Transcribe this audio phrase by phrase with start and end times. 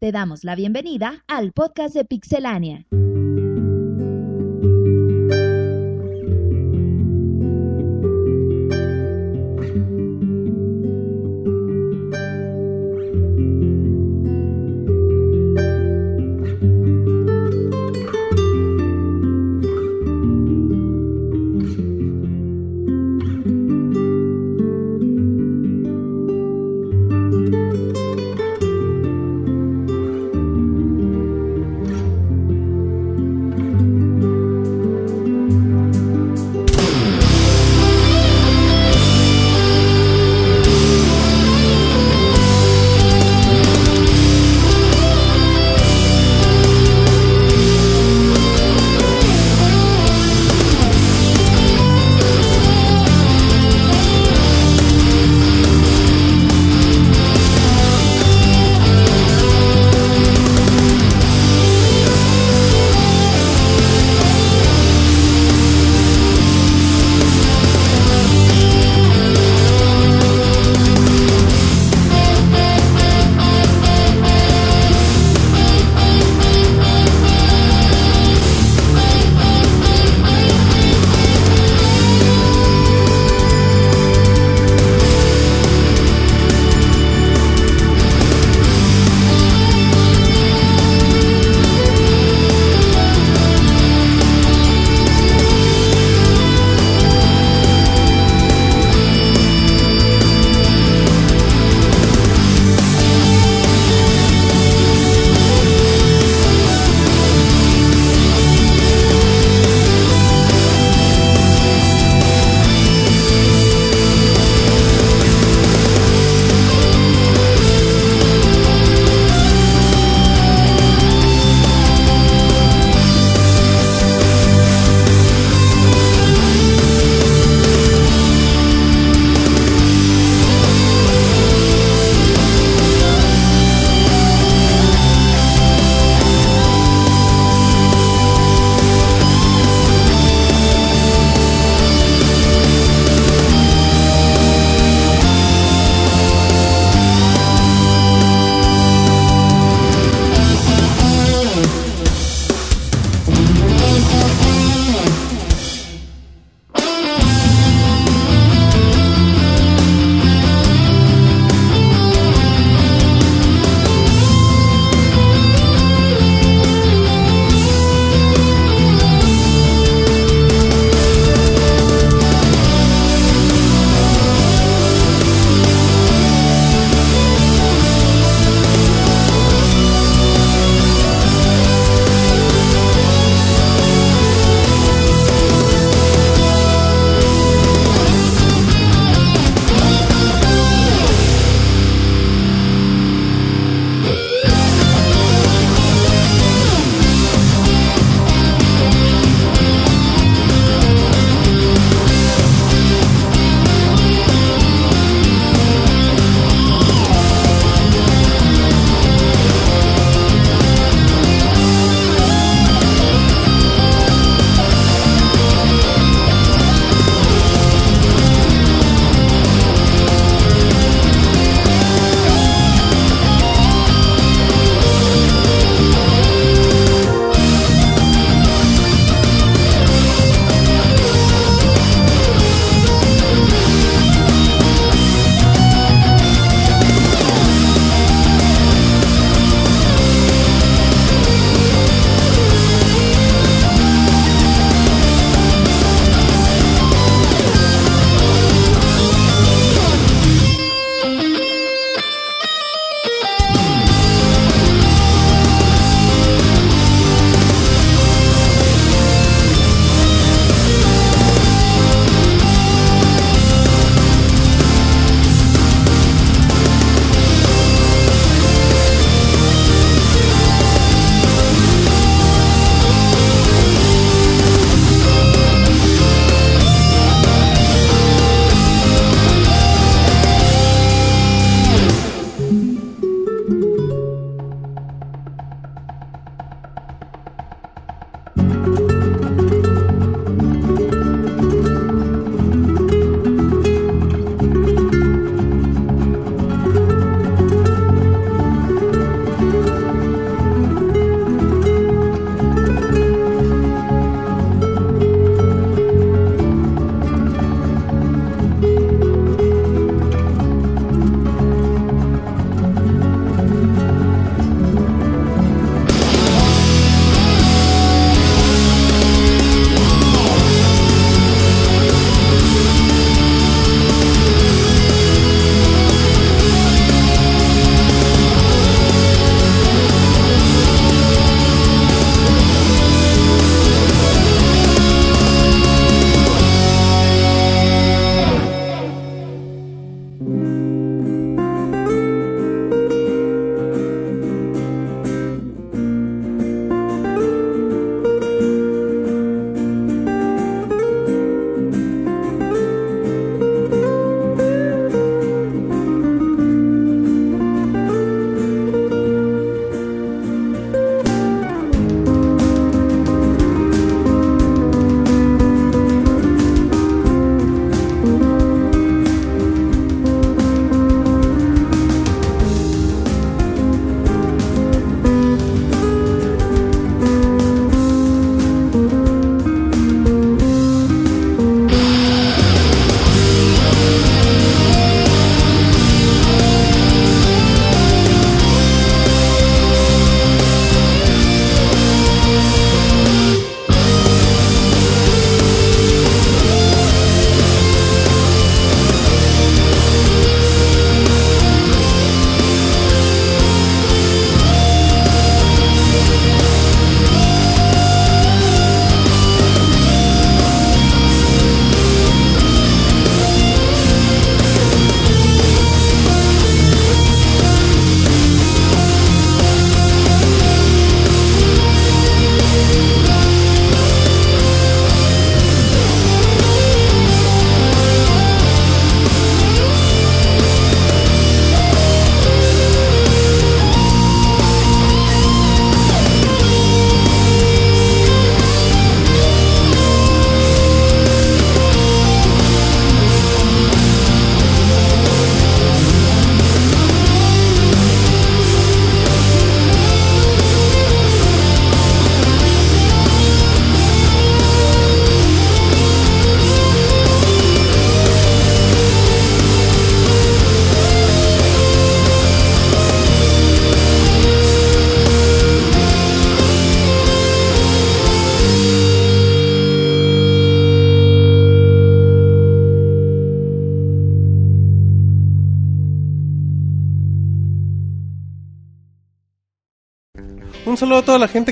[0.00, 2.86] Te damos la bienvenida al podcast de Pixelania.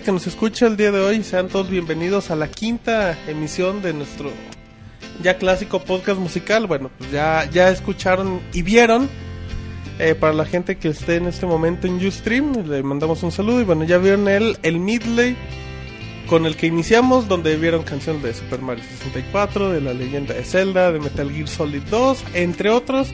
[0.07, 1.25] Que nos escucha el día de hoy.
[1.25, 4.31] Sean todos bienvenidos a la quinta emisión de nuestro
[5.21, 6.69] ya clásico podcast musical.
[6.69, 9.09] Bueno, pues ya, ya escucharon y vieron.
[9.99, 13.61] Eh, para la gente que esté en este momento en Ustream, le mandamos un saludo.
[13.61, 15.37] Y bueno, ya vieron el, el midley
[16.29, 20.45] con el que iniciamos, donde vieron canciones de Super Mario 64, de la leyenda de
[20.45, 23.13] Zelda, de Metal Gear Solid 2, entre otros.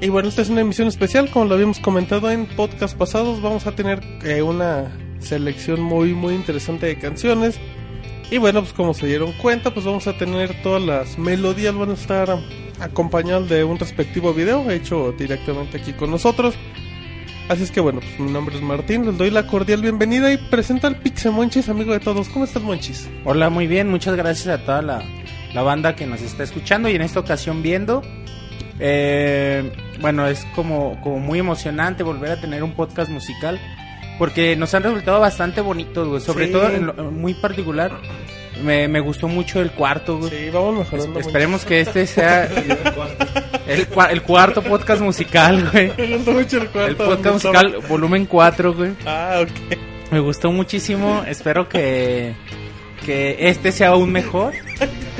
[0.00, 3.66] Y bueno, esta es una emisión especial, como lo habíamos comentado en podcast pasados, vamos
[3.66, 4.92] a tener eh, una
[5.22, 7.58] selección muy muy interesante de canciones.
[8.30, 11.90] Y bueno, pues como se dieron cuenta, pues vamos a tener todas las melodías, van
[11.90, 12.38] a estar
[12.80, 16.54] acompañadas de un respectivo video hecho directamente aquí con nosotros.
[17.48, 20.38] Así es que bueno, pues mi nombre es Martín, les doy la cordial bienvenida y
[20.38, 22.28] presento al Pixemonchis, amigo de todos.
[22.30, 23.10] ¿Cómo estás, Monchis?
[23.24, 25.02] Hola, muy bien, muchas gracias a toda la,
[25.52, 28.02] la banda que nos está escuchando y en esta ocasión viendo.
[28.78, 33.60] Eh, bueno, es como, como muy emocionante volver a tener un podcast musical
[34.18, 36.20] porque nos han resultado bastante bonitos, güey.
[36.20, 36.52] Sobre Sí.
[36.52, 37.92] todo, en lo- muy particular,
[38.62, 40.30] me, me gustó mucho el cuarto, güey.
[40.30, 41.18] Sí, vamos mejorando.
[41.18, 42.44] Es- esperemos que este sea
[43.66, 45.92] el, cua- el cuarto podcast musical, güey.
[45.96, 46.88] Me gustó mucho el cuarto.
[46.90, 48.90] El podcast estaba- musical volumen 4, güey.
[49.06, 49.78] Ah, ok.
[50.12, 51.24] Me gustó muchísimo.
[51.26, 52.34] Espero que,
[53.06, 54.52] que este sea aún mejor.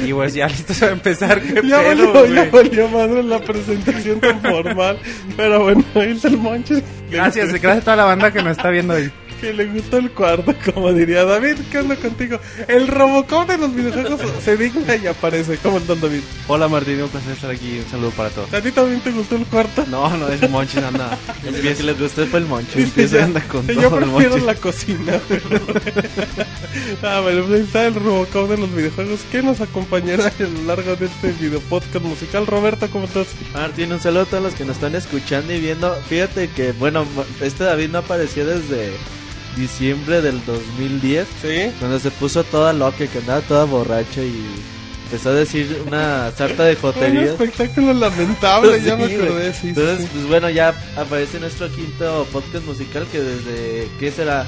[0.05, 1.41] Y pues ya listos a empezar.
[1.41, 4.99] ¿Qué Ya pedo, valió, ya valió madre la presentación tan formal.
[5.37, 6.83] Pero bueno, es el Monchis.
[7.13, 9.11] Gracias, gracias a toda la banda que nos está viendo hoy.
[9.43, 11.57] Que le gustó el cuarto, como diría David.
[11.69, 12.39] ¿Qué onda contigo?
[12.69, 15.59] El Robocop de los videojuegos se digna y aparece.
[15.61, 16.21] ¿Cómo estás, David?
[16.47, 17.81] Hola Martín, un placer estar aquí.
[17.85, 18.55] Un saludo para todos.
[18.55, 19.85] ¿A ti también te gustó el cuarto?
[19.91, 21.19] No, no, es el Monchis, anda.
[21.45, 22.79] Lo que les gustó fue el moncho.
[22.79, 24.47] Dice, empieza anda con yo todo el prefiero Monchis.
[24.47, 25.21] la cocina.
[27.03, 30.63] ah, bueno, pues ahí está el Robocop de los videojuegos que nos acompañará a lo
[30.69, 32.47] largo de este video podcast musical.
[32.47, 33.27] Roberto, ¿cómo estás?
[33.55, 35.93] Martín, un saludo a todos los que nos están escuchando y viendo.
[36.09, 37.05] Fíjate que, bueno,
[37.41, 38.93] este David no apareció desde
[39.57, 41.73] diciembre del 2010, Sí.
[41.79, 44.35] cuando se puso toda loca, que andaba toda borracha y
[45.05, 47.29] empezó a decir una sarta de Un joterías.
[47.31, 49.27] espectáculo lamentable, ya me Sí, güey.
[49.29, 50.09] acordé, sí, sí, Entonces, sí.
[50.15, 54.47] pues bueno, ya aparece nuestro quinto podcast musical que desde, ¿qué será?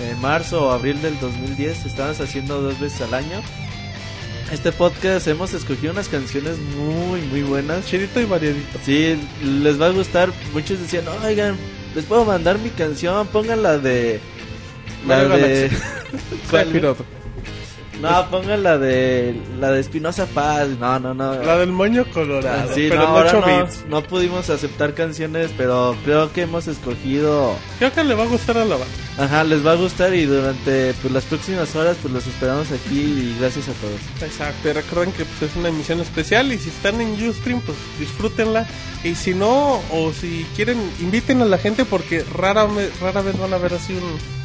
[0.00, 3.40] Eh, marzo o abril del 2010 estamos haciendo dos veces al año.
[4.50, 7.86] Este podcast hemos escogido unas canciones muy, muy buenas.
[7.86, 8.78] Chidito y variadito.
[8.84, 10.30] Sí, les va a gustar.
[10.52, 11.56] Muchos decían, oigan,
[11.94, 13.78] les puedo mandar mi canción, pongan la
[15.06, 15.70] La de...
[16.50, 16.96] ¿Cuál?
[18.02, 19.40] No, pongan la de...
[19.60, 20.68] La de Espinosa Paz.
[20.80, 21.34] No, no, no.
[21.34, 22.74] La del moño colorado.
[22.74, 27.54] Sí, pero no, ahora 8 no, no pudimos aceptar canciones, pero creo que hemos escogido...
[27.78, 28.92] Creo que le va a gustar a la banda.
[29.18, 32.98] Ajá, les va a gustar y durante pues, las próximas horas pues los esperamos aquí
[32.98, 34.00] y gracias a todos.
[34.20, 37.78] Exacto, y recuerden que pues, es una emisión especial y si están en Ustream, pues
[38.00, 38.66] disfrútenla.
[39.04, 42.66] Y si no, o si quieren, inviten a la gente porque rara,
[43.00, 44.41] rara vez van a ver así un,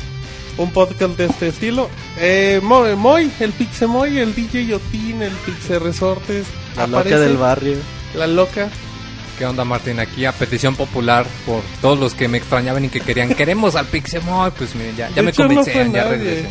[0.58, 1.90] un podcast de este estilo.
[2.18, 6.46] Eh, Mo- Moy, el Pixemoy, el DJ Yotin, el Pixe Resortes,
[6.76, 7.78] La loca del barrio.
[8.16, 8.70] La loca.
[9.38, 10.00] ¿Qué onda, Martín?
[10.00, 13.86] Aquí a petición popular por todos los que me extrañaban y que querían, queremos al
[13.86, 14.52] Pixemoy.
[14.58, 16.48] Pues miren, ya, ya me hecho, no convencieron, ya regresé.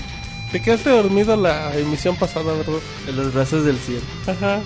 [0.53, 2.79] Te quedaste dormido la emisión pasada, ¿verdad?
[3.09, 4.03] En los brazos del cielo.
[4.29, 4.61] Ajá.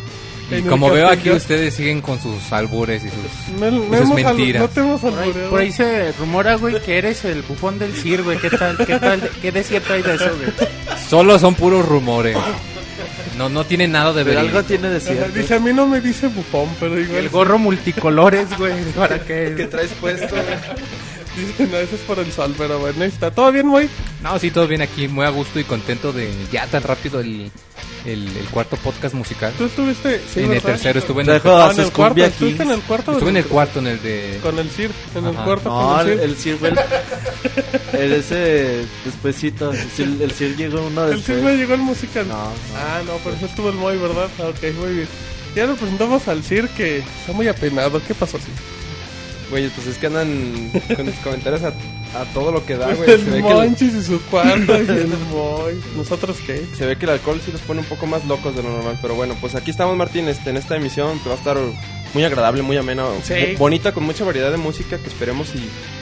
[0.51, 3.59] Y como veo aquí, ustedes siguen con sus albures y sus.
[3.59, 4.61] No, no es hemos al- mentira.
[4.61, 7.93] no te hemos Por ahí, por ahí se rumora, güey, que eres el bufón del
[7.93, 8.39] CIR, güey.
[8.39, 8.77] ¿Qué tal?
[8.79, 9.31] ¿Qué tal?
[9.41, 10.69] ¿Qué de cierto hay de eso, güey?
[11.09, 12.37] Solo son puros rumores.
[13.39, 14.49] No, no tiene nada de verídico.
[14.59, 15.33] algo tiene de cierto.
[15.33, 17.19] Dice, a mí no me dice bufón, pero igual...
[17.21, 18.75] El gorro multicolores, güey.
[18.97, 19.67] ¿Para qué?
[19.71, 20.35] traes puesto?
[21.37, 23.31] Dice, no, eso es por el sol, pero bueno, ahí está.
[23.31, 23.89] ¿Todo bien, güey?
[24.23, 27.51] No, sí, todo bien aquí, muy a gusto y contento de ya tan rápido el,
[28.07, 29.53] el, el cuarto podcast musical.
[29.59, 30.21] ¿Tú estuviste?
[30.33, 32.25] Sí, en el tercero estuve en el, Ah, en el cuarto.
[32.25, 33.13] ¿Estuviste en el cuarto?
[33.13, 34.39] estuve en el cuarto, en el de...
[34.43, 36.31] Con el CIR, en el cuarto No, con el, el CIR.
[36.31, 36.79] el Sir fue el,
[38.01, 39.73] el ese despuesito.
[39.73, 41.39] El Sir, el Sir llegó uno El después.
[41.39, 42.27] CIR me llegó el musical.
[42.29, 42.51] No, no.
[42.77, 44.29] Ah, no, pero eso estuvo el Moy, ¿verdad?
[44.39, 45.09] Ah, Ok, muy bien.
[45.55, 48.01] Ya nos presentamos al CIR que está muy apenado.
[48.07, 48.80] ¿Qué pasó, CIR?
[49.51, 51.69] Güey, pues es que andan con sus comentarios a,
[52.21, 53.05] a todo lo que da, güey.
[53.09, 55.75] Se el que el, Monchis y su cuarto y el Moy.
[55.97, 56.65] ¿Nosotros qué?
[56.79, 58.99] se ve que el alcohol sí los pone un poco más locos de lo normal.
[59.03, 61.57] Pero bueno, pues aquí estamos, Martín, este, en esta emisión que va a estar
[62.15, 63.35] muy agradable, muy amena, Sí.
[63.59, 65.61] bonita, con mucha variedad de música que esperemos y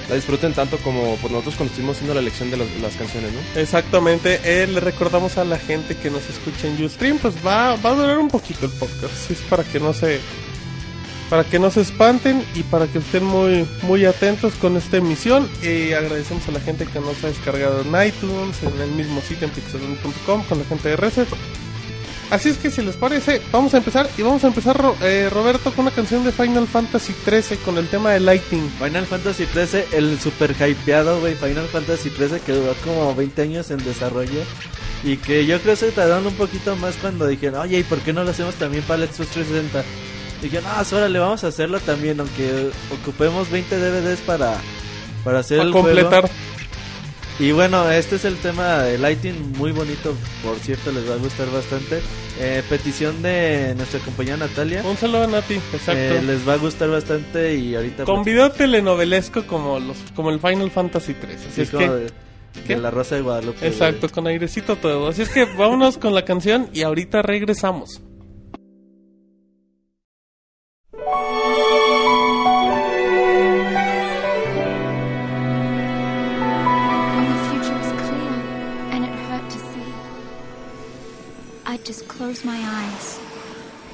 [0.09, 3.31] la disfruten tanto como pues, nosotros cuando estuvimos haciendo la elección de las- las canciones,
[3.33, 3.61] ¿no?
[3.61, 7.91] Exactamente, eh, le recordamos a la gente que nos escucha en Ustream, pues va, va
[7.91, 10.19] a durar un poquito el podcast, es para que no se
[11.31, 15.49] para que no se espanten y para que estén muy muy atentos con esta emisión
[15.63, 19.47] y agradecemos a la gente que nos ha descargado en iTunes, en el mismo sitio
[19.47, 21.29] en pixelon.com con la gente de Reset
[22.31, 25.73] Así es que si les parece, vamos a empezar y vamos a empezar eh, Roberto
[25.73, 28.69] con una canción de Final Fantasy 13 con el tema de Lighting.
[28.79, 31.35] Final Fantasy 13, el super hypeado, güey.
[31.37, 34.43] Final Fantasy 13 que duró como 20 años en desarrollo.
[35.03, 38.01] Y que yo creo que se tardaron un poquito más cuando dijeron, oye, ¿y por
[38.01, 39.85] qué no lo hacemos también para el Xbox 360?
[40.43, 42.71] Dije, no, órale, vamos a hacerlo también, aunque
[43.03, 44.57] ocupemos 20 DVDs para,
[45.25, 46.21] para hacer Para el completar.
[46.23, 46.29] juego.
[47.41, 51.19] Y bueno, este es el tema de Lighting, muy bonito, por cierto, les va a
[51.19, 52.01] gustar bastante.
[52.41, 54.83] Eh, petición de nuestra compañera Natalia.
[54.85, 55.93] Un saludo a Nati, exacto.
[55.93, 58.05] Eh, les va a gustar bastante y ahorita...
[58.05, 61.37] Con video telenovelesco como los como el Final Fantasy 13.
[61.37, 63.67] Así Sí, es que, de, la Rosa de Guadalupe.
[63.67, 65.09] exacto, con airecito todo.
[65.09, 68.03] Así es que vámonos con la canción y ahorita regresamos.
[81.89, 83.19] Just close my eyes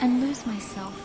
[0.00, 1.03] and lose myself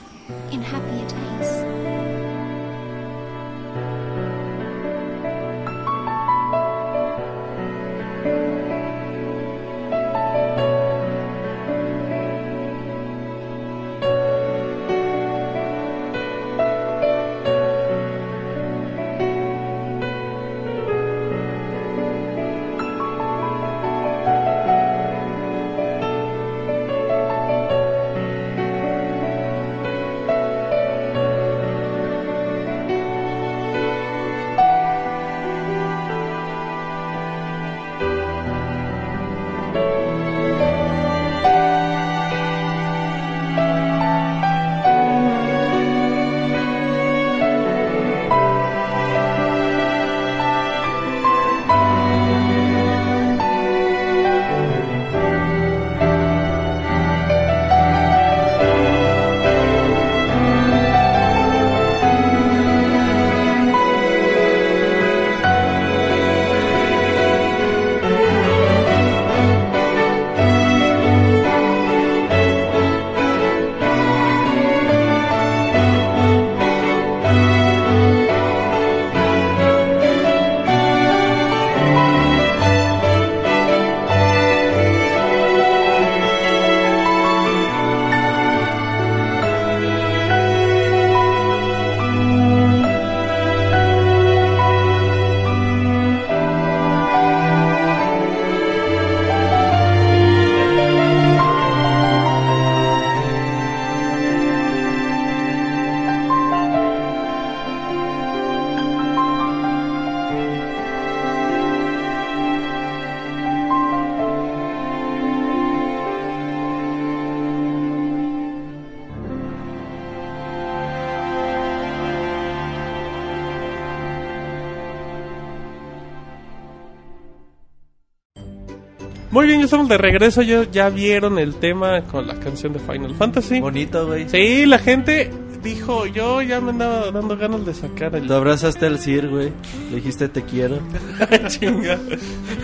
[129.69, 130.41] estamos de regreso.
[130.41, 133.59] Ya, ya vieron el tema con la canción de Final Fantasy.
[133.59, 134.27] Bonito, güey.
[134.27, 138.27] Sí, la gente dijo, yo ya me andaba dando ganas de sacar el...
[138.27, 139.51] Te abrazaste al Sir, güey.
[139.91, 140.79] Le dijiste te quiero.
[141.47, 141.99] Chinga.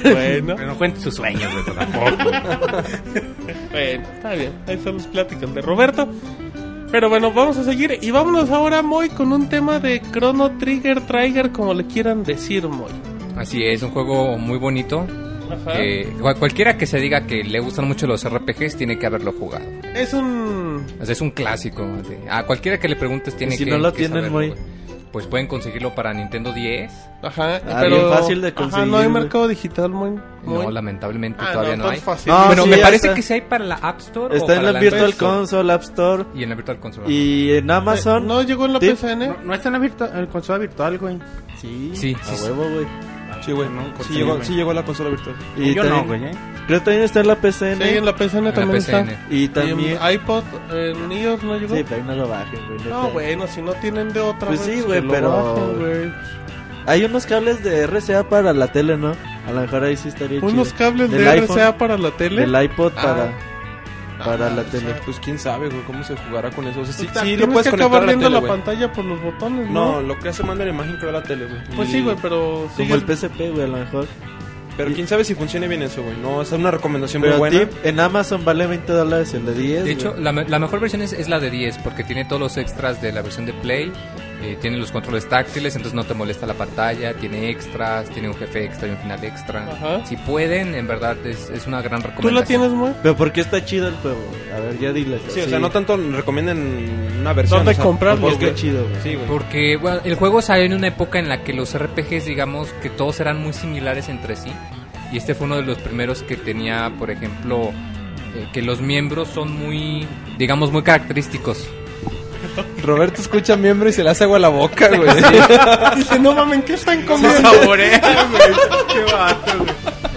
[0.01, 2.17] Bueno, Pero no cuentes tus sueños, güey, tampoco.
[3.71, 4.53] bueno, está bien.
[4.67, 6.07] Ahí son las pláticas de Roberto.
[6.91, 11.01] Pero bueno, vamos a seguir y vámonos ahora, Moy, con un tema de Chrono Trigger,
[11.01, 12.91] Trigger, como le quieran decir, Moy.
[13.35, 15.05] Así es, un juego muy bonito.
[15.51, 15.73] Ajá.
[15.73, 16.07] que
[16.39, 19.65] cualquiera que se diga que le gustan mucho los RPGs tiene que haberlo jugado.
[19.95, 20.85] Es un...
[20.99, 21.83] O sea, es un clásico.
[21.85, 24.53] de- a cualquiera que le preguntes tiene Y si que no lo tienen, saberlo, muy-.
[25.11, 26.91] Pues pueden conseguirlo para Nintendo 10.
[27.23, 27.95] Ajá, Ah, pero...
[27.95, 30.09] bien fácil de Ajá, conseguir, no hay mercado digital, muy...
[30.43, 30.63] muy...
[30.65, 31.97] No, lamentablemente Ah, todavía no, todo hay.
[31.99, 32.33] es fácil.
[32.33, 33.15] No, bueno, sí, me parece está.
[33.15, 34.33] que sí hay para la App Store.
[34.33, 35.31] o Está en para la Virtual Store.
[35.37, 37.09] Console, App Store Y en la Virtual Console.
[37.13, 38.27] y en Amazon.
[38.27, 38.89] No llegó en la Sí.
[38.93, 39.19] PSN.
[39.27, 41.17] No, no está en la virtua- en consola virtual, güey.
[41.61, 42.43] Sí, Sí, a sí, sí.
[42.49, 42.85] huevo, güey.
[43.45, 43.69] Sí, güey.
[43.69, 44.45] No, sí, llegó, güey.
[44.47, 45.35] sí llegó a la consola virtual.
[45.55, 46.31] Y Yo también- no, güey, ¿eh?
[46.67, 47.77] Creo que también está en la PCN.
[47.83, 48.17] Sí, en la la
[48.53, 49.09] también PSN.
[49.11, 49.17] está.
[49.29, 49.99] Y Y también.
[50.01, 51.75] en iPod, en iOS no llegó.
[51.75, 52.89] Sí, pero ahí no lo bajen, güey.
[52.89, 54.47] No, bueno, si no tienen de otra.
[54.47, 56.13] Pues sí, que güey, pero- bajen, güey.
[56.87, 59.13] Hay unos cables de RCA para la tele, ¿no?
[59.47, 60.51] A lo mejor ahí sí estaría chido.
[60.51, 62.41] Unos cables Del de iPhone, RCA para la tele.
[62.41, 63.01] Del iPod Ah.
[63.01, 63.31] para,
[64.23, 64.93] para la tele.
[64.93, 66.81] sea, Pues quién sabe, güey, cómo se jugará con eso.
[66.81, 68.39] O sea, sí, Puta, sí lo puedes que conectar acabar a la viendo tele, la
[68.39, 68.51] güey.
[68.51, 70.01] pantalla por los botones, No, ¿no?
[70.01, 71.59] lo que hace manda la imagen creo a la tele, güey.
[71.75, 72.69] Pues Y- sí, güey, pero...
[72.77, 74.07] Como el PSP, güey, a lo mejor.
[74.77, 76.17] Pero quién sabe si funcione bien eso, güey.
[76.17, 77.59] No, es una recomendación Pero muy buena.
[77.61, 79.83] tip, en Amazon vale 20 dólares el de 10.
[79.85, 82.41] De hecho, la, me- la mejor versión es, es la de 10 porque tiene todos
[82.41, 83.93] los extras de la versión de Play.
[84.51, 88.35] Eh, tiene los controles táctiles, entonces no te molesta la pantalla, tiene extras, tiene un
[88.35, 89.67] jefe extra y un final extra.
[89.71, 90.05] Ajá.
[90.05, 92.35] Si pueden, en verdad es, es una gran ¿Tú recomendación.
[92.35, 92.91] la tienes muy?
[93.01, 94.19] Pero ¿por qué está chido el juego?
[94.55, 95.19] A ver, ya dile.
[95.29, 97.59] Sí, o sea, no tanto recomienden una versión.
[97.59, 99.01] ¿Dónde o sea, comprarlo, Porque porque- está chido, güey.
[99.01, 99.27] Sí, güey.
[99.27, 102.89] Porque bueno, el juego salió en una época en la que los RPGs, digamos, que
[102.89, 104.51] todos eran muy similares entre sí.
[105.11, 107.71] Y este fue uno de los primeros que tenía, por ejemplo,
[108.35, 110.05] eh, que los miembros son muy,
[110.37, 111.67] digamos, muy característicos.
[112.83, 115.09] Roberto escucha miembro y se le hace agua a la boca, güey.
[115.95, 117.49] Dice, no mames, ¿qué están comiendo?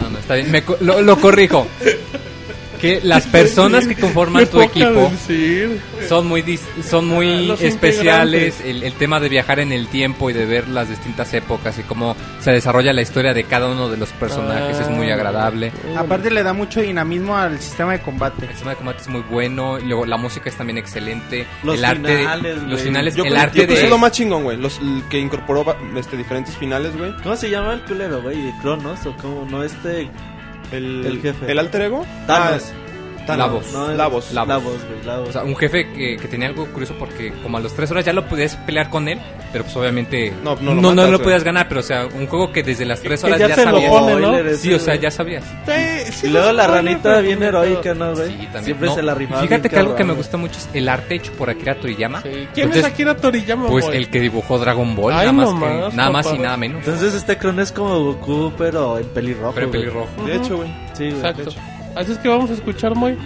[0.01, 0.51] No, no, está bien.
[0.51, 1.69] Me co- lo, lo corrijo.
[2.79, 5.81] Que las personas que conforman tu equipo decir.
[6.09, 8.61] son muy dis- son muy Los especiales.
[8.65, 11.83] El, el tema de viajar en el tiempo y de ver las distintas épocas y
[11.83, 15.15] cómo se desarrolla la historia de cada uno de los personajes es muy Ah.
[15.15, 15.73] agradable.
[15.97, 18.45] Aparte le da mucho dinamismo al sistema de combate.
[18.45, 21.47] El sistema de combate es muy bueno, y luego la música es también excelente.
[21.63, 22.79] Los el arte, finales, los güey.
[22.85, 24.57] finales, Yo el creo, arte yo creo que de es lo más chingón, güey.
[24.57, 27.13] Los el que incorporó este, diferentes finales, güey.
[27.23, 28.53] ¿Cómo se llama el culero, güey?
[28.63, 29.47] ¿Cronos o cómo?
[29.51, 30.09] No, este...
[30.73, 31.51] El, El jefe.
[31.51, 32.07] El alter ego.
[32.27, 32.73] Thanos.
[32.75, 32.88] Ah,
[33.37, 33.73] Lavos.
[33.73, 34.33] No, Lavos.
[34.33, 34.49] Lavos.
[34.49, 35.29] Lavos, güey, Lavos.
[35.29, 38.05] O sea, un jefe que, que tenía algo curioso porque como a las 3 horas
[38.05, 39.19] ya lo podías pelear con él,
[39.53, 41.25] pero pues obviamente No, no, no no, lo no matas, lo güey.
[41.25, 43.57] podías ganar, pero o sea, un juego que desde las 3 que horas ya ya,
[43.57, 43.91] lo sabías.
[43.91, 44.57] pone, ¿no?
[44.57, 45.45] Sí, o sea, ya sabías.
[45.67, 48.29] Sí, sí Y luego la pone, ranita pero bien heroica, ¿no, güey?
[48.29, 48.65] Sí, también.
[48.65, 49.43] Siempre No, se la rifaba.
[49.43, 52.23] Fíjate que algo que cabrón, me gusta mucho es el arte hecho por Akira Toriyama.
[52.23, 52.29] Sí.
[52.55, 53.67] ¿Quién Entonces, es Akira Toriyama?
[53.69, 53.97] Pues güey?
[53.99, 55.61] el que dibujó Dragon Ball, Ay, nada, más, no
[55.91, 56.79] que- nada más y nada menos.
[56.87, 59.53] Entonces este Crono es como Goku, pero en pelirrojo.
[59.55, 60.09] pero en pelirrojo.
[60.27, 60.69] De hecho, güey.
[60.95, 61.17] Sí, güey.
[61.17, 61.51] Exacto.
[61.95, 63.17] Así es que vamos a escuchar muy.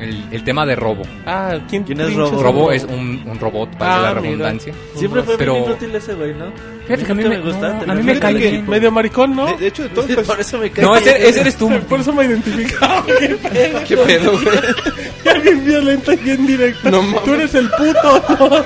[0.00, 1.02] El, el tema de Robo.
[1.26, 2.42] Ah, ¿quién, ¿Quién es Robo?
[2.42, 4.22] Robo es un, un robot, para Ah, la mira.
[4.22, 4.74] redundancia.
[4.96, 6.46] Siempre fue Pero- bien inútil ese güey, ¿no?
[6.86, 8.70] Fíjate que a mí me- gusta no, a mí me cae equipo.
[8.72, 9.46] Medio maricón, ¿no?
[9.46, 11.70] De, de hecho, de todos los Por eso me cae No, ese, ese eres tú.
[11.88, 13.04] Por eso me identificaba.
[13.18, 13.80] ¿Qué pedo?
[13.86, 14.58] ¿Qué pedo, güey?
[15.24, 16.90] Ya bien violenta y bien directa.
[16.90, 17.22] No mames.
[17.24, 18.64] Tú eres el puto, ¿no?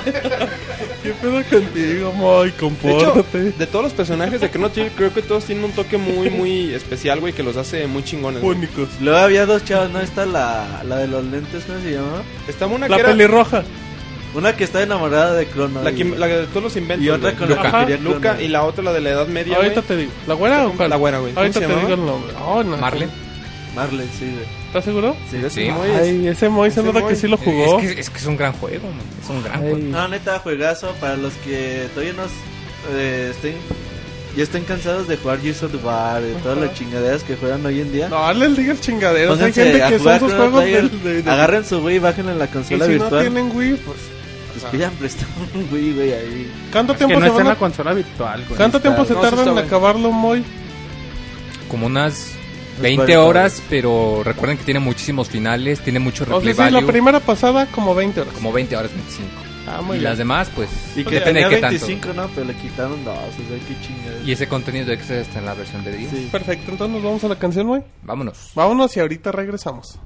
[1.07, 2.49] ¿Qué pedo contigo, Moy?
[2.49, 3.51] De hecho, Compórtate.
[3.51, 6.73] de todos los personajes de Chrono Trigger, creo que todos tienen un toque muy, muy
[6.73, 8.41] especial, güey, que los hace muy chingones.
[8.41, 8.57] güey.
[8.57, 8.89] Únicos.
[9.01, 9.99] Luego había dos chavas, ¿no?
[10.01, 12.21] Está la, la de los lentes, ¿cómo se llama?
[12.47, 13.63] Estaba una La que era pelirroja.
[14.35, 15.81] Una que está enamorada de Crono.
[15.81, 17.05] la, que, la de todos los inventos.
[17.05, 17.35] y otra güey.
[17.39, 17.71] con la Luca.
[17.71, 18.15] que quería Crono.
[18.15, 19.87] Luca y la otra, la de la Edad Media, Ahorita güey.
[19.87, 20.11] te digo.
[20.27, 20.89] ¿La güera o cuál?
[20.89, 21.33] La güera, güey.
[21.33, 22.33] ¿Cómo Ahorita se te digo el nombre.
[22.45, 22.77] Oh, no.
[22.77, 23.07] Marley.
[23.77, 24.45] Marley, sí, güey.
[24.67, 25.15] ¿Estás seguro?
[25.31, 25.71] Sí, Ese Sí.
[25.71, 27.09] Moy es- Ay, ese Moy se nota Moy.
[27.09, 27.79] que sí lo jugó.
[27.79, 28.99] Es que, es que es un gran juego, man.
[29.23, 29.69] es un gran Ay.
[29.71, 29.77] juego.
[29.87, 30.91] No, neta, juegazo.
[30.99, 32.23] Para los que todavía no
[32.97, 33.55] eh, estén,
[34.35, 37.81] ya estén cansados de jugar Gears of War, de todas las chingaderas que juegan hoy
[37.81, 38.09] en día.
[38.09, 39.31] No, les digas chingaderas.
[39.31, 41.99] Hay Pónganse gente a que son jugar sus juegos del- de, de- Agarren su Wii,
[41.99, 43.21] bájenla en la Y consola si no virtual.
[43.21, 43.97] tienen Wii, pues.
[44.59, 46.51] Pues pidan prestado un Wii, güey, ahí.
[46.71, 47.59] ¿Cuánto tiempo no se está en van la a...
[47.59, 48.57] consola virtual, güey.
[48.57, 50.43] ¿Cuánto tiempo se No, sí tardan está en acabarlo, Moy?
[51.69, 52.31] Como unas
[52.81, 56.73] 20 40 horas, pero recuerden que tiene muchísimos finales, tiene mucho O sea, replay sí,
[56.73, 58.33] la primera pasada como 20 horas.
[58.33, 59.29] Como 20 horas, 25.
[59.67, 60.09] Ah, muy y bien.
[60.09, 61.85] las demás, pues, Y que depende tenía de qué tanto.
[61.87, 62.29] 25, ¿no?
[62.33, 64.23] Pero le quitaron dos, o sea, qué chingada.
[64.25, 66.09] Y ese contenido extra está en la versión de 10.
[66.09, 66.29] Sí.
[66.31, 67.81] Perfecto, entonces nos vamos a la canción, Moy.
[68.03, 68.51] Vámonos.
[68.55, 69.99] Vámonos y ahorita regresamos.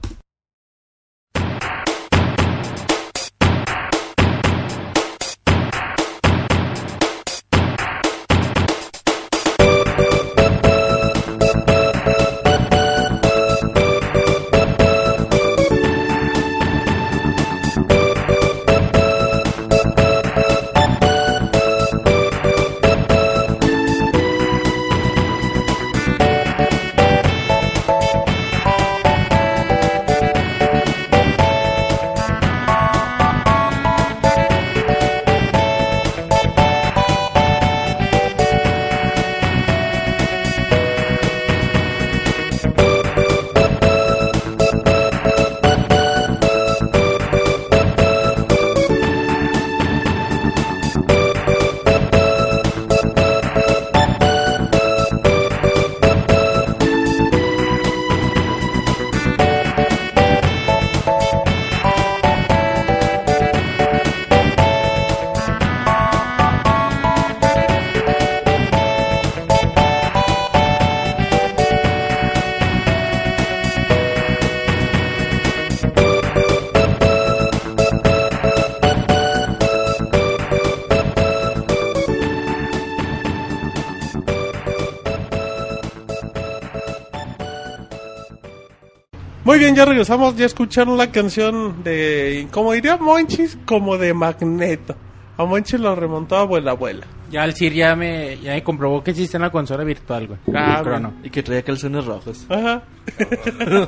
[89.72, 90.36] Bien, ya regresamos.
[90.36, 94.96] Ya escucharon la canción de, como diría Monchis, como de Magneto.
[95.38, 97.08] A Monchis lo remontó abuela abuela.
[97.32, 100.40] Ya el Sir ya me, ya me comprobó que existe una consola virtual, güey.
[100.54, 101.14] Ah, El Crono.
[101.24, 102.46] Y que traía calzones rojos.
[102.50, 102.84] Ajá.
[103.18, 103.88] ¿Eso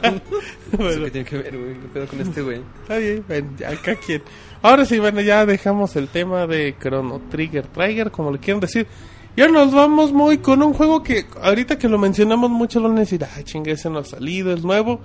[0.71, 1.73] bueno, qué tiene que ver, güey?
[1.73, 2.61] ¿Qué pedo con este güey?
[2.81, 3.23] está bien,
[3.57, 4.23] ya acá quien.
[4.61, 8.87] Ahora sí, bueno, ya dejamos el tema de Chrono Trigger, Trigger, como le quieran decir.
[9.35, 12.87] Y ahora nos vamos muy con un juego que ahorita que lo mencionamos mucho lo
[12.87, 15.01] van a decir, ay chingue, ese no ha salido, es nuevo.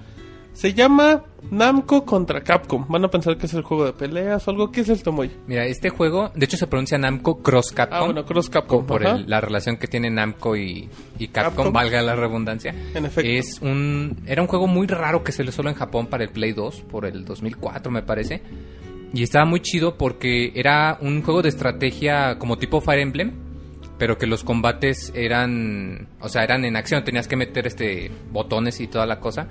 [0.58, 2.84] Se llama Namco contra Capcom.
[2.88, 4.72] Van a pensar que es el juego de peleas o algo.
[4.72, 5.30] ¿Qué es esto, muy?
[5.46, 7.96] Mira, este juego, de hecho se pronuncia Namco Cross Capcom.
[7.96, 8.84] Ah, bueno, Cross Capcom.
[8.84, 11.72] por el- la relación que tiene Namco y, y Capcom, Capcom.
[11.72, 12.74] valga la redundancia.
[12.92, 13.30] En efecto.
[13.30, 16.52] Es un, era un juego muy raro que salió solo en Japón para el Play
[16.54, 18.42] 2, por el 2004 me parece.
[19.14, 23.30] Y estaba muy chido porque era un juego de estrategia como tipo Fire Emblem,
[23.96, 28.80] pero que los combates eran, o sea, eran en acción, tenías que meter este botones
[28.80, 29.46] y toda la cosa.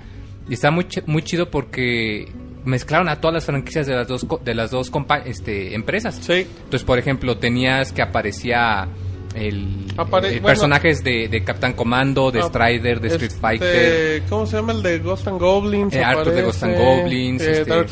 [0.48, 2.28] Y estaba muy, ch- muy chido porque
[2.64, 6.16] mezclaron a todas las franquicias de las dos co- de las dos compa- este, empresas.
[6.20, 6.46] Sí.
[6.64, 8.88] Entonces, por ejemplo, tenías que aparecía
[9.34, 10.46] el, Apare- eh, bueno.
[10.46, 14.22] personajes de, de Captain Commando, de Strider, de Street Este, Fighter.
[14.28, 15.94] ¿Cómo se llama el de Ghost and Goblins?
[15.94, 17.88] Eh, Arthur de Ghost and Goblins, eh, este, Dark.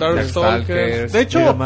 [0.00, 1.56] Darkstalkers, De hecho,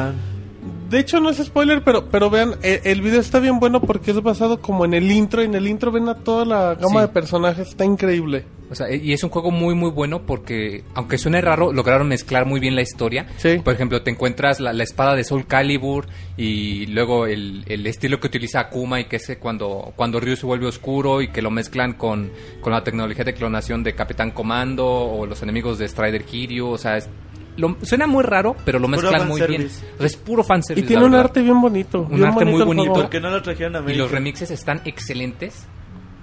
[0.91, 4.11] de hecho no es spoiler, pero pero vean, eh, el video está bien bueno porque
[4.11, 5.43] es basado como en el intro.
[5.43, 7.07] Y en el intro ven a toda la gama Sí.
[7.07, 7.69] de personajes.
[7.69, 8.45] Está increíble.
[8.75, 12.45] O sea, y es un juego muy muy bueno porque, aunque suene raro, lograron mezclar
[12.45, 13.27] muy bien la historia.
[13.37, 13.59] Sí.
[13.65, 16.07] Por ejemplo, te encuentras la, la espada de Soul Calibur
[16.37, 20.45] y luego el, el estilo que utiliza Akuma y que es cuando, cuando Ryu se
[20.47, 24.87] vuelve oscuro y que lo mezclan con, con la tecnología de clonación de Capitán Comando
[24.87, 26.67] o los enemigos de Strider Kiryu.
[26.69, 27.09] O sea, es-
[27.57, 29.63] lo- suena muy raro, pero lo mezclan muy bien.
[29.63, 29.87] fanservice.
[29.95, 30.87] O sea, es puro Y fanservice.
[30.89, 32.01] tiene la un arte bien bonito.
[32.03, 32.91] Un bien arte muy bonito.
[32.91, 32.95] juego.
[33.03, 35.67] ¿Por qué no lo trajeron a Y los remixes están excelentes.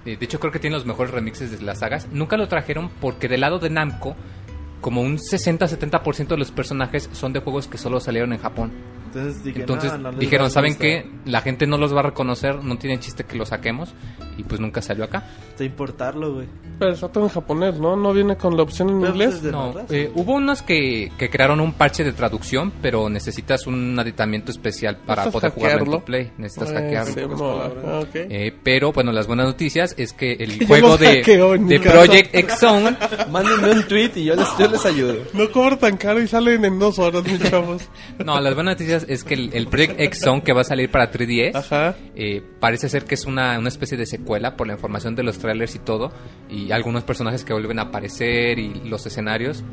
[0.06, 2.08] Eh, de hecho, creo que tienen los mejores remixes de las sagas.
[2.12, 4.16] Nunca lo trajeron porque del lado de Namco,
[4.82, 8.72] como un 60-70% de los personajes son de juegos que solo salieron en Japón.
[9.06, 11.10] Entonces, dije, Entonces no, no les dijeron, ¿saben qué?
[11.26, 13.94] La gente no los va a reconocer, no tiene chiste que lo saquemos.
[14.38, 15.24] Y pues nunca salió acá.
[15.58, 16.48] De importarlo, güey.
[16.80, 17.96] Pero está todo en japonés, ¿no?
[17.96, 19.38] No viene con la opción en Pero, inglés.
[19.42, 23.98] pues, No, eh, hubo unos que, que crearon un parche de traducción, pero necesitas un
[24.00, 25.98] aditamento especial para poder jugarlo en hackearlo.
[26.00, 26.32] tu play.
[26.38, 27.38] Necesitas Ay, hackearlo.
[27.38, 27.72] mola.
[27.86, 28.10] Ah, ok.
[28.16, 31.80] Eh, pero bueno, las buenas noticias es que el juego de, hackeo de.
[31.80, 32.96] Project X Zone
[33.30, 35.16] Mándenme un tweet y yo les, yo les ayudo.
[35.34, 37.84] No cobra tan caro y salen en dos horas, mis chavos.
[38.26, 40.90] No, las buenas noticias es que el, el Project X Zone que va a salir
[40.92, 41.96] para 3DS Ajá.
[42.16, 45.38] eh, parece ser que es una, una especie de secuela por la información de los
[45.40, 46.12] trailers y todo
[46.50, 49.64] y algunos personajes que vuelven a aparecer y los escenarios.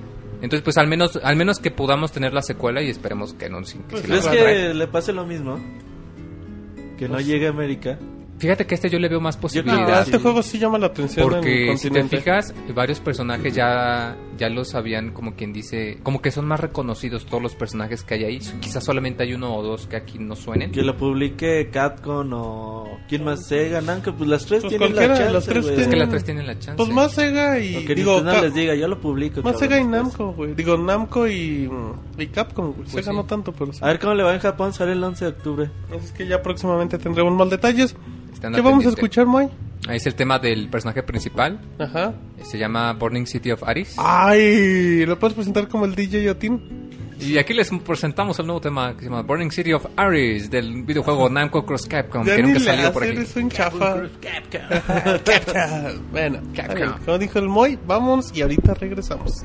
[0.41, 3.61] Entonces, pues al menos al menos que podamos tener la secuela y esperemos que no.
[3.63, 4.45] que la ¿Crees traen.
[4.69, 5.59] que le pase lo mismo?
[6.97, 7.99] Que no llegue a América.
[8.39, 10.03] Fíjate que este yo le veo más No, posibilidad.
[10.03, 14.75] este juego sí llama la atención Porque si te fijas, varios personajes ya, ya los
[14.77, 18.39] habían, como quien dice, como que son más reconocidos todos los personajes que hay ahí.
[18.61, 20.71] Quizás solamente hay uno o dos que aquí no suenen.
[20.71, 22.99] Que lo publique Capcom o...
[23.09, 23.47] ¿Quién más?
[23.47, 24.13] Sega, Namco.
[24.15, 25.65] Pues las tres Pues tienen la chance, las tres.
[25.65, 26.77] Es que tienen- las tres tienen la chance.
[26.77, 27.77] Pues más Sega y...
[27.77, 29.43] O que digo, Nintendo les diga, yo lo publico.
[29.43, 30.03] más Sega y después.
[30.03, 30.55] Namco, güey.
[30.55, 31.69] Digo, Namco y,
[32.19, 32.77] y Capcom, güey.
[32.83, 33.17] Pues Sega sí.
[33.17, 33.81] no tanto, pero sí.
[33.83, 35.71] A ver cómo le va en Japón, sale el 11 de octubre.
[36.05, 37.97] Es que ya próximamente tendremos más detalles.
[38.39, 39.49] Están ¿Qué vamos a escuchar, Moy?
[39.89, 41.59] Ahí es el tema del personaje principal.
[41.77, 42.15] Ajá.
[42.45, 43.97] Se llama Burning City of Aris.
[43.99, 46.89] Ay, ¿lo puedes presentar como el DJ Yotin?
[47.19, 50.85] Y aquí les presentamos el nuevo tema que se llama Burning City of Aris del
[50.85, 53.17] videojuego Namco Cross Capcom Ya que ni nunca salió por aquí.
[53.17, 54.03] eres un chafa.
[54.21, 56.01] Capcom.
[56.13, 56.61] bueno, Capcom.
[56.61, 56.93] está bien.
[57.05, 59.45] como dijo el Moy, vamos y ahorita regresamos.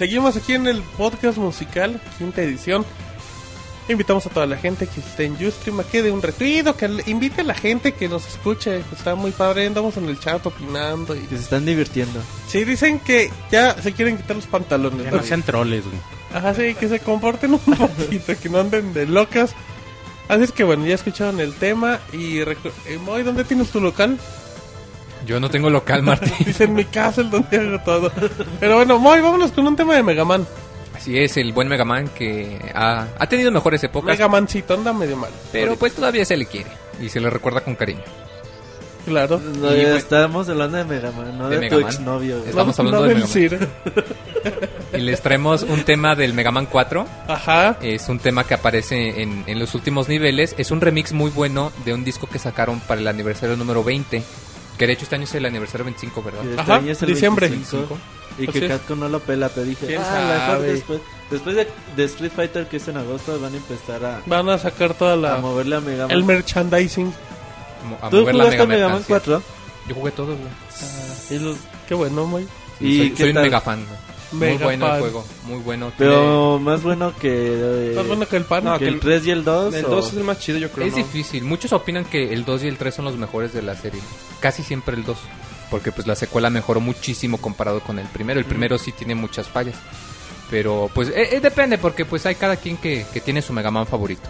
[0.00, 2.86] Seguimos aquí en el podcast musical, quinta edición.
[3.86, 6.88] Invitamos a toda la gente que esté en Ustream a que dé un retuido, que
[7.04, 8.82] invite a la gente que nos escuche.
[8.96, 11.14] Está muy padre, andamos en el chat opinando.
[11.14, 11.18] Y...
[11.18, 12.18] Que se están divirtiendo.
[12.48, 15.04] Sí, dicen que ya se quieren quitar los pantalones.
[15.04, 15.22] Ya ¿no?
[15.22, 15.98] sean troles, güey.
[16.32, 17.60] Ajá, sí, que se comporten un
[17.98, 19.54] poquito, que no anden de locas.
[20.28, 22.00] Así es que bueno, ya escucharon el tema.
[22.14, 22.56] Y eh,
[23.04, 24.18] Moy, ¿dónde tienes tu local?
[25.26, 26.32] Yo no tengo local, Martín.
[26.46, 28.12] Dice en mi casa, el donde hago todo.
[28.58, 30.46] Pero bueno, Moy, vámonos con un tema de Mega Man.
[30.96, 34.92] Así es, el buen Mega Man que ha, ha tenido mejores épocas, Mega Mancito anda
[34.92, 35.30] medio mal.
[35.50, 36.68] pero pues todavía se le quiere
[37.00, 38.02] y se le recuerda con cariño.
[39.06, 39.40] Claro.
[39.40, 41.90] No, Y, ya pues, estamos hablando de Mega Man, no de de, Mega tu Man.
[41.90, 42.36] exnovio.
[42.38, 42.50] güey.
[42.50, 43.68] Estamos No- hablando no de del Mega Cir.
[44.92, 47.06] Y les traemos un tema del Mega Man 4.
[47.28, 47.78] Ajá.
[47.80, 50.54] Es un tema que aparece en, en los últimos niveles.
[50.58, 54.22] Es un remix muy bueno de un disco que sacaron para el aniversario número 20.
[54.80, 56.44] Que de hecho este año es el aniversario 25, ¿verdad?
[56.44, 57.48] Este Ajá, año es el diciembre.
[57.50, 57.98] 25,
[58.38, 58.72] y Así que es.
[58.72, 62.66] Capcom no lo pela, pero dije, ¿Quién ah, mejor después, después de, de Street Fighter
[62.66, 65.36] que es en agosto van a empezar a, Van a sacar toda a la...
[65.36, 66.16] moverle a Mega Man.
[66.16, 67.12] El merchandising.
[67.88, 69.20] Mo- a ¿Tú mover la jugaste Mega Man mercancía.
[69.38, 69.42] 4?
[69.88, 71.38] Yo jugué todos, güey.
[71.40, 72.48] Y los- Qué bueno, Moy.
[72.80, 73.42] ¿Y soy qué soy un tal?
[73.44, 73.84] mega fan.
[73.86, 73.98] güey.
[74.32, 75.92] Muy bueno el juego, muy bueno.
[75.98, 78.64] Pero más bueno que, eh, Más bueno que el pan.
[78.64, 79.74] No, que que el el- 3 y el 2.
[79.74, 80.86] El o- 2 es el más chido, yo creo.
[80.86, 80.98] es ¿no?
[80.98, 81.42] difícil.
[81.44, 84.00] Muchos opinan que el 2 y el 3 son los mejores de la serie.
[84.40, 85.18] Casi siempre el 2.
[85.70, 88.38] Porque pues la secuela mejoró muchísimo comparado con el primero.
[88.40, 89.76] El primero sí tiene muchas fallas.
[90.50, 93.70] Pero pues eh, eh, depende porque pues hay cada quien que, que tiene su Mega
[93.70, 94.28] Man favorito.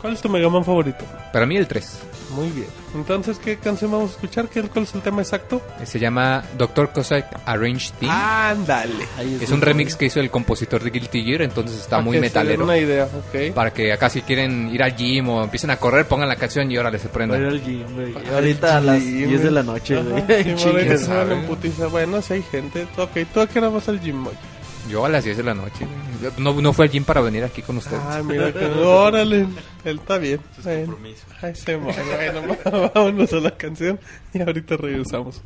[0.00, 1.04] ¿Cuál es tu Mega Man favorito?
[1.32, 1.98] Para mí el 3.
[2.30, 2.68] Muy bien.
[2.94, 4.48] Entonces, ¿qué canción vamos a escuchar?
[4.48, 5.60] ¿Qué, ¿Cuál es el tema exacto?
[5.80, 8.12] Eh, Se llama Doctor Cossack Arranged Theme.
[8.12, 9.04] Ándale.
[9.18, 12.64] Ahí es un remix que hizo el compositor de Guilty Gear, entonces está muy metalero.
[12.64, 13.52] Una idea, ok.
[13.54, 16.70] Para que acá si quieren ir al gym o empiecen a correr, pongan la canción
[16.70, 17.44] y órale se Voy a ir prendan.
[17.46, 18.14] al gym, güey.
[18.32, 19.74] Ahorita a las gym, 10 de la güey.
[19.74, 21.90] noche, güey.
[21.90, 22.86] Bueno, si hay gente.
[22.96, 24.32] Ok, ¿tú a qué hora vas al gym, Moy?
[24.88, 25.86] Yo a las 10 de la noche.
[26.38, 28.00] No, no fue al gym para venir aquí con ustedes.
[28.04, 28.64] Ah, mira que...
[28.64, 29.46] Órale.
[29.84, 30.40] Él está bien.
[31.42, 31.76] Ay, se.
[31.76, 32.56] Bueno,
[32.94, 33.98] vámonos a la canción
[34.32, 35.42] y ahorita regresamos.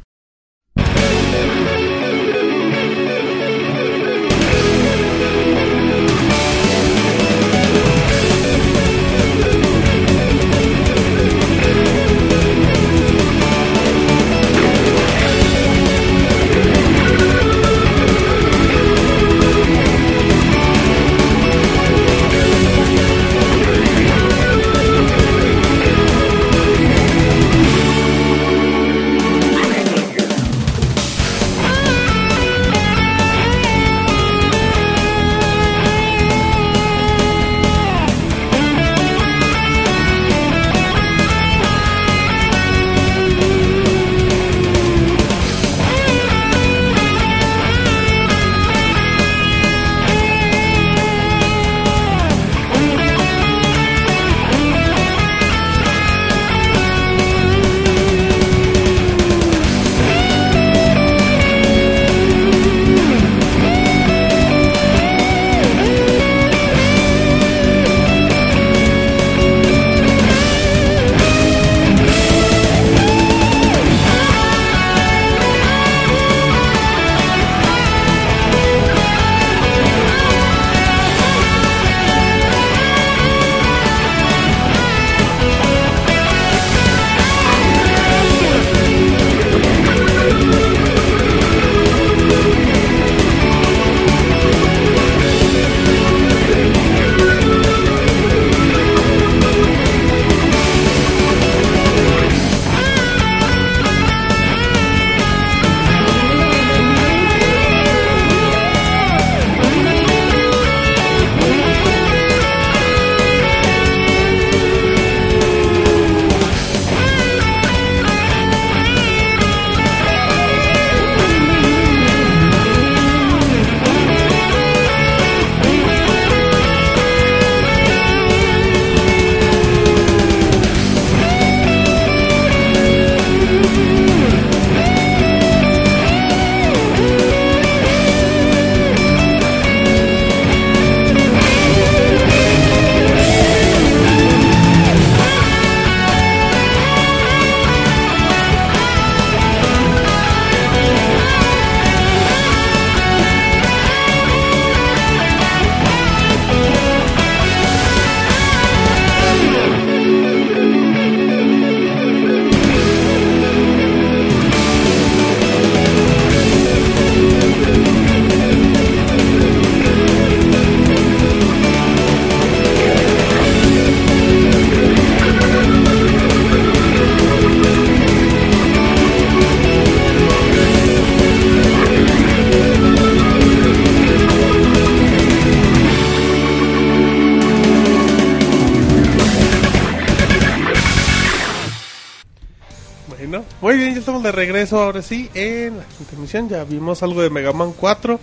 [194.28, 196.48] De regreso ahora sí en la quinta emisión.
[196.48, 198.18] Ya vimos algo de Mega Man 4.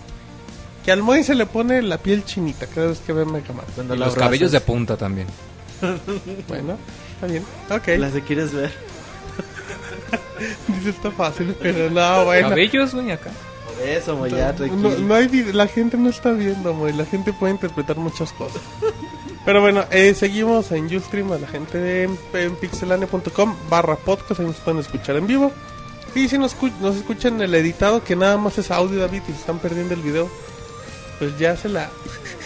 [0.84, 3.64] Que al Moy se le pone la piel chinita cada vez que ve Mega Man.
[3.74, 5.26] Cuando Y la los cabellos de punta también.
[6.48, 6.76] Bueno,
[7.14, 7.44] está bien.
[7.70, 7.88] Ok.
[7.98, 8.72] Las que quieres ver.
[10.68, 12.48] Dice está fácil, pero no, bueno.
[12.50, 13.30] Cabellos, güey, acá.
[13.78, 14.90] Por eso, mo, ya, No, tranquilo.
[14.98, 16.92] no hay vid- la gente no está viendo, Moy.
[16.92, 18.60] La gente puede interpretar muchas cosas.
[19.44, 24.40] Pero bueno, eh, seguimos en Ustream a la gente de en pixelane.com barra podcast.
[24.40, 25.50] Ahí nos pueden escuchar en vivo.
[26.14, 29.38] Y si nos, nos escuchan el editado, que nada más es audio, David, y se
[29.38, 30.28] están perdiendo el video,
[31.18, 31.90] pues ya se la.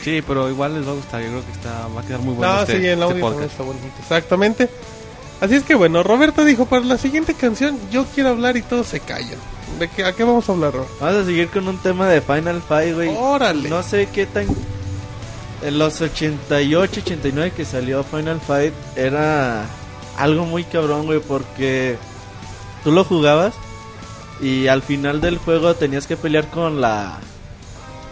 [0.02, 1.22] Sí, pero igual les va a gustar.
[1.22, 3.20] Yo creo que está, va a quedar muy bueno no, este, sí, en este audio
[3.20, 3.50] podcast.
[3.50, 3.86] está bonito.
[3.98, 4.70] Exactamente.
[5.40, 8.86] Así es que bueno, Roberto dijo: Para la siguiente canción, yo quiero hablar y todos
[8.86, 9.38] se callan.
[9.80, 10.94] ¿De qué, ¿A qué vamos a hablar, Roberto?
[11.00, 13.14] Vamos a seguir con un tema de Final Fight, güey.
[13.16, 13.68] Órale.
[13.68, 14.46] No sé qué tan...
[15.62, 19.66] En los 88, 89 que salió Final Fight era
[20.16, 21.96] algo muy cabrón, güey, porque
[22.86, 23.52] tú lo jugabas
[24.40, 27.18] y al final del juego tenías que pelear con la...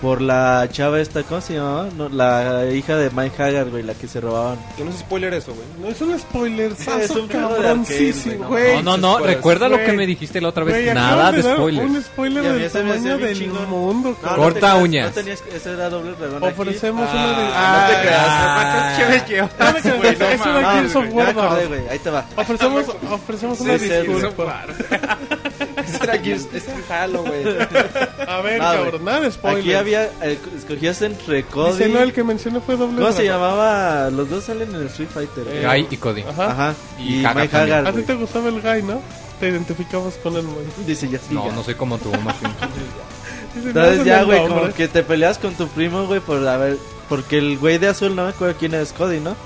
[0.04, 1.88] Por la chava esta, ¿cómo se llamaba?
[1.96, 4.58] No, la hija de Mike Haggard, güey, la que se robaban.
[4.76, 5.66] Que no es spoiler eso, güey.
[5.80, 8.82] No es un spoiler, Es un de cabroncísimo, güey.
[8.82, 10.74] No, no, no, recuerda lo que me dijiste la otra vez.
[10.84, 11.88] Güey, Nada de dar spoilers.
[11.90, 15.06] Un spoiler del tamaño del mundo, No, Corta tenías- uñas.
[15.08, 16.44] No tenías, ese era doble dragón.
[16.44, 16.52] aquí.
[16.60, 17.44] Ofrecemos una de...
[17.54, 18.26] Ah, no te creas.
[18.28, 19.80] Ah, no te
[20.14, 21.34] creas, es una Gears of War
[21.66, 21.88] güey.
[21.88, 22.26] Ahí te va.
[22.36, 23.88] Ofrecemos, ofrecemos una Sí,
[26.02, 27.42] era Gears, ese era Halo, güey.
[28.26, 28.58] A ver, güey.
[28.58, 29.60] cabrón, nada de spoiler.
[29.60, 30.04] Aquí había.
[30.22, 31.72] eh, escogías entre Cody.
[31.78, 34.10] Dice, no, el que mencioné fue doble ¿Cómo se llamaba?
[34.10, 35.44] Los dos salen en el Street Fighter.
[35.44, 35.64] güey.
[35.82, 36.22] Guy y Cody.
[36.22, 36.50] Ajá.
[36.50, 36.74] Ajá.
[36.98, 37.56] Y Y, Mike.
[37.56, 37.86] Haggard.
[37.88, 39.00] A ti te gustaba el guy, ¿no?
[39.40, 40.64] Te identificabas con él, güey.
[40.86, 41.34] Dice ya sí.
[41.34, 41.52] No, ya.
[41.52, 42.48] no soy como tú, Martín.
[43.56, 46.76] Entonces ya, es güey, como que te peleas con tu primo, güey, por a ver.
[47.08, 49.36] Porque el güey de azul, no me acuerdo quién es Cody, ¿no?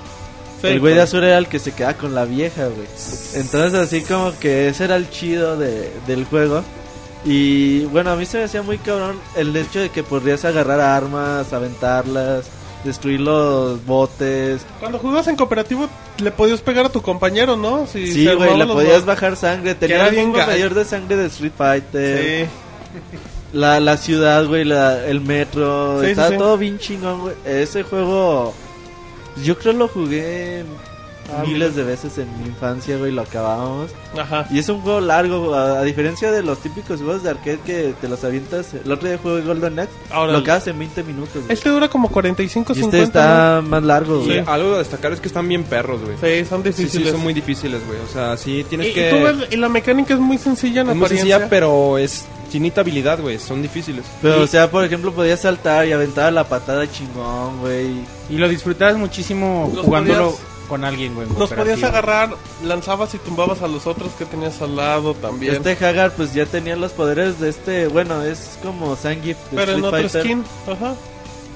[0.63, 2.87] El güey de azul era el que se queda con la vieja, güey.
[3.35, 6.63] Entonces así como que ese era el chido de, del juego.
[7.25, 10.79] Y bueno, a mí se me hacía muy cabrón el hecho de que podrías agarrar
[10.79, 12.45] armas, aventarlas,
[12.83, 14.61] destruir los botes.
[14.79, 15.89] Cuando jugabas en cooperativo,
[16.21, 17.87] le podías pegar a tu compañero, ¿no?
[17.87, 19.75] Si Sí, güey, le podías bajar sangre.
[19.75, 20.47] Tenía el gacho.
[20.47, 22.45] mayor de sangre de Street Fighter.
[22.45, 22.49] Sí.
[23.51, 25.99] La, la ciudad, güey, la, el metro.
[25.99, 26.37] Sí, sí, Estaba sí.
[26.37, 27.35] todo bien chingón, güey.
[27.45, 28.53] Ese juego,
[29.37, 30.63] yo creo lo jugué
[31.35, 33.91] Ah, miles de veces en mi infancia, güey, lo acabábamos.
[34.17, 34.47] Ajá.
[34.49, 37.93] Y es un juego largo, a, a diferencia de los típicos juegos de arcade que
[37.99, 38.73] te los avientas.
[38.73, 41.33] El otro día jugué Golden Axe, Ahora, lo acabas en 20 minutos.
[41.43, 41.45] güey.
[41.53, 42.97] este dura como 45, y 50.
[42.97, 44.43] este está más largo, Y güey.
[44.45, 46.17] algo a destacar es que están bien perros, güey.
[46.41, 47.07] Sí, son Sí, difíciles.
[47.07, 47.99] sí, son muy difíciles, güey.
[47.99, 49.09] O sea, sí tienes y, y que...
[49.11, 52.81] tú ves, y la mecánica es muy sencilla en Es muy sencilla, pero es finita
[52.81, 53.37] habilidad, güey.
[53.37, 54.05] Son difíciles.
[54.23, 57.89] Pero, y- o sea, por ejemplo, podías saltar y aventar la patada chingón, güey.
[58.29, 61.27] Y lo disfrutabas muchísimo jugándolo podías- con alguien, güey.
[61.27, 65.55] en Los podías agarrar, lanzabas y tumbabas a los otros que tenías al lado también.
[65.55, 67.87] Este Hagar, pues ya tenía los poderes de este.
[67.87, 70.21] Bueno, es como Zangief de pero en Street otro Fighter.
[70.23, 70.45] skin.
[70.71, 70.95] Ajá.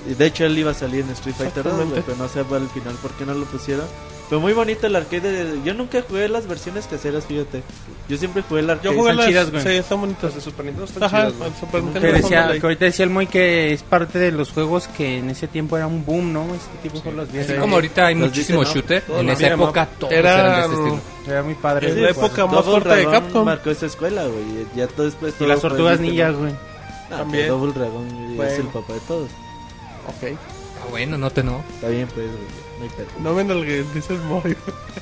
[0.09, 2.03] Y de hecho, él iba a salir en Street Fighter 2, güey, Exactamente.
[2.05, 3.85] pero no sé al final por qué no lo pusieron.
[4.29, 5.31] Pero muy bonito el arcade.
[5.45, 7.61] de- Yo nunca jugué las versiones caseras, fíjate.
[8.09, 8.89] Yo siempre jugué el arcade.
[8.89, 9.27] Yo jugué están las.
[9.27, 9.63] chidas, güey.
[9.63, 10.33] sí, están bonitas.
[10.35, 12.01] De Super Nintendo están Ajá, chidas, el Super Que Nintendo.
[12.01, 15.17] Que, son decía, que ahorita decía el Moy que es parte de los juegos que
[15.19, 16.45] en ese tiempo era un boom, ¿no?
[16.55, 19.87] Este tipo de juegos los Así como ahorita hay muchísimos shooter, Todo en esa época
[19.99, 20.99] todos eran de este estilo.
[21.27, 21.89] Era muy padre.
[21.89, 23.45] Es la época más fuerte de Capcom.
[23.45, 24.65] marcó esa escuela, güey.
[24.75, 25.33] Ya todo después.
[25.35, 26.51] Y todo las fue tortugas ninjas, güey.
[27.11, 27.47] Ah, También.
[27.47, 28.07] pues Double Dragon
[28.41, 29.29] es el papá de todos.
[30.07, 30.37] Ok.
[30.81, 31.63] Ah, bueno, no te no.
[31.75, 32.43] Está bien, pues, güey.
[32.77, 33.07] No hay pedo.
[33.19, 34.55] No ven el que dice el Moy.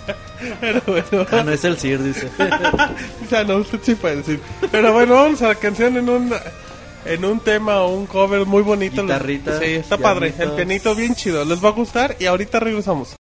[0.62, 1.26] Pero bueno.
[1.32, 2.30] Ah, no es el Sir, dice.
[3.26, 4.40] O sea, no, usted sí puede decir.
[4.72, 6.34] Pero bueno, vamos a la canción en un
[7.06, 9.02] en un tema o un cover muy bonito.
[9.04, 10.34] Guitarrita, Sí, está padre.
[10.38, 11.46] El pianito bien chido.
[11.46, 13.16] Les va a gustar y ahorita regresamos.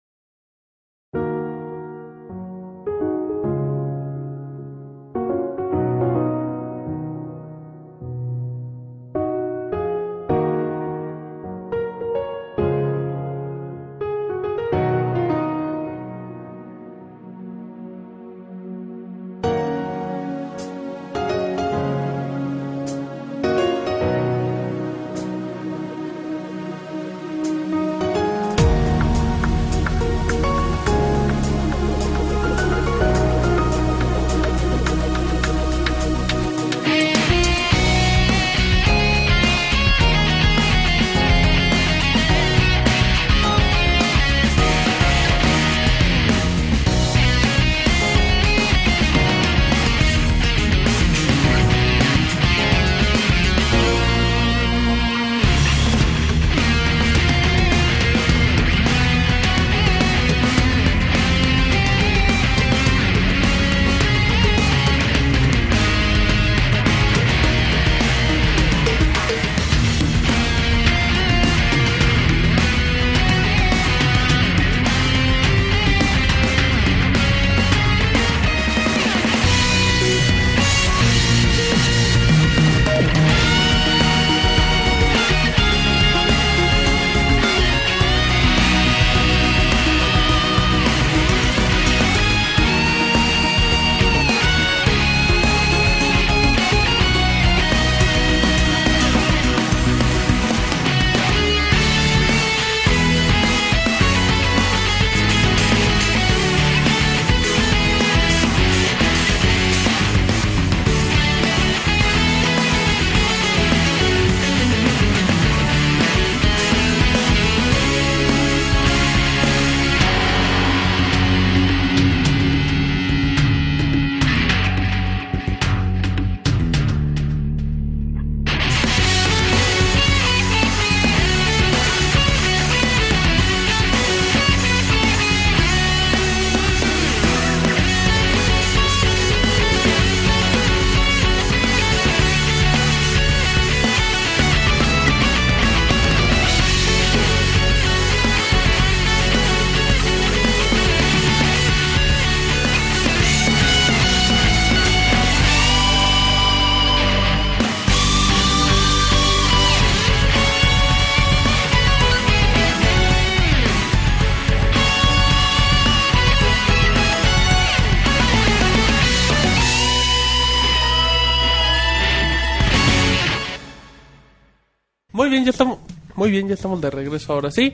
[176.26, 177.72] Muy bien, ya estamos de regreso ahora sí.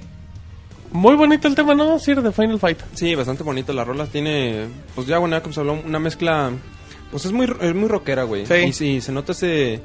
[0.92, 1.98] Muy bonito el tema, ¿no?
[1.98, 2.78] Sir, de Final Fight.
[2.94, 3.72] Sí, bastante bonito.
[3.72, 6.50] La rola tiene, pues ya, bueno, ya como se habló, una mezcla.
[7.10, 8.44] Pues es muy, es muy rockera, güey.
[8.46, 8.54] Sí.
[8.54, 9.80] Y sí, se nota ese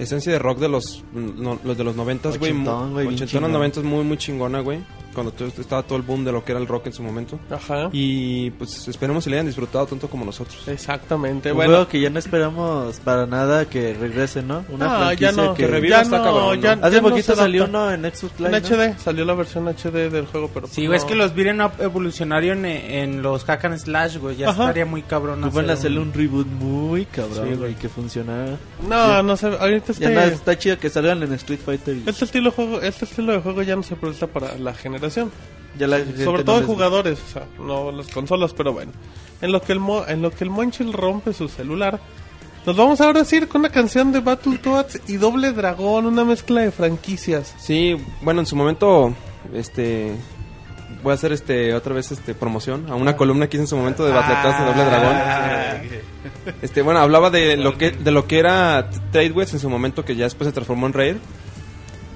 [0.00, 2.50] esencia de rock de los, no- los de los noventas, güey.
[2.52, 4.78] Ochentón, güey, bien Ochentonas, noventas, muy, muy chingona, güey.
[5.18, 7.38] Cuando todo- estaba todo el boom de lo que era el rock en su momento.
[7.50, 7.88] Ajá.
[7.92, 10.66] Y pues esperemos que le hayan disfrutado tanto como nosotros.
[10.68, 11.52] Exactamente.
[11.52, 14.64] Bueno, que ya no esperamos para nada que regrese, ¿no?
[14.68, 15.62] Una No, franquicia ya no, que...
[15.64, 16.72] que reviva ya está no, cabrón, ya-.
[16.80, 18.68] Hace ya poquito salió uno en Xbox Live, En ¿no?
[18.94, 21.60] HD, salió la versión HD del juego, pero Sí, pues, güey, es que los viren
[21.80, 24.36] evolucionaron en, en los hack and slash, güey.
[24.36, 24.62] Ya Ajá.
[24.64, 25.42] estaría muy cabrón.
[25.44, 28.56] Ocupan hacer hacerle un reboot muy cabrón, Sí, güey, que funcionara.
[28.88, 32.04] No, no sé, ahorita Ya este, no, está chido que salgan en Street Fighter y
[32.08, 35.07] este estilo de juego, este estilo de juego ya no se presta para la generación.
[35.78, 38.92] Ya la gente Sobre no todo les- jugadores, o sea, no las consolas, pero bueno.
[39.40, 42.00] En lo que el mo en lo que el Monchil rompe su celular,
[42.66, 46.62] nos vamos ahora a ir con una canción de Battletoads y Doble Dragón, una mezcla
[46.62, 47.54] de franquicias.
[47.58, 49.14] Sí, bueno, en su momento,
[49.54, 50.12] este,
[51.02, 53.76] voy a hacer este otra vez este promoción a una columna que hice en su
[53.76, 55.16] momento de Battletoads de Doble Dragón.
[56.62, 60.16] Este, bueno, hablaba de lo que de lo que era Tradewest en su momento que
[60.16, 61.16] ya después se transformó en Raid.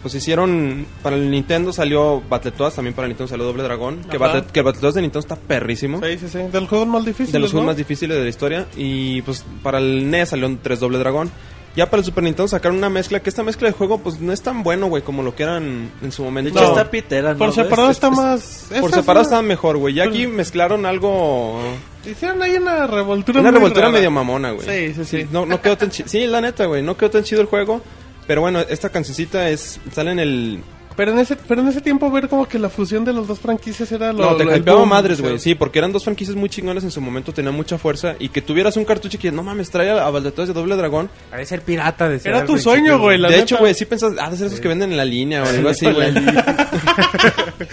[0.03, 4.19] Pues hicieron para el Nintendo salió Battletoads, también para el Nintendo salió Doble Dragón, que.
[4.19, 6.01] Battle- que el Battletoads de Nintendo está perrísimo.
[6.03, 7.33] Sí, sí, sí, de los juegos más difíciles.
[7.33, 8.67] de los juegos más difíciles de la historia.
[8.77, 11.31] Y pues para el NES salió un 3 Doble Dragón.
[11.75, 14.33] Ya para el Super Nintendo sacaron una mezcla que esta mezcla de juego pues no
[14.33, 16.51] es tan bueno, güey, como lo que eran en su De momento.
[16.51, 16.69] hecho, No.
[16.77, 17.39] está pitera, ¿no?
[17.39, 18.67] Por separado es- está es- más...
[18.81, 19.95] Por separado es una- estaban mejor, güey.
[19.95, 21.61] Ya aquí mezclaron algo...
[22.05, 23.97] Hicieron ahí una revoltura Una revoltura rara.
[23.97, 24.67] medio mamona, güey.
[24.69, 25.27] Sí, sí, sí.
[25.31, 26.09] No, no quedó tan chido.
[26.09, 26.83] Sí, la neta, güey.
[26.83, 27.81] No quedó tan chido el juego.
[28.27, 29.81] Pero bueno, esta cancioncita es...
[29.93, 30.61] Sale en el...
[30.95, 33.39] Pero en ese pero en ese tiempo ver como que la fusión de las dos
[33.41, 35.39] franquicias era lo no, te lo- el hypeaba boom, madres, güey.
[35.39, 37.33] Sí, porque eran dos franquicias muy chingonas en su momento.
[37.33, 38.15] Tenían mucha fuerza.
[38.19, 39.33] Y que tuvieras un cartucho que...
[39.33, 41.09] No mames, trae a Battletoads de Doble Dragón.
[41.31, 42.11] Parece ser pirata.
[42.11, 43.17] decía Era tu sueño, güey.
[43.17, 43.45] La de neta.
[43.45, 44.13] hecho, güey, sí pensás...
[44.21, 46.13] Ah, de ser esos que venden en la línea o algo así, güey.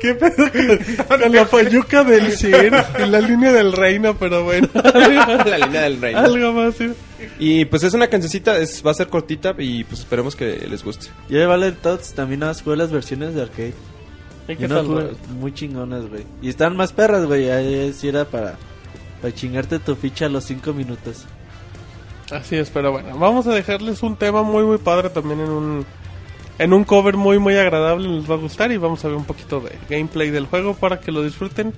[0.00, 2.72] ¿Qué pedo con, con la payuca del Sir
[3.04, 4.14] y la línea del reino?
[4.16, 4.66] Pero bueno.
[4.74, 6.14] la línea del rey.
[6.14, 6.90] Algo más, sí.
[7.38, 10.84] Y pues es una cancioncita, es, va a ser cortita y pues esperemos que les
[10.84, 11.08] guste.
[11.28, 13.74] Yo de Battletoads también nada más jugué las versiones de arcade.
[14.48, 16.24] ¿Y qué no tal, muy chingonas, güey.
[16.40, 17.50] Y están más perras, güey.
[17.50, 18.56] Ahí sí era para,
[19.20, 21.26] para chingarte tu ficha a los 5 minutos.
[22.30, 25.86] Así es, pero bueno, vamos a dejarles un tema muy muy padre también en un
[26.58, 29.24] en un cover muy muy agradable, les va a gustar y vamos a ver un
[29.24, 31.72] poquito de gameplay del juego para que lo disfruten.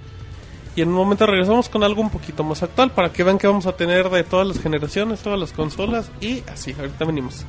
[0.80, 3.46] Y en un momento regresamos con algo un poquito más actual para que vean que
[3.46, 7.44] vamos a tener de todas las generaciones, todas las consolas y así, ahorita venimos.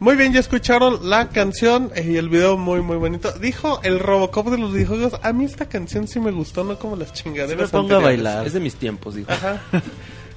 [0.00, 3.32] Muy bien, ya escucharon la canción y el video muy muy bonito.
[3.32, 6.96] Dijo el Robocop de los videojuegos, a mí esta canción sí me gustó, no como
[6.96, 7.64] las Sí chingaderas.
[7.64, 8.24] me pongo a anteriores".
[8.24, 8.46] bailar.
[8.46, 9.30] Es de mis tiempos, digo.
[9.30, 9.60] Ajá.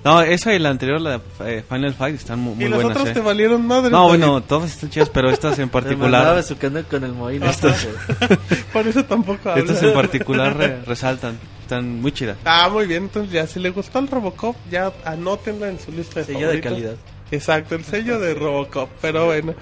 [0.05, 2.76] No, esa y la anterior, la de eh, Final Fight, están mu- muy, y las
[2.76, 2.97] buenas.
[2.97, 3.14] otras eh.
[3.14, 3.89] te valieron madre.
[3.89, 8.39] No, bueno, todas están chidas, pero estas en particular, besuqueando con el este, güey.
[8.74, 9.61] Por eso tampoco habla.
[9.64, 11.39] estas en particular re- resaltan.
[11.61, 12.36] Están muy chidas.
[12.43, 16.20] Ah, muy bien, entonces ya si le gustó el Robocop, ya anótenla en su lista
[16.20, 16.70] de Sello de favoritos.
[16.74, 16.95] calidad.
[17.32, 19.54] Exacto, el sello de Robocop, pero bueno.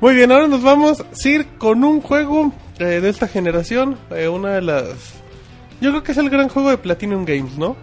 [0.00, 4.28] Muy bien, ahora nos vamos a ir con un juego eh, de esta generación, eh,
[4.28, 4.86] una de las...
[5.80, 7.76] Yo creo que es el gran juego de Platinum Games, ¿no?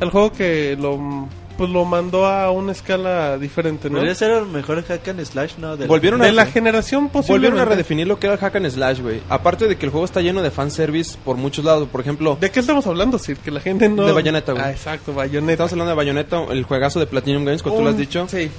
[0.00, 1.28] El juego que lo,
[1.60, 3.96] pues lo mandó a una escala diferente, ¿no?
[3.98, 5.76] Podría ser el mejor hack and slash, ¿no?
[5.76, 8.56] De la- Volvieron De a- la generación Volvieron a redefinir lo que era el hack
[8.56, 9.20] and slash, güey.
[9.28, 11.86] Aparte de que el juego está lleno de fanservice por muchos lados.
[11.92, 13.36] Por ejemplo, ¿De qué estamos hablando, Sir?
[13.36, 14.06] Que la gente no...
[14.06, 14.64] De Bayonetta, güey.
[14.64, 15.52] Ah, exacto, Bayonetta.
[15.52, 18.26] estamos hablando de Bayonetta, el juegazo de Platinum Games, como tú lo has dicho.
[18.26, 18.50] Sí,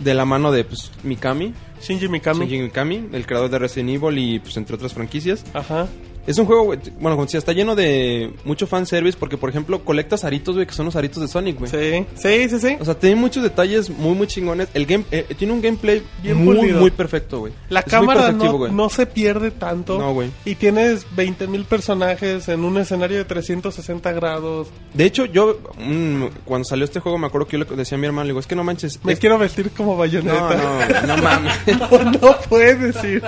[0.00, 2.40] De la mano de pues, Mikami, Shinji Mikami.
[2.46, 5.44] Shinji Mikami, el creador de Resident Evil y pues entre otras franquicias.
[5.54, 5.86] Ajá.
[6.28, 9.82] Es un juego, güey, bueno, como decía, está lleno de mucho fanservice porque, por ejemplo,
[9.82, 11.70] colectas aritos, güey, que son los aritos de Sonic, güey.
[11.70, 12.76] Sí, sí, sí, sí.
[12.78, 14.68] O sea, tiene muchos detalles muy, muy chingones.
[14.74, 16.80] El game, eh, tiene un gameplay Bien muy, pulido.
[16.80, 17.54] muy perfecto, güey.
[17.70, 18.70] La Es cámara no, güey.
[18.72, 19.98] no se pierde tanto.
[19.98, 20.30] No, güey.
[20.44, 24.68] Y tienes 20.000 personajes en un escenario de 360 grados.
[24.92, 28.00] De hecho, yo, mm, cuando salió este juego, me acuerdo que yo le decía a
[28.00, 29.02] mi hermano, le digo, es que no manches.
[29.02, 31.02] Me es- quiero vestir como No, bayoneta.
[31.06, 31.54] no, no mames.
[31.66, 33.22] No, no puedes ir.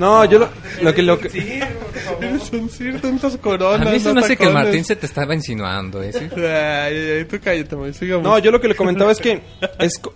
[0.00, 0.48] No, yo lo,
[0.82, 1.02] lo que...
[1.02, 1.28] Lo que
[2.28, 3.86] Eres un Sir, tantas coronas.
[3.86, 4.52] A mí se me hace que el.
[4.52, 6.12] Martín se te estaba insinuando, ¿eh?
[6.12, 6.24] ¿Sí?
[6.36, 8.24] Ay, ay, ay, tú cállate, güey, sigamos.
[8.24, 9.42] No, yo lo que le comentaba es que
[9.78, 10.14] es co-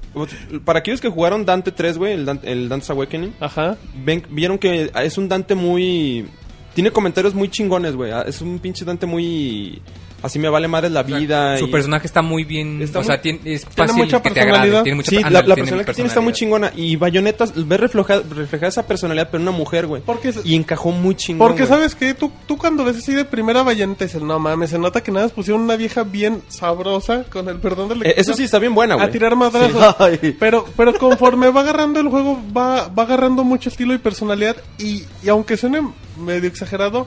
[0.64, 3.76] para aquellos que jugaron Dante 3, güey, el, Dan- el Dante's Awakening, Ajá.
[4.04, 6.26] ven- vieron que es un Dante muy
[6.74, 8.12] tiene comentarios muy chingones, güey.
[8.12, 9.82] Ah, Es un pinche Dante muy
[10.22, 13.14] así me vale madre la vida Su y- personaje está muy bien, Está o sea,
[13.16, 14.82] muy- tiene, es tiene fácil mucha que te agrade, personalidad.
[14.82, 17.44] tiene mucha Sí, la, ándale, la tiene personalidad que tiene está muy chingona y Bayonetta
[17.56, 20.02] ve refleja, reflejada esa personalidad pero en una mujer, güey.
[20.04, 21.46] Porque y encajó muy chingón.
[21.46, 21.68] Porque güey.
[21.68, 25.02] sabes que tú, tú cuando ves así de primera bayoneta dices, no mames, se nota
[25.02, 28.44] que nada más pusieron una vieja bien sabrosa, con el perdón del Eh, eso sí
[28.44, 29.06] está bien buena, güey.
[29.06, 29.96] a tirar madrazos.
[29.98, 30.36] Ay.
[30.38, 34.56] Pero, pero conforme va agarrando el juego, va, va agarrando mucho estilo y personalidad.
[34.78, 35.80] Y, y aunque suene
[36.18, 37.06] medio exagerado,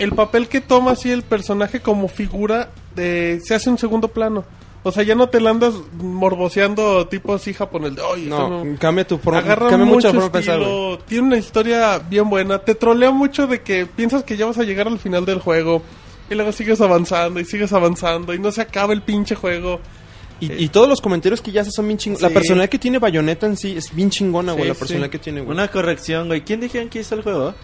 [0.00, 4.44] el papel que toma así el personaje como figura de, se hace un segundo plano.
[4.82, 7.94] O sea, ya no te la andas morboseando tipo así japonés.
[7.96, 8.78] de, "Ay, No, no".
[8.78, 12.58] cambia tu forma, Agarra cambia mucho mucho forma pensar, estilo, tiene una historia bien buena,
[12.58, 15.82] te trolea mucho de que piensas que ya vas a llegar al final del juego
[16.30, 19.80] y luego sigues avanzando y sigues avanzando y no se acaba el pinche juego.
[20.40, 22.22] Y, y todos los comentarios que ya hace son bien chingones.
[22.22, 24.62] La personalidad que tiene Bayonetta en sí es bien chingona, güey.
[24.64, 24.78] Sí, la sí.
[24.78, 25.52] personalidad que tiene, güey.
[25.52, 26.40] Una corrección, güey.
[26.40, 27.54] ¿Quién dijeron que hizo el juego?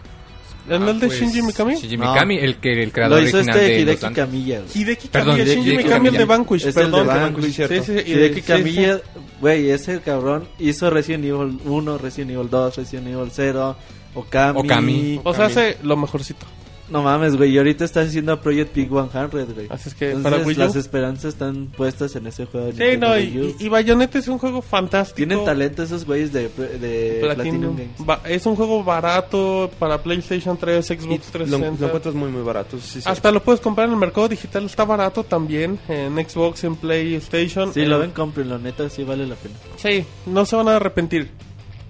[0.68, 1.74] ¿En el de pues, Shinji Mikami?
[1.74, 2.12] Shinji No.
[2.12, 4.14] Mikami, el que el creador Lo hizo original este de Hideki.
[4.14, 4.62] Kamiya.
[4.74, 5.84] Hideki Perdón, Kamiya, Hideki Shinji Kamiya.
[5.88, 7.06] Mikami el de Vanquish, Es el perdón.
[7.06, 7.74] de Vanquish, cierto.
[7.74, 8.42] Sí, sí, sí, Hideki.
[8.42, 9.00] Kamiya,
[9.40, 13.76] güey, ese cabrón hizo Resident Evil 1, Resident Evil 2, Resident Evil 0,
[14.14, 14.58] Okami.
[14.60, 15.20] Okami.
[15.24, 16.46] O sea, hace lo mejorcito.
[16.88, 19.66] No mames, güey, y ahorita está haciendo Project Big 100, güey.
[19.70, 20.58] Así es que Entonces, para Wii U.
[20.60, 22.66] las esperanzas están puestas en ese juego.
[22.66, 25.16] de Sí, Nintendo no, y, y, Bayonetta es un juego fantástico.
[25.16, 27.74] Tienen talento esos güeyes de, de Platinum.
[27.74, 27.76] Platinum,
[28.06, 28.20] Games.
[28.26, 31.80] Es un juego barato para PlayStation 3, Y Xbox lo, 360.
[31.80, 32.78] lo encuentras muy, muy barato.
[32.80, 33.08] Sí, sí.
[33.08, 37.72] Hasta lo puedes comprar en el mercado digital, está barato también en Xbox, en PlayStation.
[37.74, 39.54] Sí, Eh, lo ven, comprenlo, neta, sí vale la pena.
[39.76, 41.30] Sí, no se van a arrepentir.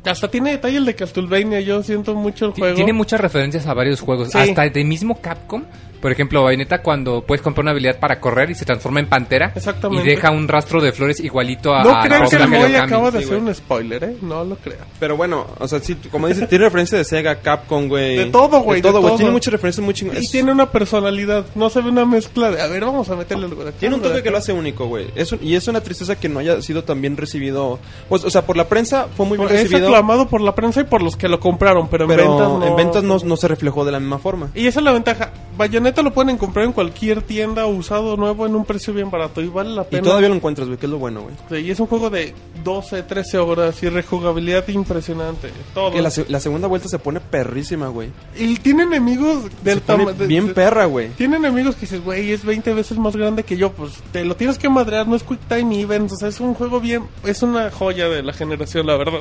[0.06, 2.74] Hasta tiene detalle el de Castlevania, yo siento mucho el juego.
[2.76, 4.38] Tiene muchas referencias a varios juegos, Sí.
[4.38, 5.64] hasta de mismo Capcom.
[6.06, 9.50] Por ejemplo, Bayonetta cuando puedes comprar una habilidad para correr y se transforma en pantera
[9.56, 10.04] Exactamente.
[10.04, 13.10] y deja un rastro de flores igualito a No a crean que el Moy acaba
[13.10, 13.48] de sí, hacer güey.
[13.48, 14.16] un spoiler, ¿eh?
[14.22, 14.84] No lo crean.
[15.00, 18.18] Pero bueno, o sea, sí, como dices, tiene referencia de Sega, Capcom, güey.
[18.18, 19.08] De todo, güey, De todo, de güey.
[19.10, 19.16] todo.
[19.16, 20.22] Tiene muchas referencias muy chingonas.
[20.22, 23.48] Y tiene una personalidad, no se ve una mezcla de, a ver, vamos a meterle
[23.80, 25.08] Tiene un toque que lo hace único, güey.
[25.16, 27.80] Es un- y es una tristeza que no haya sido tan bien recibido.
[28.08, 29.88] Pues, o sea, por la prensa fue muy bien Es recibido.
[29.88, 32.64] aclamado por la prensa y por los que lo compraron, pero en ventas no.
[32.64, 34.50] en ventas no, no se reflejó de la misma forma.
[34.54, 35.32] Y esa es la ventaja.
[35.56, 39.48] Bayonetta lo pueden comprar en cualquier tienda usado nuevo en un precio bien barato y
[39.48, 40.02] vale la Y pena.
[40.02, 41.34] todavía lo encuentras, güey, que es lo bueno, güey.
[41.48, 42.34] Sí, y es un juego de
[42.64, 45.50] 12, 13 horas y rejugabilidad impresionante.
[45.74, 45.90] Todo.
[45.92, 48.10] Que la, se- la segunda vuelta se pone perrísima, güey.
[48.38, 50.12] Y tiene enemigos del tamaño.
[50.26, 51.08] bien perra, güey.
[51.10, 53.72] Tiene enemigos que dices, güey, es 20 veces más grande que yo.
[53.72, 56.12] Pues te lo tienes que madrear, no es Quick Time Events.
[56.12, 57.04] O sea, es un juego bien.
[57.24, 59.20] Es una joya de la generación, la verdad.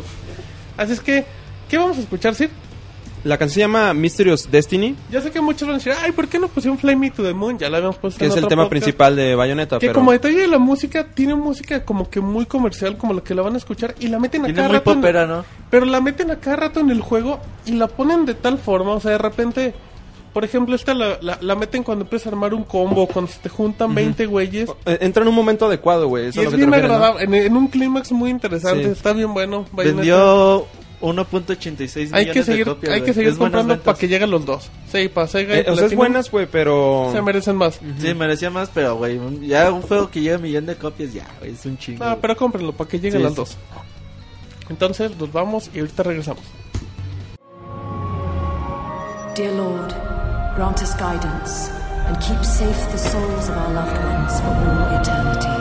[0.77, 1.25] Así es que,
[1.69, 2.49] ¿qué vamos a escuchar, Sir?
[3.25, 6.27] La canción se llama Mysterious Destiny, Ya sé que muchos van a decir, ay, ¿por
[6.27, 7.57] qué no pusieron Fly Me to the Moon?
[7.57, 8.83] Ya la habíamos puesto que en es el otro tema podcast.
[8.83, 9.99] principal de Bayonetta, Que pero...
[9.99, 13.41] como detalle de la música, tiene música como que muy comercial, como la que la
[13.41, 14.91] van a escuchar, y la meten a Tiene cada muy rato.
[14.91, 15.43] en- popera, ¿no?
[15.71, 18.91] pero la meten a cada rato en el juego y la ponen de tal forma,
[18.93, 19.73] o sea, de repente,
[20.31, 23.39] por ejemplo, esta la, la, la meten cuando empiezas a armar un combo, cuando se
[23.39, 24.69] te juntan 20 güeyes.
[24.85, 26.27] Eh, Entra en un momento adecuado, güey.
[26.27, 27.03] eso Y es lo que te bien refieres, ¿no?
[27.03, 28.89] agradable, en, en un clímax muy interesante, Sí.
[28.91, 29.65] está bien bueno.
[29.71, 29.97] Bayonetta.
[30.01, 30.67] Vendió
[31.01, 34.31] 1.86 millones Hay que de seguir, copias, hay que seguir Es comprando para que lleguen
[34.31, 34.69] los dos.
[34.91, 37.09] Sí, para Sega y Eh, o sea, es buenas, güey, pero...
[37.11, 37.79] se merecen más.
[37.99, 41.27] Sí, merecía más, pero, güey, ya un juego que llega a millón de copias, ya,
[41.39, 42.03] güey, es un chingo.
[42.03, 42.21] No, güey.
[42.21, 43.37] pero cómprenlo para que lleguen Sí, las sí.
[43.37, 43.57] dos.
[44.69, 46.43] Entonces, nos vamos y ahorita regresamos.
[49.35, 49.93] Dear Lord,
[50.55, 51.69] grant us guidance
[52.07, 55.54] and keep safe the souls of our loved ones for all eternity.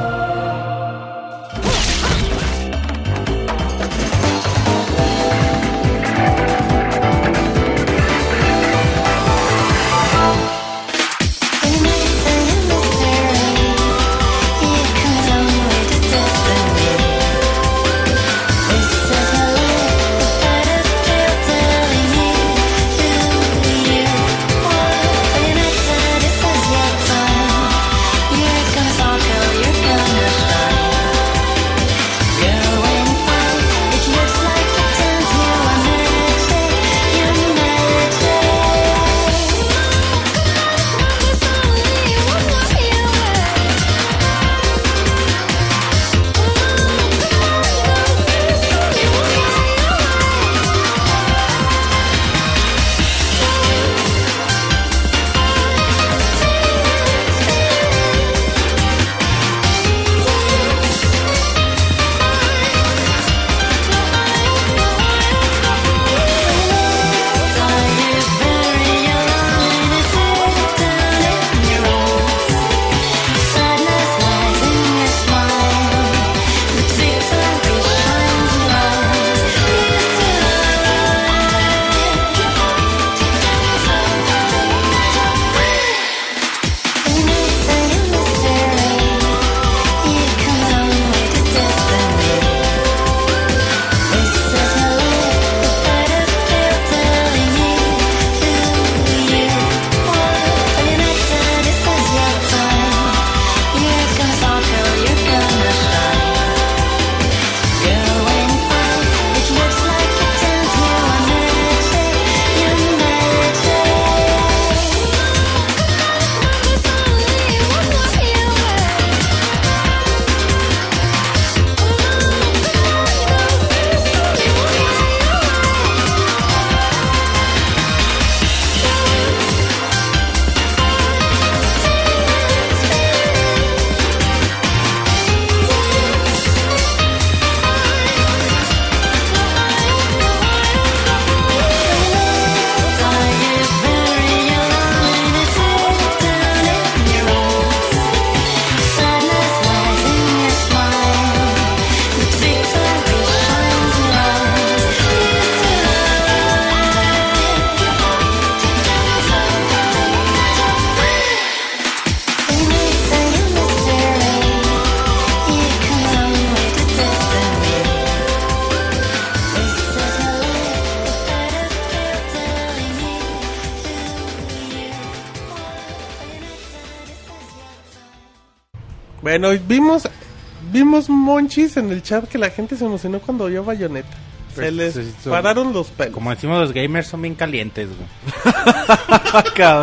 [180.94, 184.08] Vimos monchis en el chat que la gente se emocionó cuando vio Bayonetta.
[184.54, 186.14] Se Pues, les sí, son- pararon los pelos.
[186.14, 188.54] Como decimos los gamers, son bien calientes, güey.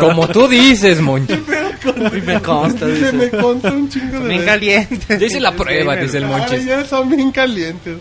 [0.00, 1.34] Como tú dices, Monchi.
[2.24, 3.12] me consta, Se dice.
[3.12, 5.20] me consta un chingo Son de bien calientes.
[5.20, 6.64] Yo hice la prueba, dice el Ay, Monchis.
[6.64, 7.98] ya son bien calientes.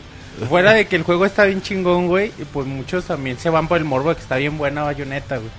[0.47, 3.67] Fuera de que el juego está bien chingón, güey, y pues muchos también se van
[3.67, 5.49] por el morbo de que está bien buena Bayonetta, güey.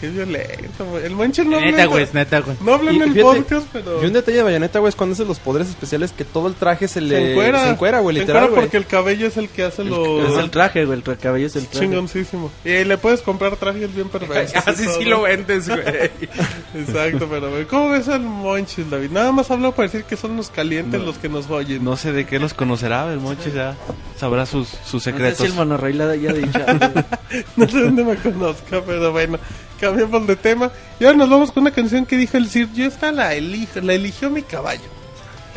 [0.00, 1.04] Qué violento, güey.
[1.06, 2.56] El Monchis no neta, habla- güey, es neta, güey.
[2.64, 4.02] No habla en el fíjate, podcast, pero...
[4.02, 6.54] Y un detalle de Bayonetta, güey, es cuando hace los poderes especiales que todo el
[6.54, 7.16] traje se le...
[7.16, 7.64] se encuera.
[7.64, 8.66] Se encuera, güey, Se literal, encuera güey.
[8.66, 10.32] porque el cabello es el que hace los...
[10.32, 11.86] Es el traje, güey, el cabello es el traje.
[11.86, 12.50] Chingoncísimo.
[12.64, 14.66] Y le puedes comprar trajes bien perversos.
[14.68, 15.80] Así y sí lo vendes, güey.
[16.76, 19.10] Exacto, pero güey, ¿cómo ves al Monchis, David?
[19.10, 21.82] Nada más hablo para decir que son los calientes los que nos oyen.
[21.84, 23.74] No sé de qué los conocerá, el Monchi ya
[24.16, 25.38] sabrá sus, sus No sé secretos.
[25.38, 26.58] si el monorrey la haya dicho.
[26.66, 26.86] algo.
[27.56, 29.38] No sé dónde me conozca, pero bueno,
[29.78, 30.70] cambiamos de tema.
[31.00, 32.68] Y ahora nos vamos con una canción que dijo el Sir.
[32.74, 34.82] Yo esta la elijo, la eligió mi caballo.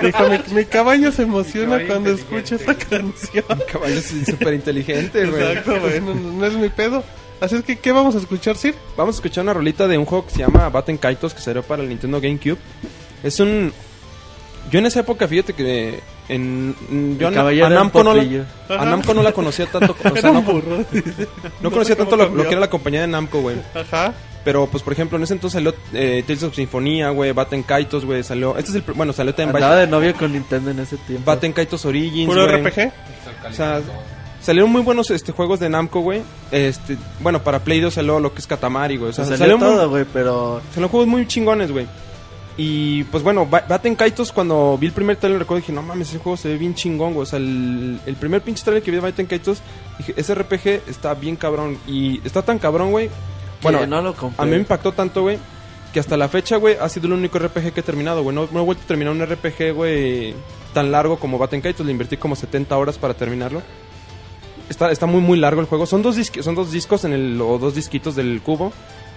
[0.01, 3.45] Dijo, mi, mi caballo se emociona caballo cuando escucha esta canción.
[3.71, 5.43] Caballo es súper inteligente, güey.
[5.43, 7.03] Exacto, bueno, no, no es mi pedo.
[7.39, 8.75] Así es que, ¿qué vamos a escuchar, Sir?
[8.95, 11.63] Vamos a escuchar una rolita de un juego que se llama Batten Kaitos que salió
[11.63, 12.57] para el Nintendo GameCube.
[13.23, 13.73] Es un...
[14.71, 15.99] Yo en esa época, fíjate que
[16.33, 17.17] en...
[17.19, 18.23] Yo a- caballero a, Namco no la,
[18.69, 19.95] a Namco no la conocía tanto.
[20.03, 20.83] O sea, no, burro.
[21.61, 23.57] no conocía tanto lo, que era la compañía de Namco, güey.
[23.75, 24.13] Ajá.
[24.43, 28.05] Pero, pues, por ejemplo, en ese entonces salió eh, Tales of Symphonia, güey, Batten Kaitos,
[28.05, 28.57] güey, salió...
[28.57, 28.81] Este es el...
[28.95, 31.25] Bueno, salió también Andaba de novio con Nintendo en ese tiempo.
[31.29, 32.47] Batten Kaitos Origins, Puro.
[32.47, 32.91] RPG.
[33.49, 33.81] O sea,
[34.41, 36.23] salieron muy buenos este juegos de Namco, güey.
[36.51, 39.11] Este, bueno, para Play 2 salió lo que es Katamari, güey.
[39.11, 40.59] O sea, salió salieron muy- todo, güey, pero...
[40.69, 41.85] Salieron juegos muy chingones, güey.
[42.63, 46.09] Y pues bueno, Ba- Baten Kaitos, cuando vi el primer trailer, recuerdo dije, no mames,
[46.09, 47.23] ese juego se ve bien chingón, güey.
[47.23, 49.61] O sea, el, el primer pinche trailer que vi de Baten Kaitos,
[49.97, 51.77] dije, ese RPG está bien cabrón.
[51.87, 53.09] Y está tan cabrón, güey.
[53.63, 55.39] Bueno, no lo a mí me impactó tanto, güey,
[55.91, 58.35] que hasta la fecha, güey, ha sido el único RPG que he terminado, güey.
[58.35, 60.35] No, no he vuelto a terminar un RPG, güey,
[60.73, 61.85] tan largo como Baten Kaitos.
[61.85, 63.61] Le invertí como 70 horas para terminarlo.
[64.69, 65.85] Está, está muy, muy largo el juego.
[65.85, 68.71] Son dos, son dos discos en el, o dos disquitos del cubo.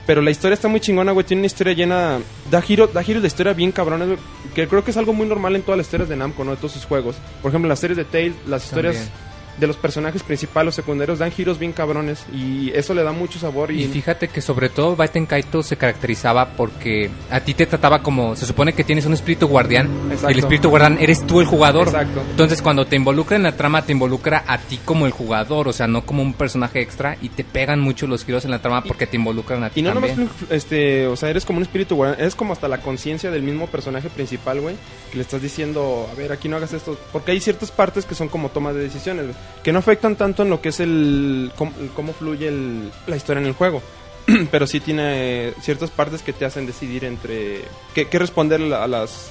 [0.06, 1.24] Pero la historia está muy chingona, güey.
[1.24, 2.20] Tiene una historia llena.
[2.50, 4.18] Da giro, da giro de historia bien cabrona, güey.
[4.54, 6.50] Que creo que es algo muy normal en todas las historias de Namco, ¿no?
[6.50, 7.16] De todos sus juegos.
[7.40, 9.10] Por ejemplo, las series de Tales, las historias.
[9.58, 12.24] De los personajes principales o secundarios dan giros bien cabrones.
[12.32, 13.70] Y eso le da mucho sabor.
[13.70, 18.02] Y, Y fíjate que sobre todo Baiten Kaito se caracterizaba porque a ti te trataba
[18.02, 20.30] como, se supone que tienes un espíritu guardián Exacto.
[20.30, 21.88] y el espíritu guardián eres tú el jugador.
[21.88, 22.22] Exacto.
[22.30, 25.72] Entonces cuando te involucra en la trama te involucra a ti como el jugador, o
[25.72, 28.82] sea, no como un personaje extra y te pegan mucho los giros en la trama
[28.82, 30.16] porque te involucran a ti Y no también.
[30.16, 33.42] nomás, este, o sea, eres como un espíritu guardián, eres como hasta la conciencia del
[33.42, 34.76] mismo personaje principal, güey,
[35.10, 38.14] que le estás diciendo, a ver, aquí no hagas esto, porque hay ciertas partes que
[38.14, 41.50] son como tomas de decisiones, güey, que no afectan tanto en lo que es el,
[41.56, 43.82] cómo, cómo fluye el- la historia en el juego,
[44.50, 47.62] pero sí tiene ciertas partes que te hacen decidir entre,
[47.94, 49.30] qué, qué responder a las,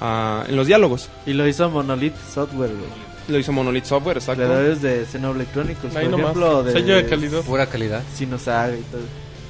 [0.00, 1.08] a- en los diálogos.
[1.26, 3.08] Y lo hizo Monolith Software, güey.
[3.28, 4.42] Lo hizo Monolith Software, exacto.
[4.42, 6.30] Creadores de Xenoblade Chronicles, Ahí por nomás.
[6.30, 6.72] ejemplo, de...
[6.72, 7.40] Sello de calidad.
[7.42, 8.02] Pura calidad.
[8.18, 9.00] Y todo.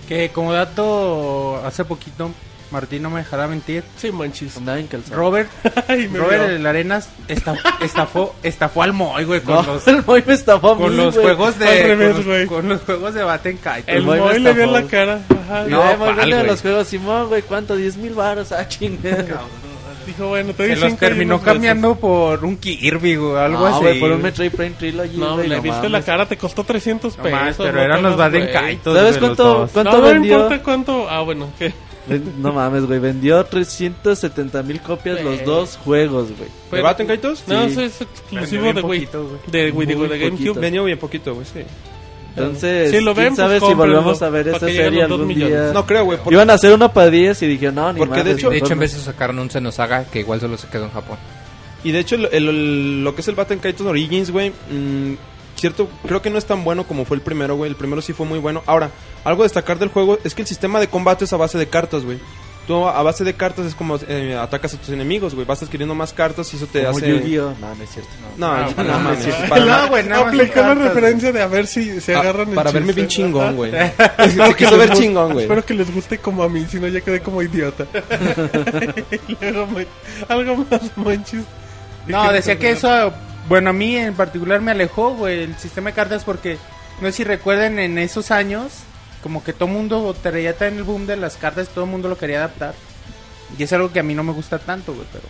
[0.09, 2.31] Que como dato, hace poquito,
[2.71, 3.83] Martín no me dejará mentir.
[3.97, 4.57] Sí, manchis.
[4.59, 5.17] Andaba en calzado.
[5.17, 5.49] Robert,
[5.89, 6.57] Ay, me Robert vio.
[6.57, 10.73] el Arenas esta- estafó, estafó al Moy, güey, con No, los, el Moy me estafó
[10.73, 11.27] a mí, con los güey.
[11.27, 12.47] juegos de, Al revés, con, los, güey.
[12.47, 13.59] con los juegos de Baten.
[13.87, 14.81] El Moy me Moy le vio estafó.
[14.85, 15.21] la cara.
[15.31, 15.65] Ajá.
[15.69, 16.47] No, no, ¿cuál, de güey?
[16.47, 17.77] los juegos, Simón, güey, ¿cuánto?
[17.77, 19.25] 10 mil baros, ah, chingada.
[20.07, 21.53] Dijo, bueno, te doy Se los cinco y terminó unos besos.
[21.55, 23.81] cambiando por un Kirby, güey, algo no, así.
[23.81, 24.23] güey, por un güey.
[24.31, 25.91] Metroid Prime Trilogy, No, güey, le no viste mames.
[25.93, 27.39] la cara, te costó 300 No pesos.
[27.41, 28.53] más, pero no eran te los hagas, Baden güey.
[28.55, 28.97] Kaitos.
[28.97, 30.33] ¿Sabes cuánto, cuánto No, no vendió?
[30.37, 31.11] importa cuánto.
[31.11, 31.75] Ah, bueno, ¿qué?
[32.39, 36.49] No mames, güey, vendió 370 mil copias los dos juegos, güey.
[36.73, 37.45] ¿De Baten Kaitos?
[37.47, 37.71] No, Sí.
[37.73, 39.01] eso es exclusivo de bien Wii.
[39.07, 39.41] poquito, güey.
[39.47, 40.61] De Wii, de GameCube.
[40.61, 41.61] Vendió bien poquito, güey, sí.
[42.37, 45.49] Entonces, Si lo ven, quién sabe pues si volvamos a ver esa serie algún millones.
[45.49, 45.73] día.
[45.73, 48.15] No creo, güey, porque- Iban a hacer una para 10 y dije, no, ni Porque
[48.15, 50.69] de madres, hecho- De hecho, en vez de sacaron un Xenosaga que igual solo se
[50.69, 51.19] quedó en Japón.
[51.83, 55.15] Y de hecho, el- el- el- lo que es el Baten Kaitos Origins, güey, mm,
[55.61, 57.71] cierto, creo que no es tan bueno como fue el primero, güey.
[57.71, 58.63] El primero sí fue muy bueno.
[58.67, 58.91] Ahora,
[59.25, 61.67] algo a destacar del juego es que el sistema de combate es a base de
[61.69, 62.19] cartas, güey.
[62.67, 65.47] Tú a base de cartas es como eh, atacas a tus enemigos, güey.
[65.47, 67.09] Vas adquiriendo más cartas y eso te Como hace...
[67.09, 67.55] Yu-Gi-Oh.
[67.59, 68.11] No, no es cierto.
[68.37, 68.47] No.
[68.49, 68.69] No, Ah,
[69.15, 69.31] no, sí.
[69.49, 69.83] para nada.
[69.85, 72.71] No, güey, más Aplicó la referencia de a ver si se Ah, agarran el para
[72.71, 73.73] verme bien chingón, güey.
[74.19, 75.45] Espero que ver guste- chingón, güey.
[75.47, 77.87] Espero que les guste como a mí, si no ya quedé como idiota.
[79.29, 79.67] Y luego
[80.29, 81.45] algo más manches.
[82.07, 83.13] No, decía que eso,
[83.49, 86.59] bueno, a mí en particular me alejó, güey, el sistema de cartas porque,
[87.01, 88.73] no sé si recuerden, en esos años,
[89.23, 92.19] como que todo mundo traía también el boom de las cartas, todo el mundo lo
[92.19, 92.75] quería adaptar.
[93.59, 95.25] Y es algo que a mí no me gusta tanto, güey, pero...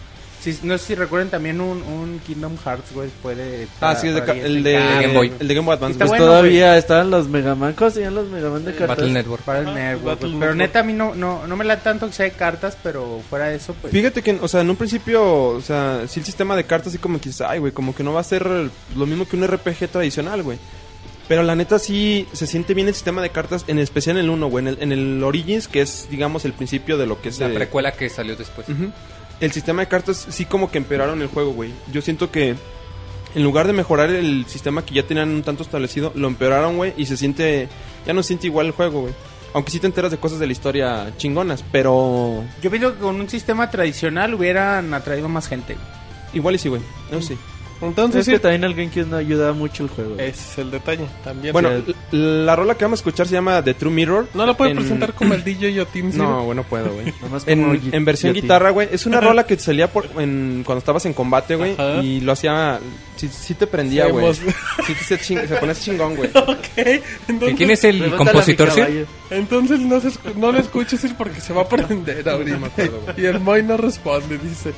[0.52, 3.68] Sí, no sé si recuerden también un, un Kingdom Hearts, güey, fue de...
[3.80, 5.32] Ah, sí, es de el 10, de, Game Boy.
[5.38, 5.98] el de Game Boy Advance.
[5.98, 7.74] Pues bueno, todavía estaban los Megaman.
[7.74, 8.96] ¿Cómo se llaman los Megaman de cartas?
[8.96, 9.42] Battle Network.
[9.42, 10.28] Para el Ajá, Network, Battle.
[10.28, 10.56] Pero Network.
[10.56, 13.46] neta a mí no, no, no me la tanto que sea de cartas, pero fuera
[13.46, 13.92] de eso, pues...
[13.92, 16.98] Fíjate que, o sea, en un principio, o sea, sí el sistema de cartas así
[16.98, 19.46] como que dices, ay, güey, como que no va a ser lo mismo que un
[19.46, 20.58] RPG tradicional, güey.
[21.28, 24.30] Pero la neta sí se siente bien el sistema de cartas, en especial en el
[24.30, 27.28] 1, güey, en el, en el Origins, que es, digamos, el principio de lo que
[27.28, 27.38] es...
[27.38, 28.66] La eh, precuela que salió después.
[28.70, 28.90] Ujú.
[29.40, 31.72] El sistema de cartas sí como que empeoraron el juego, güey.
[31.92, 32.56] Yo siento que
[33.34, 36.94] en lugar de mejorar el sistema que ya tenían un tanto establecido, lo empeoraron, güey,
[36.96, 37.68] y se siente...
[38.06, 39.14] Ya no se siente igual el juego, güey.
[39.54, 42.44] Aunque sí te enteras de cosas de la historia chingonas, pero...
[42.62, 45.76] Yo pienso que con un sistema tradicional hubieran atraído más gente.
[46.32, 46.82] Igual y sí, güey.
[47.10, 47.38] Eso sí.
[47.80, 50.14] Entonces, Es sí, que también el GameCube no ayuda mucho el juego.
[50.18, 51.52] ese es el detalle también.
[51.52, 51.94] Bueno, Sí.
[52.12, 54.28] la rola que vamos a escuchar se llama The True Mirror.
[54.34, 56.12] no lo puede en- presentar como el DJ Yotin.
[56.12, 56.18] ¿sí?
[56.18, 57.12] No, güey, no puedo, güey.
[57.46, 58.88] En, en versión guitarra, güey.
[58.92, 61.76] Es una rola que salía por, en, cuando estabas en combate, güey.
[62.04, 62.80] Y lo hacía...
[63.16, 64.26] Sí, sí te prendía, güey.
[64.26, 64.34] emo-
[64.86, 66.30] Sí, se, ching- se chingón, güey.
[66.34, 66.56] ok.
[66.76, 68.80] ¿Y Entonces, quién es el compositor, sí?
[69.30, 72.58] Entonces no, se escu- no lo escuches ir porque se va a prender ahorita.
[72.58, 73.20] me acuerdo, güey.
[73.20, 74.72] y el Moy no responde, dice.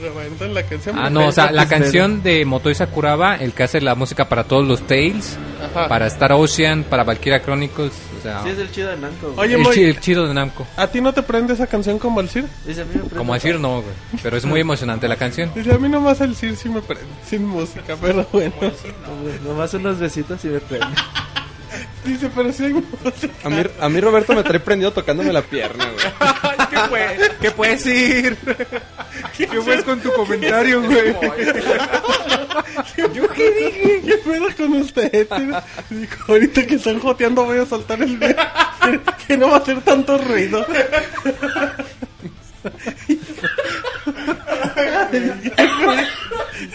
[0.00, 0.98] Pero bueno, entonces la canción...
[0.98, 4.44] Ah, no, o sea, la canción de Motoi Sakuraba, el que hace la música para
[4.44, 5.36] todos los Tales,
[5.72, 5.88] Ajá.
[5.88, 9.32] para Star Ocean, para Valkyria Chronicles, o sea, Sí, es el chido de Namco.
[9.32, 9.48] güey.
[9.48, 10.66] Oye, el, Moy, chi- el chido de Namco.
[10.76, 12.44] ¿a ti no te prende esa canción como el Sir?
[12.66, 13.16] Dice, a mí me prende.
[13.16, 15.50] Como decir no, güey, pero es muy emocionante la canción.
[15.54, 18.52] Dice, a mí nomás el Sir sí me prende, sin música, pero bueno.
[19.44, 20.86] Nomás unos besitos y me prende.
[22.04, 23.32] Dice, pero sí hay música.
[23.44, 26.68] A mí, a mí Roberto me trae prendido tocándome la pierna, güey.
[26.70, 28.36] ¿Qué, puede- qué puedes ir?
[29.36, 31.14] ¿Qué puedes con tu comentario, güey?
[33.14, 34.02] ¿Yo qué dije?
[34.06, 35.28] ¿Qué pedo con usted?
[35.90, 38.36] Dijo, ahorita que están joteando voy a soltar el video.
[39.26, 40.64] que no va a hacer tanto ruido.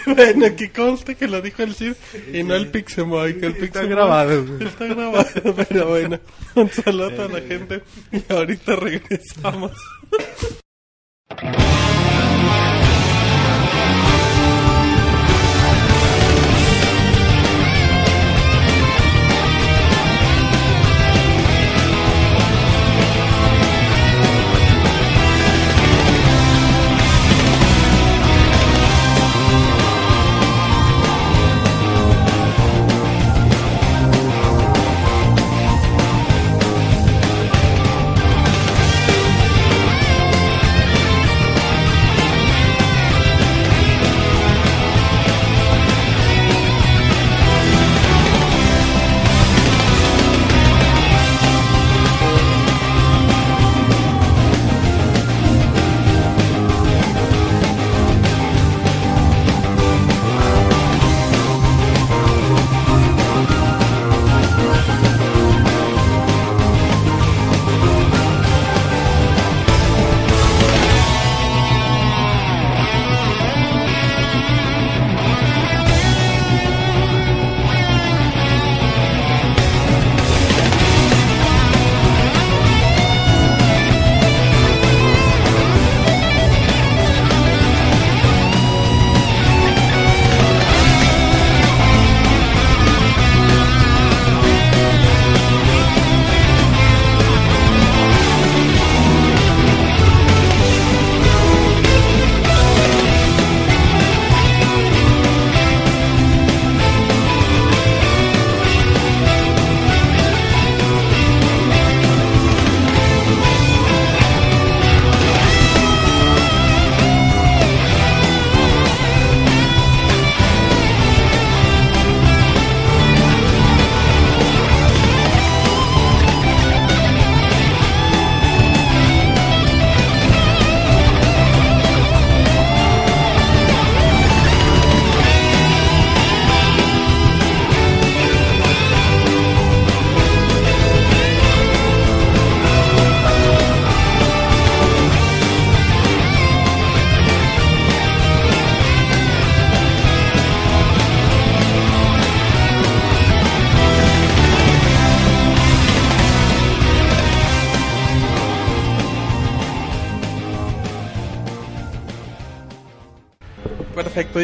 [0.14, 1.94] bueno, que conste que lo dijo el Cid
[2.32, 4.64] y no el Pixemoy, que el Está Pixemoy- grabado, güey.
[4.68, 6.18] Está grabado, pero bueno,
[6.54, 7.82] un saludo a la gente
[8.12, 9.72] y ahorita regresamos.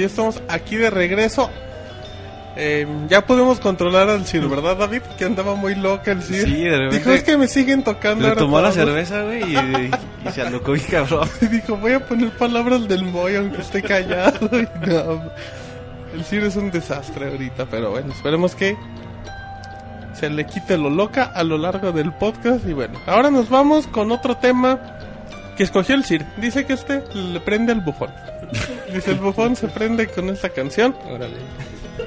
[0.01, 1.51] ya estamos aquí de regreso.
[2.57, 5.03] Eh, ya podemos controlar al Cid, ¿verdad, David?
[5.17, 6.45] Que andaba muy loca el Cid.
[6.45, 8.29] Sí, de repente Dijo, es que me siguen tocando.
[8.29, 8.85] Le tomó la todos".
[8.87, 9.91] cerveza, güey, y,
[10.29, 11.29] y se alocó bien cabrón.
[11.41, 14.49] Y dijo, voy a poner palabras del Moy aunque esté callado.
[14.53, 15.23] Y no,
[16.13, 18.77] el Cid es un desastre ahorita, pero bueno, esperemos que
[20.13, 22.67] se le quite lo loca a lo largo del podcast.
[22.67, 24.99] Y bueno, ahora nos vamos con otro tema
[25.61, 26.23] que escogió el Cid.
[26.39, 28.09] Dice que este le prende al bufón.
[28.95, 30.97] Dice, el bufón se prende con esta canción.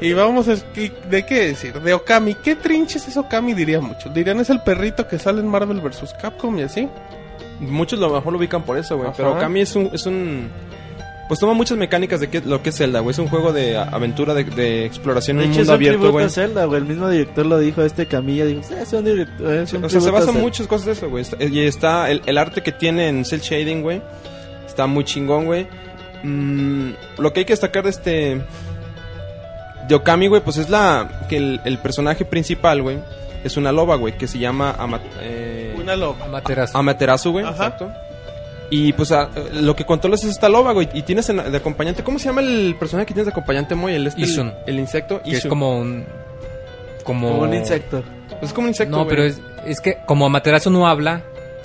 [0.02, 0.56] Y vamos a...
[0.56, 1.80] ¿De qué decir?
[1.80, 2.34] De Okami.
[2.34, 3.54] ¿Qué trinches es Okami?
[3.54, 4.10] Diría mucho.
[4.10, 6.16] Dirían, es el perrito que sale en Marvel vs.
[6.20, 6.90] Capcom y así.
[7.60, 9.12] Muchos lo mejor lo ubican por eso, güey.
[9.16, 10.50] Pero Kami es un, es un...
[11.34, 13.10] Pues toma muchas mecánicas de que, lo que es Zelda, güey.
[13.12, 16.26] Es un juego de aventura, de, de exploración De en un mundo un abierto, güey.
[16.28, 16.80] a Zelda, güey.
[16.82, 19.90] El mismo director lo dijo, este Camilla dijo, "Sí, es un director, es un O
[19.90, 20.42] sea, se basa en Zelda".
[20.44, 21.24] muchas cosas de eso, güey.
[21.24, 24.00] Está- Y está el, el arte que tiene en Cell Shading, güey.
[24.68, 25.66] Está muy chingón, güey.
[26.22, 28.46] Mm, lo que hay que destacar de este...
[29.88, 31.26] De Okami, güey, pues es la...
[31.30, 33.00] Que el, el personaje principal, güey,
[33.44, 34.76] es una loba, güey, que se llama...
[34.78, 36.26] Ama- eh, Una loba.
[36.26, 36.78] Amaterasu.
[36.78, 37.54] Amaterasu, güey, Ajá.
[37.54, 37.92] exacto.
[38.70, 40.90] Y pues a- lo que controlas es esta loba, güey.
[40.94, 42.04] Y tienes en- de acompañante.
[42.04, 43.94] ¿Cómo se llama el personaje que tienes de acompañante, Moy?
[43.94, 44.54] El, este, el, Isun.
[44.66, 45.22] el insecto.
[45.22, 46.06] que es como un...
[47.04, 48.02] Como, Como un insecto.
[48.30, 48.92] Pues es como un insecto.
[48.96, 49.10] No, güey.
[49.10, 51.22] pero es, es que como Amaterasu no habla,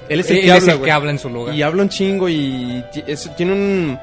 [0.09, 0.86] Él es el, él que, es habla, el güey.
[0.88, 1.55] que habla en su lugar.
[1.55, 3.99] Y habla un chingo y es- tiene un.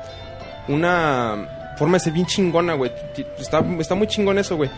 [0.68, 2.90] Una forma de ser bien chingona, güey.
[3.38, 4.70] Está, está muy chingón eso, güey.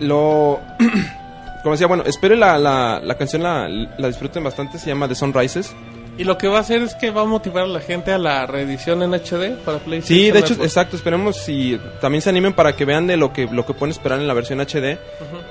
[0.00, 0.58] Lo.
[1.62, 4.78] Como decía, bueno, espero la, la, la canción la, la disfruten bastante.
[4.78, 5.74] Se llama The Sunrises.
[6.20, 8.18] Y lo que va a hacer es que va a motivar a la gente a
[8.18, 10.02] la reedición en HD para PlayStation.
[10.18, 10.62] Sí, de hecho, Network.
[10.64, 10.96] exacto.
[10.96, 14.20] Esperemos si también se animen para que vean de lo que lo que pueden esperar
[14.20, 14.98] en la versión HD.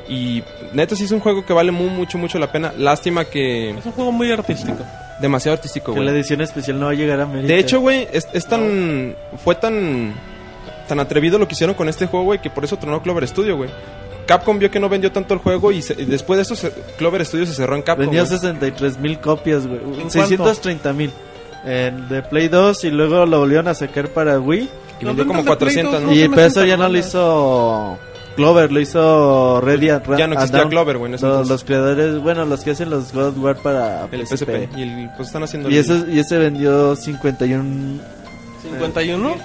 [0.08, 0.44] Y
[0.74, 2.72] neta, sí es un juego que vale mu- mucho, mucho la pena.
[2.78, 3.72] Lástima que.
[3.72, 4.78] Es un juego muy artístico.
[5.20, 6.06] demasiado artístico, Que güey.
[6.06, 7.48] la edición especial no va a llegar a América.
[7.54, 9.16] De hecho, güey, es, es tan.
[9.44, 10.14] Fue tan.
[10.88, 13.58] Tan atrevido lo que hicieron con este juego, güey, que por eso tronó Clover Studio,
[13.58, 13.70] güey.
[14.30, 16.72] Capcom vio que no vendió tanto el juego y, se- y después de eso se-
[17.00, 18.06] Clover Studio se cerró en Capcom.
[18.06, 18.38] Vendió güey.
[18.40, 19.80] 63 mil copias, güey.
[19.80, 20.10] cuánto?
[20.12, 21.12] 630 mil.
[21.66, 24.70] En de Play 2 y luego lo volvieron a sacar para Wii.
[25.02, 26.14] Y vendió como ventas de Play 400, dos, ¿no?
[26.14, 27.98] y pero eso ya no lo hizo
[28.36, 32.72] Clover, lo hizo Ready Ya no existía Clover, güey, Los, los creadores, bueno, los que
[32.72, 34.46] hacen los God of War para El PSP.
[34.68, 34.78] PSP.
[34.78, 35.70] Y el- pues están haciendo.
[35.70, 38.00] Y, el- ese, y ese vendió 51...
[38.62, 39.36] 51.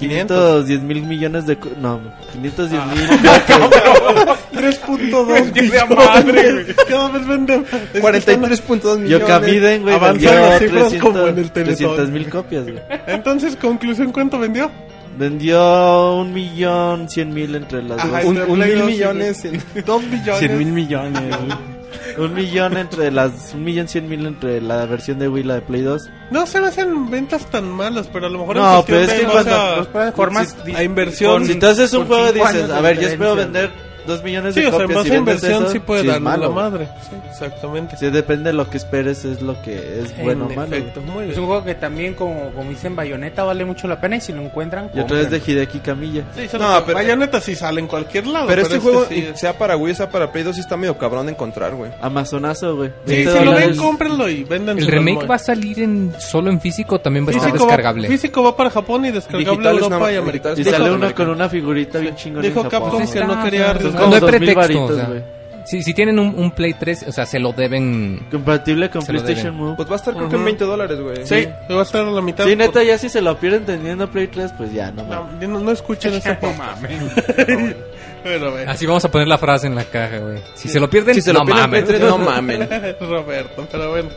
[0.00, 1.56] 510 mil millones de...
[1.56, 2.00] co- No,
[2.32, 2.86] 510 Ah.
[2.94, 4.40] mil copias.
[4.52, 6.66] 3.2 Llega madre, güey.
[6.88, 7.64] Cada vez venden.
[7.94, 9.10] 43.2 millones.
[9.10, 11.76] Yokamiden, güey, Avanzan vendió las cifras como en el 300 Teletón.
[11.96, 12.78] 300 mil copias, güey.
[13.06, 14.70] Entonces, conclusión, ¿cuánto vendió?
[15.18, 18.24] Vendió un millón cien mil entre las Ajá, dos.
[18.24, 19.42] Un, entre un Play mil millones.
[19.84, 20.38] Dos millones.
[20.38, 21.79] 100 mil millones, güey.
[22.18, 23.52] Un millón entre las...
[23.54, 26.10] Un millón cien mil entre la versión de Wii y la de Play 2.
[26.30, 29.16] No se me hacen ventas tan malas, pero a lo mejor No, pero es de
[29.18, 31.46] que más cuando- a- Los plataformas sí, a inversión.
[31.46, 33.70] si tú haces un juego dices, de a ver, yo espero vender
[34.06, 36.00] dos millones Sí, de o sea, copias más y a vendes inversión eso, sí puede
[36.02, 36.88] sí es dar la madre.
[37.08, 37.96] Sí, exactamente.
[37.96, 40.76] Sí, depende de lo que esperes, es lo que es bueno o malo.
[40.76, 44.16] efecto, muy Es un juego que también, como, como dicen Bayonetta, vale mucho la pena
[44.16, 45.40] y si lo encuentran, Y otra vez de.
[45.50, 46.24] Hideki Camilla.
[46.34, 48.46] Sí, No, pero- Bayonetta sí sale en cualquier lado.
[48.46, 51.26] Pero este juego, sí, sea para Wii, sea para Play 2, sí está medio cabrón
[51.26, 51.90] de encontrar, güey.
[52.00, 52.90] Amazonazo, güey.
[53.06, 56.50] Sí, 20 si lo ven, cómprenlo y vendan ¿El remake va a salir en solo
[56.50, 58.08] en físico o también va a estar descargable?
[58.08, 60.52] físico va para Japón y descargable Europa y más, América.
[60.56, 62.68] Y sale uno con una figurita bien chingona dijo.
[62.68, 63.99] Capcom que no quería sea, arriesgar.
[64.00, 65.04] Como no hay dos mil pretexto, varitos, o sea.
[65.06, 65.40] güey.
[65.66, 68.26] Si, si tienen un, un Play 3, o sea, se lo deben...
[68.30, 69.66] Compatible con Se lo PlayStation deben.
[69.68, 69.76] Move.
[69.76, 70.44] Pues va a estar creo que en Ujú.
[70.46, 71.26] 20 dólares, güey.
[71.26, 72.44] Sí, va a estar a la mitad.
[72.44, 75.24] Sí, por- neta, ya si se lo pierden teniendo Play 3, pues ya, no No,
[75.24, 75.48] mames.
[75.48, 76.82] no, no escuchen ese No podcast.
[78.68, 80.38] Así vamos a poner la frase en la caja, güey.
[80.54, 81.84] Si se lo pierden, Si se lo no piden en mames.
[81.84, 82.68] Play 3, no mamen.
[83.00, 84.08] Roberto, pero bueno.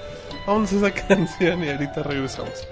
[0.47, 2.67] Vamos a esa canción y ahorita regresamos.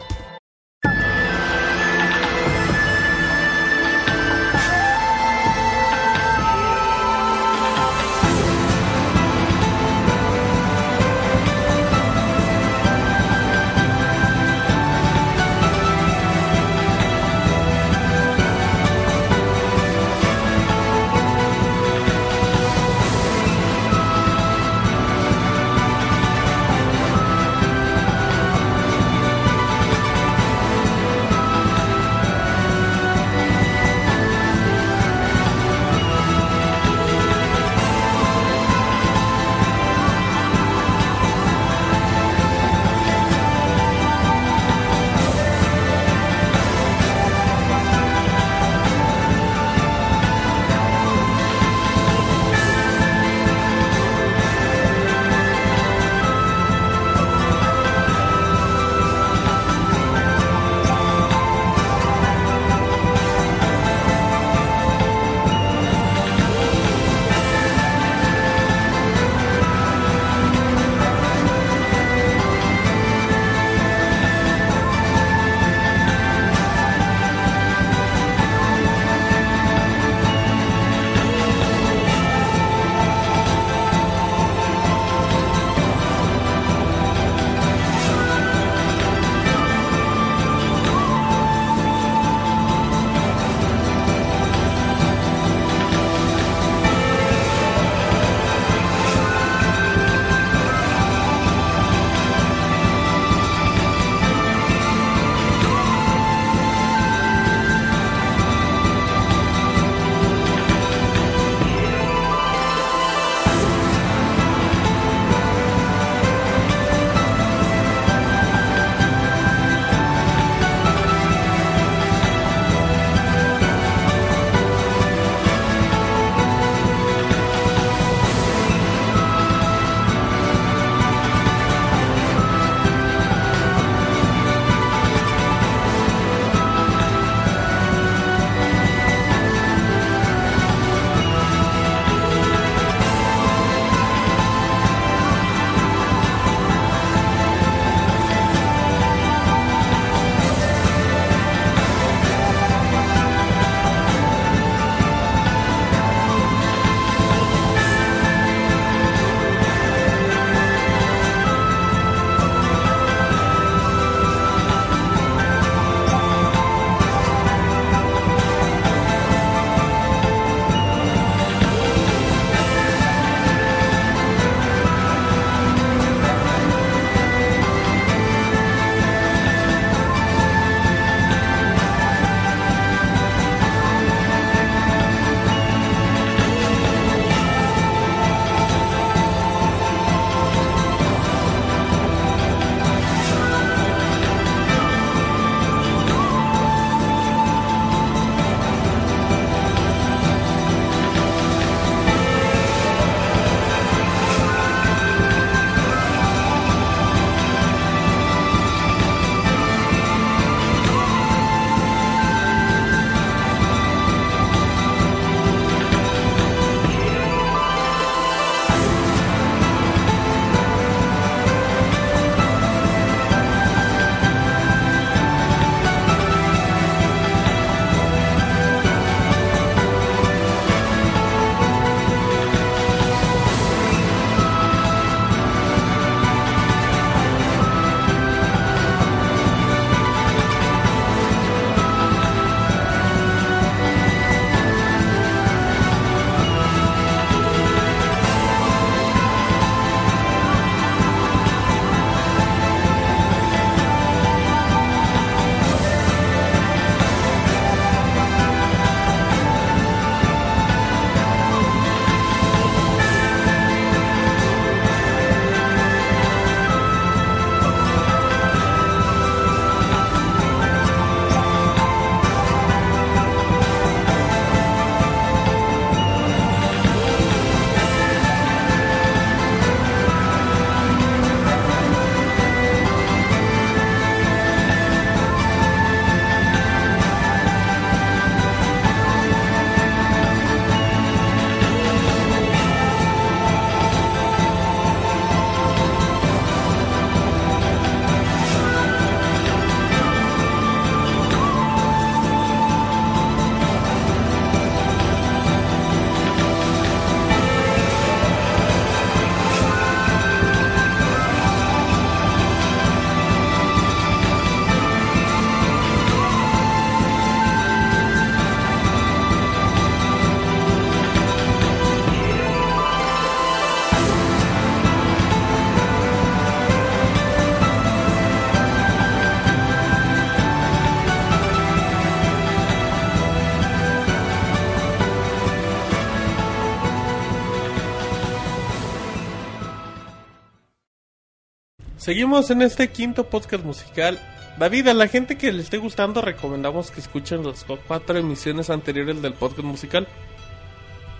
[342.11, 344.19] Seguimos en este quinto podcast musical.
[344.59, 349.21] David, a la gente que le esté gustando, recomendamos que escuchen las cuatro emisiones anteriores
[349.21, 350.09] del podcast musical.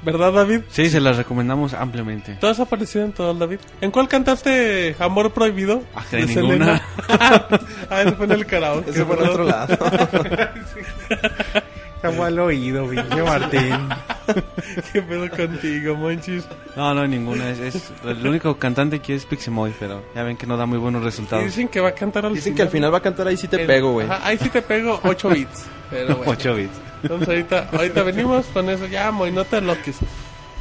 [0.01, 0.63] ¿Verdad, David?
[0.69, 2.35] Sí, se las recomendamos ampliamente.
[2.41, 3.59] ¿Todas aparecido en todas, David?
[3.79, 5.81] ¿En cuál cantaste Amor Prohibido?
[5.95, 6.83] Ah, en De ninguna.
[7.07, 7.61] Selena.
[7.89, 8.89] ah, eso fue en el karaoke.
[8.89, 9.77] Ese fue en otro lado.
[12.03, 13.89] Está al oído, pinche Martín.
[14.93, 16.45] ¿Qué pedo contigo, monchis?
[16.75, 17.49] No, no, ninguna.
[17.49, 20.77] Es, es- el único cantante que es Pixemoy, pero ya ven que no da muy
[20.79, 21.45] buenos resultados.
[21.45, 23.47] dicen que va a cantar al Dicen que al final va a cantar ahí sí
[23.47, 24.07] te El- pego, güey.
[24.23, 25.65] Ahí sí te pego 8 bits.
[25.89, 26.31] Pero bueno.
[26.31, 26.73] 8 bits.
[27.03, 28.85] Entonces ahorita, ahorita venimos con eso.
[28.87, 29.97] Ya, Moy, no te loques.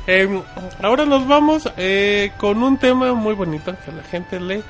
[0.06, 0.42] Eh,
[0.82, 4.62] ahora nos vamos eh, con un tema muy bonito que la gente le,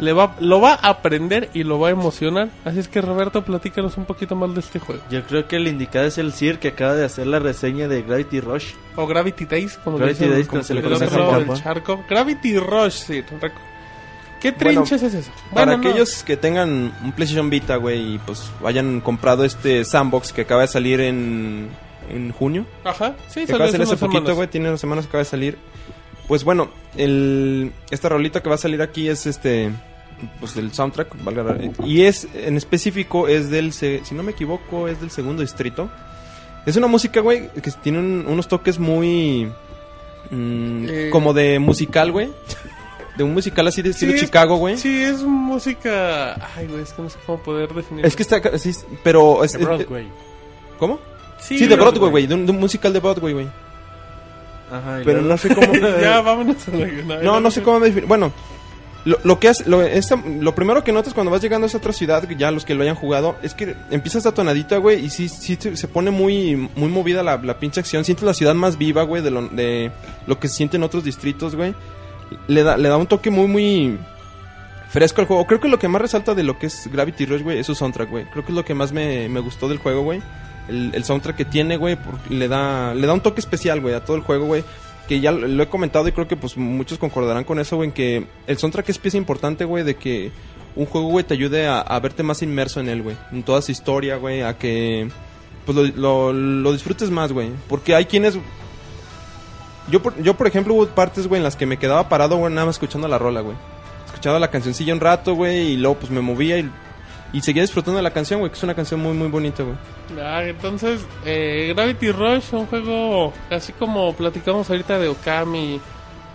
[0.00, 2.48] le va, lo va a aprender y lo va a emocionar.
[2.64, 5.02] Así es que Roberto, platícanos un poquito más de este juego.
[5.10, 8.02] Yo creo que el indicado es el Sir que acaba de hacer la reseña de
[8.02, 8.72] Gravity Rush.
[8.96, 12.04] O Gravity Days, como le Gravity dicen Days, como se le el conoce charco.
[12.08, 13.22] Gravity Rush, sí.
[13.22, 13.50] recu-
[14.40, 15.30] ¿Qué Bueno, trinches es eso?
[15.54, 15.88] Para Bueno, no.
[15.88, 20.62] aquellos que tengan un PlayStation Vita, güey, y pues hayan comprado este Sandbox que acaba
[20.62, 21.68] de salir en,
[22.10, 22.66] en junio.
[22.82, 25.20] Ajá, sí, que acaba de salió salir hace poquito, güey, tiene unas semanas que acaba
[25.22, 25.58] de salir.
[26.32, 29.70] Pues bueno, el, esta rolita que va a salir aquí es este,
[30.40, 34.32] pues del soundtrack, valga la- y es, en específico, es del, se- si no me
[34.32, 35.90] equivoco, es del segundo distrito.
[36.64, 39.52] Es una música, güey, que tiene un- unos toques muy,
[40.30, 41.08] mm, Eh.
[41.12, 42.30] como de musical, güey.
[43.18, 44.78] De un musical así de estilo Sí, Chicago, güey.
[44.78, 46.32] Sí, es música.
[46.56, 48.06] Ay, güey, es que no sé cómo poder definir.
[48.06, 48.72] Es que está, sí,
[49.04, 49.44] pero...
[49.44, 50.08] Es, De Broadway.
[50.78, 50.98] ¿Cómo?
[51.38, 53.48] Sí, Sí, de Broadway, güey, de un musical de Broadway, güey.
[54.72, 55.72] Ajá, Pero luego- no sé cómo...
[56.00, 58.08] ya, vámonos a la No, no sé cómo me definir.
[58.08, 58.32] Bueno,
[59.04, 61.78] lo, lo que hace, lo, esta- lo primero que notas cuando vas llegando a esa
[61.78, 65.10] otra ciudad, ya los que lo hayan jugado, es que empieza esta tonadita, güey, y
[65.10, 68.04] sí, sí se pone muy, muy movida la, la pinche acción.
[68.04, 69.90] Sientes la ciudad más viva, güey, de lo, de
[70.26, 71.74] lo que se siente en otros distritos, güey.
[72.46, 73.98] Le da, le da un toque muy, muy
[74.88, 75.46] fresco al juego.
[75.46, 77.74] Creo que lo que más resalta de lo que es Gravity Rush, güey, es su
[77.74, 78.24] soundtrack, güey.
[78.30, 80.22] Creo que es lo que más me, me gustó del juego, güey.
[80.68, 81.98] El, el soundtrack que tiene, güey,
[82.28, 84.64] le da, le da un toque especial, güey, a todo el juego, güey.
[85.08, 87.94] Que ya lo, he comentado y creo que pues muchos concordarán con eso, güey, en
[87.94, 90.30] que el soundtrack es pieza importante, güey, de que
[90.76, 93.16] un juego, güey, te ayude a, verte más inmerso en él, güey.
[93.32, 95.08] En toda su historia, güey, a que
[95.66, 97.50] pues lo, lo, lo disfrutes más, güey.
[97.68, 98.38] Porque hay quienes...
[99.90, 102.52] Yo por, yo, por ejemplo, hubo partes, güey, en las que me quedaba parado, güey,
[102.52, 103.56] nada más escuchando la rola, güey.
[104.06, 106.70] Escuchaba la cancioncilla un rato, güey, y luego pues me movía y,
[107.32, 109.76] y seguía disfrutando de la canción, güey, que es una canción muy, muy bonita, güey.
[110.22, 115.80] Ah, entonces, eh, Gravity Rush, un juego así como platicamos ahorita de Okami,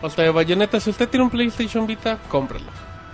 [0.02, 0.80] o sea, de Bayonetta.
[0.80, 2.65] Si usted tiene un PlayStation Vita, cómpralo.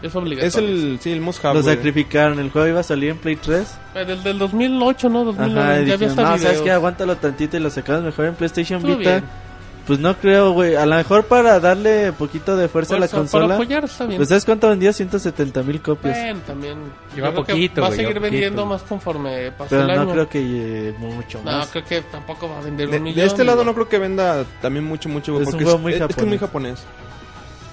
[0.02, 0.48] Es obligatorio.
[0.48, 1.76] Es el, sí, el must have, Lo güey.
[1.76, 3.78] sacrificaron, el juego iba a salir en Play 3.
[3.96, 5.24] Eh, Del, del 2008, ¿no?
[5.24, 5.62] 2009.
[5.62, 6.62] Ajá, ya había dijeron, hasta no, sabes videos.
[6.62, 9.12] que aguántalo tantito y lo sacamos mejor en PlayStation Estuvo Vita.
[9.12, 9.24] bien.
[9.86, 10.76] Pues no creo, güey.
[10.76, 13.56] A lo mejor para darle poquito de fuerza, a la Fuerza, Para consola.
[13.56, 14.18] apoyar está bien.
[14.18, 14.94] Pues ¿sabes cuánto vendía?
[14.94, 16.18] 170 mil copias.
[16.18, 16.78] Bueno, también.
[17.14, 18.22] Lleva poquito, Va a seguir poquito.
[18.22, 20.12] vendiendo más conforme pase pero el no año.
[20.14, 20.40] creo que
[20.90, 21.68] eh, mucho No, más.
[21.68, 23.28] creo que tampoco va a vender De, un de millón.
[23.28, 25.94] este lado no creo que venda también mucho, mucho, güey, Es un porque juego muy
[25.94, 26.84] es, es que es muy japonés.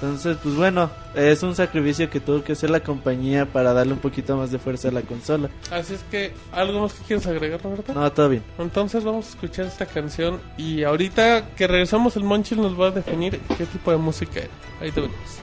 [0.00, 3.98] Entonces, pues bueno, es un sacrificio que tuvo que hacer la compañía para darle un
[3.98, 5.50] poquito más de fuerza a la consola.
[5.70, 7.92] Así es que, ¿algo más que quieres agregar, Roberto?
[7.92, 8.42] No, todo bien.
[8.58, 12.90] Entonces vamos a escuchar esta canción y ahorita que regresamos el Monchil nos va a
[12.92, 14.50] definir qué tipo de música era.
[14.80, 15.40] Ahí te venimos.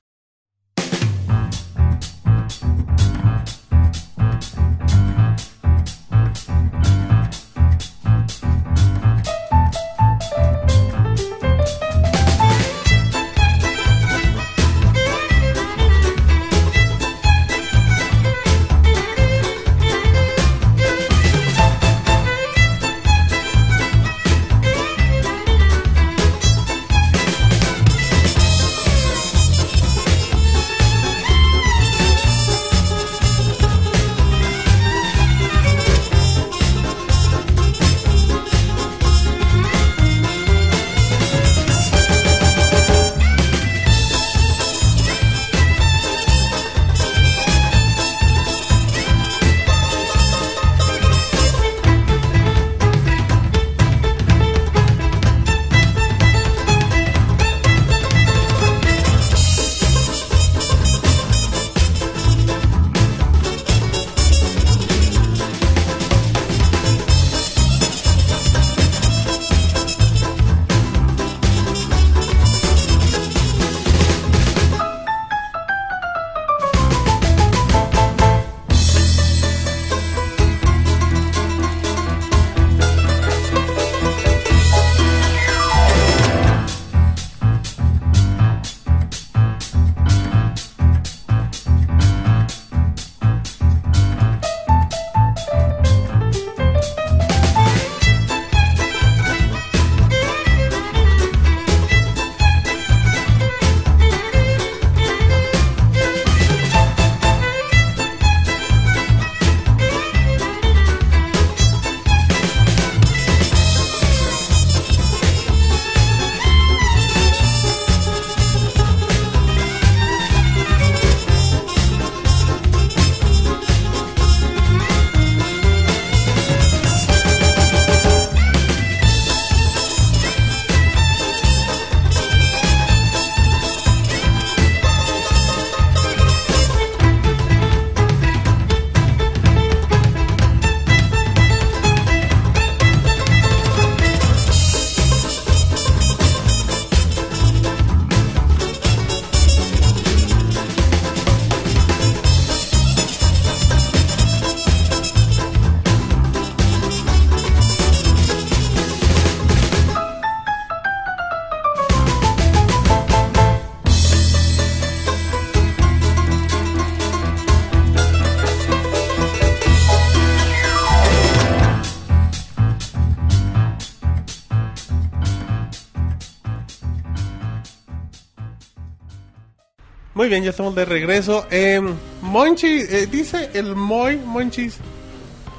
[180.27, 181.47] Muy bien, ya estamos de regreso.
[181.49, 181.79] Eh,
[182.21, 184.77] Monchi, eh, dice el Moy Monchis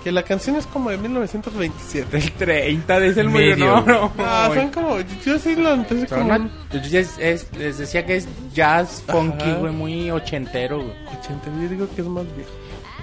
[0.04, 2.14] que la canción es como de 1927.
[2.18, 3.56] El 30 dice el Medio.
[3.56, 3.80] medio.
[3.80, 4.12] No, no.
[4.18, 4.98] Ah, son como.
[5.24, 6.26] Yo sí lo empecé como.
[6.26, 6.50] una- un
[6.92, 10.92] es- es- les decía que es jazz funky, güey, muy ochentero, güey.
[11.18, 12.50] 80, yo digo que es más viejo.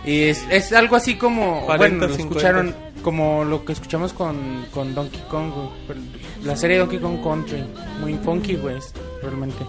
[0.05, 2.35] Y es, es algo así como, 40, bueno, lo 50.
[2.37, 5.51] escucharon como lo que escuchamos con, con Donkey Kong,
[5.87, 5.99] güey.
[6.43, 7.63] La serie Donkey Kong Country,
[8.01, 8.75] muy funky, güey,
[9.23, 9.65] realmente.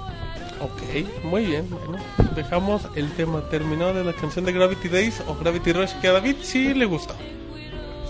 [0.60, 1.68] Ok, muy bien.
[1.68, 2.02] Bueno,
[2.34, 6.12] dejamos el tema terminado de la canción de Gravity Days o Gravity Rush que a
[6.12, 7.14] David sí le gusta.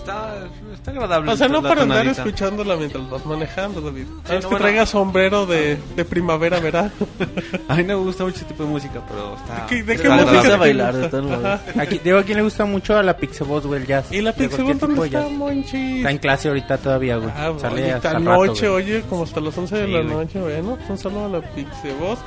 [0.07, 1.31] Está, está agradable.
[1.31, 2.23] O sea, no la para andar tonadita.
[2.23, 4.03] escuchándola mientras vas manejando, David.
[4.03, 4.57] A menos no, que bueno.
[4.59, 6.91] traigas sombrero de, de primavera, verano.
[7.67, 9.61] A mí no me gusta mucho ese tipo de música, pero está.
[9.61, 11.33] ¿De qué- de qué está música bailar, de.
[11.33, 11.61] Ajá.
[11.81, 14.11] Aquí, digo, a quien le gusta mucho a la Pixeboss, güey, el jazz.
[14.11, 15.29] ¿Y la De Bolt dónde de está.
[15.29, 15.97] Monchi?
[15.97, 17.29] Está en clase ahorita todavía, güey.
[17.35, 18.83] Ah, Sale hasta rato, noche, güey.
[18.85, 20.13] oye, como hasta las 11 de Sí, la güey.
[20.13, 22.19] noche, bueno, un saludo a la Pixie Boss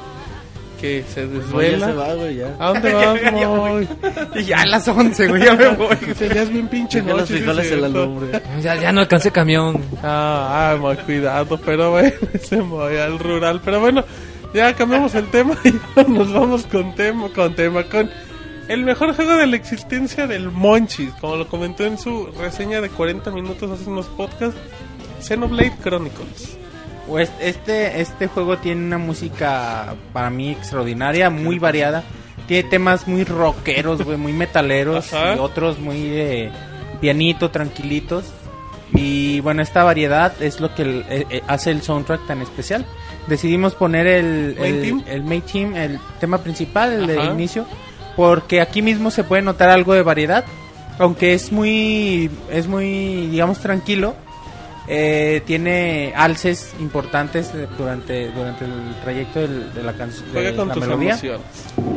[0.81, 1.87] que se No, ya desvela.
[1.87, 2.57] se va, güey, ya.
[2.59, 3.89] ¿A dónde vas, Moy?
[4.37, 5.97] Y ya a las 11, güey, ya me voy.
[6.07, 7.27] Dice, ya es bien pinche los noche.
[7.27, 8.07] sí, frijoles en la cierto.
[8.07, 8.43] lumbre.
[8.63, 9.83] Ya, ya no alcancé camión.
[10.03, 12.13] Ah, ah, cuidado, pero bueno,
[12.43, 13.61] se Moy al rural.
[13.65, 14.05] Pero bueno,
[14.55, 15.73] ya cambiamos el tema y
[16.11, 18.11] nos vamos con tema, con tema, con
[18.69, 22.89] el mejor juego de la existencia del Monchis, como lo comentó en su reseña de
[22.89, 24.59] 40 minutos hace unos podcasts,
[25.21, 26.57] Xenoblade Chronicles.
[27.11, 32.05] Pues este, este juego tiene una música para mí extraordinaria, muy variada.
[32.47, 35.35] Tiene temas muy rockeros, güey, muy metaleros Ajá.
[35.35, 36.53] y otros muy de
[37.01, 38.27] pianito, tranquilitos.
[38.95, 42.87] Y bueno, esta variedad es lo que el- eh, eh, hace el soundtrack tan especial.
[43.27, 47.67] Decidimos poner el Main el, el main theme, el tema principal, el de inicio,
[48.15, 50.45] porque aquí mismo se puede notar algo de variedad,
[51.01, 54.15] aunque es muy, es muy, digamos, tranquilo.
[54.93, 58.73] Eh, tiene alces importantes durante durante el
[59.05, 61.41] trayecto del- de la canción Juega con la tus melodía emociones.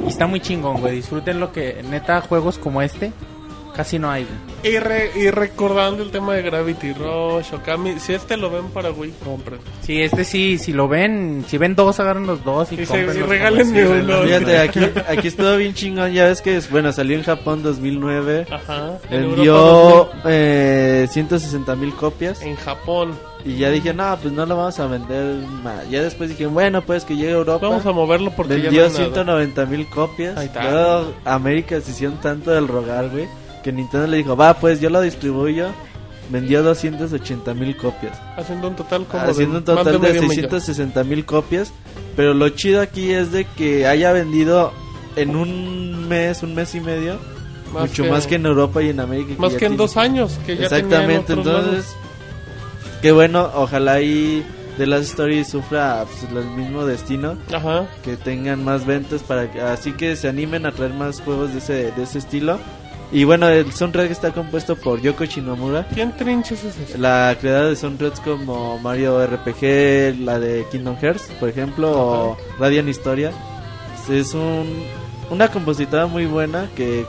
[0.06, 3.12] y está muy chingón güey disfruten lo que neta juegos como este
[3.76, 4.74] casi no hay güey.
[4.76, 8.92] Y, re- y recordando el tema de Gravity Rush, Okami, si este lo ven para
[8.92, 9.60] Wii, compren.
[9.82, 13.02] sí este sí si lo ven si ven dos agarran los dos y, Y, se,
[13.04, 14.22] y así, uno.
[14.24, 16.14] Fíjate, aquí, aquí estuvo bien chingón.
[16.14, 18.46] Ya ves que, bueno, salió en Japón 2009.
[18.52, 18.98] Ajá.
[19.10, 22.40] Vendió eh, 160 mil copias.
[22.40, 23.12] 2000, en Japón.
[23.46, 25.90] Y ya dije, no, pues no lo vamos a vender más.
[25.90, 27.68] Ya después dije, bueno, pues que llegue a Europa.
[27.68, 29.06] Vamos a moverlo porque ya Vendió no hay nada.
[29.06, 30.38] 190 mil copias.
[30.38, 30.64] Ahí está.
[30.72, 33.28] Luego América se hicieron tanto del rogar, güey.
[33.64, 35.68] Que Nintendo le dijo, va, pues yo lo distribuyo.
[36.30, 38.18] Vendió 280 mil copias.
[38.38, 40.30] Haciendo un total como haciendo un de total de, millón.
[40.30, 41.72] 660 mil copias.
[42.16, 44.72] Pero lo chido aquí es de que haya vendido
[45.16, 47.20] en un mes, un mes y medio,
[47.74, 49.34] Más mucho que- más que en Europa y en América.
[49.38, 51.86] Más que en tiene- dos años, que ya Exactamente, entonces,
[53.02, 54.44] qué bueno, ojalá y
[54.78, 57.86] The Last Story sufra pues, el mismo destino, Ajá.
[58.04, 61.60] que tengan más ventas para que, así que se animen a traer más juegos de
[61.60, 62.60] ese, de ese estilo.
[63.14, 66.98] Y bueno, el soundtrack está compuesto por Yoko Shinomura, ¿Quién trinches es ese?
[66.98, 72.90] la creadora de soundtracks como Mario RPG, la de Kingdom Hearts, por ejemplo, o Radiant
[72.90, 73.32] Historia.
[74.10, 74.84] Es un,
[75.30, 77.06] una compositora muy buena que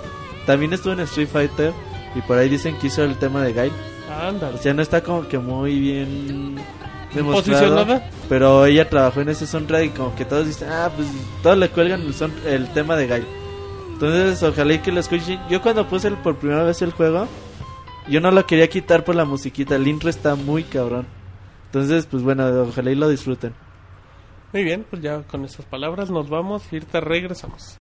[0.46, 1.72] también estuvo en Street Fighter
[2.14, 3.72] y por ahí dicen que hizo el tema de Guile.
[4.22, 4.56] Ándale.
[4.56, 6.56] O sea, no está como que muy bien
[7.14, 7.60] demostrado.
[7.64, 8.10] ¿Posicionada?
[8.28, 11.08] Pero ella trabajó en ese soundtrack y como que todos dicen, ah, pues
[11.42, 13.26] todos le cuelgan el, son- el tema de Guile.
[13.94, 15.40] Entonces, ojalá y que lo escuchen.
[15.48, 17.28] Yo cuando puse por primera vez el juego,
[18.08, 19.76] yo no lo quería quitar por la musiquita.
[19.76, 21.06] El intro está muy cabrón.
[21.66, 23.54] Entonces, pues bueno, ojalá y lo disfruten.
[24.52, 27.78] Muy bien, pues ya con esas palabras nos vamos y ahorita regresamos.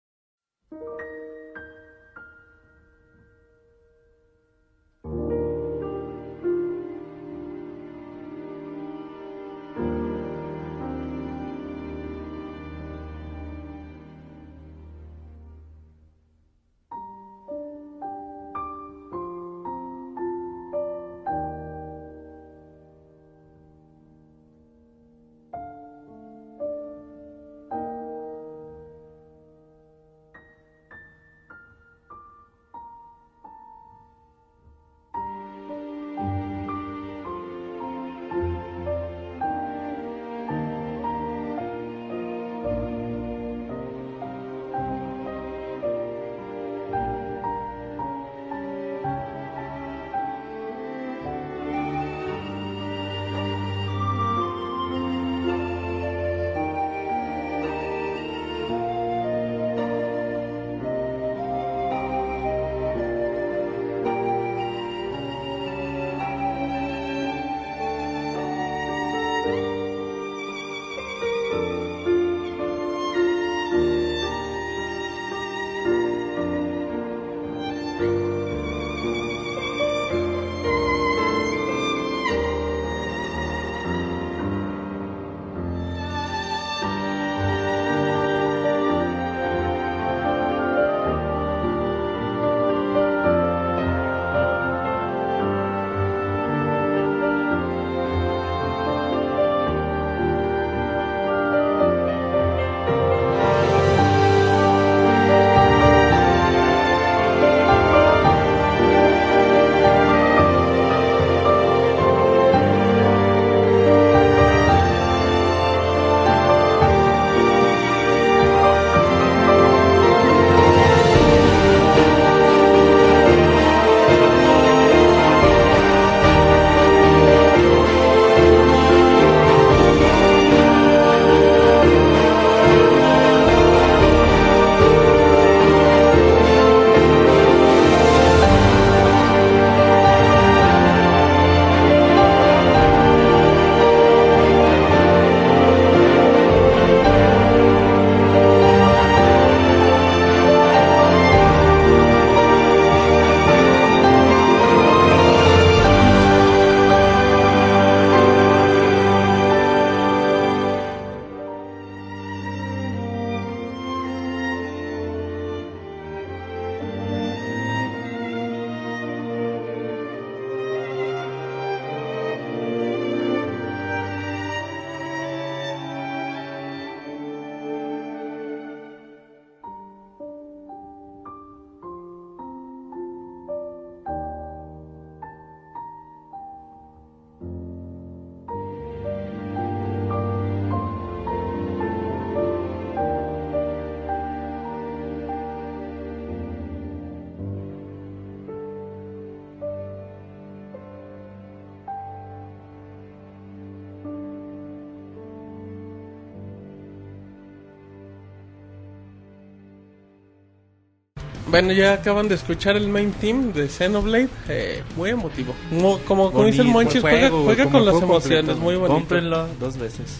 [211.57, 214.29] Bueno, ya acaban de escuchar el main team de Xenoblade.
[214.49, 215.55] Eh, muy emotivo.
[215.71, 218.41] Mo- como, como dice el Monchis, juega, con las emociones.
[218.45, 218.57] completo.
[218.61, 218.93] Muy bonito.
[218.95, 220.19] Cómprenlo dos veces.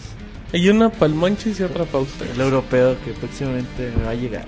[0.51, 2.31] Y una para el Monchis y otra para usted.
[2.31, 4.45] El europeo que próximamente me va a llegar.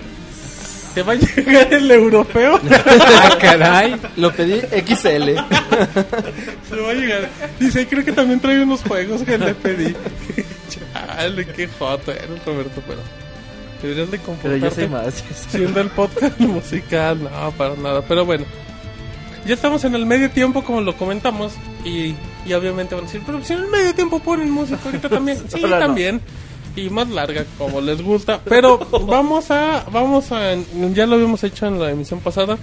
[0.94, 2.58] ¿Te va a llegar el europeo?
[2.70, 3.94] Ah, caray.
[4.16, 4.96] Lo pedí XL.
[6.68, 7.28] Se va a llegar.
[7.60, 9.94] Dice, creo que también trae unos juegos que le pedí.
[10.68, 12.98] Chale, qué joto eres, Roberto, pero...
[13.82, 15.24] Deberías de Pero comportarte yo sé más.
[15.48, 17.22] siendo el podcast musical.
[17.22, 18.02] No, para nada.
[18.02, 18.44] Pero bueno.
[19.46, 21.52] Ya estamos en el medio tiempo, como lo comentamos.
[21.84, 22.14] Y,
[22.46, 25.38] y obviamente van a decir, pero si en el medio tiempo ponen música ahorita también.
[25.48, 25.86] Sí, Ahora no.
[25.86, 26.20] también.
[26.76, 28.40] Y más larga, como les gusta.
[28.44, 30.54] Pero vamos a, vamos a,
[30.94, 32.58] ya lo habíamos hecho en la emisión pasada.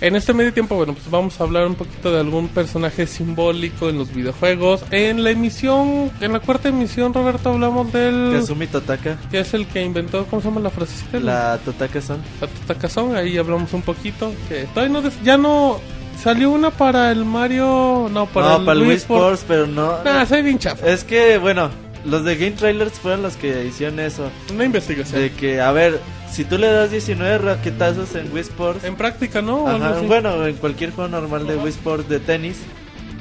[0.00, 3.88] En este medio tiempo, bueno, pues vamos a hablar un poquito de algún personaje simbólico
[3.88, 4.82] en los videojuegos.
[4.90, 8.32] En la emisión, en la cuarta emisión, Roberto, hablamos del...
[8.34, 9.16] Kazumi Totaka.
[9.30, 11.20] Que es el que inventó, ¿cómo se llama la frasecita?
[11.20, 12.20] La Totaka Son.
[12.40, 14.32] La Tatacazón, ahí hablamos un poquito.
[14.48, 15.80] Que todavía no, ya no
[16.22, 19.40] salió una para el Mario, no, para no, el para Wii Sports.
[19.40, 20.02] Sports, pero no.
[20.02, 20.86] Nah, soy bien chafa.
[20.86, 21.70] Es que, bueno,
[22.04, 24.30] los de Game Trailers fueron los que hicieron eso.
[24.52, 25.20] Una investigación.
[25.20, 26.00] De que, a ver,
[26.34, 29.68] si tú le das 19 raquetazos en Wii Sports, En práctica, ¿no?
[29.68, 32.56] Ajá, bueno, en cualquier juego normal de Wii Sports de tenis,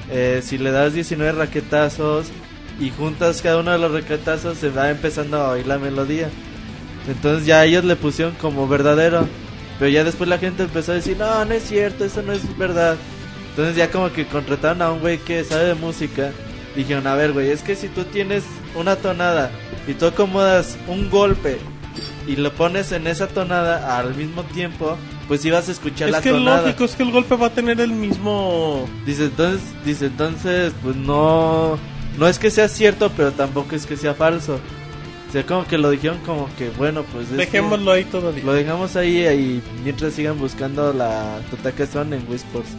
[0.10, 2.26] eh, si le das 19 raquetazos
[2.80, 6.32] y juntas cada uno de los raquetazos, se va empezando a oír la melodía.
[7.08, 9.28] Entonces ya ellos le pusieron como verdadero.
[9.78, 12.58] Pero ya después la gente empezó a decir, no, no es cierto, eso no es
[12.58, 12.96] verdad.
[13.52, 16.32] Entonces ya como que contrataron a un güey que sabe de música.
[16.76, 18.44] Dijeron, a ver, güey, es que si tú tienes
[18.76, 19.52] una tonada
[19.88, 21.60] y tú acomodas un golpe
[22.28, 24.98] y lo pones en esa tonada al mismo tiempo,
[25.28, 26.62] pues vas a escuchar Es la que tonada.
[26.62, 28.88] lógico, es que el golpe va a tener el mismo...
[29.06, 31.78] Dice entonces, dice entonces, pues no,
[32.18, 34.60] no es que sea cierto, pero tampoco es que sea falso.
[35.30, 38.44] O sea, como que lo dijeron como que bueno, pues es que Dejémoslo ahí todavía.
[38.44, 42.70] lo dejamos ahí y mientras sigan buscando la Totaka Son en Wii Sports.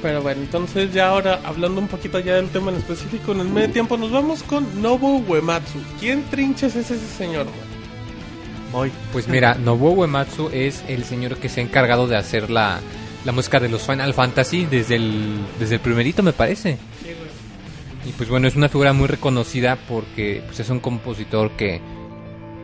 [0.00, 3.48] Pero bueno, entonces ya ahora hablando un poquito ya del tema en específico, en el
[3.48, 5.78] medio tiempo nos vamos con Nobu Uematsu.
[6.00, 7.44] ¿Quién trinches es ese señor?
[7.44, 7.65] güey?
[9.12, 12.80] Pues mira, Nobuo Uematsu es el señor que se ha encargado de hacer la,
[13.24, 16.78] la música de los Final Fantasy desde el, desde el primerito, me parece.
[18.04, 21.80] Y pues bueno, es una figura muy reconocida porque pues, es un compositor que,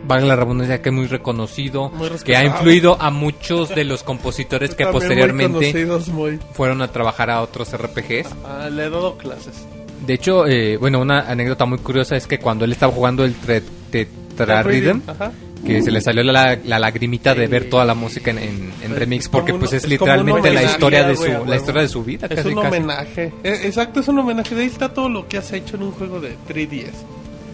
[0.06, 4.02] valga la redundancia, que es muy reconocido, Muy que ha influido a muchos de los
[4.02, 8.28] compositores que muy posteriormente muy- fueron a trabajar a otros RPGs.
[8.44, 9.64] Ah, le he dado clases.
[10.06, 13.34] De hecho, eh, bueno, una anécdota muy curiosa es que cuando él estaba jugando el
[13.40, 13.62] tre-
[13.92, 15.30] Tetra Rhythm, Ajá.
[15.66, 18.96] Que se le salió la, la lagrimita de ver toda la música en, en- en
[18.96, 21.44] remix porque pues es literalmente la historia de su huevo.
[21.46, 23.32] la historia de su vida Es casi, un homenaje.
[23.44, 24.54] Eh, Exacto, es un homenaje.
[24.54, 26.90] De ahí está todo lo que has hecho en un juego de 3DS.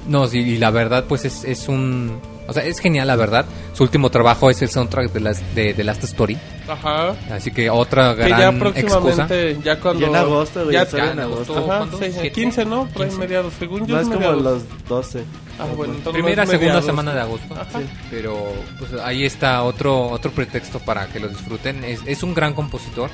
[0.08, 2.18] no sí y la verdad pues es, es un
[2.48, 3.44] o sea es genial la verdad
[3.74, 6.36] su último trabajo es el soundtrack de las de, de Last Story
[6.68, 7.14] Ajá.
[7.30, 10.00] así que otra Que ya gran excusa próximamente, ya cuando...
[10.00, 11.70] Ya en agosto, güey, ya- en agosto.
[11.72, 12.32] Ajá, sí, ¿Siete?
[12.32, 12.86] 15, ¿no?
[12.88, 13.18] Por ahí 15.
[13.18, 13.54] mediados.
[13.58, 14.42] Según yo No es es como mediados.
[14.42, 15.24] los 12.
[15.58, 16.84] Ah, bueno, entonces primera no segunda mediados.
[16.84, 17.80] semana de agosto Ajá.
[18.10, 22.52] pero pues ahí está otro otro pretexto para que lo disfruten es, es un gran
[22.52, 23.08] compositor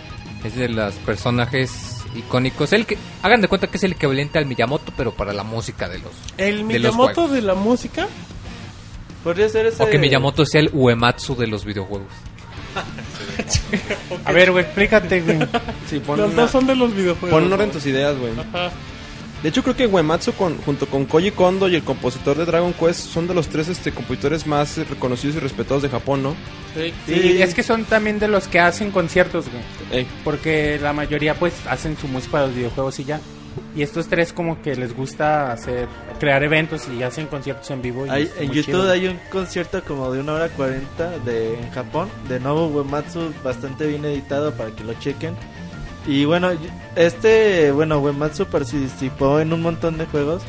[0.44, 4.46] es de los personajes icónicos el que hagan de cuenta que es el equivalente al
[4.46, 8.08] Miyamoto pero para la música de los El de los Miyamoto de la música.
[9.24, 9.82] Podría ser ese.
[9.82, 12.12] o que Miyamoto sea el Uematsu de los videojuegos
[14.24, 15.38] A ver, güey, explícate, güey.
[15.88, 17.30] Sí, pon, Los una- dos son de los videojuegos.
[17.30, 18.32] pon en orden tus ideas, güey.
[18.38, 18.70] Ajá.
[19.42, 22.72] De hecho, creo que Uematsu con, junto con Koji Kondo y el compositor de Dragon
[22.72, 26.34] Quest son de los tres este, compositores más eh, reconocidos y respetados de Japón, ¿no?
[26.74, 26.94] Sí.
[27.06, 30.00] Sí, es que son también de los que hacen conciertos, güey.
[30.00, 30.06] Ey.
[30.24, 33.20] Porque la mayoría, pues, hacen su música para los videojuegos y ya.
[33.76, 35.88] Y estos tres como que les gusta hacer,
[36.18, 38.06] crear eventos y hacen conciertos en vivo.
[38.06, 38.90] y Hay- en YouTube chido.
[38.90, 43.86] hay un concierto como de una hora 40 de, en Japón de Nobu Uematsu, bastante
[43.86, 45.34] bien editado para que lo chequen.
[46.06, 46.50] Y bueno,
[46.96, 50.42] este, bueno, Uematsu participó en un montón de juegos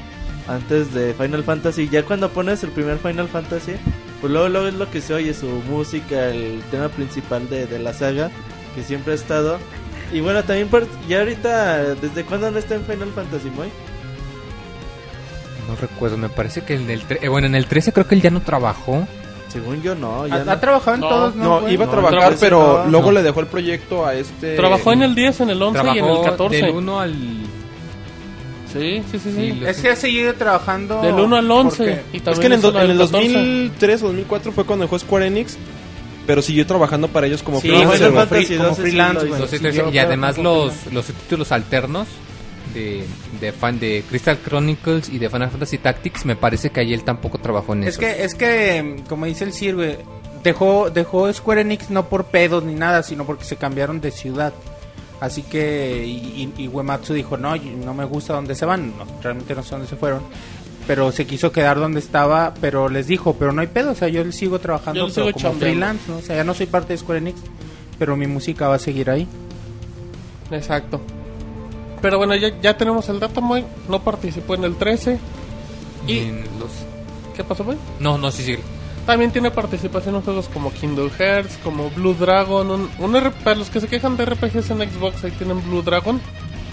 [0.47, 1.87] antes de Final Fantasy.
[1.89, 3.73] Ya cuando pones el primer Final Fantasy,
[4.21, 7.79] pues luego, luego es lo que se oye, su música, el tema principal de, de
[7.79, 8.31] la saga,
[8.75, 9.57] que siempre ha estado.
[10.13, 10.69] Y bueno, también,
[11.07, 13.69] ya ahorita, ¿desde cuándo no está en Final Fantasy, Moy?
[15.67, 18.15] No recuerdo, me parece que en el tre- eh, bueno, en el 13 creo que
[18.15, 19.07] él ya no trabajó.
[19.49, 20.27] Según yo, no.
[20.27, 20.51] Ya ¿Ha, no.
[20.51, 21.43] ha trabajado en No, todos, no?
[21.43, 21.73] No, güey?
[21.73, 22.91] iba a trabajar, pero no.
[22.91, 23.11] luego No.
[23.13, 24.55] le dejó el proyecto a este...
[24.57, 26.55] Trabajó en el 10, en el 11 y en el Trabajó 14.
[26.57, 27.13] del 1 al
[28.73, 29.31] Sí, sí, sí.
[29.33, 29.61] sí.
[29.65, 31.01] Es que ha seguido trabajando.
[31.01, 31.77] Del 1 al 11.
[31.77, 33.27] porque- Y Es que en el, do- en el del 14.
[33.33, 35.57] 2003 o 2004 fue cuando dejó Square Enix,
[36.27, 38.11] pero siguió trabajando para ellos como Sí, No, freelancer.
[38.11, 42.07] Fantasy free- como 12 sí freelance, los sí, y además los, los títulos alternos
[42.75, 43.03] de,
[43.41, 47.03] de fan de Crystal Chronicles y de Final Fantasy Tactics, me parece que ahí él
[47.03, 47.99] tampoco trabajó en Es eso.
[48.01, 49.97] que, es que, como dice el Sir, güey,
[50.43, 54.53] dejó, dejó Square Enix no por pedos ni nada, sino porque se cambiaron de ciudad.
[55.21, 59.05] Así que, y, y- y Uematsu dijo, no, no me gusta dónde se van, no,
[59.23, 60.21] realmente no sé dónde se fueron.
[60.85, 64.07] Pero se quiso quedar donde estaba, pero les dijo, pero no hay pedo, o sea,
[64.09, 66.17] yo sigo trabajando Yo pero sigo como freelance, ¿no?
[66.17, 67.39] O sea, ya no soy parte de Square Enix,
[67.97, 69.25] pero mi música va a seguir ahí.
[70.51, 71.01] Exacto.
[72.01, 73.65] Pero bueno, ya, ya tenemos el dato, Moy.
[73.89, 75.19] No participó en el 13.
[76.07, 76.69] Y en los...
[77.35, 77.77] ¿Qué pasó, Moy?
[77.99, 78.57] No, no, sí, sí.
[79.05, 82.69] También tiene participación en juegos como Kingdom Hearts, como Blue Dragon.
[82.71, 85.81] Un, un R- para los que se quejan de RPGs en Xbox, ahí tienen Blue
[85.81, 86.19] Dragon.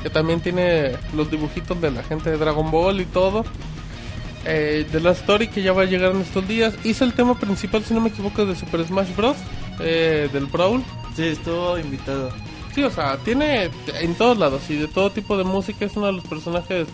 [0.03, 3.45] Que también tiene los dibujitos de la gente de Dragon Ball y todo.
[4.45, 6.75] Eh, de la story que ya va a llegar en estos días.
[6.85, 9.37] Hizo el tema principal, si no me equivoco, de Super Smash Bros.
[9.81, 10.83] eh, del Brawl.
[11.15, 12.31] Sí, estuvo invitado.
[12.75, 13.71] Sí, o sea, tiene
[14.01, 15.85] en todos lados y de todo tipo de música.
[15.85, 16.87] Es uno de los personajes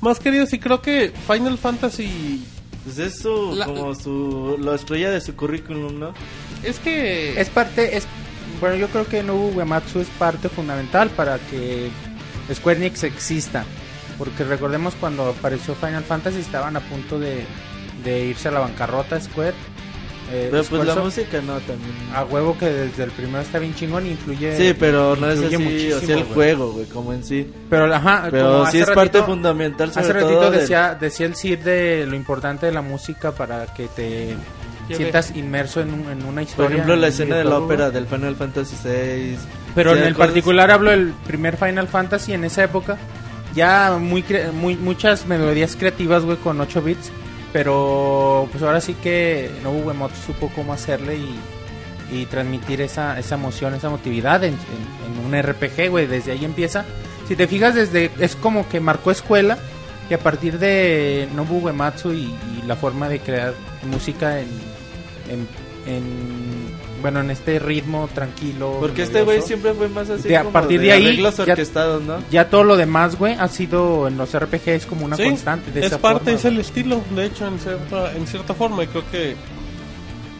[0.00, 0.52] más queridos.
[0.52, 2.44] Y creo que Final Fantasy.
[2.84, 6.14] Pues es su, La- como su, la estrella de su currículum, ¿no?
[6.62, 7.40] Es que.
[7.40, 8.06] Es parte, es
[8.60, 11.90] bueno, yo creo que Nobu Uematsu es parte fundamental para que
[12.52, 13.64] Square Enix exista.
[14.16, 17.44] Porque recordemos cuando apareció Final Fantasy estaban a punto de,
[18.04, 19.54] de irse a la bancarrota Square.
[20.30, 21.90] Eh, Pero pues la música no también.
[22.14, 24.56] A huevo que desde el primero está bien chingón influye.
[24.58, 27.50] Sí, pero no es influye así, o muchísimo, sea, el juego, güey, como en sí.
[27.70, 30.94] Pero, ajá, Pero hace sí es parte ratito- fundamental sobre Hace ratito todo del- decía,
[31.00, 34.34] decía el Cid de lo importante de la música para que te
[34.94, 36.68] sientas inmerso en, un- en una Por historia.
[36.74, 39.36] ejemplo, en la escena de la ópera del Final Fantasy VI.
[39.74, 42.98] Pero Sí, en el cosas- particular hablo del primer Final Fantasy en esa época.
[43.54, 47.10] Ya muy, cre- muy muchas melodías creativas, güey, con 8 bits.
[47.52, 51.16] Pero pues ahora sí que Nobu Uematsu supo cómo hacerle
[52.12, 56.06] y, transmitir esa, esa emoción, esa emotividad en, en- un RPG, güey.
[56.06, 56.84] Desde ahí empieza.
[57.26, 59.58] Si te fijas, desde es como que marcó escuela.
[60.10, 62.34] Y a partir de Nobu Uematsu y,
[62.66, 63.52] la forma de crear
[63.90, 64.46] música en,
[65.30, 65.46] en-
[67.00, 68.76] bueno, en este ritmo tranquilo.
[68.80, 71.42] Porque este güey siempre fue más así De- a como partir de ahí, arreglos ya-
[71.44, 72.18] orquestados, ¿no?
[72.30, 75.70] Ya todo lo demás, güey, ha sido en los RPGs como una Sí, constante.
[75.72, 78.84] De es esa parte, forma, es el estilo, de hecho, en cierta, en cierta forma.
[78.84, 79.36] Y creo que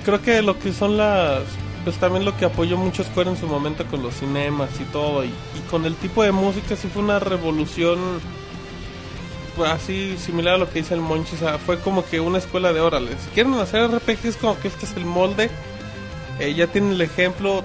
[0.04, 1.42] creo que lo que son las.
[1.84, 5.24] Pues también lo que apoyó mucho Square en su momento con los cinemas y todo.
[5.24, 7.98] Y, y con el tipo de música, sí fue una revolución.
[9.56, 11.34] pues, así similar a lo que dice el Monchi.
[11.34, 13.10] O sea, fue como que una escuela de órale.
[13.12, 15.50] Si quieren hacer RPGs, como que este es el molde.
[16.38, 17.64] Eh, ya tienen el ejemplo.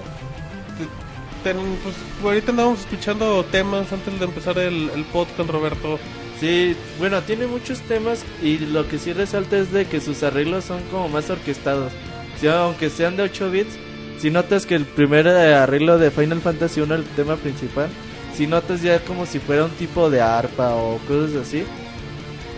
[1.42, 5.98] Ten- pues, ahorita andábamos escuchando temas antes de empezar el, el podcast, Roberto.
[6.40, 10.64] Sí, bueno, tiene muchos temas y lo que sí resalta es de que sus arreglos
[10.64, 11.92] son como más orquestados.
[12.40, 13.76] Sí, aunque sean de 8 bits,
[14.18, 17.88] si notas que el primer eh, arreglo de Final Fantasy 1, el tema principal,
[18.34, 21.64] si notas ya como si fuera un tipo de arpa o cosas así.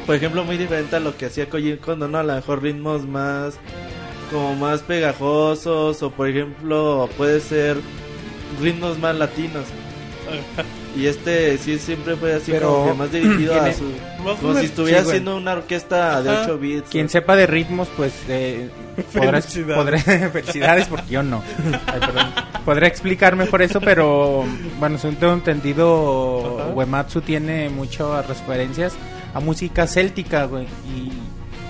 [0.07, 2.19] Por ejemplo, muy diferente a lo que hacía Koji Kondo, ¿no?
[2.19, 3.59] A lo mejor ritmos más
[4.31, 7.79] como más pegajosos o por ejemplo puede ser
[8.61, 9.65] ritmos más latinos.
[10.97, 13.85] Y este sí siempre fue así Pero como que más dirigido a su
[14.41, 16.43] como si estuviera sí, haciendo una orquesta de Ajá.
[16.45, 16.89] 8 bits.
[16.91, 18.69] Quien sepa de ritmos, pues eh,
[19.13, 20.05] podrá, Felicidades.
[20.07, 21.43] podré- felicidades porque yo no.
[21.87, 22.27] Ay, perdón.
[22.65, 24.45] Podré explicar mejor eso, pero
[24.81, 26.71] bueno, según tengo entendido, Ajá.
[26.75, 28.95] Uematsu tiene muchas referencias
[29.35, 30.65] a música céltica, güey.
[30.65, 31.13] Y,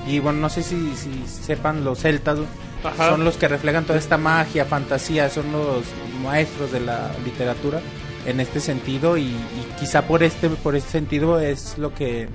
[0.07, 2.39] y bueno, no sé si, si sepan los celtas,
[2.85, 3.11] Ajá.
[3.11, 5.85] son los que reflejan toda esta magia, fantasía, son los
[6.23, 7.81] maestros de la literatura
[8.27, 12.29] en este sentido y, y quizá por este por este sentido es lo que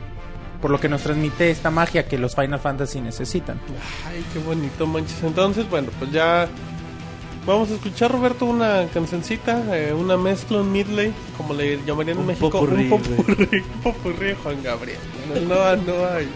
[0.62, 3.60] por lo que nos transmite esta magia que los Final Fantasy necesitan.
[4.08, 5.24] Ay, qué bonito, manches.
[5.24, 6.48] Entonces, bueno, pues ya
[7.48, 12.22] vamos a escuchar, Roberto, una cancioncita, eh, una mezcla, un midley, como le llamarían en
[12.22, 15.00] Un México, popurrí, un popurrí, un popurrí Juan Gabriel.
[15.48, 16.30] No, no hay.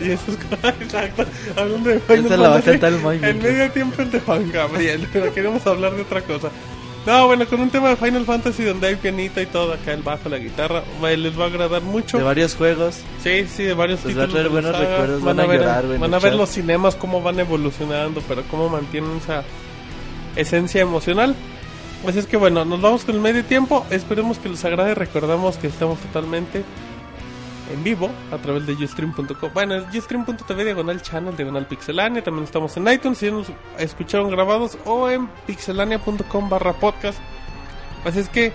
[0.00, 0.38] Y eso es
[0.80, 1.24] exacto.
[1.56, 4.50] Hablando de Final Esa la va a cantar el En medio tiempo el de Juan
[4.50, 6.50] Gabriel, pero queremos hablar de otra cosa.
[7.06, 10.02] No, bueno, con un tema de Final Fantasy donde hay pianita y todo, acá el
[10.02, 12.16] bajo, la guitarra, les va a agradar mucho.
[12.16, 13.02] De varios juegos.
[13.22, 14.32] Sí, sí, de varios Les va a títulos.
[14.32, 14.88] traer buenos saga.
[14.90, 18.70] recuerdos, van a ver, llorar, van a ver los cinemas cómo van evolucionando, pero cómo
[18.70, 19.44] mantienen esa
[20.34, 21.34] esencia emocional.
[22.08, 23.86] Así es que bueno, nos vamos con el medio tiempo.
[23.90, 24.94] Esperemos que les agrade.
[24.94, 26.64] Recordamos que estamos totalmente
[27.72, 29.50] en vivo a través de ustream.com.
[29.54, 32.22] Bueno, ustream.tv diagonal channel, diagonal pixelania.
[32.22, 33.46] También estamos en iTunes si ya nos
[33.78, 37.18] escucharon grabados o en pixelania.com barra podcast.
[38.04, 38.52] Así es que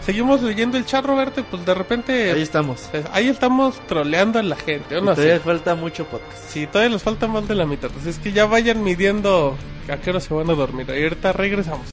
[0.00, 1.40] seguimos leyendo el chat, Roberto.
[1.40, 2.88] y Pues de repente Ahí estamos.
[2.92, 4.96] pues, ahí estamos troleando a la gente.
[4.96, 5.14] ¿o Y no?
[5.14, 6.38] todavía falta mucho podcast.
[6.48, 7.90] Sí, todavía les falta más de la mitad.
[7.98, 9.56] Así es que ya vayan midiendo
[9.90, 10.86] a qué hora se van a dormir.
[10.88, 11.86] Y ahorita regresamos.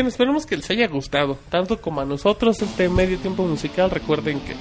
[0.00, 3.90] Bien, esperemos que les haya gustado, tanto como a nosotros este medio tiempo musical.
[3.90, 4.54] Recuerden que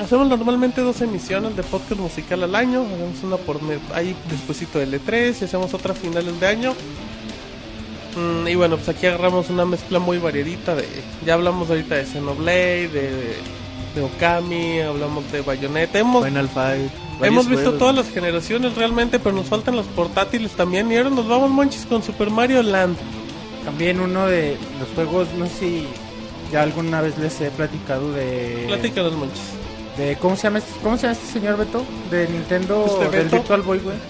[0.00, 2.82] hacemos normalmente dos emisiones de podcast musical al año.
[2.82, 3.60] Hacemos una por
[3.94, 6.74] ahí despuesito del E3 y hacemos otra a finales de año.
[8.16, 10.88] Mm, y bueno, pues aquí agarramos una mezcla muy variadita de...
[11.24, 13.36] Ya hablamos ahorita de Xenoblade, de,
[13.94, 16.00] de Okami, hablamos de Bayonetta.
[16.00, 16.90] Hemos, Final Fight.
[17.22, 17.78] hemos visto juegos.
[17.78, 20.90] todas las generaciones realmente, pero nos faltan los portátiles también.
[20.90, 22.96] Y ahora nos vamos, monchis, con Super Mario Land.
[23.64, 25.86] También uno de los juegos, no sé si
[26.52, 28.64] ya alguna vez les he platicado de...
[28.66, 29.42] Platícanos, monchis.
[29.96, 31.84] de ¿cómo, se llama este, ¿Cómo se llama este señor Beto?
[32.10, 33.36] De Nintendo, ¿Este del Beto?
[33.36, 33.96] Virtual Boy, güey.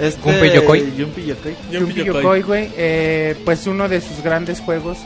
[0.00, 0.80] Este, Gunpei Yokoi.
[0.98, 2.04] Gunpei Yokoi.
[2.04, 2.70] Yokoi, güey.
[2.76, 4.98] Eh, pues uno de sus grandes juegos,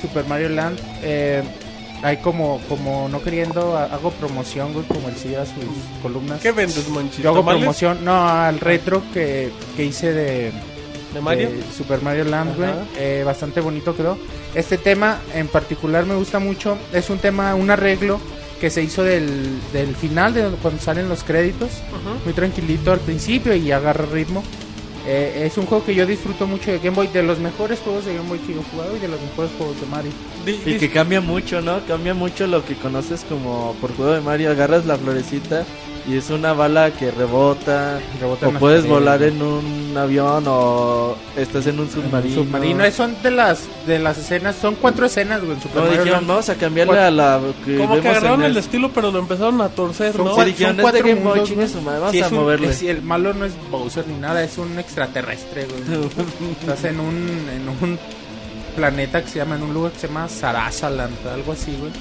[0.00, 0.80] Super Mario Land.
[1.02, 1.42] Eh,
[2.02, 5.54] hay como, como no queriendo, ha- hago promoción, güey, como él sigue a sus
[6.02, 6.40] columnas.
[6.40, 7.22] ¿Qué vendes, monchis?
[7.22, 7.60] Yo hago ¿Tamales?
[7.60, 10.50] promoción, no, al retro que, que hice de,
[11.12, 11.50] ¿De Mario?
[11.50, 12.70] de Super Mario Land, güey.
[12.96, 14.18] Eh, bastante bonito quedó.
[14.54, 16.78] Este tema en particular me gusta mucho.
[16.92, 18.20] Es un tema, un arreglo
[18.60, 21.70] que se hizo del, del final, de cuando salen los créditos.
[22.24, 24.42] Muy tranquilito al principio y agarra ritmo.
[25.04, 28.04] Eh, es un juego que yo disfruto mucho de Game Boy, de los mejores juegos
[28.04, 30.12] de Game Boy que yo he jugado y de los mejores juegos de Mario.
[30.46, 31.84] Y que cambia mucho, ¿no?
[31.86, 34.50] Cambia mucho lo que conoces como por juego de Mario.
[34.52, 35.64] Agarras la florecita
[36.06, 38.00] y es una bala que rebota.
[38.20, 42.34] Rebota O puedes volar en un avión o estás en un submarino.
[42.42, 46.02] Submarino, son de las de las escenas, son cuatro escenas, güey, en Super No, Mario
[46.04, 49.18] dijeron, vamos a cambiarle a la que Como que agarraron en el estilo, pero lo
[49.20, 50.34] empezaron a torcer, Son ¿no?
[50.34, 51.72] Son de cuatro Game Boy, mundos, chingue güey.
[51.74, 52.68] su madre, vamos Sí, a un- moverle.
[52.70, 55.82] es- el malo no es Bowser ni nada, es un extraterrestre, güey.
[56.60, 57.14] Estás en un,
[57.54, 57.98] en un
[58.74, 61.92] planeta que se llama, en un lugar que se llama Sarasaland, algo así, güey.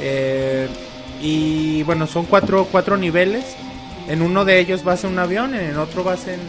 [0.00, 0.68] Eh,
[1.22, 3.44] y bueno, son cuatro, cuatro niveles.
[4.08, 6.40] En uno de ellos vas en un avión, en el otro vas en,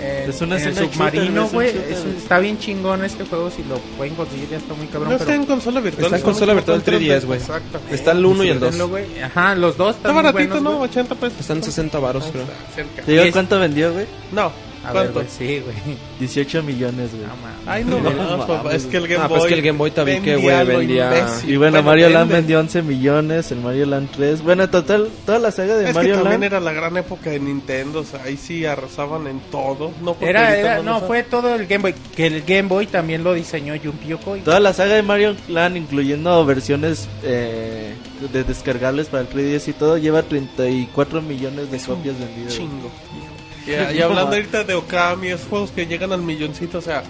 [0.00, 1.68] en, Es una en el submarino, güey.
[1.70, 5.08] Es Está bien chingón este juego, si lo pueden conseguir ya está muy cabrón.
[5.10, 6.04] No está pero en consola virtual.
[6.04, 7.40] Está en consola virtual equivoco, en 3DS, güey.
[7.40, 7.80] Exacto.
[7.90, 8.70] Está el 1 y el 2.
[8.70, 9.22] Disfrútenlo, güey.
[9.22, 10.78] Ajá, los dos Está están muy baratito, buenos, ¿no?
[10.78, 10.90] güey.
[10.90, 11.40] 80 pesos.
[11.40, 12.44] Están 60 varos, creo.
[12.44, 13.02] Está cerca.
[13.02, 14.06] ¿Te digo cuánto vendió, güey?
[14.32, 15.20] No, A ver, ¿cuánto?
[15.20, 15.96] güey, sí, güey.
[16.18, 17.22] 18 millones, güey.
[17.24, 17.70] No.
[17.70, 19.38] Ay, no, no, No, papá, es que el Game Boy.
[19.38, 21.50] pues que el Game Boy también, que, güey, vendía- imbécil.
[21.50, 22.34] Y bueno, Mario Land vende.
[22.36, 24.42] vendió 11 millones, el Mario Land 3.
[24.42, 26.52] Bueno, total, toda la saga de Es Mario que también Land.
[26.52, 29.92] era la gran época de Nintendo, o sea, ahí sí arrasaban en todo.
[30.02, 31.94] No porque Era, era, no no, fue todo el Game Boy.
[32.16, 34.40] Que el Game Boy también lo diseñó Junpei Yokoi.
[34.40, 37.92] Toda la saga de Mario Land, incluyendo versiones eh,
[38.32, 42.54] de descargables para el 3DS y todo, lleva 34 millones de copias vendidas.
[42.54, 42.90] Chingo.
[43.70, 47.02] Y, y hablando ahorita de Okami, esos juegos que llegan al milloncito, o sea,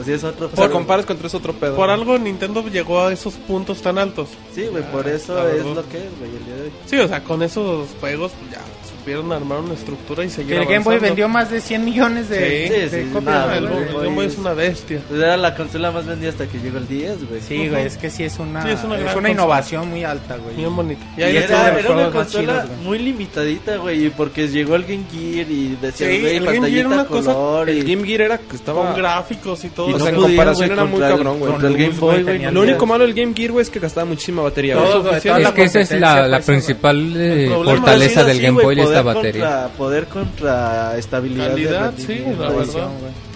[0.00, 0.72] Así es otro O sea, juego.
[0.74, 1.74] comparas contra ese otro pedo.
[1.74, 4.28] por algo Nintendo llegó a esos puntos tan altos.
[4.54, 6.72] Sí, güey, por eso la es lo que es, güey, el día de hoy.
[6.86, 8.60] Sí, o sea, con esos juegos pues, ya
[8.98, 12.28] supieron armar una estructura y Que seguir el Game Boy vendió más de 100 millones
[12.28, 13.24] de, Sí, de sí, sí, copias.
[13.24, 15.00] nada, el, el Game Boy es una bestia.
[15.08, 17.40] Pues Era la consola más vendida hasta que llegó el 10, güey.
[17.40, 19.30] Sí, güey, es que sí es una, Sí, es es una una, gran consola.
[19.30, 20.56] innovación muy alta, güey.
[20.56, 21.00] Bien bonito.
[21.16, 22.80] Y Y es de era, era una consola chidos, güey.
[22.86, 26.80] muy limitadita, güey, y porque llegó el Game Gear y decía, güey, el Game Gear
[26.80, 27.78] era una cosa- color y...
[27.80, 28.84] El Game Gear era que estaba...
[28.92, 29.90] Con gráficos y todo.
[29.90, 31.52] y o no sea, en podía, comparación era muy cabrón, güey.
[31.52, 34.04] Contra el Game Boy, güey, Lo único malo del Game Gear, güey, es que gastaba
[34.06, 35.22] muchísima batería, toda Es
[35.52, 39.42] que esa es la, principal eh, fortaleza del Game Boy, es la poder batería.
[39.42, 41.48] Contra, poder contra estabilidad.
[41.48, 42.88] Calidad, de sí, la verdad.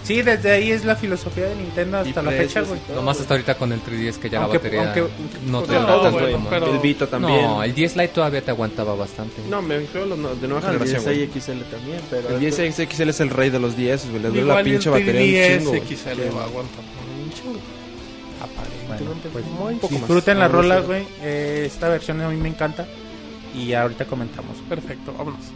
[0.03, 2.77] Sí, desde ahí es la filosofía de Nintendo hasta Y la fecha, güey.
[2.93, 5.05] Nomás hasta ahorita con el 3DS que ya Aunque- la batería aunque-
[5.47, 7.41] no te todo, tanto bueno, como pero- El Vita también.
[7.41, 9.41] No, el 10 Lite todavía te aguantaba bastante.
[9.49, 11.17] No, me refiero no- de nueva No, el generación, güey.
[11.27, 12.29] 16 XL también, pero...
[12.29, 14.21] El 10 XL es el rey de los 10, güey.
[14.23, 15.81] Le duele la el pinche batería un 3DS chingo, güey.
[15.81, 16.79] XL va a aguantar
[17.23, 17.59] un chingo.
[18.41, 20.01] Aparentemente, pues, muy poco más.
[20.01, 20.85] Disfruten las No, no rolas, sé.
[20.85, 21.03] güey.
[21.21, 22.85] Eh, esta versión a mí me encanta.
[23.53, 24.57] Y ahorita comentamos.
[24.69, 25.51] Perfecto, vámonos.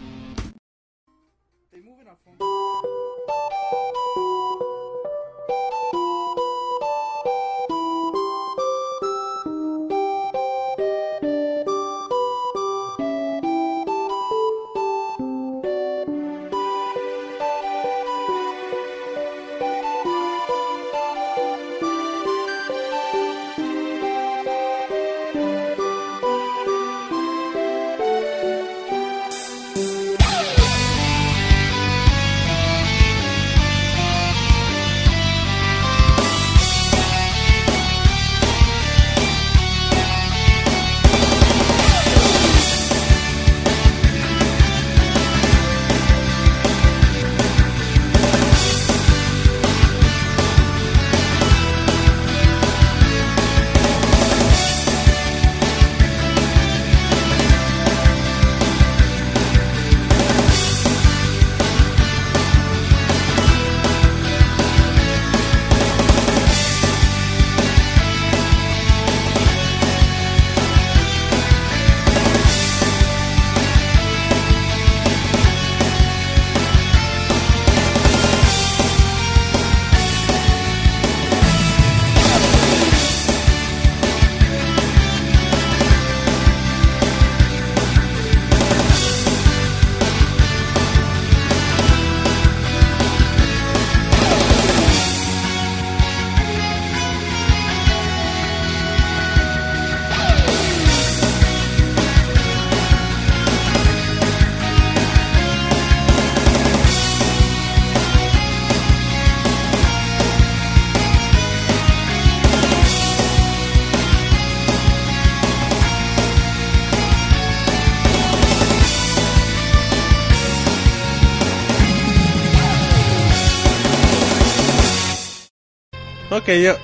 [126.48, 126.78] Ok, ya.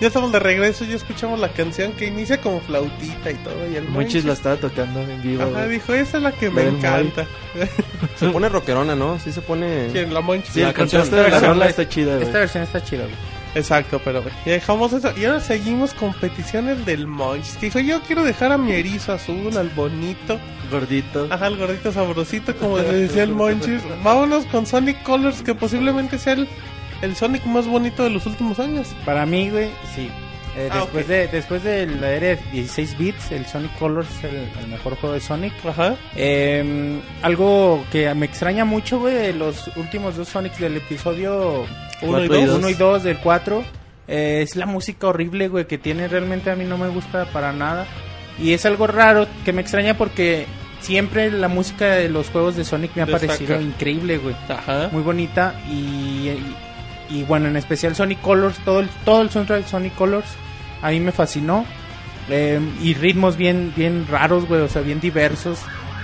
[0.00, 3.70] ya estamos de regreso, ya escuchamos la canción que inicia como flautita y todo.
[3.70, 5.42] Y el Monchis la estaba tocando en vivo.
[5.42, 5.68] Ajá, güey.
[5.68, 7.26] dijo, esa es la que me encanta.
[8.16, 9.18] Se pone rockerona, ¿no?
[9.18, 9.88] Sí se pone...
[9.92, 10.12] ¿Quién?
[10.14, 10.52] La Monchis.
[10.54, 12.26] Sí, La canción- la versión- está chida, güey.
[12.26, 13.14] Esta versión está chida, güey.
[13.52, 15.12] Exacto, pero bueno, ya dejamos eso.
[15.16, 17.56] Y ahora seguimos con peticiones del Monchis.
[17.56, 20.38] Que dijo, yo quiero dejar a mi erizo azul, al bonito.
[20.70, 21.26] Gordito.
[21.30, 23.82] Ajá, el gordito sabrosito, como le decía el Monchis.
[24.04, 26.48] Vámonos con Sonic Colors, que posiblemente sea el,
[27.02, 28.88] el Sonic más bonito de los últimos años.
[29.04, 30.10] Para mí, güey, sí.
[30.56, 34.24] Eh, Ah, después, de, después de la era de 16 bits, el Sonic Colors es
[34.24, 35.52] el, el mejor juego de Sonic.
[35.64, 35.94] Ajá.
[36.16, 41.64] Eh, algo que me extraña mucho, güey, de los últimos dos Sonics del episodio
[42.02, 42.46] Uno y Cuatro y dos.
[42.48, 42.58] dos.
[42.58, 43.64] 1 y 2 del 4,
[44.08, 47.52] eh, es la música horrible, güey, que tiene realmente a mí no me gusta para
[47.52, 47.86] nada.
[48.38, 50.46] Y es algo raro que me extraña porque
[50.80, 53.26] siempre la música de los juegos de Sonic me ha Destaca.
[53.26, 54.88] parecido increíble, güey Ajá.
[54.90, 55.74] muy bonita y,
[56.30, 56.56] y,
[57.10, 60.28] y bueno en especial Sonic Colors todo el todo el soundtrack de Sonic Colors
[60.82, 61.64] a mí me fascinó.
[62.28, 65.58] Eh, y ritmos bien bien raros güey o sea bien diversos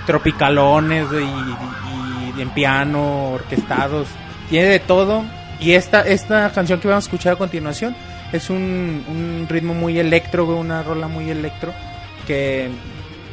[0.05, 4.07] tropicalones güey, y, y en piano orquestados
[4.49, 5.23] tiene de todo.
[5.59, 7.95] Y esta esta canción que vamos a escuchar a continuación
[8.33, 11.73] es un, un ritmo muy electro güey, una rola muy electro
[12.25, 12.69] que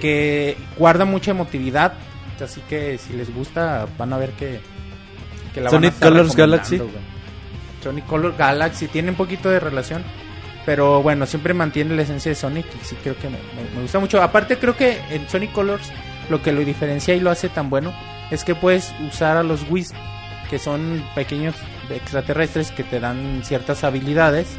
[0.01, 1.95] que guarda mucha emotividad
[2.43, 4.61] así que si les gusta van a ver que
[5.53, 6.81] que la van a Sonic estar Colors Galaxy.
[7.85, 10.03] Sonic Colors Galaxy tiene un poquito de relación,
[10.67, 13.39] pero bueno, siempre mantiene la esencia de Sonic y sí creo que me
[13.81, 14.23] gusta mucho.
[14.23, 15.93] Aparte creo que en Sonic Colors
[16.31, 17.93] lo que lo diferencia y lo hace tan bueno
[18.31, 19.95] es que puedes usar a los Wisp,
[20.49, 21.55] que son pequeños
[21.91, 24.57] extraterrestres que te dan ciertas habilidades.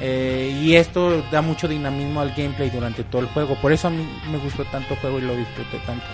[0.00, 3.54] eh, y esto da mucho dinamismo al gameplay durante todo el juego.
[3.56, 6.06] Por eso a mí me gustó tanto el juego y lo disfruté tanto.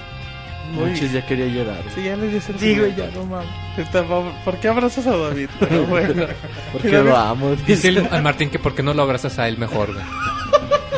[0.72, 1.82] Monchis ya quería llorar.
[1.94, 3.48] Sí, ya le dice el Sí, güey, ya no mames.
[3.76, 4.04] Está,
[4.44, 5.48] ¿Por qué abrazas a David?
[5.60, 6.26] Pero bueno.
[6.72, 7.56] Porque lo amo.
[7.66, 10.04] Dice el, al Martín que por qué no lo abrazas a él mejor, güey.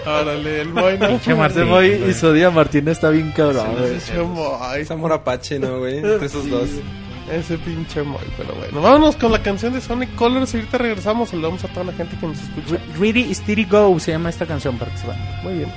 [0.07, 1.09] Órale, el Moy no.
[1.09, 1.69] Pinche Martín.
[1.69, 3.97] Ese y su día Martín está bien cabrón, güey.
[3.97, 4.81] Ese Moy.
[4.81, 5.99] Es amor apache, ¿no, güey?
[5.99, 6.69] Entre esos dos.
[7.31, 8.81] Ese pinche Moy, pero bueno.
[8.81, 10.55] Vámonos con la canción de Sonic Colors.
[10.55, 11.29] Ahorita regresamos.
[11.29, 12.83] Saludamos a toda la gente que nos escucha.
[12.99, 15.43] Ready Steady Go se llama esta canción para que se vayan.
[15.43, 15.69] Muy bien.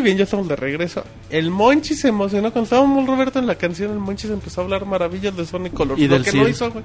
[0.00, 1.04] Muy bien, ya estamos de regreso.
[1.28, 3.90] El Monchi se emocionó cuando estábamos Roberto en la canción.
[3.90, 6.00] El Monchi se empezó a hablar maravillas de Sonic Colors.
[6.00, 6.50] Y lo del que no Sid.
[6.50, 6.84] hizo, güey.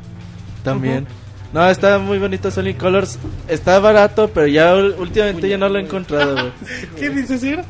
[0.66, 1.08] También.
[1.54, 3.18] No, está muy bonito Sonic Colors.
[3.48, 6.52] Está barato, pero ya últimamente ya no lo he encontrado, güey.
[7.00, 7.64] ¿Qué dices, Ira?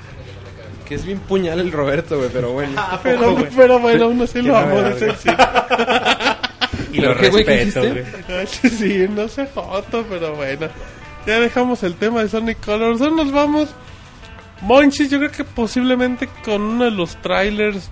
[0.84, 2.82] Que es bien puñal el Roberto, güey, pero bueno.
[3.04, 4.60] Pero, pero bueno, uno sí lo
[4.94, 5.30] dice el Sid.
[6.92, 8.48] Y lo ¿Pero qué, respeto, güey.
[8.48, 10.70] Sí, no sé joto, pero bueno.
[11.28, 13.00] Ya dejamos el tema de Sonic Colors.
[13.00, 13.70] Ahora nos vamos.
[14.66, 17.90] Monchis, yo creo que posiblemente con uno de los trailers.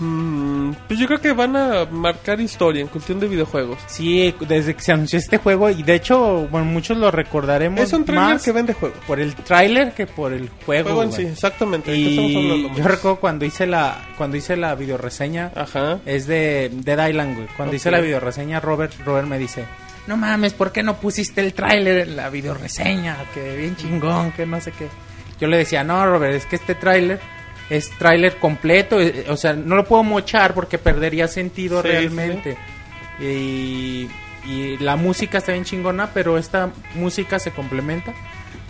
[0.00, 3.78] mm, pues yo creo que van a marcar historia en cuestión de videojuegos.
[3.86, 7.92] Sí, desde que se anunció este juego, y de hecho, bueno, muchos lo recordaremos Es
[7.92, 8.98] un trailer más que vende juegos.
[9.06, 10.88] por el tráiler que por el juego.
[10.88, 11.90] Juego en sí, exactamente.
[11.92, 15.98] ¿de qué estamos Y hablando, yo recuerdo cuando hice la cuando hice la videoreseña, Ajá.
[16.04, 17.46] es de Dead Island, güey.
[17.56, 19.64] Cuando hice la videoreseña, Robert, Robert me dice,
[20.08, 23.16] no mames, ¿por qué no pusiste el tráiler en la videoreseña?
[23.34, 24.88] Que bien chingón, que no sé qué.
[25.42, 27.18] Yo le decía, no, Robert, es que este tráiler
[27.68, 32.56] es tráiler completo, eh, o sea, no lo puedo mochar porque perdería sentido Sí, realmente.
[33.18, 34.08] Y,
[34.46, 38.14] y la música está bien chingona, pero esta música se complementa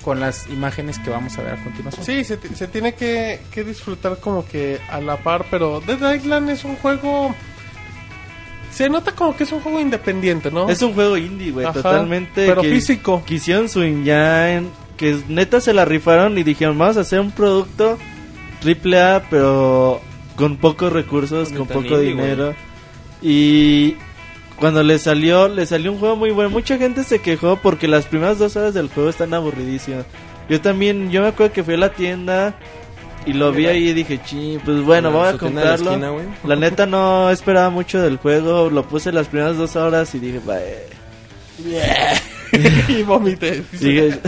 [0.02, 2.06] con las imágenes que vamos a ver a continuación.
[2.06, 6.48] Sí, se, se tiene que, que disfrutar como que a la par, pero Dead Island
[6.48, 7.34] es un juego...
[8.70, 10.70] Se nota como que es un juego independiente, ¿no?
[10.70, 12.46] Es un juego indie, güey, totalmente.
[12.46, 13.22] pero que físico.
[13.26, 14.70] Quisieron su engine,
[15.02, 17.98] que neta se la rifaron y dijeron, vamos a hacer un producto
[18.60, 20.00] triple A, pero
[20.36, 22.54] con pocos recursos, con poco indie, dinero.
[23.20, 23.96] Y
[24.60, 26.50] cuando le salió, le salió un juego muy bueno.
[26.50, 30.04] Mucha gente se quejó porque las primeras dos horas del juego están aburridísimas.
[30.48, 32.54] Yo también, yo me acuerdo que fui a la tienda
[33.26, 35.90] y lo vi ahí y dije, ching, pues bueno, En voy a la comprarlo.
[35.90, 36.12] esquina.
[36.44, 40.40] La neta no esperaba mucho del juego, lo puse las primeras dos horas y dije,
[40.46, 40.92] "Bye".
[42.88, 43.62] y vomité.
[43.72, 44.18] Dije,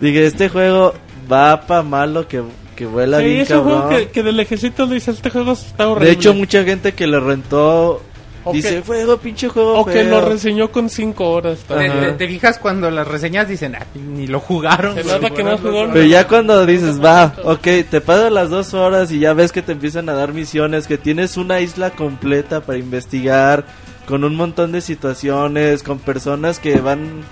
[0.00, 0.94] dije, este juego
[1.30, 2.42] va pa' malo que,
[2.74, 3.98] que vuela Sí, bien es un juego cabrón.
[4.00, 6.06] que, que de lejecitos dice, este juego está horrible.
[6.08, 8.02] De hecho, mucha gente que lo rentó
[8.44, 10.04] O dice, que- juego, pinche juego O que feo".
[10.20, 11.58] lo reseñó con 5 horas.
[11.66, 14.94] ¿Te, te- te fijas cuando las reseñas dicen, "Ah, ni lo jugaron?
[14.94, 15.14] Se güey"?
[15.20, 15.88] nota que no jugó.
[15.92, 19.62] Pero ya cuando dices, va, ok, te paso las dos horas y ya ves que
[19.62, 23.64] te empiezan a dar misiones, que tienes una isla completa para investigar,
[24.06, 27.22] con un montón de situaciones, con personas que van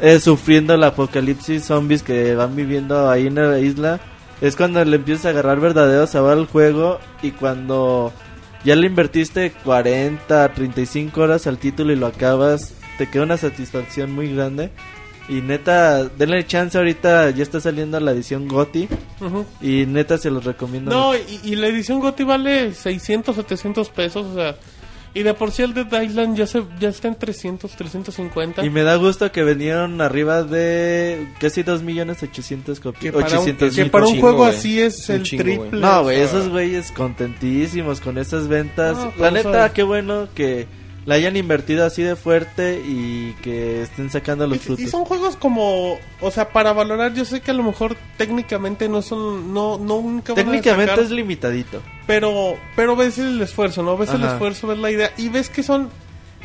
[0.00, 4.00] eh, sufriendo el apocalipsis zombies que van viviendo ahí en la isla,
[4.40, 8.12] es cuando le empiezas a agarrar verdadero sabor al juego y cuando
[8.64, 14.12] ya le invertiste 40, 35 horas al título y lo acabas, te queda una satisfacción
[14.12, 14.70] muy grande.
[15.28, 18.88] Y neta, denle chance ahorita, ya está saliendo la edición GOTI
[19.60, 20.90] y neta se los recomiendo.
[20.92, 24.56] No, y, y la edición GOTY vale 600, 700 pesos, o sea...
[25.16, 28.62] Y de por sí el Dead Island ya, se, ya está en 300, 350.
[28.62, 33.14] Y me da gusto que vendieron arriba de casi 2 millones 800 que copias.
[33.14, 33.90] para un, 800 que mil.
[33.90, 34.50] para un chingo, juego güey.
[34.50, 35.68] así es un el chingo, triple.
[35.70, 35.80] güey.
[35.80, 38.98] No, güey, o sea, esos güeyes contentísimos con estas ventas.
[38.98, 40.66] No, la neta, qué bueno que
[41.06, 44.90] la hayan invertido así de fuerte y que estén sacando los Y, y frutos.
[44.90, 49.00] son juegos como, o sea, para valorar, yo sé que a lo mejor técnicamente no
[49.02, 51.80] son, no, no nunca van a Técnicamente es limitadito.
[52.06, 53.96] pero, pero ves el esfuerzo, ¿no?
[53.96, 55.88] Ves el esfuerzo, ves la idea y ves que son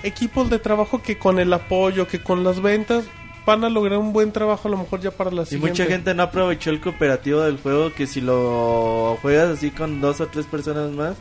[0.04, 3.04] equipos de trabajo que con el apoyo, que con las ventas
[3.48, 5.70] van a lograr un buen trabajo a lo mejor ya para la Y siguiente.
[5.70, 10.22] mucha gente no aprovechó el cooperativo del juego que si lo juegas así con dos
[10.22, 11.16] o tres personas más,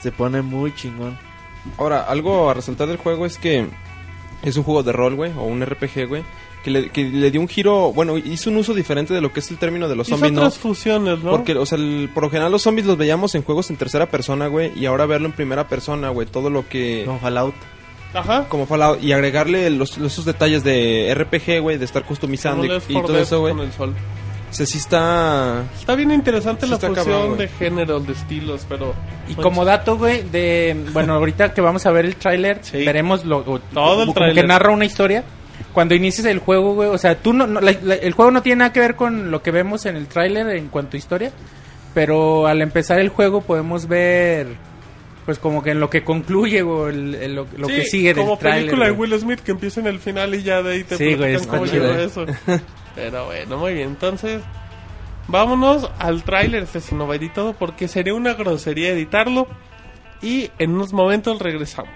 [0.00, 1.18] se pone muy chingón.
[1.78, 3.66] Ahora, algo a resaltar del juego es que
[4.42, 6.22] es un juego de rol, güey, o un RPG, güey,
[6.62, 9.40] que le, que le dio un giro, bueno, hizo un uso diferente de lo que
[9.40, 10.40] es el término de los Hizo zombies, ¿no?
[10.42, 11.30] otras fusiones, ¿no?
[11.30, 14.06] Porque, o sea, el- por lo general los zombies los veíamos en juegos en tercera
[14.06, 17.04] persona, güey, y ahora verlo en primera persona, güey, todo lo que...
[17.06, 17.54] Con Fallout.
[18.12, 18.46] Ajá.
[18.48, 22.74] Como Fallout, y agregarle los, los- esos detalles de RPG, güey, de estar customizando Como
[22.74, 23.54] y, y 4 todo eso, güey.
[24.54, 25.64] O sea, sí está...
[25.76, 27.38] Está bien interesante Sí la fusión cabrón, güey.
[27.40, 28.94] de géneros, de estilos, pero...
[29.26, 30.76] Y como dato, güey, de...
[30.92, 32.84] Bueno, ahorita que vamos a ver el tráiler, Sí.
[32.84, 34.44] veremos lo, o- Todo el como tráiler.
[34.44, 35.24] que narra una historia.
[35.72, 38.42] Cuando inicies el juego, güey, o sea, tú no, no- la- la- el juego no
[38.42, 41.32] tiene nada que ver con lo que vemos en el tráiler en cuanto a historia,
[41.92, 44.46] pero al empezar el juego podemos ver,
[45.24, 48.14] pues como que en lo que concluye o el- el- lo, lo Sí, que sigue
[48.14, 48.66] del como tráiler.
[48.66, 49.10] película de güey.
[49.10, 51.60] Will Smith que empieza en el final y ya de ahí te Sí, güey, está
[51.64, 51.92] chido.
[51.98, 52.24] eso.
[52.94, 53.88] Pero bueno, muy bien.
[53.88, 54.42] Entonces,
[55.28, 56.62] vámonos al tráiler.
[56.62, 59.46] Este si no va editado porque sería una grosería editarlo.
[60.22, 61.92] Y en unos momentos regresamos.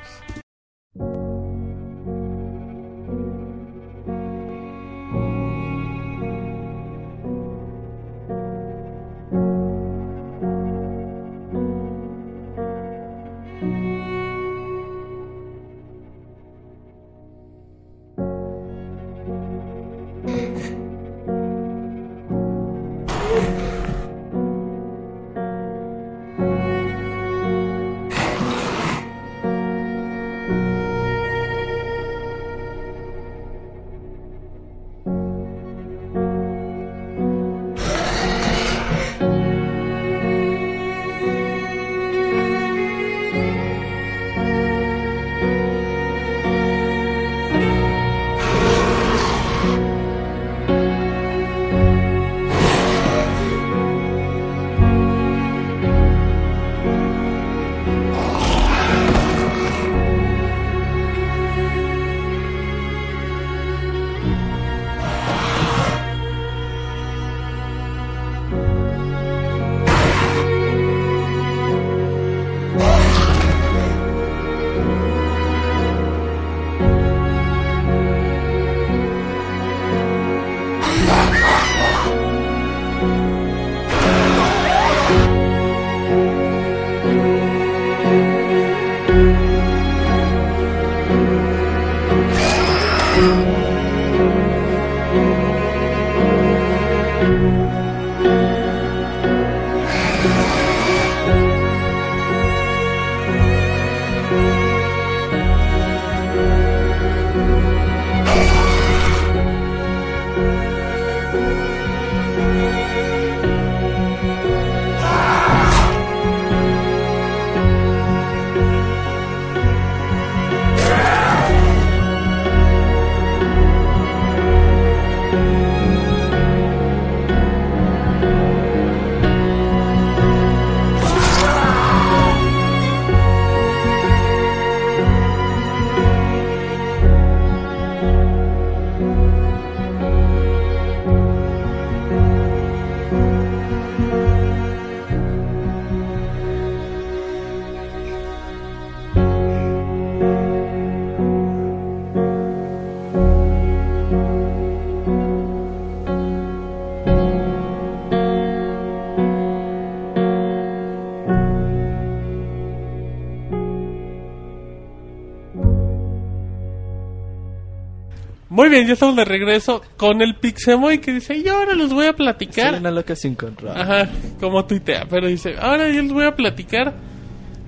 [168.69, 172.05] Muy bien, ya estamos de regreso con el Pixemoy que dice, y ahora les voy
[172.05, 172.75] a Soy platicar.
[172.75, 173.75] una loca sin control.
[173.75, 176.93] Ajá, como tuitea, pero dice, ahora yo les voy a platicar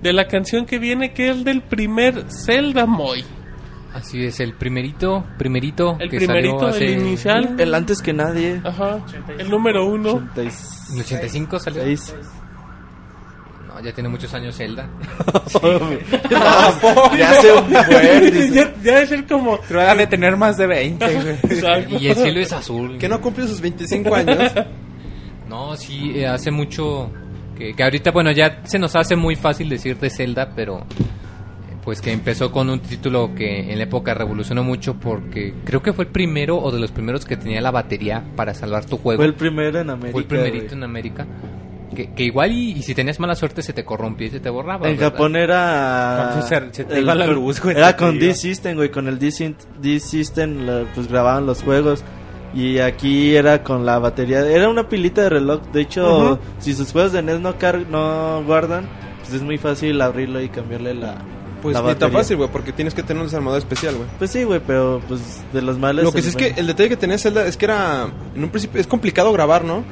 [0.02, 3.24] de la canción que viene, que es del primer Zelda Moy.
[3.94, 6.85] Así es, el primerito, primerito El que primerito, salió hace...
[6.85, 7.56] el inicial.
[7.59, 8.60] El antes que nadie.
[8.62, 9.02] Ajá,
[9.39, 10.28] el número uno.
[10.35, 10.90] 86.
[10.90, 11.82] ¿En el 85 salió?
[13.81, 14.89] No, ya tiene muchos años Zelda.
[15.52, 18.32] ya un buen.
[18.32, 18.55] dice.
[18.55, 19.59] ya, ya debe ser como...
[19.66, 21.28] Pero de tener más de 20, güey.
[21.43, 21.97] Exacto.
[21.98, 22.98] Y el cielo es azul.
[22.98, 24.52] Que no cumplió sus 25 años.
[25.48, 27.11] No, sí, eh, hace mucho
[27.57, 31.77] que, que ahorita, bueno, ya se nos hace muy fácil decir de Zelda, pero eh,
[31.82, 35.93] pues que empezó con un título que en la época revolucionó mucho porque creo que
[35.93, 39.19] fue el primero o de los primeros que tenía la batería para salvar tu juego.
[39.19, 40.12] Fue el primero en América.
[40.12, 40.77] Fue el primerito güey.
[40.77, 41.27] en América.
[41.95, 44.49] Que, que igual y, y si tenías mala suerte se te corrompía y se te
[44.49, 44.89] borraba.
[44.89, 45.12] En ¿verdad?
[45.12, 46.31] Japón era.
[46.31, 48.19] Cuando se- se te el- iba la luz, güey, Era con.
[48.19, 48.91] D-System, güey.
[48.91, 50.57] Con el D-System
[50.95, 52.05] pues grababan los juegos.
[52.55, 54.41] Y aquí era con la batería.
[54.47, 55.62] Era una pilita de reloj.
[55.73, 58.89] De hecho, si sus juegos de NES no, car no guardan,
[59.21, 61.17] pues es muy fácil abrirlo y cambiarle la.
[61.62, 62.19] Pues la ni tan batería.
[62.19, 64.09] fácil, güey, porque tienes que tener un desarmador especial, güey.
[64.19, 65.21] Pues sí, güey, pero pues
[65.53, 66.05] de los males.
[66.05, 68.07] Lo que sí es que el detalle que tenía Zelda es que era.
[68.35, 69.85] En un principio es complicado grabar, ¿no?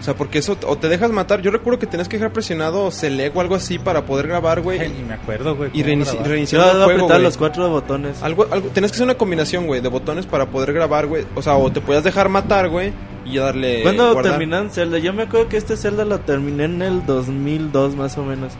[0.00, 1.40] O sea, porque eso o te dejas matar.
[1.40, 4.78] Yo recuerdo que tenías que dejar presionado Select o algo así para poder grabar, güey.
[4.80, 5.70] Ay, Ni me acuerdo, güey.
[5.72, 6.28] Y reinici- grabar.
[6.28, 7.22] reiniciar el juego, apretar güey.
[7.22, 8.22] los cuatro botones.
[8.22, 11.24] Algo, algo, tenías que hacer una combinación, güey, de botones para poder grabar, güey.
[11.34, 12.92] O sea, o te podías dejar matar, güey,
[13.24, 13.82] y ya darle.
[13.82, 14.98] ¿Cuándo terminan Zelda?
[14.98, 18.52] Yo me acuerdo que este Zelda lo terminé en el 2002 más o menos.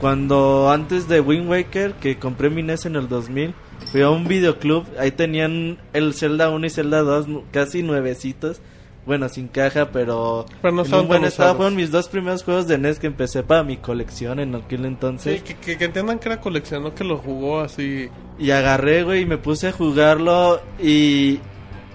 [0.00, 3.54] Cuando antes de Wind Waker, que compré mi NES en el 2000,
[3.90, 4.84] fui a un videoclub.
[4.98, 8.60] Ahí tenían el Zelda 1 y Zelda 2 nu- casi nuevecitos.
[9.06, 11.50] Bueno, sin caja, pero Pero no en un buen tan estado.
[11.50, 11.56] usados.
[11.58, 14.86] Fueron mis dos primeros juegos de NES que empecé para mi colección en aquel Sí,
[14.86, 15.42] entonces.
[15.42, 18.08] que, que, que entiendan que era colección, no que lo jugó así.
[18.38, 21.38] Y agarré, güey, y me puse a jugarlo y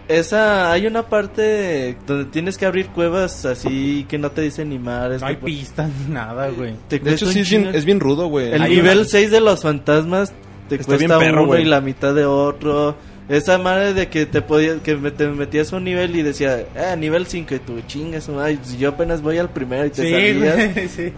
[0.08, 4.80] esa hay una parte donde tienes que abrir cuevas así que no te dicen ni
[4.80, 5.22] madres.
[5.22, 6.76] No hay pistas ni nada, güey.
[6.88, 8.52] te De hecho, sí, es bien, es bien rudo, güey.
[8.54, 10.34] El Hay nivel una- 6 de los fantasmas
[10.68, 12.96] te Está cuesta bien perro, uno y la mitad de otro.
[13.30, 16.96] Esa madre de que te podías, que te metías a un nivel y decía, ah,
[16.96, 18.30] nivel 5 y tú chingas,
[18.64, 20.92] si yo apenas voy al primero y te Sí, salías.
[20.96, 21.14] sí.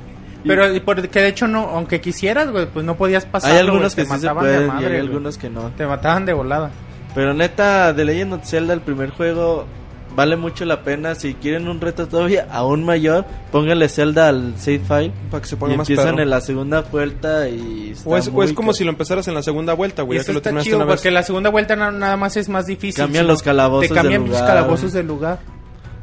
[0.46, 3.52] Pero y por- que de hecho no, aunque quisieras, güey, pues no podías pasar.
[3.54, 5.72] Hay algunos que sí se pueden y hay algunos que no.
[5.78, 6.70] Te mataban de volada.
[7.16, 9.66] Pero neta, The Legend of Zelda, el primer juego,
[10.16, 11.16] vale mucho la pena.
[11.16, 15.12] Si quieren un reto todavía aún mayor, pónganle Zelda al save file.
[15.32, 16.24] Para que se Y ponga más empiezan perro.
[16.24, 17.92] en la segunda vuelta y...
[17.92, 20.02] está O es, o muy es como ca- si lo empezaras en la segunda vuelta,
[20.02, 20.18] Y güey.
[20.18, 20.96] Ya eso que lo está terminaste chido, una vez.
[20.96, 23.04] porque la segunda vuelta na- nada más es más difícil.
[23.04, 24.56] Cambian los calabozos Te cambian del los lugar.
[24.56, 25.40] calabozos del lugar.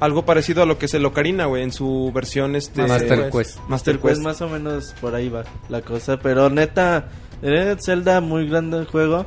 [0.01, 3.37] Algo parecido a lo que es el Ocarina, güey, en su versión este Master Quest.
[3.57, 3.59] Quest.
[3.69, 4.25] Master Pues Quest.
[4.25, 6.19] más o menos por ahí va la cosa.
[6.19, 7.09] Pero neta,
[7.43, 9.27] of Zelda, muy grande el juego.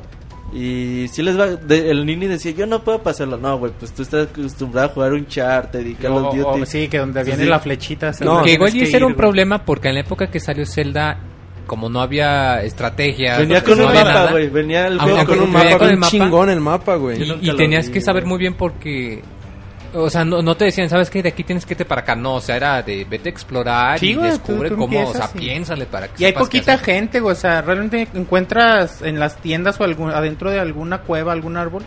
[0.54, 1.48] Y si les va...
[1.48, 3.36] de- el Nini decía, yo no puedo pasarlo.
[3.36, 6.52] No, güey, pues tú estás acostumbrado a jugar un chart, te Call O- of o-
[6.54, 6.66] Duty.
[6.66, 7.48] sí, que donde Sí, viene sí.
[7.50, 8.12] la flechita.
[8.20, 9.18] No, que igual y ese era un güey.
[9.18, 11.18] problema porque en la época que salió Zelda,
[11.66, 14.48] como no había estrategia, Venía con no un mapa, güey.
[14.48, 16.10] Venía el juego con un mapa con el bien mapa.
[16.10, 17.22] chingón el mapa, güey.
[17.22, 18.30] Y, y tenías vi, que saber güey.
[18.30, 19.22] muy bien porque...
[19.94, 21.22] O sea, no, no te decían, ¿sabes qué?
[21.22, 22.14] De aquí tienes que irte para acá.
[22.16, 25.08] No, o sea, era de vete a explorar Sí, y güey, descubre tú- tú cómo,
[25.08, 27.32] o sea, piénsale para que Y hay sepas poquita gente, güey.
[27.32, 31.82] O sea, realmente encuentras en las tiendas o algún, adentro de alguna cueva, algún árbol,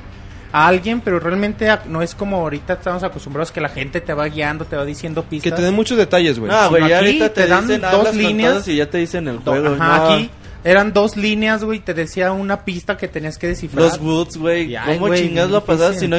[0.54, 4.26] a alguien, pero realmente no es como ahorita estamos acostumbrados que la gente te va
[4.28, 5.56] guiando, te va diciendo Que pistas.
[5.56, 6.50] te den muchos detalles, güey.
[6.50, 8.68] No, güey, Sino ya aquí ahorita te, te dan dicen dos hablas con líneas.
[8.70, 9.76] y ya te dicen el juego.
[9.76, 10.06] Ajá, no.
[10.14, 10.30] aquí
[10.64, 11.80] eran dos líneas, güey.
[11.80, 13.84] Te decía una pista que tenías que descifrar.
[13.86, 14.76] Los Woods, güey.
[14.86, 16.00] ¿Cómo chingas lo pasabas?
[16.00, 16.18] Si no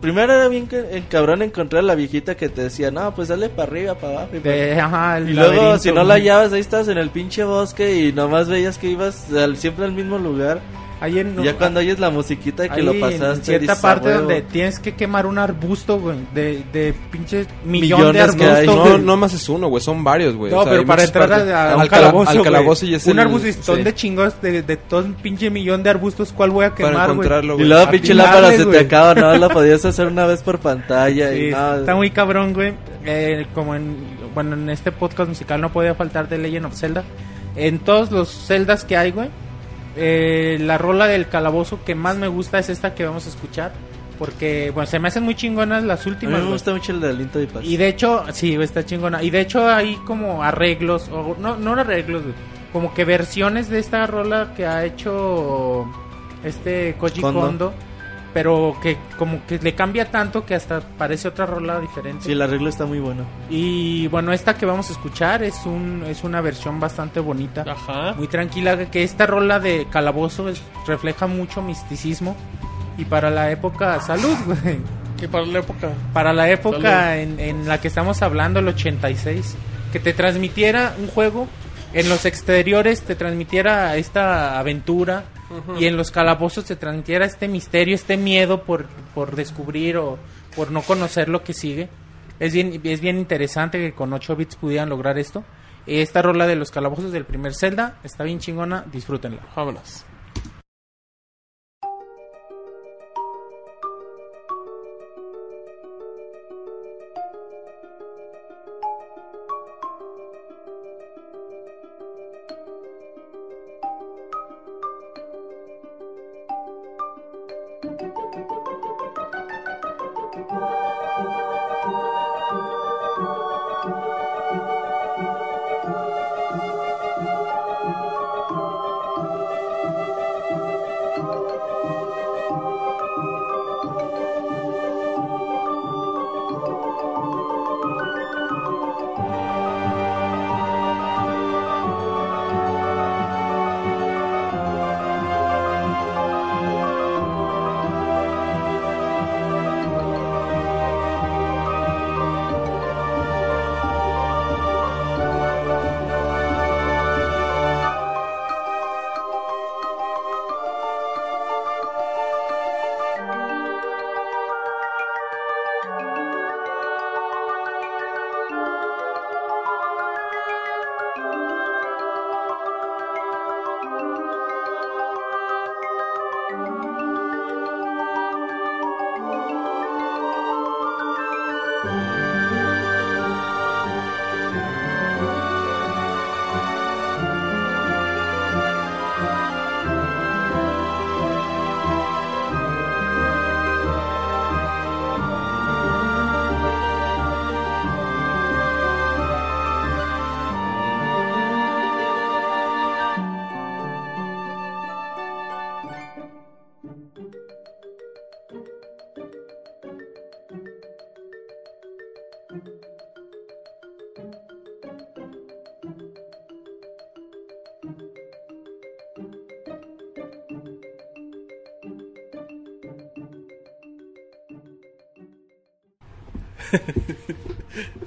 [0.00, 3.28] Primero era bien que- en cabrón encontrar a la viejita que te decía, no, pues
[3.28, 4.30] dale para arriba, para abajo.
[4.36, 7.94] Y, De- ajá, y luego, si no la hallabas, ahí estás en el pinche bosque
[8.06, 10.60] y nomás veías que ibas al- siempre al mismo lugar.
[11.02, 13.78] Ahí en, y ya cuando oyes la musiquita que ahí lo en pasaste, cierta dices,
[13.78, 14.20] "A parte huevo".
[14.20, 18.50] donde tienes que quemar un arbusto, güey, de, de pinches millón Millones de que hay.
[18.60, 18.76] arbustos.
[18.76, 19.02] No, güey.
[19.02, 19.82] no más es uno, güey.
[19.82, 20.52] Son varios, güey.
[20.52, 22.94] No, O sea, pero para entrar a, a un al, cala- calabozo, al calabozo y
[22.94, 23.82] es un el- arbustón sí.
[23.82, 26.92] de chingos de, de todo un pinche millón de arbustos, ¿cuál voy a Para quemar,
[27.08, 27.10] güey?
[27.16, 27.68] encontrarlo, Y güey.
[27.68, 31.32] luego pinche lámpara se te acaba, no, la podías hacer una vez por pantalla.
[31.32, 32.74] Sí, y no, está muy cabrón, güey.
[33.04, 33.96] Eh, como en,
[34.36, 37.02] bueno, en este podcast musical no podía faltar de Legend of Zelda.
[37.56, 39.28] En todos los Zeldas que hay, güey,
[39.96, 43.72] eh, la rola del calabozo que más me gusta es esta que vamos a escuchar.
[44.18, 46.42] Porque, bueno, se me hacen muy chingonas las A mí últimas.
[46.42, 47.64] me gusta mucho el de Aliento de Paz.
[47.64, 49.22] Y de hecho, sí, está chingona.
[49.22, 52.22] Y de hecho hay como arreglos, o no, no arreglos,
[52.72, 55.86] como que versiones de esta rola que ha hecho
[56.44, 57.40] este Koji Kondo.
[57.40, 57.74] Kondo.
[58.34, 62.24] Pero que como que le cambia tanto que hasta parece otra rola diferente.
[62.24, 63.24] Sí, el arreglo está muy bueno.
[63.50, 68.14] Y bueno, esta que vamos a escuchar es un es una versión bastante bonita, Ajá.
[68.14, 72.34] muy tranquila, que esta rola de Calabozo es- refleja mucho misticismo
[72.98, 74.78] y para la época salud, güey.
[75.22, 75.88] Y para la época.
[76.12, 79.54] Para la época en, en la que estamos hablando, el 86,
[79.92, 81.46] que te transmitiera un juego
[81.92, 85.24] en los exteriores, te transmitiera esta aventura
[85.78, 90.18] y en los calabozos te transmitiera este misterio, este miedo por, por descubrir o
[90.54, 91.88] por no conocer lo que sigue.
[92.40, 95.44] Es bien, es bien interesante que con 8 bits pudieran lograr esto.
[95.86, 99.42] Esta rola de los calabozos del primer Zelda está bien chingona, disfrútenla.
[99.54, 100.04] Vámonos.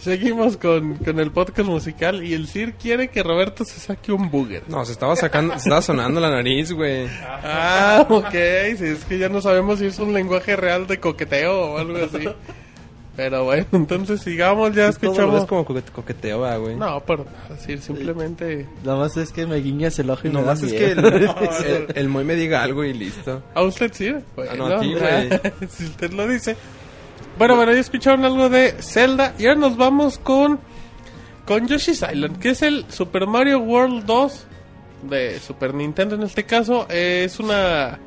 [0.06, 4.30] Seguimos con, con el podcast musical y el Sir quiere que Roberto se saque un
[4.30, 4.61] booger.
[4.68, 7.07] No, se estaba sacando, se estaba sonando la nariz, güey.
[7.44, 8.30] Ah, ok.
[8.77, 11.98] Sí, es que ya no sabemos si es un lenguaje real de coqueteo o algo
[11.98, 12.30] así.
[13.15, 15.34] Pero bueno, entonces sigamos, ya escuchamos.
[15.40, 16.76] ves como coquete- coqueteo, güey.
[16.76, 18.68] No, pero decir simplemente.
[18.84, 20.99] Nada más es que me guiñas el ojo y me Nomás da es que el,
[21.06, 23.41] el, el Moy me diga algo y listo.
[23.56, 24.14] A usted sí.
[24.36, 25.30] Bueno, Ah, no, a ti, güey.
[25.69, 26.56] si usted lo dice.
[27.38, 30.60] Bueno, bueno, ya escucharon algo de Zelda y ahora nos vamos con
[31.45, 34.48] con Yoshi's Island, que es el Super Mario World 2
[35.03, 36.88] de Super Nintendo en este caso.
[36.90, 37.99] Eh, es una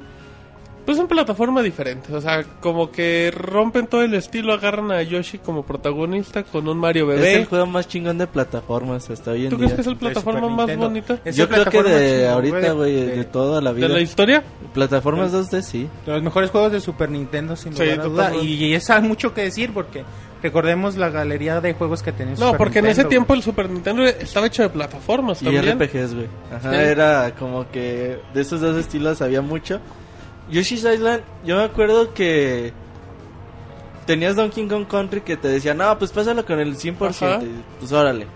[0.88, 5.36] pues una plataforma diferente, o sea, como que rompen todo el estilo, agarran a Yoshi
[5.36, 7.34] como protagonista con un Mario Es bebé.
[7.40, 9.66] el juego más chingón de plataformas hasta hoy en ¿Tú día.
[9.66, 12.72] crees que es el plataforma más bonito Es Yo el creo que de chingón, ahorita,
[12.72, 13.86] güey, de, de- toda la vida.
[13.86, 14.42] de la historia?
[14.72, 15.88] Plataformas 2D, sí.
[16.06, 18.22] De los mejores juegos de Super Nintendo, sin Sí, lugar a duda.
[18.28, 18.46] totalmente.
[18.50, 20.04] Y es mucho que decir porque
[20.42, 23.68] recordemos la galería de juegos que tenía No, Super porque en ese tiempo el Super
[23.68, 25.78] Nintendo estaba hecho de plataformas Y también.
[25.78, 26.28] RPGs, güey.
[26.50, 26.76] Ajá, Sí.
[26.76, 29.80] era como que de esos dos estilos había mucho.
[30.50, 32.72] Yoshi's Island, yo me acuerdo que
[34.06, 37.06] tenías Donkey Kong Country que te decía, no, pues pásalo con el 100%.
[37.10, 37.40] Ajá.
[37.42, 38.26] y, Pues órale.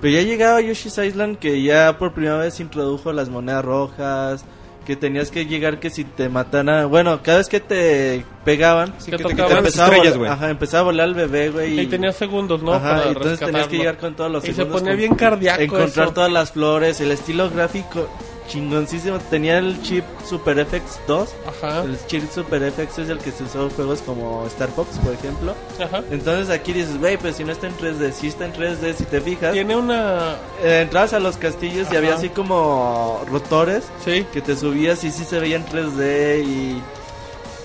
[0.00, 4.44] Pero ya llegaba Yoshi's Island que ya por primera vez introdujo las monedas rojas.
[4.86, 6.88] Que tenías que llegar que si te mataran.
[6.88, 9.54] Bueno, cada vez que te pegaban, Sí, que te empezaba,
[9.94, 11.78] a estrellas, ajá, empezaba a volar el bebé, güey.
[11.80, 12.72] Y tenía segundos, ¿no?
[12.72, 14.98] Ajá, Para y entonces tenías que llegar con todos los Y se segundos ponía con-
[14.98, 16.14] bien cardíaco Encontrar eso.
[16.14, 18.08] todas las flores, el estilo gráfico
[18.50, 19.18] chingoncísimo.
[19.30, 21.28] Tenía el chip Super FX 2.
[21.48, 24.98] Ajá, El chip Super FX es el que se usó en juegos como Star Fox,
[24.98, 25.54] por ejemplo.
[25.82, 26.02] ajá.
[26.10, 29.04] Entonces aquí dices, güey, pues si no está en 3D, si está en 3D, si
[29.04, 29.52] te fijas.
[29.52, 30.36] Tiene una...
[30.62, 35.10] eh, entrabas a los castillos y había así como rotores Sí, que te subías y
[35.10, 36.82] sí se veía en 3D y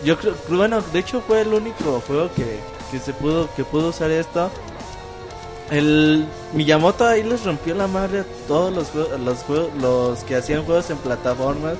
[0.03, 2.59] yo creo bueno de hecho fue el único juego que,
[2.91, 4.51] que se pudo que pudo usar esto
[5.71, 10.35] el Miyamoto ahí les rompió la madre a todos los juegos, los juegos, los que
[10.35, 11.75] hacían juegos en plataformas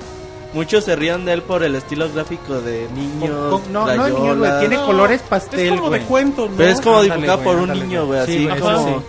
[0.54, 4.08] muchos se rían de él por el estilo gráfico de niños Con- con- no, no,
[4.08, 6.00] niños, güey, tiene No, colores es pastel, como güey.
[6.00, 6.56] de cuento, ¿no?
[6.56, 8.24] pero es como Ándale, dibujado güey, por un ándale, niño güey.
[8.24, 9.06] güey Sí, así güey, como eso sí.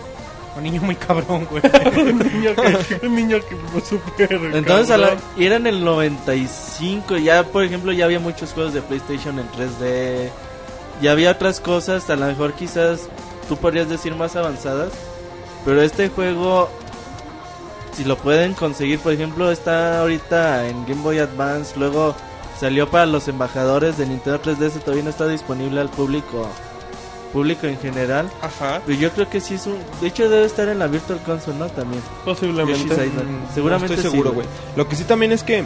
[0.56, 1.62] Un niño muy cabrón, güey.
[1.96, 4.32] un niño que, un niño que fue súper.
[4.54, 7.16] Entonces, a la- era en el 95.
[7.18, 10.30] Ya, por ejemplo, ya había muchos juegos de PlayStation en 3D.
[11.00, 13.08] Ya había otras cosas, a lo mejor quizás
[13.48, 14.92] tú podrías decir más avanzadas.
[15.64, 16.68] Pero este juego,
[17.92, 21.78] si lo pueden conseguir, por ejemplo, está ahorita en Game Boy Advance.
[21.78, 22.14] Luego
[22.58, 24.80] salió para los embajadores de Nintendo 3DS.
[24.80, 26.46] Todavía no está disponible al público,
[27.32, 28.30] público en general.
[28.40, 29.78] Ajá, Pero yo creo que sí es un.
[30.00, 31.66] De hecho, debe estar en la Virtual Console, ¿no?
[31.68, 32.02] También.
[32.24, 32.94] posiblemente.
[32.94, 34.46] Mm, Seguramente no estoy seguro, güey.
[34.76, 35.64] Lo que sí también es que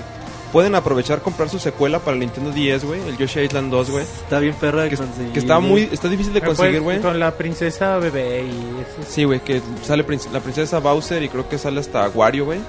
[0.53, 4.05] pueden aprovechar comprar su secuela para el Nintendo 10, güey, el Yoshi Island 2, güey.
[4.05, 5.33] Está bien perro de Que, conseguir.
[5.33, 7.01] que está muy está difícil de Pero conseguir, fue güey.
[7.01, 9.11] Con la princesa bebé y eso.
[9.11, 12.61] Sí, güey, que sale la princesa Bowser y creo que sale hasta Wario, güey.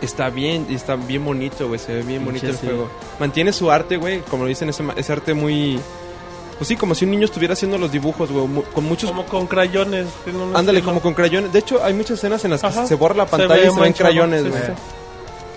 [0.00, 2.66] Está bien, está bien bonito, güey, se ve bien bonito el sí.
[2.66, 2.88] juego.
[3.20, 5.78] Mantiene su arte, güey, como lo dicen, ese, ese arte muy...
[6.58, 9.10] Pues sí, como si un niño estuviera haciendo los dibujos, güey, con muchos...
[9.10, 10.06] Como con crayones.
[10.54, 11.52] Ándale, como con crayones.
[11.52, 12.86] De hecho, hay muchas escenas en las que Ajá.
[12.86, 14.62] se borra la Se pantalla ve y se ven crayones, sí, güey.
[14.62, 14.72] sí.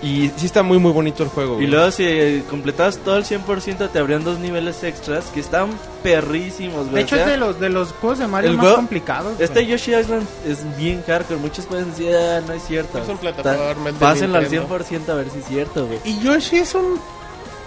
[0.02, 1.66] Y sí está muy, muy bonito el juego, Y güey.
[1.68, 5.70] luego si eh, completabas todo el 100% te abrían dos niveles extras que están
[6.02, 6.96] perrísimos, güey.
[6.96, 8.76] De hecho, O sea, es de los, de los juegos de Mario el más juego-
[8.76, 9.40] complicados.
[9.40, 9.66] Este güey.
[9.68, 11.40] Yoshi Island es bien hardcore.
[11.40, 12.98] Muchos pueden decir, ah, no es cierto.
[12.98, 14.78] Es un plataforma, Pásenlo al Nintendo.
[14.78, 15.98] 100% a ver si es cierto, güey.
[16.04, 17.00] Y Yoshi es un.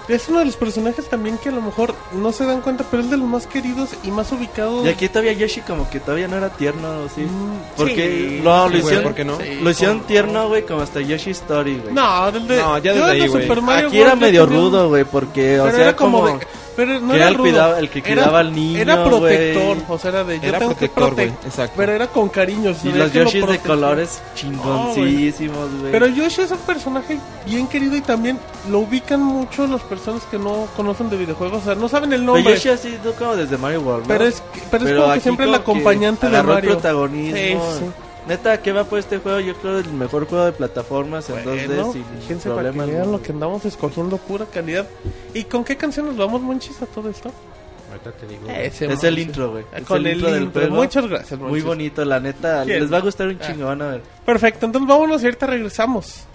[0.10, 3.04] Es uno de los personajes también que a lo mejor no se dan cuenta, pero
[3.04, 4.84] es de los más queridos y más ubicados.
[4.86, 7.22] Y aquí todavía Yoshi como que todavía no era tierno, ¿sí?
[7.22, 9.38] Mm, Porque sí, no, sí, lo güey, hicieron, ¿por qué no?
[9.38, 11.94] Sí, lo hicieron tierno, güey, como hasta Yoshi Story, güey.
[11.94, 12.58] No, del de.
[12.58, 13.44] No, ya desde el de ahí, güey.
[13.44, 16.40] Super Mario Aquí World era medio rudo, güey, porque, o sea, era como, como...
[16.40, 16.48] de.
[16.80, 17.44] Pero no que era, era el, rudo.
[17.50, 20.40] cuidado- el que Era- cuidaba al niño, Era protector, o sea, era de.
[20.40, 21.74] Yo Era tengo protector, que exacto.
[21.76, 22.74] Pero era con cariño.
[22.84, 25.92] Y los lo Yoshis de colores chingoncísimos, güey.
[25.92, 28.40] Pero Yoshi es un personaje bien querido y también
[28.70, 31.62] lo ubican mucho las personas que no conocen de videojuegos.
[31.64, 32.54] O sea, no saben el Pero nombre.
[32.56, 34.08] Yoshi ha sido como desde Mario World, ¿no?
[34.08, 34.42] Pero es,
[34.72, 36.72] pero es Pero como que siempre el que acompañante de Mario.
[36.72, 37.72] protagonismo.
[37.74, 37.86] Sí, sí.
[38.30, 39.40] Neta, ¿qué va por este juego?
[39.40, 43.00] Yo creo el mejor juego de plataformas en Bueno, 2D sin fíjense para que problema.
[43.02, 43.18] alguno.
[43.18, 44.88] lo que andamos escogiendo, pura calidad.
[45.34, 47.32] ¿Y con qué canción nos vamos, Monchis, a todo esto?
[47.90, 48.48] Ahorita te digo.
[48.48, 49.64] Ese, Es el intro, güey.
[49.88, 50.62] Con el el intro del intro.
[50.62, 50.76] juego.
[50.76, 51.66] Muchas gracias, Muy Monchis.
[51.66, 52.64] bonito, la neta.
[52.66, 52.80] ¿Quién?
[52.82, 53.48] Les va a gustar un Ah.
[53.48, 54.02] chingo, van a ver.
[54.26, 56.26] Perfecto, entonces vámonos y ahorita regresamos.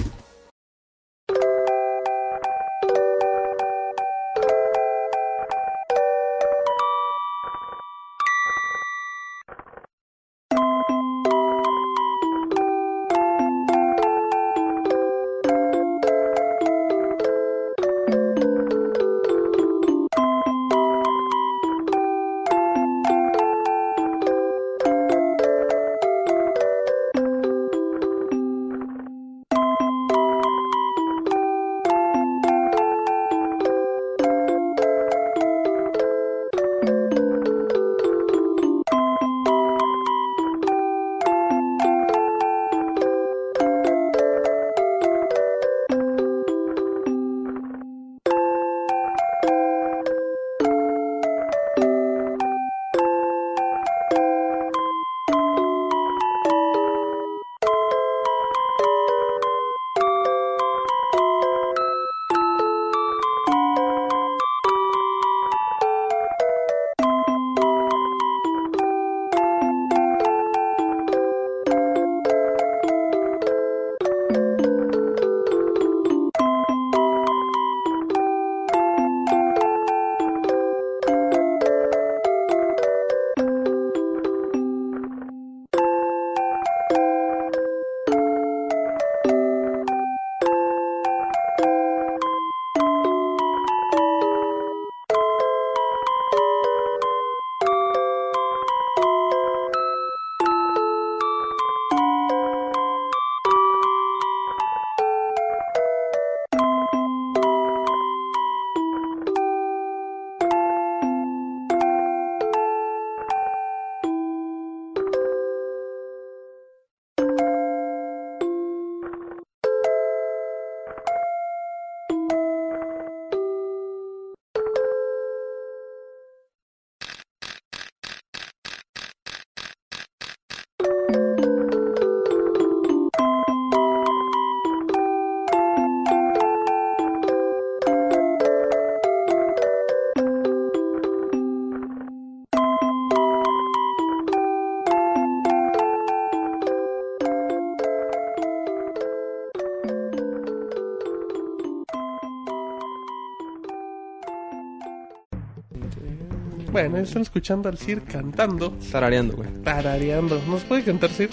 [157.02, 159.48] Están escuchando al Sir cantando, Tarareando, güey.
[159.62, 160.40] tarareando.
[160.48, 161.30] ¿Nos puede cantar Sir?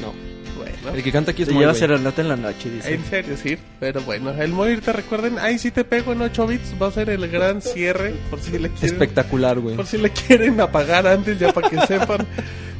[0.00, 0.12] No.
[0.56, 0.96] Bueno.
[0.96, 1.88] El que canta aquí es Te llevas güey.
[1.88, 2.94] serenata en la noche, dice.
[2.94, 3.56] En serio, sí.
[3.80, 6.90] Pero bueno, el Moir, te recuerden, ahí sí te pego en 8 bits, va a
[6.90, 9.76] ser el gran cierre, por si le quieren, Espectacular, güey.
[9.76, 12.26] por si le quieren apagar antes, ya para que sepan.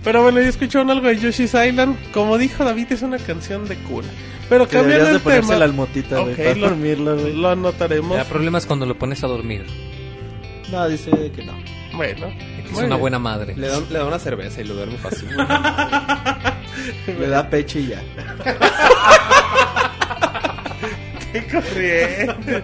[0.04, 1.96] Pero bueno, ya escucharon algo de Yoshi's Island.
[2.12, 4.08] Como dijo David, es una canción de cuna.
[4.48, 7.16] Pero Que cambiando deberías de el ponerse tema, la almotita, güey, Ok, para lo- dormirlo,
[7.18, 7.32] güey.
[7.36, 8.18] lo anotaremos.
[8.18, 9.64] El problema es cuando lo pones a dormir.
[10.70, 11.52] No, dice que no.
[11.94, 12.32] Bueno,
[12.70, 13.54] Es una buena madre.
[13.56, 15.28] Le da, le da una cerveza y lo duerme fácil.
[17.06, 18.02] Le da pecho y ya.
[21.32, 22.62] Qué corriente.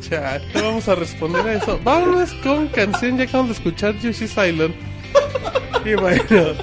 [0.00, 1.80] Chat, no vamos a responder a eso.
[1.82, 4.74] Vámonos con canción, ya acabamos de escuchar Yoshi's Island.
[5.84, 6.54] Y bueno.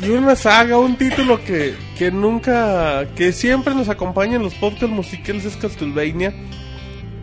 [0.00, 4.88] Y una saga, un título que, que nunca, que siempre nos acompaña en los podcasts
[4.88, 6.32] musicales es Castlevania.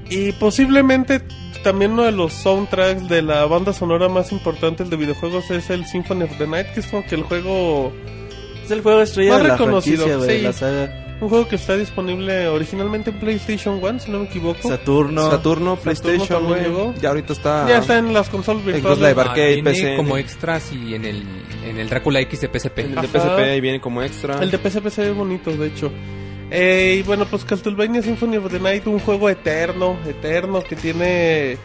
[0.10, 1.22] Y posiblemente
[1.66, 5.84] también uno de los soundtracks de la banda sonora más importantes de videojuegos es el
[5.88, 7.92] Symphony of the Night, que es como que el juego
[8.64, 10.42] Es el juego estrella Más de la reconocido, sí.
[10.42, 11.18] la saga.
[11.20, 14.68] Un juego que está disponible originalmente en PlayStation 1, si no me equivoco.
[14.68, 15.32] Saturno.
[15.32, 16.94] Saturno, PlayStation.
[17.02, 17.68] Ya ahorita está.
[17.68, 19.00] Ya está en las consolas Xbox virtuales.
[19.00, 19.96] Live Arcade, viene PC.
[19.96, 21.24] como extras y en el,
[21.66, 22.80] en el Drácula X de PSP.
[22.80, 23.08] El de.
[23.08, 24.40] PSP ahí viene como extra.
[24.40, 25.92] El de PSP se ve bonito, de hecho.
[26.52, 31.58] Eh, y bueno, pues Castlevania Symphony of the Night, un juego eterno, eterno, que tiene...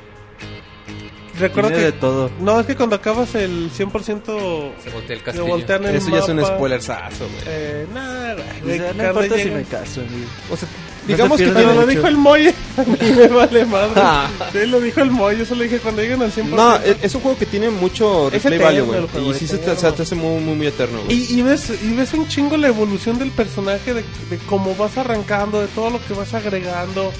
[1.38, 1.92] Recuerda Tiene que...
[1.92, 2.30] de todo.
[2.40, 5.46] No, es que cuando acabas el 100% Se voltea el castillo.
[5.46, 6.54] voltean el Eso ya es un mapa.
[6.54, 7.42] spoilersazo, güey.
[7.46, 10.28] Eh, nada, güey, O sea, no importa si me caso, amigo.
[10.50, 10.68] O sea,
[11.12, 13.92] digamos que tiene lo dijo el Moy, a mí me vale madre.
[13.96, 14.28] Ah.
[14.52, 16.44] Sí, lo dijo el Moy, yo solo dije cuando lleguen al 100%.
[16.48, 19.30] No, es, es un juego que tiene mucho replay value, güey.
[19.30, 19.80] Y sí se te, eterno.
[19.80, 21.16] se te hace muy, muy, muy eterno, güey.
[21.16, 24.96] Y, y ves, y ves un chingo la evolución del personaje, de, de cómo vas
[24.98, 27.12] arrancando, de todo lo que vas agregando,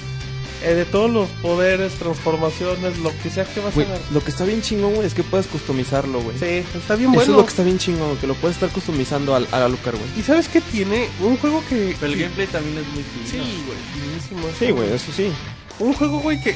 [0.63, 3.97] eh, de todos los poderes, transformaciones, lo que sea que vas Güey, a...
[4.13, 6.37] lo que está bien chingón, güey, es que puedes customizarlo, güey.
[6.37, 7.21] Sí, está bien Eso bueno.
[7.33, 9.67] es lo que está bien chingón, güey, que lo puedes estar customizando al, a la
[9.69, 10.07] Lucar, güey.
[10.19, 11.07] ¿Y sabes qué tiene?
[11.21, 11.95] Un juego que...
[11.99, 13.43] Pero el que- gameplay también es muy fino.
[13.43, 14.75] Sí, güey, finísimo, Sí, eso.
[14.75, 15.31] güey, eso sí.
[15.79, 16.55] Un juego, güey, que,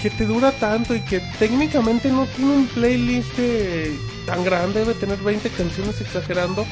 [0.00, 3.96] que te dura tanto y que técnicamente no tiene un playlist eh,
[4.26, 6.64] tan grande, debe tener 20 canciones exagerando.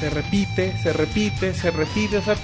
[0.00, 2.34] Se repite, se repite, se repite, o sea,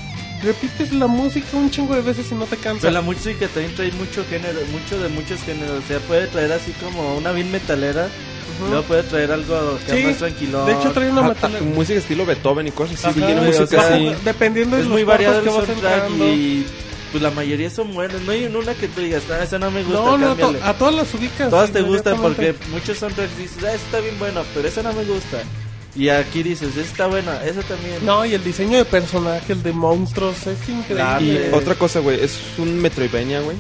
[0.43, 2.83] repites la música un chingo de veces y no te cansa.
[2.83, 5.83] Pero la música también trae mucho género, mucho de muchos géneros.
[5.85, 8.09] O sea, puede traer así como una bien metalera.
[8.61, 8.71] Ujú.
[8.71, 10.65] Luego puede traer algo que Sí, más tranquilo.
[10.65, 11.63] De hecho, trae una Ah, ah, metal...
[11.75, 13.19] música estilo Beethoven y cosas así.
[13.21, 14.13] Ajá, tiene música o sea, así.
[14.25, 16.29] Dependiendo de es los muy variado el que vas soundtrack entrando.
[16.29, 16.67] y
[17.13, 18.21] pues la mayoría son buenos.
[18.23, 20.59] No hay una que tú digas, ah, esa no me gusta, No, no, cámbiale".
[20.59, 21.51] to- a todas las ubicas.
[21.51, 24.93] Todas te gustan porque muchos soundtracks dices, ah, esa está bien bueno, pero esa no
[24.93, 25.39] me gusta.
[25.99, 28.07] Y aquí dices, está buena, esa también.
[28.07, 30.57] No, y el diseño de personajes, de monstruos, es.
[30.69, 31.49] Y increíble.
[31.49, 33.57] Eh, otra cosa, güey, es un Metroidvania, güey.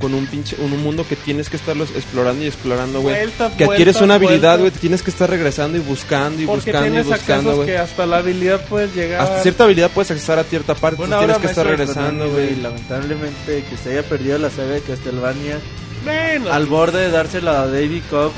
[0.00, 3.14] Con un pinche, un, un mundo que tienes que estarlos explorando y explorando, güey.
[3.56, 7.02] Que adquieres una habilidad, güey, tienes que estar regresando y buscando y Porque buscando y
[7.02, 7.66] buscando, güey.
[7.68, 9.20] que hasta la habilidad puedes llegar.
[9.20, 12.56] Hasta cierta habilidad puedes accesar a cierta parte, Una tienes que estar regresando, güey.
[12.56, 15.58] Lamentablemente que se haya perdido la saga de Castlevania
[16.04, 18.34] Bueno, al borde de dársela a David Cox.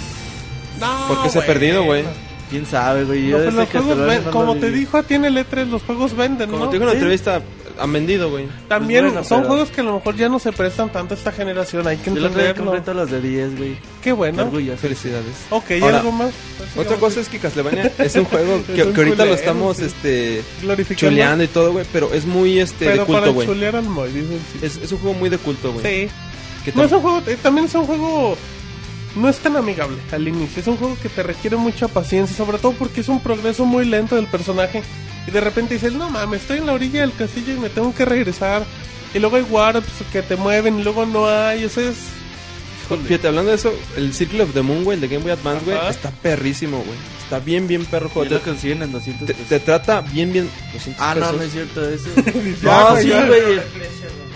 [0.80, 1.46] no, ¿Por qué se ha bueno.
[1.52, 2.04] perdido, güey?
[2.50, 3.22] Quién sabe, güey.
[3.22, 4.78] No, Yo pues desde los juegos Castlevania ven- no lo como te viví.
[4.80, 6.70] dijo a ti en el E3, los juegos venden, Como ¿no?
[6.70, 6.98] te digo en la Sí.
[6.98, 7.42] entrevista,
[7.78, 8.46] han vendido, güey.
[8.68, 11.14] También Pues bueno, son pero- juegos que a lo mejor ya no se prestan tanto
[11.14, 12.64] a esta generación, hay que Yo entenderlo.
[12.64, 13.76] completo los de 10, güey.
[14.02, 14.44] Qué bueno.
[14.44, 14.78] Orgulloso.
[14.78, 15.34] Felicidades.
[15.50, 16.30] Ok, ¿y Ahora, algo más?
[16.76, 19.76] Otra cosa es que Castlevania es un juego que, Es un que ahorita lo estamos
[19.78, 19.84] sí.
[19.86, 21.10] este Glorificando.
[21.10, 23.46] chuleando y todo, güey, pero es muy este de Pero culto, para güey.
[23.48, 24.58] chulear al Moy, dicen sí.
[24.64, 25.84] Es, es un juego muy de culto, güey.
[26.06, 26.10] Sí.
[26.74, 28.36] No es un juego, eh, también es un juego
[29.16, 30.60] no es tan amigable al inicio.
[30.60, 33.84] Es un juego que te requiere mucha paciencia, sobre todo porque es un progreso muy
[33.84, 34.82] lento del personaje.
[35.26, 37.92] Y de repente dices, no mames, estoy en la orilla del castillo y me tengo
[37.94, 38.64] que regresar.
[39.14, 41.64] Y luego hay warps que te mueven y luego no hay.
[41.64, 41.96] O sea, es.
[42.84, 43.02] híjole.
[43.04, 45.64] Fíjate, hablando de eso, el Circle of the Moon, güey, el de Game Boy Advance,
[45.64, 46.98] güey, está perrísimo, güey.
[47.24, 48.30] Está bien, bien perro Ya juego.
[48.34, 49.48] lo Te, consiguen en 200 te- pesos.
[49.48, 50.48] te trata bien, bien.
[50.74, 51.36] 200 Ah, no, pesos.
[51.36, 52.08] no es cierto eso.
[52.62, 53.60] No, sí, güey.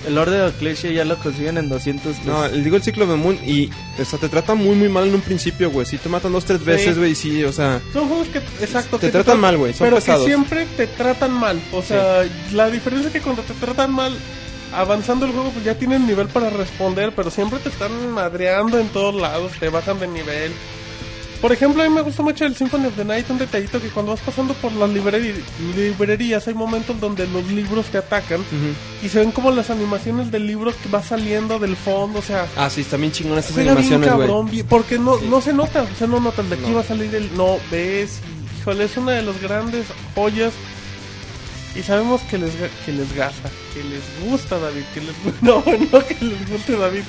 [0.06, 2.24] El Orden of Ecclesia ya lo consiguen en 200 pesos.
[2.26, 3.68] No, digo el Circle of the Moon y,
[4.00, 5.84] o sea, te trata muy, muy mal en un principio, güey.
[5.86, 8.98] Si te matan dos, tres veces, güey, y sí, o sea, Son juegos que, exacto,
[8.98, 10.22] Te que tratan tra- mal, güey, son pero pesados.
[10.24, 11.60] que siempre te tratan mal.
[11.72, 14.16] O sea, la diferencia es que cuando te tratan mal,
[14.72, 18.88] avanzando el juego, pues ya tienen nivel para responder, pero siempre te están madreando en
[18.88, 20.52] todos lados, te bajan de nivel.
[21.40, 23.88] Por ejemplo, a mí me gusta mucho el Symphony of the Night, un detallito que
[23.88, 28.44] cuando vas pasando por las librerías hay momentos donde los libros te atacan
[29.02, 32.46] y se ven como las animaciones del libro que va saliendo del fondo, o sea,
[32.56, 34.20] ah, sí, están bien chingonas estas bien animaciones, güey.
[34.28, 36.74] cabrón, bien- porque no, no se nota, o sea, no notas de aquí No.
[36.74, 38.20] va a salir el no ves,
[38.56, 40.52] y, híjole, es una de las grandes joyas
[41.74, 42.50] y sabemos que les
[42.84, 45.62] que les gasta, que les gusta David, que les no,
[45.92, 47.02] no que les guste David.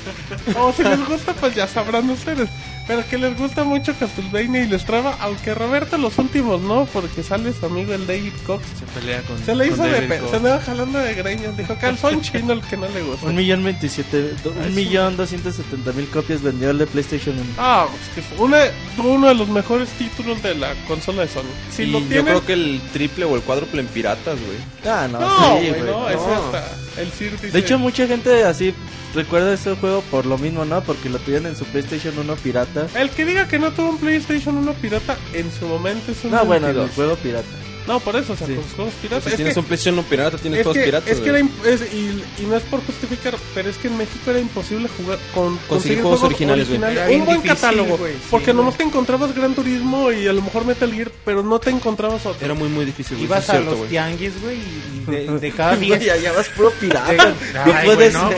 [0.57, 2.47] O si les gusta pues ya sabrán ustedes.
[2.91, 7.23] Pero que les gusta mucho Castlevania y les traba, aunque Roberto los últimos no, porque
[7.23, 8.65] sale su amigo el David Cox.
[8.77, 9.39] Se pelea con.
[9.45, 10.29] Se le hizo de pe- Cox.
[10.31, 13.27] se andaba jalando de greñas, dijo calzón chino el que no le gusta.
[13.27, 17.45] Un millón veintisiete, un millón doscientos setenta mil copias vendió el de PlayStation 1.
[17.57, 18.59] Ah, es que fue una,
[18.97, 21.43] uno de los mejores títulos de la consola de Sony.
[21.71, 24.57] Si y lo yo creo que el triple o el cuádruple en piratas, güey.
[24.93, 25.83] Ah, no, no, sí, güey, güey.
[25.91, 26.57] no, eso no.
[26.57, 28.73] hasta el Sir dice- De hecho, mucha gente así
[29.15, 30.81] recuerda ese juego por lo mismo, ¿no?
[30.81, 32.80] Porque lo tuvieron en su PlayStation 1 pirata.
[32.95, 36.31] El que diga que no tuvo un PlayStation 1 pirata en su momento es un
[36.31, 36.95] No, bueno, el mentiroso.
[36.95, 37.47] juego pirata.
[37.87, 38.53] No, por eso, o sea, Sí.
[38.53, 39.23] con los juegos piratas.
[39.23, 41.09] Si Es tienes que- un PlayStation un pirata, tienes es todos que, piratas.
[41.09, 44.29] es que era es- y, y no es por justificar, pero es que en México
[44.29, 46.81] era imposible jugar con conseguir juegos originales, güey.
[46.83, 48.77] Era un buen difícil, catálogo, güey, sí, porque nomás güey.
[48.77, 52.45] te encontrabas Gran Turismo y a lo mejor Metal Gear, pero no te encontrabas otro.
[52.45, 53.25] Era muy, muy difícil, güey.
[53.25, 56.49] Ibas a cierto, los tianguis, güey, y de, de cada Güey, 10 ya, ya vas
[56.49, 57.33] puro pirata.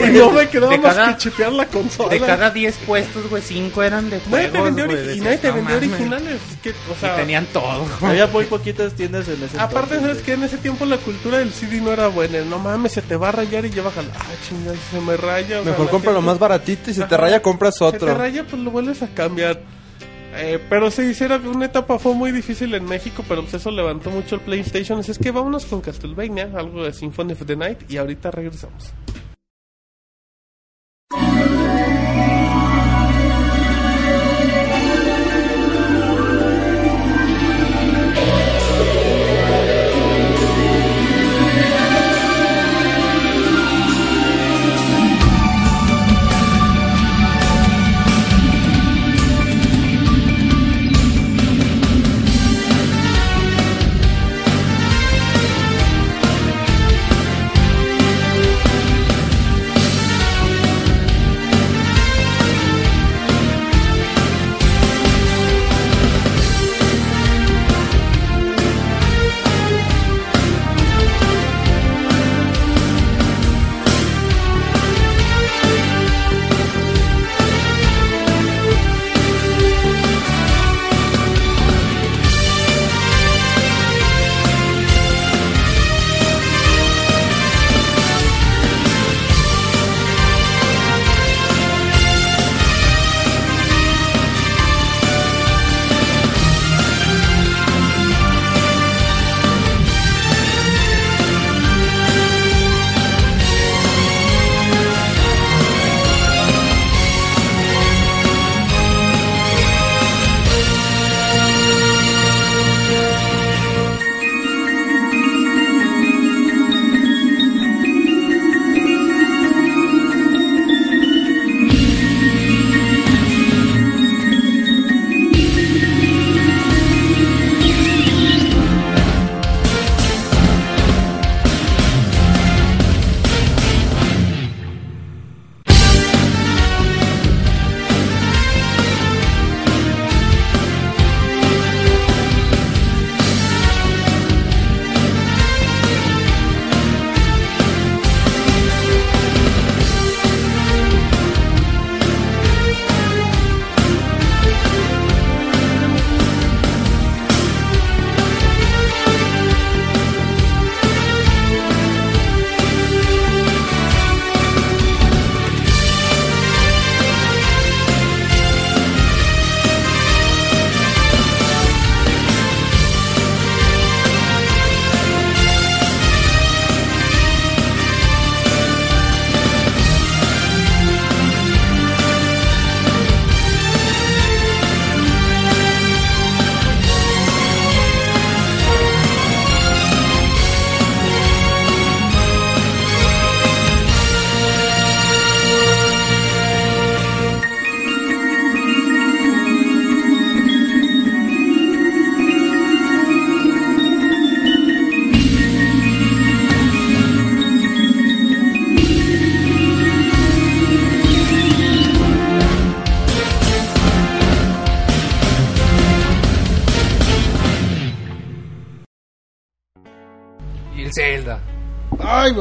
[0.07, 2.09] Y no me quedaba de más cada- que chipear la consola.
[2.09, 4.49] de cada 10 puestos, güey, 5 eran de juegos,
[5.15, 5.91] y nadie te "No vendía mames".
[5.91, 6.37] originales.
[6.91, 7.85] O sea, tenían todo.
[8.01, 11.37] Había muy poquitas tiendas en ese Aparte, entonces, ¿sabes que En ese tiempo la cultura
[11.39, 12.41] del CD no era buena.
[12.45, 14.05] No mames, se te va a rayar y ya bajan.
[14.15, 15.59] Ah, chingada, se me raya.
[15.59, 18.15] o sea, Mejor compra lo más baratito y si te raya compras Si te otro.
[18.15, 19.59] raya, pues lo vuelves a cambiar.
[20.35, 24.09] Eh, pero sí, hiciera una etapa fue muy difícil en México, pero pues eso levantó
[24.09, 24.99] mucho el PlayStation.
[24.99, 28.91] Así es que vámonos con Castlevania, algo de Symphony of the Night, y ahorita regresamos.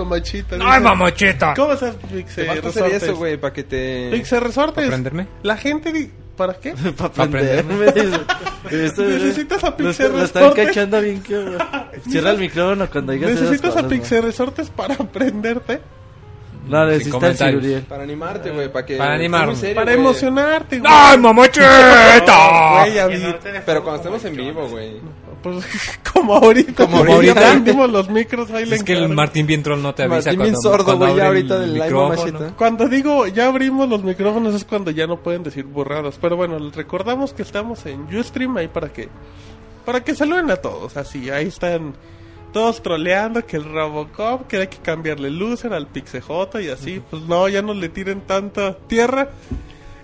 [0.05, 0.57] Mamachita.
[0.57, 0.81] ¡Ay, dice.
[0.81, 1.55] mamacheta!
[1.55, 3.03] ¿Cómo estás, Pixel Resortes?
[3.03, 4.11] eso, güey, para que te...
[4.13, 4.75] Pixel Resortes.
[4.75, 5.27] ¿Para aprenderme?
[5.43, 5.93] La gente...
[5.93, 6.73] di- ¿Para qué?
[6.97, 7.75] Para aprenderme.
[7.89, 8.19] aprenderme.
[8.71, 10.67] Esto- Necesitas a lo, Pixel lo están Resortes.
[10.69, 11.59] cachando bien que
[12.09, 13.89] Cierra el micrófono cuando digas Necesitas cosas, a ¿no?
[13.89, 15.81] Pixel Resortes para aprenderte
[16.73, 17.63] Dale, Sin si está el comentarios.
[17.63, 17.83] Ciruriel.
[17.83, 18.97] Para animarte, güey, para que...
[18.97, 19.75] Para animarme.
[19.75, 20.05] Para güey.
[20.05, 20.93] emocionarte, güey.
[20.93, 22.81] ¡Ay, mamacheta!
[22.81, 23.23] Güey, ya vi.
[23.67, 25.01] Pero cuando estemos en vivo, güey.
[25.43, 25.65] Pues,
[26.15, 26.87] como ahorita.
[26.87, 27.35] Como ahorita.
[27.35, 29.15] Prendimos los micros, ahí le Es que el encargo.
[29.15, 31.55] Martín bien troll no te avisa Martín cuando, bien sordo, cuando güey, ya abre ahorita
[31.55, 32.55] el del live micrófono.
[32.57, 36.19] Cuando digo ya abrimos los micrófonos es cuando ya no pueden decir burradas.
[36.21, 39.09] Pero bueno, les recordamos que estamos en Ustream ahí para que
[39.85, 40.97] para que saluden a todos.
[40.97, 41.95] Así, ahí están
[42.53, 46.23] todos troleando que el Robocop, que hay que cambiarle luces al Pixej
[46.63, 47.03] y así.
[47.11, 49.31] Pues no, ya no le tiren tanta tierra.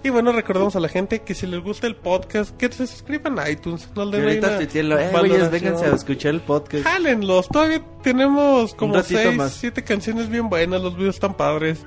[0.03, 3.39] Y bueno, recordamos a la gente que si les gusta el podcast, que se suscriban
[3.39, 3.89] a iTunes.
[3.95, 6.85] Nos Y den eh, güeyes, vénganse a escuchar el podcast.
[6.85, 9.53] Jálenlos, todavía tenemos como ratito 6, más.
[9.55, 11.85] 7 canciones bien buenas, los videos están padres.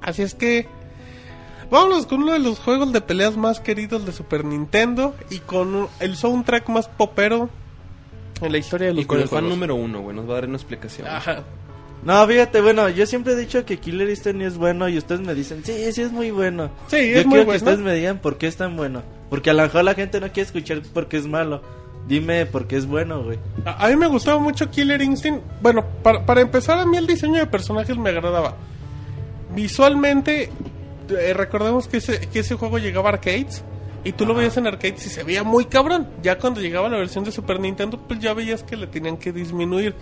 [0.00, 0.68] Así es que
[1.70, 5.88] vámonos con uno de los juegos de peleas más queridos de Super Nintendo y con
[6.00, 7.50] el soundtrack más popero
[8.46, 10.34] en la historia de los Y con el fan número uno, güey, nos va a
[10.36, 11.06] dar una explicación.
[11.06, 11.42] Ajá.
[12.04, 15.34] No, fíjate, bueno, yo siempre he dicho que Killer Instinct es bueno y ustedes me
[15.34, 16.70] dicen, sí, sí es muy bueno.
[16.88, 17.50] Sí, yo es muy quiero bueno.
[17.50, 19.02] que ustedes me digan por qué es tan bueno.
[19.30, 21.62] Porque a lo mejor la gente no quiere escuchar porque es malo.
[22.08, 23.38] Dime por qué es bueno, güey.
[23.64, 25.42] A, a mí me gustaba mucho Killer Instinct.
[25.62, 28.56] Bueno, para, para empezar, a mí el diseño de personajes me agradaba.
[29.54, 30.50] Visualmente,
[31.08, 33.62] eh, recordemos que ese, que ese juego llegaba a arcades.
[34.04, 36.08] Y tú lo veías en arcades y se veía muy cabrón.
[36.22, 39.32] Ya cuando llegaba la versión de Super Nintendo, pues ya veías que le tenían que
[39.32, 39.94] disminuir.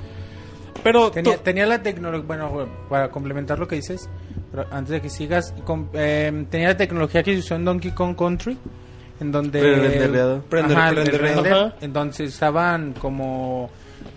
[0.82, 4.08] Pero Tenía, to- tenía la tecnología, bueno, para complementar lo que dices,
[4.50, 7.90] pero antes de que sigas, com- eh, tenía la tecnología que se usó en Donkey
[7.90, 8.56] Kong Country,
[9.20, 9.60] en donde...
[9.60, 10.42] Pre-rendereado.
[10.48, 11.42] Prender- Ajá, el pre-rendereado.
[11.42, 11.74] render, Ajá.
[11.82, 13.68] en donde se usaban como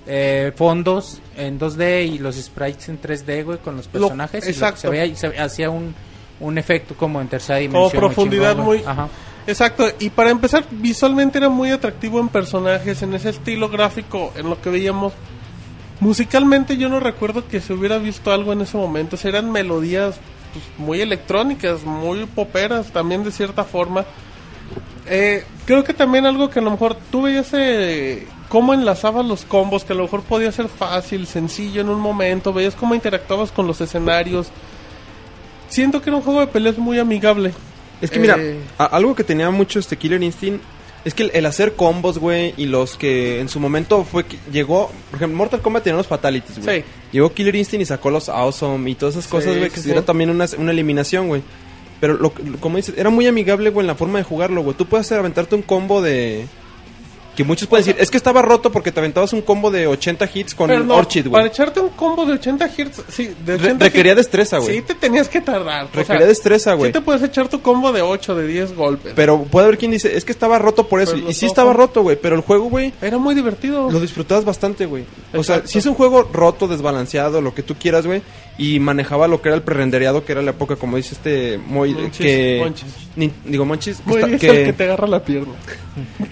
[0.08, 4.44] eh, fondos en 2D y los sprites en 3D, güey, con los Lo- personajes.
[4.46, 4.80] y lo- exacto.
[4.82, 5.94] se veía y se hacía un,
[6.40, 8.02] un efecto como en tercera como dimensión.
[8.04, 8.84] muy profundidad chingón, muy...
[8.86, 9.10] Ajá.
[9.46, 14.50] Exacto, y para empezar, visualmente era muy atractivo en personajes, en ese estilo gráfico, en
[14.50, 15.14] lo que veíamos.
[16.00, 20.16] Musicalmente yo no recuerdo que se hubiera visto algo en ese momento, o eran melodías
[20.54, 24.06] pues, muy electrónicas, muy poperas también de cierta forma.
[25.08, 29.44] Eh, creo que también algo que a lo mejor tú veías eh, cómo enlazabas los
[29.44, 33.52] combos, que a lo mejor podía ser fácil, sencillo en un momento, veías cómo interactuabas
[33.52, 34.48] con los escenarios.
[35.68, 37.54] Siento que era un juego de peleas muy amigable.
[38.04, 38.58] Es que mira, Eh.
[38.78, 40.62] algo que tenía mucho este Killer Instinct
[41.06, 44.38] es que el, el hacer combos, güey, y los que en su momento fue que
[44.52, 46.82] llegó, por ejemplo, Mortal Kombat tenía los fatalities, güey.
[46.82, 46.86] Sí.
[47.12, 49.92] Llegó Killer Instinct y sacó los awesome y todas esas cosas, güey, sí, que sí.
[49.92, 51.42] era también una, una eliminación, güey.
[52.00, 54.76] Pero lo, lo- como dices, era muy amigable, güey, en la forma de jugarlo, güey.
[54.78, 56.46] Tú puedes hacer aventarte un combo de
[57.36, 60.30] que muchos pueden decir, es que estaba roto porque te aventabas un combo de 80
[60.34, 61.48] hits con no, Orchid, Para güey.
[61.48, 64.76] echarte un combo de 80 hits, sí, de Re- 80 requería hits, destreza, güey.
[64.78, 65.86] Sí, te tenías que tardar.
[65.86, 66.90] o Requería sea, destreza, güey.
[66.90, 69.14] Sí te puedes echar tu combo de 8, de 10 golpes.
[69.16, 71.14] Pero puede haber quien dice, es que estaba roto por eso.
[71.14, 72.18] Pero Y sí ojos- estaba roto, güey.
[72.22, 73.90] Pero el juego, güey, Era muy divertido.
[73.90, 75.06] lo disfrutabas bastante, güey.
[75.34, 78.22] O sea, si es un juego roto, desbalanceado, lo que tú quieras, güey.
[78.56, 81.96] Y manejaba lo que era el prerendereado, que era la época, como dice este Moy,
[81.96, 82.58] Monchis, que...
[82.62, 82.86] Monchis.
[83.16, 85.54] Ni- digo, Monchis, que, Muy que, el que te agarra la pierna.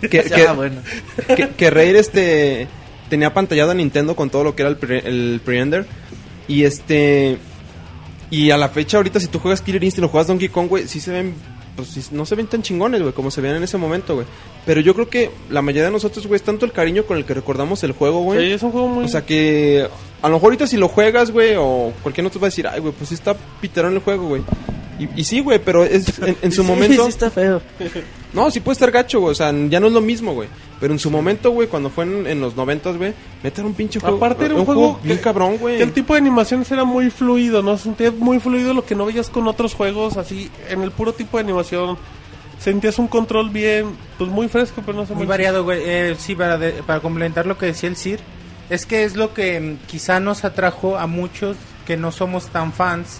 [0.01, 0.81] que, que- Ah, bueno.
[1.35, 2.67] Que- que Reír, este,
[3.09, 5.85] tenía pantallado a Nintendo con todo lo que era el, pre- el pre-render.
[6.47, 7.37] Y este...
[8.29, 10.87] Y a la fecha, ahorita, si tú juegas Killer Instinct o juegas Donkey Kong, güey,
[10.87, 11.33] sí se ven...
[11.75, 14.27] Pues no se ven tan chingones, güey, como se veían en ese momento, güey.
[14.65, 17.23] Pero yo creo que la mayoría de nosotros, güey, es tanto el cariño con el
[17.25, 18.39] que recordamos el juego, güey.
[18.45, 19.05] Sí, es un juego muy...
[19.05, 19.87] O sea que
[20.21, 22.81] a lo mejor ahorita si lo juegas, güey, o cualquier otro va a decir, ay,
[22.81, 24.41] güey, pues sí está piterón el juego, güey.
[25.03, 27.03] Y, y sí, güey, pero es en, en su Sí, momento...
[27.03, 27.61] Sí, está feo.
[28.33, 30.47] No, sí puede estar gacho, güey, o sea, ya no es lo mismo, güey.
[30.79, 33.13] Pero en su momento, güey, cuando fue en, en los noventas, güey,
[33.43, 34.15] neta era un pinche juego.
[34.15, 35.75] Aparte era un juego bien que- cabrón, güey.
[35.75, 37.77] que el tipo de animaciones era muy fluido, ¿no?
[37.77, 41.35] Sentías muy fluido lo que no veías con otros juegos, así, en el puro tipo
[41.37, 41.97] de animación.
[42.57, 45.81] Sentías un control bien, pues muy fresco, pero no sé Muy variado, güey.
[45.83, 48.21] Eh, sí, para, de- para complementar lo que decía el Sir,
[48.69, 52.71] es que es lo que mm, quizá nos atrajo a muchos que no somos tan
[52.71, 53.19] fans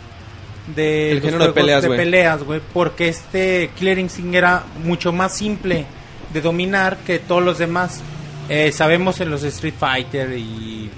[0.76, 1.98] de El los género de peleas, güey.
[2.00, 2.40] peleas,
[2.74, 5.86] porque este Killer Instinct era mucho más simple
[6.34, 8.02] de dominar que todos los demás.
[8.50, 10.90] Eh, sabemos en los Street Fighter y,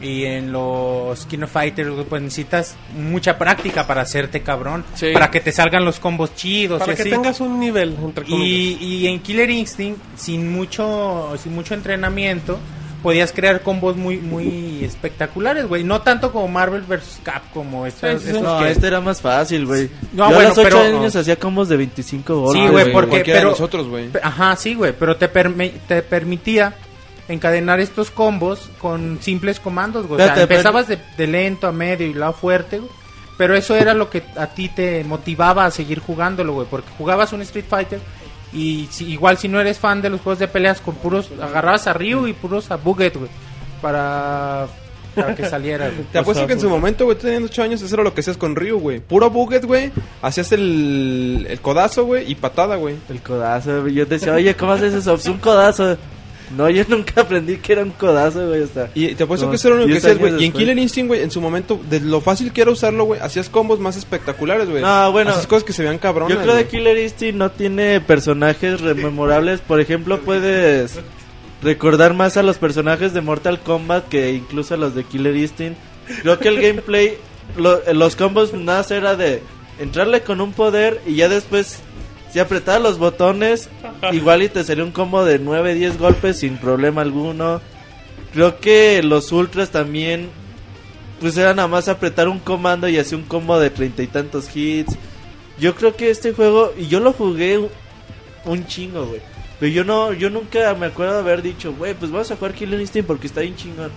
[0.00, 5.08] y en los King of Fighters, pues necesitas mucha práctica para hacerte cabrón, Sí.
[5.12, 7.10] para que te salgan los combos chidos Para y que así.
[7.10, 8.24] tengas un nivel, entre.
[8.28, 12.58] Y, y en Killer Instinct, sin mucho, sin mucho entrenamiento,
[13.02, 15.84] podías crear combos muy, muy espectaculares, güey.
[15.84, 17.20] No tanto como Marvel vs.
[17.22, 19.90] Capcom, como estas, Sí, No, que- este era más fácil, güey.
[20.12, 22.62] No, Yo bueno, a los 8 pero- años hacía combos de 25 golpes.
[22.62, 24.10] Sí, güey, porque de pero, nosotros, güey.
[24.22, 26.74] Ajá, sí, güey, pero te, permi- te permitía
[27.28, 30.20] encadenar estos combos con simples comandos, güey.
[30.20, 32.90] O sea, empezabas de, de lento a medio y luego fuerte, güey.
[33.38, 37.32] Pero eso era lo que a ti te motivaba a seguir jugándolo, güey, porque jugabas
[37.32, 37.98] un Street Fighter
[38.52, 41.86] y si- igual si no eres fan de los juegos de peleas con puros agarrabas
[41.86, 43.30] a Ryu y puros a Buget, güey,
[43.80, 44.66] para
[45.14, 45.90] Para que saliera.
[46.12, 48.20] Te apuesto que en su momento, güey, tú teniendo 8 años, eso era lo que
[48.20, 49.00] hacías con Ryu, güey.
[49.00, 49.90] Puro buget, güey.
[50.22, 52.94] Hacías el, el codazo, güey, y patada, güey.
[53.08, 55.14] El codazo, yo decía, oye, ¿cómo haces eso?
[55.14, 55.96] Es un codazo.
[56.56, 58.90] No, yo nunca aprendí que era un codazo, güey, hasta...
[58.94, 60.42] Y te apuesto que eso era lo que 10 hacías, güey.
[60.42, 60.52] Y en.
[60.52, 63.78] Killer Instinct, güey, en su momento, de lo fácil que era usarlo, güey, hacías combos
[63.78, 64.82] más espectaculares, güey.
[64.82, 65.30] No, bueno.
[65.30, 69.60] Hacías cosas que se vean cabronas, Yo creo que Killer Instinct no tiene personajes rememorables.
[69.60, 70.98] Por ejemplo, puedes
[71.62, 75.78] recordar más a los personajes de Mortal Kombat que incluso a los de Killer Instinct.
[76.22, 77.16] Creo que el gameplay,
[77.56, 79.42] lo- los combos nada más era de
[79.78, 81.78] entrarle con un poder y ya después,
[82.32, 83.68] si apretabas los botones,
[84.12, 87.60] igual y te salía un combo de 9, 10 golpes sin problema alguno.
[88.32, 90.28] Creo que los ultras también,
[91.20, 94.54] pues era nada más apretar un comando y hacía un combo de treinta y tantos
[94.54, 94.96] hits.
[95.58, 97.68] Yo creo que este juego, y yo lo jugué un,
[98.44, 99.20] un chingo, güey.
[99.58, 102.54] Pero yo no, yo nunca me acuerdo de haber dicho, güey, pues vamos a jugar
[102.54, 103.90] Killer Instinct porque está bien chingón.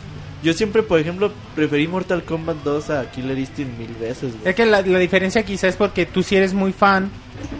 [0.43, 4.49] Yo siempre, por ejemplo, preferí Mortal Kombat 2 a Killer Instinct mil veces, güey.
[4.49, 7.09] Es que la, la diferencia quizá es porque tú sí eres muy fan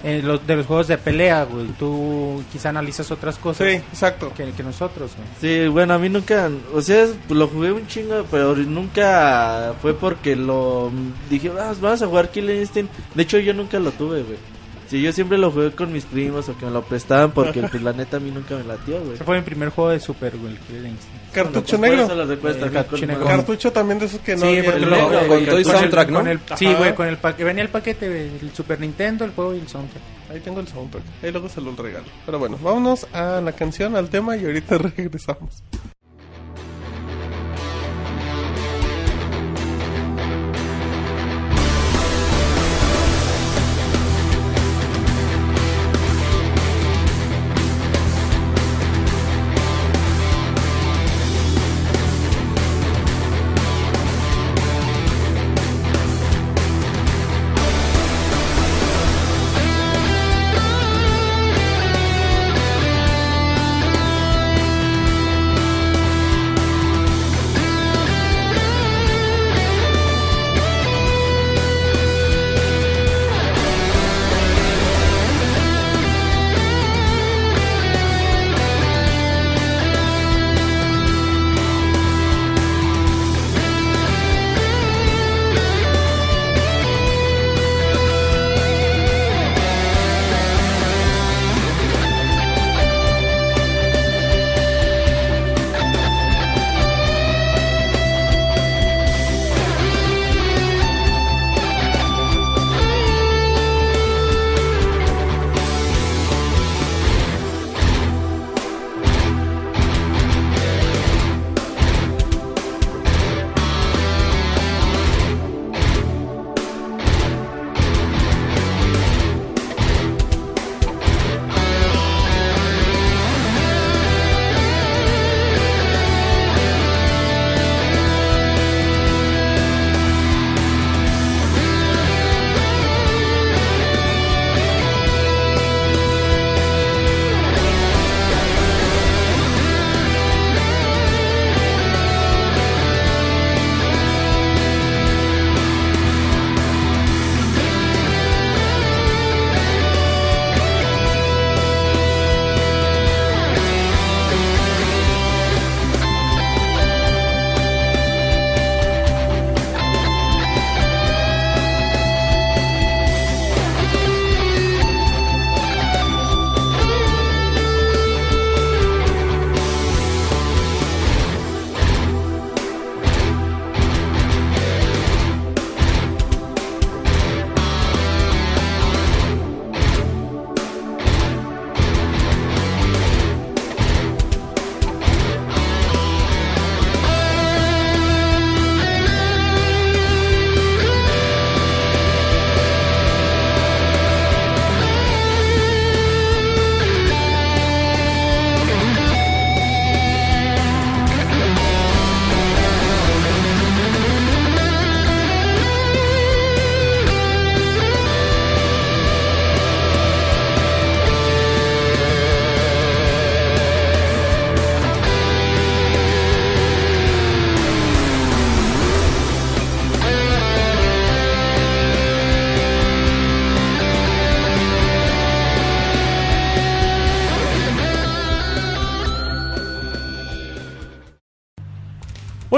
[0.04, 1.68] eh, los- de los juegos de pelea, güey.
[1.80, 4.34] Tú quizá analizas otras cosas Sí, exacto.
[4.36, 5.28] que, que nosotros, güey.
[5.40, 10.36] Sí, bueno, a mí nunca, o sea, lo jugué un chingo, pero nunca fue porque
[10.36, 10.92] lo
[11.30, 12.92] dije, "Ah, vamos a jugar Killer Instinct.
[13.16, 14.38] De hecho, yo nunca lo tuve, güey.
[14.94, 17.82] Sí, yo siempre lo jugué con mis primos o que me lo prestaban porque pues,
[17.82, 19.16] la neta a mí nunca me latió, güey.
[19.16, 20.56] Ese fue mi primer juego de Super, güey.
[21.32, 22.14] Cartucho negro.
[22.14, 23.24] lo recuerdo Eh, cartucho con-.
[23.28, 24.42] Cartucho también de esos que no.
[24.42, 26.20] Sí, había- porque el lo- negro, con- todo y soundtrack, ¿no?
[26.20, 29.62] con el- sí, güey, con el pa- venía el paquete, Super Nintendo, el juego y
[29.62, 30.04] el soundtrack.
[30.32, 31.04] Ahí tengo el soundtrack.
[31.24, 32.06] Ahí luego se los regalo.
[32.28, 35.64] Pero bueno, vámonos a la canción, al tema y ahorita regresamos.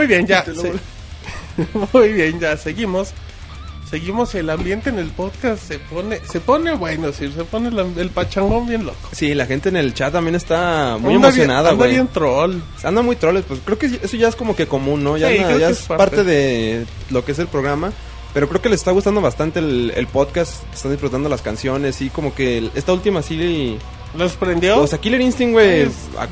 [0.06, 0.43] Muy bien, ya.
[0.45, 0.74] se-
[1.93, 3.09] Muy bien, ya seguimos.
[3.90, 7.80] Seguimos el ambiente en el podcast se pone se pone bueno, sí, se pone el,
[8.00, 9.09] el pachangón bien loco.
[9.11, 11.92] Sí, la gente en el chat también está muy Anda emocionada, bien, anda güey.
[11.92, 12.56] bien troll.
[12.84, 15.17] Andan muy troles, pues creo que eso ya es como que común, ¿no?
[15.17, 16.17] Ya, Sí, ya es parte.
[16.17, 16.24] parte.
[16.24, 17.93] de lo que es el programa.
[18.34, 20.64] Pero creo que les está gustando bastante el, el podcast.
[20.74, 23.77] Están disfrutando las canciones y como que esta última sí...
[24.17, 24.82] ¿Los prendió?
[24.82, 25.84] O sea, Killer Instinct, güey,
[26.17, 26.27] a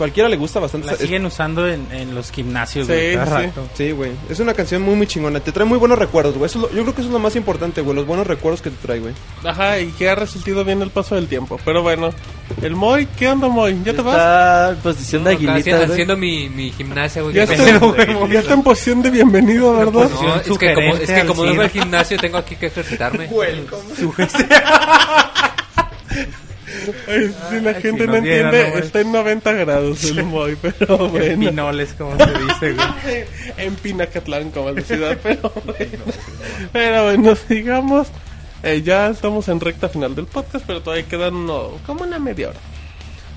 [0.00, 0.86] cualquiera le gusta bastante.
[0.86, 3.16] La Es- siguen usando en, en los gimnasios, Sí, güey, sí.
[3.16, 3.68] rato.
[3.74, 4.12] Sí, güey.
[4.30, 5.40] Es una canción muy, muy chingona.
[5.40, 6.46] Te trae muy buenos recuerdos, güey.
[6.46, 7.94] Eso es lo- yo creo que eso es lo más importante, güey.
[7.94, 9.12] Los buenos recuerdos que te trae, güey.
[9.44, 11.60] Ajá, y que ha resultado bien el paso del tiempo.
[11.64, 12.08] Pero bueno,
[12.62, 13.78] el Moy, ¿qué onda Moy?
[13.84, 14.14] ¿Ya te vas?
[14.16, 15.90] Está en posición de No, aguilita, haciendo, güey.
[15.92, 17.34] haciendo mi, mi gimnasia, güey.
[17.34, 17.56] Ya está,
[18.32, 20.08] ya está en posición de bienvenido, ¿verdad?
[20.10, 23.28] No, es que como, es que como no voy al gimnasio, tengo aquí que ejercitarme.
[27.10, 30.96] Ay, si la Ay, gente si no entiende, está en 90 grados el Moy, pero
[31.08, 31.38] bueno.
[31.50, 33.24] Pinoles, como se dice, güey.
[33.56, 36.04] en Pinacatlán, como la ciudad, pero bueno.
[36.72, 38.08] Pero bueno, digamos,
[38.62, 42.48] eh, ya estamos en recta final del podcast, pero todavía quedan uno- como una media
[42.50, 42.58] hora.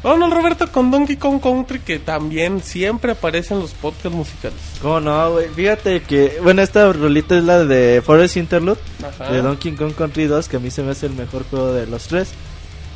[0.03, 4.59] Vámonos, Roberto, con Donkey Kong Country, que también siempre aparece en los podcasts musicales.
[4.81, 5.47] ¿Cómo no, güey?
[5.47, 9.31] Fíjate que, bueno, esta rolita es la de Forest Interlude Ajá.
[9.31, 11.87] de Donkey Kong Country 2, que a mí se me hace el mejor juego de
[11.87, 12.31] los tres.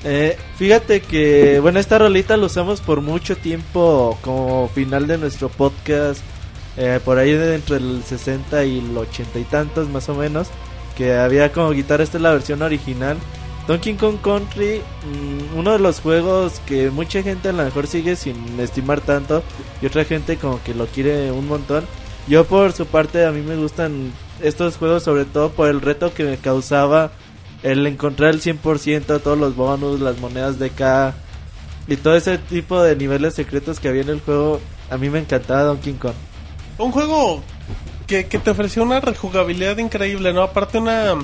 [0.09, 5.49] Eh, fíjate que, bueno, esta rolita la usamos por mucho tiempo como final de nuestro
[5.49, 6.21] podcast,
[6.77, 10.47] eh, por ahí de entre el 60 y el 80 y tantos más o menos,
[10.95, 13.17] que había como guitarra, esta es la versión original.
[13.67, 18.15] Donkey Kong Country, mm, uno de los juegos que mucha gente a lo mejor sigue
[18.15, 19.43] sin estimar tanto
[19.81, 21.83] y otra gente como que lo quiere un montón.
[22.29, 26.13] Yo por su parte a mí me gustan estos juegos sobre todo por el reto
[26.13, 27.11] que me causaba
[27.63, 31.13] el encontrar el 100%, todos los bonus, las monedas de K
[31.87, 34.59] y todo ese tipo de niveles secretos que había en el juego.
[34.89, 36.13] A mí me encantaba Donkey Kong.
[36.77, 37.41] Un juego
[38.05, 40.41] que, que te ofreció una rejugabilidad increíble, ¿no?
[40.41, 41.15] Aparte una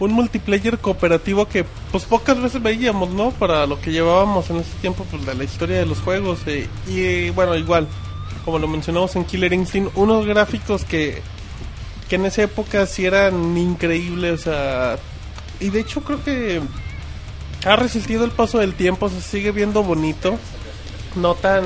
[0.00, 3.30] un multiplayer cooperativo que pues pocas veces veíamos, ¿no?
[3.30, 6.68] Para lo que llevábamos en ese tiempo pues de la historia de los juegos eh,
[6.88, 7.86] y bueno, igual
[8.44, 11.22] como lo mencionamos en Killer Instinct, unos gráficos que
[12.08, 14.98] que en esa época sí eran increíbles, o sea,
[15.60, 16.60] y de hecho creo que
[17.66, 20.36] ha resistido el paso del tiempo, se sigue viendo bonito,
[21.16, 21.64] no tan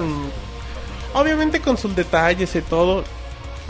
[1.14, 3.02] obviamente con sus detalles y todo,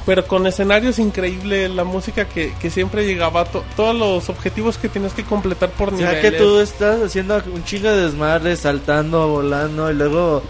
[0.05, 4.89] pero con escenarios increíbles, la música que, que siempre llegaba, to- todos los objetivos que
[4.89, 6.33] tienes que completar por O sea niveles.
[6.33, 10.43] que tú estás haciendo un chingo de desmadre, saltando, volando y luego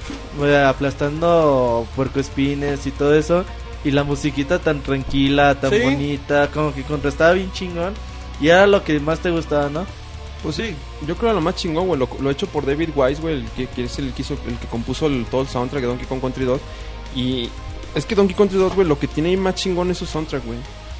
[0.42, 3.44] eh, aplastando puercoespines y todo eso.
[3.84, 5.80] Y la musiquita tan tranquila, tan Sí.
[5.80, 7.94] bonita, como que contrastaba bien chingón.
[8.40, 9.86] Y era lo que más te gustaba, ¿no?
[10.42, 10.74] Pues sí,
[11.06, 13.44] yo creo que lo más chingón, güey, lo, lo hecho por David Wise, güey, el
[13.56, 16.06] que, que es el que, hizo, el que compuso el, todo el soundtrack de Donkey
[16.06, 16.60] Kong Country 2.
[17.16, 17.48] Y
[17.94, 20.06] es que Donkey Kong Country 2, güey, lo que tiene ahí más chingón es su
[20.06, 20.58] soundtrack, güey.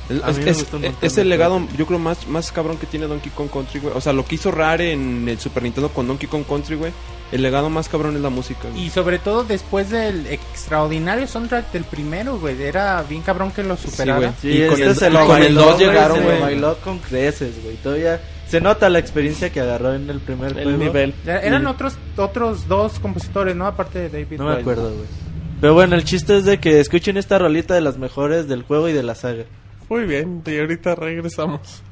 [0.09, 3.49] El- Es, es- es- el legado, yo creo, más, más cabrón que tiene Donkey Kong
[3.53, 3.95] Country, güey.
[3.95, 6.93] O sea, lo que hizo Rare en el Super Nintendo con Donkey Kong Country, güey.
[7.31, 8.85] El legado más cabrón es la música, güey.
[8.87, 12.61] Y sobre todo después del extraordinario soundtrack del primero, güey.
[12.63, 14.19] Era bien cabrón que lo superara.
[14.19, 14.31] güey.
[14.41, 16.41] Sí, Y con este el- se lo con el llegaron, güey.
[16.41, 17.77] bailó con creces, güey.
[17.77, 20.79] Todavía se nota la experiencia que agarró en el primer el juego.
[20.79, 21.15] nivel.
[21.27, 23.67] Eran Y- otros otros dos compositores, ¿no?
[23.67, 25.07] Aparte de David No me acuerdo, güey.
[25.61, 28.89] Pero bueno, el chiste es de que escuchen esta rolita de las mejores del juego
[28.89, 29.45] y de la saga.
[29.91, 31.83] Muy bien, y ahorita regresamos.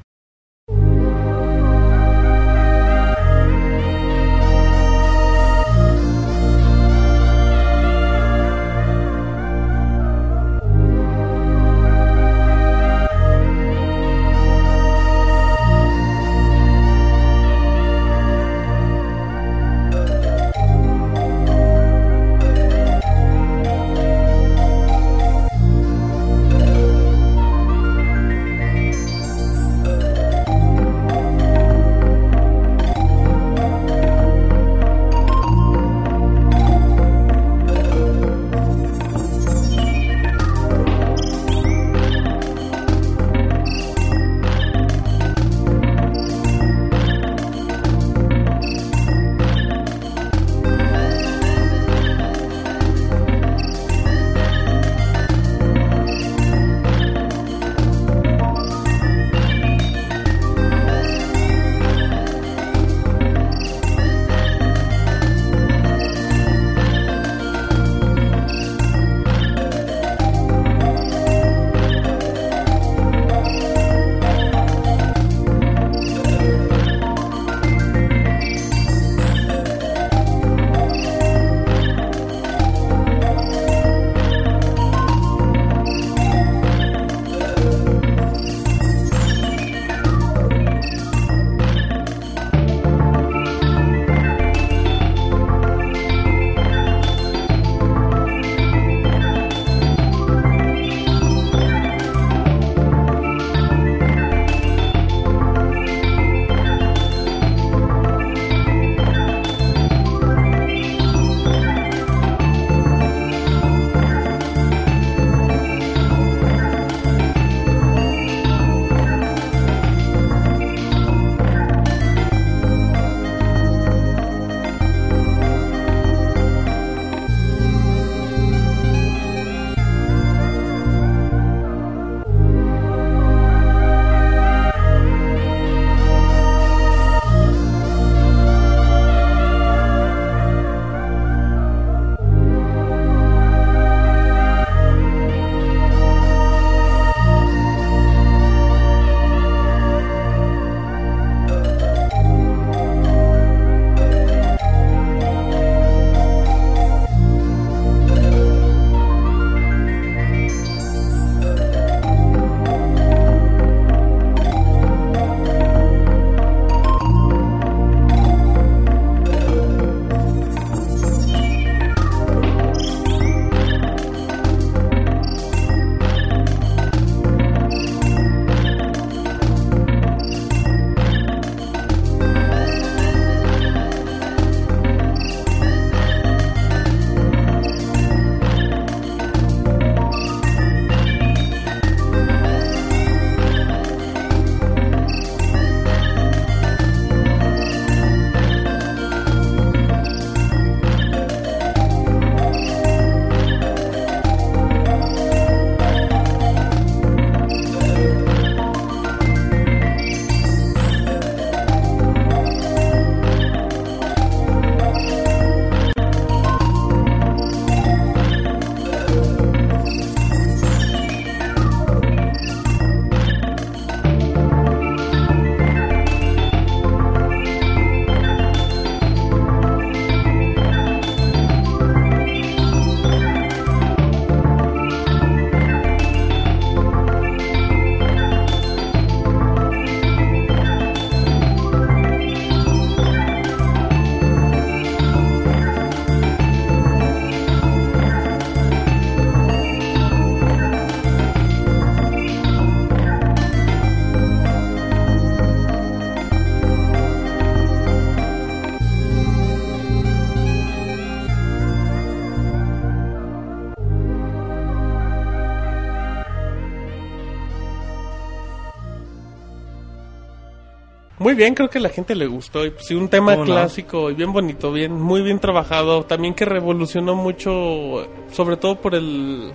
[271.37, 272.65] Bien, creo que a la gente le gustó.
[272.65, 276.03] Y pues, sí, un tema clásico y bien bonito, bien, muy bien trabajado.
[276.03, 279.53] También que revolucionó mucho, sobre todo por el.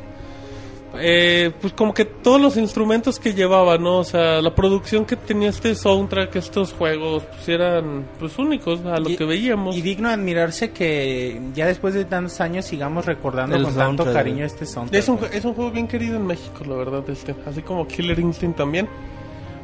[0.99, 3.99] eh, pues como que todos los instrumentos que llevaba, ¿no?
[3.99, 8.99] O sea, la producción que tenía este soundtrack, estos juegos, pues eran pues únicos a
[8.99, 9.75] lo Y- que veíamos.
[9.77, 14.05] Y digno de admirarse que ya después de tantos años sigamos recordando El con tanto
[14.05, 14.99] cariño este soundtrack.
[15.02, 18.19] Es un, es un juego bien querido en México, la verdad, este, así como Killer
[18.19, 18.86] Instinct también.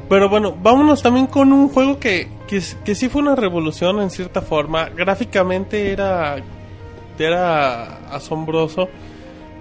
[0.08, 4.10] Pero bueno, vámonos también con un juego que, que, que sí fue una revolución en
[4.10, 4.88] cierta forma.
[4.88, 6.36] Gráficamente era,
[7.18, 8.88] era asombroso.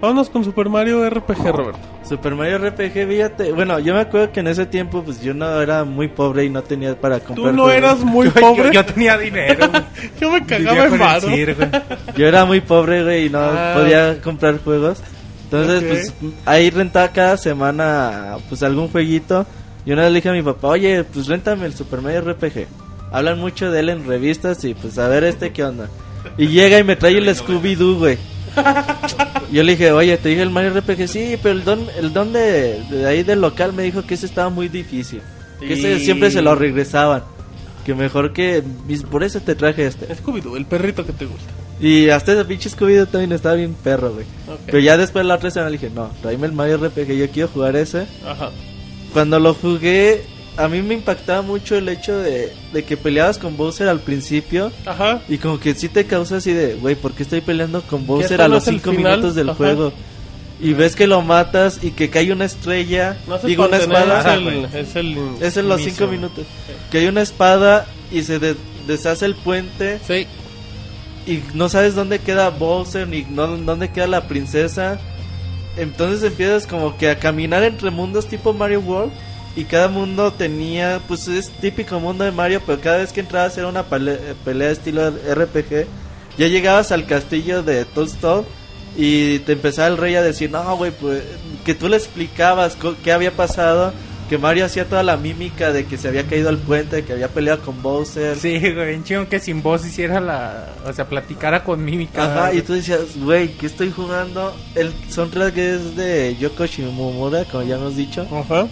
[0.00, 1.80] Vámonos con Super Mario RPG, Roberto.
[2.08, 3.52] Super Mario RPG, fíjate.
[3.52, 6.50] Bueno, yo me acuerdo que en ese tiempo, pues yo no era muy pobre y
[6.50, 7.50] no tenía para comprar.
[7.50, 7.72] Tú no juegos.
[7.78, 8.64] eras muy Yo- pobre.
[8.66, 9.68] Yo, yo tenía dinero.
[10.20, 11.28] Yo me cagaba en varo.
[12.16, 13.72] Yo era muy pobre, güey, y no Ah.
[13.76, 15.02] podía comprar juegos.
[15.44, 19.46] Entonces, pues ahí rentaba cada semana, pues algún jueguito.
[19.88, 22.66] Y una vez le dije a mi papá, oye, pues réntame el Super Mario RPG.
[23.10, 25.88] Hablan mucho de él en revistas y pues a ver este qué onda.
[26.36, 28.18] Y llega y me trae el Scooby-Doo, güey.
[29.50, 32.34] Yo le dije, oye, te dije el Mario RPG, sí, pero el don, el don
[32.34, 35.22] de, de ahí del local me dijo que ese estaba muy difícil.
[35.58, 37.22] Que ese siempre se lo regresaban.
[37.86, 38.62] Que mejor que...
[39.10, 40.14] Por eso te traje este.
[40.14, 41.50] Scooby-Doo, el perrito que te gusta.
[41.80, 44.26] Y hasta ese pinche Scooby-Doo también estaba bien perro, güey.
[44.66, 47.48] Pero ya después la otra semana le dije, no, tráeme el Mario RPG, yo quiero
[47.48, 48.06] jugar ese.
[48.26, 48.50] Ajá.
[49.12, 50.22] Cuando lo jugué,
[50.56, 54.70] a mí me impactaba mucho el hecho de, de que peleabas con Bowser al principio.
[54.86, 55.22] Ajá.
[55.28, 58.40] Y como que sí te causa así de, güey, ¿por qué estoy peleando con Bowser
[58.42, 59.12] a los es el 5 final?
[59.18, 59.56] minutos del Ajá.
[59.56, 59.92] juego?
[60.60, 64.20] Y ves que lo matas y que cae una estrella, No digo una espada.
[64.20, 65.18] Es el, es el...
[65.40, 66.18] Es en los inicio, 5 güey.
[66.18, 66.44] minutos.
[66.90, 68.56] Que hay una espada y se de-
[68.88, 70.26] deshace el puente Sí.
[71.30, 74.98] y no sabes dónde queda Bowser ni no- dónde queda la princesa.
[75.78, 79.12] Entonces empiezas como que a caminar entre mundos tipo Mario World
[79.56, 83.56] y cada mundo tenía, pues es típico mundo de Mario, pero cada vez que entrabas
[83.58, 85.86] era una pale- pelea estilo RPG.
[86.36, 88.44] Ya llegabas al castillo de Toadstool
[88.96, 91.22] y te empezaba el rey a decir, no, güey, pues
[91.64, 93.92] que tú le explicabas qué había pasado.
[94.28, 97.28] Que Mario hacía toda la mímica de que se había caído al puente, que había
[97.28, 98.36] peleado con Bowser.
[98.36, 100.66] Sí, güey, bien chingón que sin voz hiciera la...
[100.84, 102.24] O sea, platicara con mímica.
[102.24, 104.54] Ajá, y tú decías, güey, ¿qué estoy jugando?
[104.74, 108.26] El soundtrack es de Yoko Shimomura, como ya hemos dicho.
[108.30, 108.68] Ajá.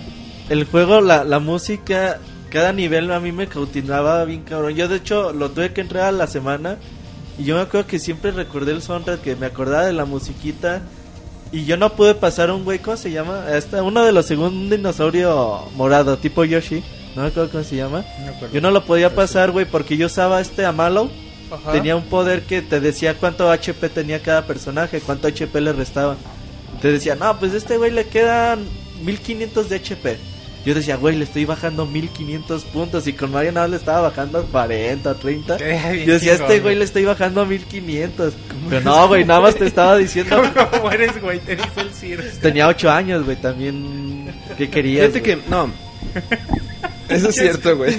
[0.50, 2.20] El juego, la, la música,
[2.50, 4.74] cada nivel a mí me cautivaba bien cabrón.
[4.74, 6.76] Yo, de hecho, lo tuve que entrar a la semana.
[7.38, 10.82] Y yo me acuerdo que siempre recordé el soundtrack, que me acordaba de la musiquita.
[11.56, 13.46] Y yo no pude pasar un güey, ¿cómo se llama?
[13.50, 16.82] Este, uno de los segundos, un dinosaurio morado, tipo Yoshi.
[17.14, 18.04] No me acuerdo cómo se llama.
[18.26, 18.52] No.
[18.52, 21.08] Yo no lo podía pasar, güey, porque yo usaba este Amalo.
[21.50, 21.72] Ajá.
[21.72, 26.16] Tenía un poder que te decía cuánto HP tenía cada personaje, cuánto HP le restaba.
[26.82, 28.62] Te decía, no, pues a este güey le quedan
[29.02, 30.18] 1500 de HP.
[30.66, 33.06] Yo decía, güey, le estoy bajando 1500 puntos.
[33.06, 35.56] Y con Mario nada le estaba bajando 40, 30.
[35.60, 38.34] Eh, bien Yo decía, a este güey le estoy bajando 1500.
[38.68, 40.42] Pero no, güey, nada más te estaba diciendo.
[40.72, 41.38] ¿Cómo eres, güey?
[41.38, 42.32] Te el Sir.
[42.42, 44.34] Tenía 8 años, güey, también.
[44.58, 45.12] ¿Qué querías?
[45.12, 45.44] Fíjate güey?
[45.44, 45.70] que, no.
[47.08, 47.94] Eso es cierto, güey.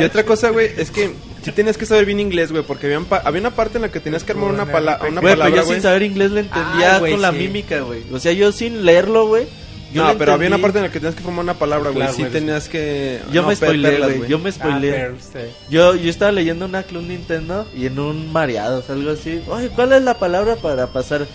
[0.00, 1.12] Y otra cosa, güey, es que
[1.44, 3.82] sí tenías que saber bien inglés, güey, porque había, un pa- había una parte en
[3.82, 5.74] la que tenías que armar una, pala- una Güey, pero palabra, yo güey.
[5.76, 7.36] sin saber inglés le entendía Ah, güey, con la sí.
[7.38, 8.02] mímica, güey.
[8.12, 9.46] O sea, yo sin leerlo, güey.
[9.92, 11.96] Yo No, pero había una parte en la que tenías que formar una palabra, güey.
[12.02, 12.32] Claro, sí güey.
[12.32, 13.20] tenías que...
[13.32, 14.28] Yo no, me spoileé, güey.
[14.28, 15.10] Yo me Ah, spoileé.
[15.20, 15.38] sí.
[15.70, 19.42] Yo, yo estaba leyendo una Club Nintendo y en un mareados, algo así.
[19.48, 21.26] Oye, ¿cuál es la palabra para pasar?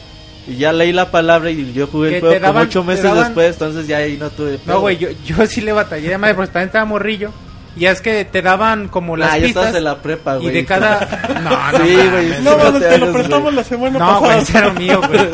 [0.48, 3.26] Y ya leí la palabra y yo jugué el juego daban- como ocho meses daban-
[3.26, 4.60] después, entonces ya ahí no tuve.
[4.66, 7.32] No, güey, yo, yo sí le batallé de madre porque también estaba morrillo.
[7.76, 9.76] Y es que te daban como las Ah, pistas.
[9.76, 10.54] en la prepa, y güey.
[10.56, 11.00] de cada.
[11.44, 12.30] No, no, Sí, güey.
[12.42, 13.56] No, Sí, mames, te te lo prestamos güey.
[13.56, 14.42] la semana No, güey, pasada.
[14.42, 15.30] ese era mío, güey.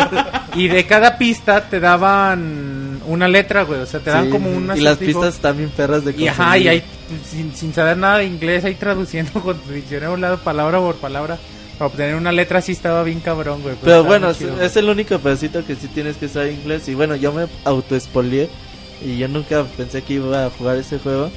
[0.56, 3.82] Y de cada pista te daban una letra, güey.
[3.82, 4.78] O sea, te dan Sí, como una.
[4.78, 6.66] Y las pistas también perras de Y ajá, conseguir.
[6.66, 6.84] y ahí
[7.30, 10.80] sin, sin saber nada de inglés, ahí traduciendo con tu diccionario a un lado, palabra
[10.80, 11.38] por palabra.
[11.78, 13.76] Para obtener una letra sí estaba bien cabrón, güey.
[13.84, 14.66] Pero bueno, es, chido, güey.
[14.66, 16.88] es el único pedacito que sí tienes que saber inglés.
[16.88, 18.50] Y bueno, yo me autoespolié.
[19.04, 21.30] Y yo nunca pensé que iba a jugar ese juego.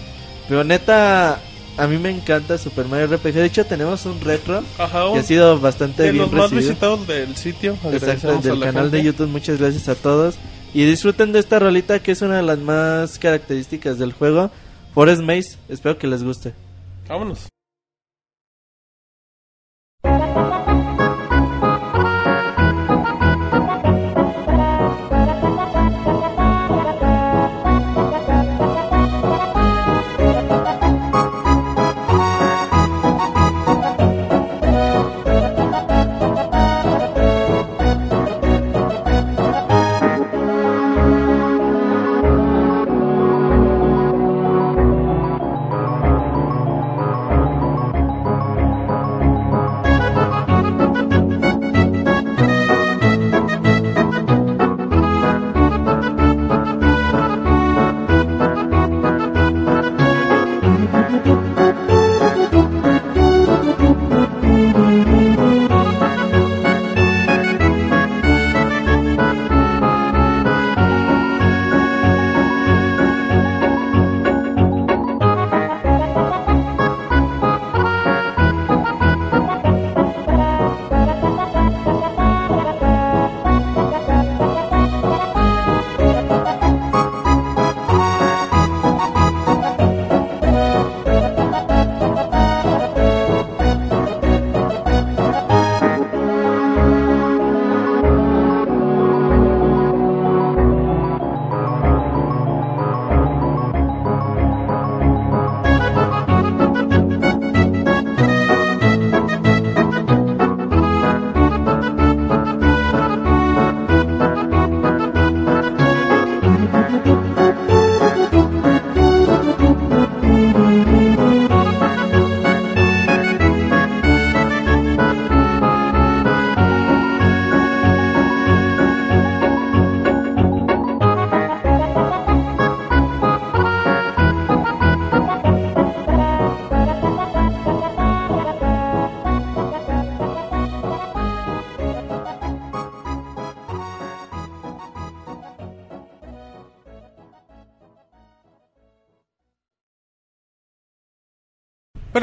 [0.48, 1.40] Pero neta,
[1.78, 3.32] a mí me encanta Super Mario RPG.
[3.32, 7.06] De hecho, tenemos un retro Ajá, que ha sido bastante de bien los más visitados
[7.06, 7.76] del sitio.
[7.92, 9.02] Exacto, del canal de.
[9.02, 9.28] YouTube.
[9.28, 10.36] Muchas gracias a todos.
[10.76, 14.50] Y disfruten de esta rolita que es una de las más características del juego.
[14.92, 15.56] Forest Maze.
[15.70, 16.52] Espero que les guste.
[17.08, 17.48] Vámonos.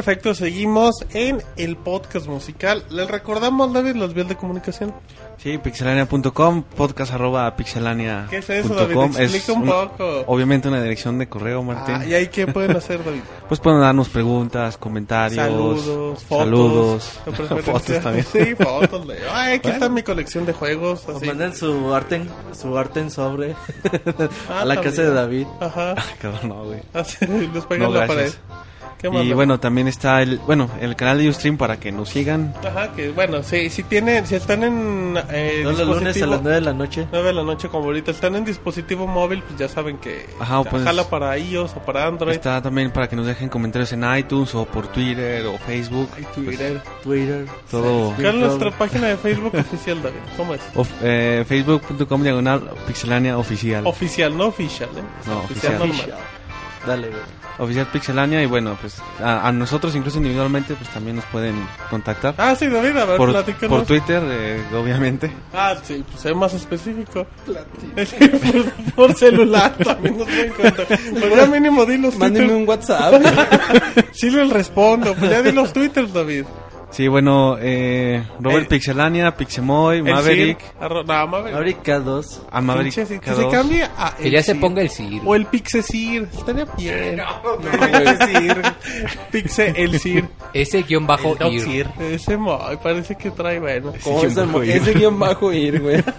[0.04, 2.84] Perfecto, seguimos en el podcast musical.
[2.90, 4.94] Les recordamos, David, las vías de comunicación.
[5.38, 8.30] Sí, pixelania.com, podcast arroba pixelania.com.
[8.30, 8.98] ¿Qué es eso, David?
[9.18, 10.24] Explica un poco.
[10.28, 11.96] Obviamente una dirección de correo, Martín.
[12.02, 13.22] Ah, ¿Y ahí qué pueden hacer, David?
[13.48, 16.28] Pues pueden darnos preguntas, comentarios, Saludos, fotos.
[16.28, 17.20] saludos,
[17.66, 18.26] fotos también.
[18.30, 19.08] Sí, fotos.
[19.08, 21.08] de- Ay, aquí está mi colección de juegos.
[21.08, 21.26] Así.
[21.28, 23.52] manden su arte en, su arte en sobre
[24.50, 24.82] Ah, a la también.
[24.84, 25.48] casa de David.
[25.62, 25.96] Ajá.
[26.22, 26.82] Cabrón, no, güey.
[26.94, 28.34] Así, los pegan No, en la pared.
[29.04, 32.08] ¿Qué más, Y bueno, también está el, bueno, el canal de Ustream para que nos
[32.10, 32.54] sigan.
[32.66, 36.42] Ajá, que bueno, sí, si tienen, si están en eh, Todos los lunes a las
[36.42, 37.08] 9 de la noche.
[37.12, 40.62] 9 de la noche como ahorita, están en dispositivo móvil, pues ya saben que Ajá,
[40.62, 42.34] o ya puedes- jala para iOS o para Android.
[42.34, 46.08] Está también para que nos dejen comentarios en iTunes o por Twitter o Facebook.
[46.16, 46.82] Ay, Twitter.
[47.04, 47.46] Twitter.
[47.70, 48.14] Todo.
[48.16, 50.20] ¿Cuál es nuestra página de Facebook oficial, David?
[50.38, 50.62] ¿Cómo es?
[51.02, 53.86] Eh, Facebook.com diagonal pixelania oficial.
[53.86, 55.02] Oficial, no oficial, ¿eh?
[55.28, 56.10] No, oficial, oficial.
[56.10, 56.20] normal.
[56.86, 57.22] Dale, güey.
[57.60, 61.56] Oficial Pixelania y bueno, pues a, a nosotros incluso individualmente pues también nos pueden
[61.90, 62.34] contactar.
[62.38, 63.78] Ah, sí, David, a ver, por, platícanos.
[63.78, 65.32] por Twitter, eh, obviamente.
[65.54, 67.26] Ah, sí, pues es más específico.
[67.94, 70.88] Por, por celular también nos pueden contar.
[70.88, 73.14] Pues ya mínimo di los Mándenme un WhatsApp.
[74.12, 76.46] Sí les respondo, pues ya di los twitters, David.
[76.94, 81.56] Sí, bueno, eh, Robert El- Pixelania, Pixemoy, Maverick, arro- no, Maverick.
[81.56, 82.42] Ahorita 2.
[82.52, 83.36] a Maverick Pinche, sí, que K2.
[83.36, 84.62] se cambie a Que ya se Sir.
[84.62, 85.22] ponga el Sir.
[85.26, 87.20] O el Pixesir, estaría bien.
[87.72, 88.62] Pixesir.
[89.32, 90.26] Pixe el Sir.
[90.54, 91.62] Ese guion bajo El ir.
[91.62, 91.88] Sir.
[92.00, 93.92] Ese mo, parece que trae bueno.
[94.04, 96.04] ¿Cómo es el mo- ese guion bajo ir, güey?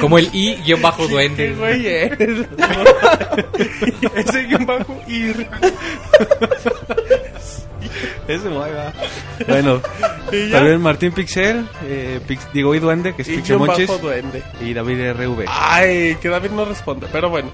[0.00, 1.54] Como el I guion bajo ¿Qué duende.
[1.54, 2.46] güey eres?
[4.14, 5.48] Ese guion bajo ir.
[8.28, 8.66] Ese va.
[9.48, 9.80] Bueno,
[10.52, 14.42] también Martín Pixel, eh, Pix- digo y Duende, que es Y duende.
[14.60, 15.44] y David RV.
[15.48, 17.50] Ay, que David no responde, pero bueno.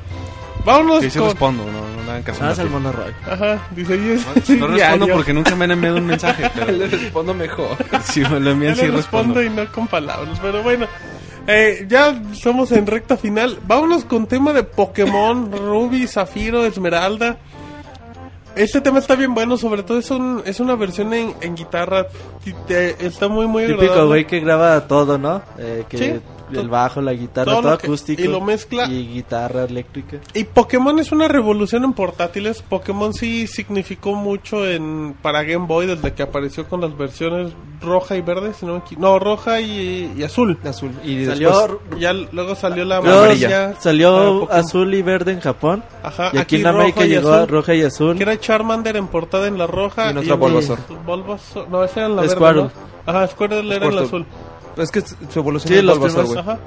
[0.65, 1.29] Vámonos Sí, sí con...
[1.29, 2.45] respondo, no, no le hagan caso.
[2.45, 2.83] Ah, es el Martín.
[2.93, 3.13] monorroy.
[3.29, 4.55] Ajá, dice yo.
[4.57, 7.77] No respondo porque nunca me han enviado un mensaje, pero Le respondo mejor.
[8.05, 9.63] si me lo envían sí le respondo respondo.
[9.63, 10.87] y no con palabras, pero bueno.
[11.49, 13.59] Eh, ya estamos en recta final.
[13.67, 17.39] Vámonos con tema de Pokémon, Ruby, Zafiro, Esmeralda.
[18.57, 22.07] Este tema está bien bueno, sobre todo es, un, es una versión en, en guitarra.
[22.69, 24.07] está muy, muy Típico agradable.
[24.09, 25.43] güey que graba todo, ¿no?
[25.59, 26.21] Eh, que Sí.
[26.61, 28.23] El bajo, la guitarra, Todo todo, que- acústico.
[28.23, 28.87] y lo mezcla.
[28.87, 30.19] Y guitarra eléctrica.
[30.35, 32.63] Y Pokémon es una revolución en portátiles.
[32.63, 38.17] Pokémon sí significó mucho en para Game Boy desde que apareció con las versiones roja
[38.17, 40.57] y verde, si no, no roja y, y azul.
[40.65, 40.93] Azul.
[41.05, 42.01] Y Salió- después...
[42.01, 43.75] Ya luego salió la Luego amarilla.
[43.81, 45.83] Salió azul y verde en Japón.
[46.03, 48.17] Ajá, y aquí, en América llegó azul, roja y azul.
[48.17, 50.07] Que era Charmander en portada en la roja.
[50.07, 50.79] Y en otra Bulbasaur.
[51.07, 52.35] Bulbasaur- No, esa era en la verde.
[52.37, 52.63] Squirtle.
[52.63, 52.71] ¿no?
[53.07, 54.07] Ajá, Squirtle era en la Squirtle.
[54.07, 54.27] azul.
[54.77, 56.37] Es que su evolución Sí, es los primeros.
[56.37, 56.59] Ajá.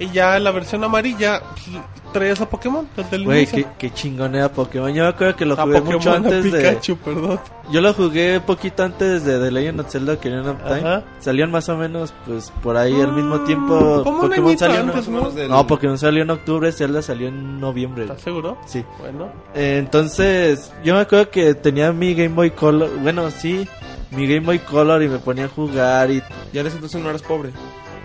[0.00, 1.66] Y ya en la versión amarilla pues,
[2.12, 4.92] traías a Pokémon desde el Güey, qué, qué chingón era Pokémon.
[4.94, 6.58] Yo me acuerdo que lo jugué Pokémon, mucho antes de...
[6.58, 7.40] Pikachu, perdón.
[7.72, 10.78] Yo lo jugué poquito antes de The Legend of Zelda Ocarina of Time.
[10.80, 11.02] Ajá.
[11.18, 14.02] Salían más o menos, pues, por ahí al mismo Mm, tiempo.
[14.04, 15.30] como un Pokémon salió en- antes, ¿no?
[15.30, 18.04] del- No, Pokémon salió en octubre, Zelda salió en noviembre.
[18.04, 18.56] ¿Estás seguro?
[18.66, 18.84] Sí.
[19.00, 19.30] Bueno.
[19.54, 22.88] Eh, entonces, yo me acuerdo que tenía mi Game Boy Color.
[23.02, 23.68] Bueno, sí,
[24.12, 26.22] mi Game Boy Color y me ponía a jugar y.
[26.52, 27.50] Ya en ese entonces no eras pobre.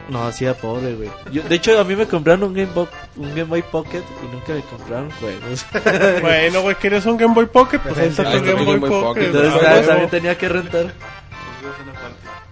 [0.10, 1.10] No, hacía pobre, güey.
[1.32, 4.36] Yo- De hecho, a mí me compraron un Game, Boy, un Game Boy Pocket y
[4.36, 5.66] nunca me compraron juegos.
[6.22, 7.80] bueno, güey, ¿quieres un Game Boy Pocket?
[7.80, 9.06] Pues ahí está Ahí tu está Game Boy Game Boy Pocket.
[9.08, 9.26] Pocket.
[9.26, 10.94] Entonces, Ah, ah, también tenía que rentar.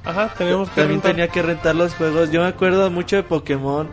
[0.03, 1.11] Ajá, tenemos que También rentar.
[1.11, 2.31] tenía que rentar los juegos.
[2.31, 3.87] Yo me acuerdo mucho de Pokémon.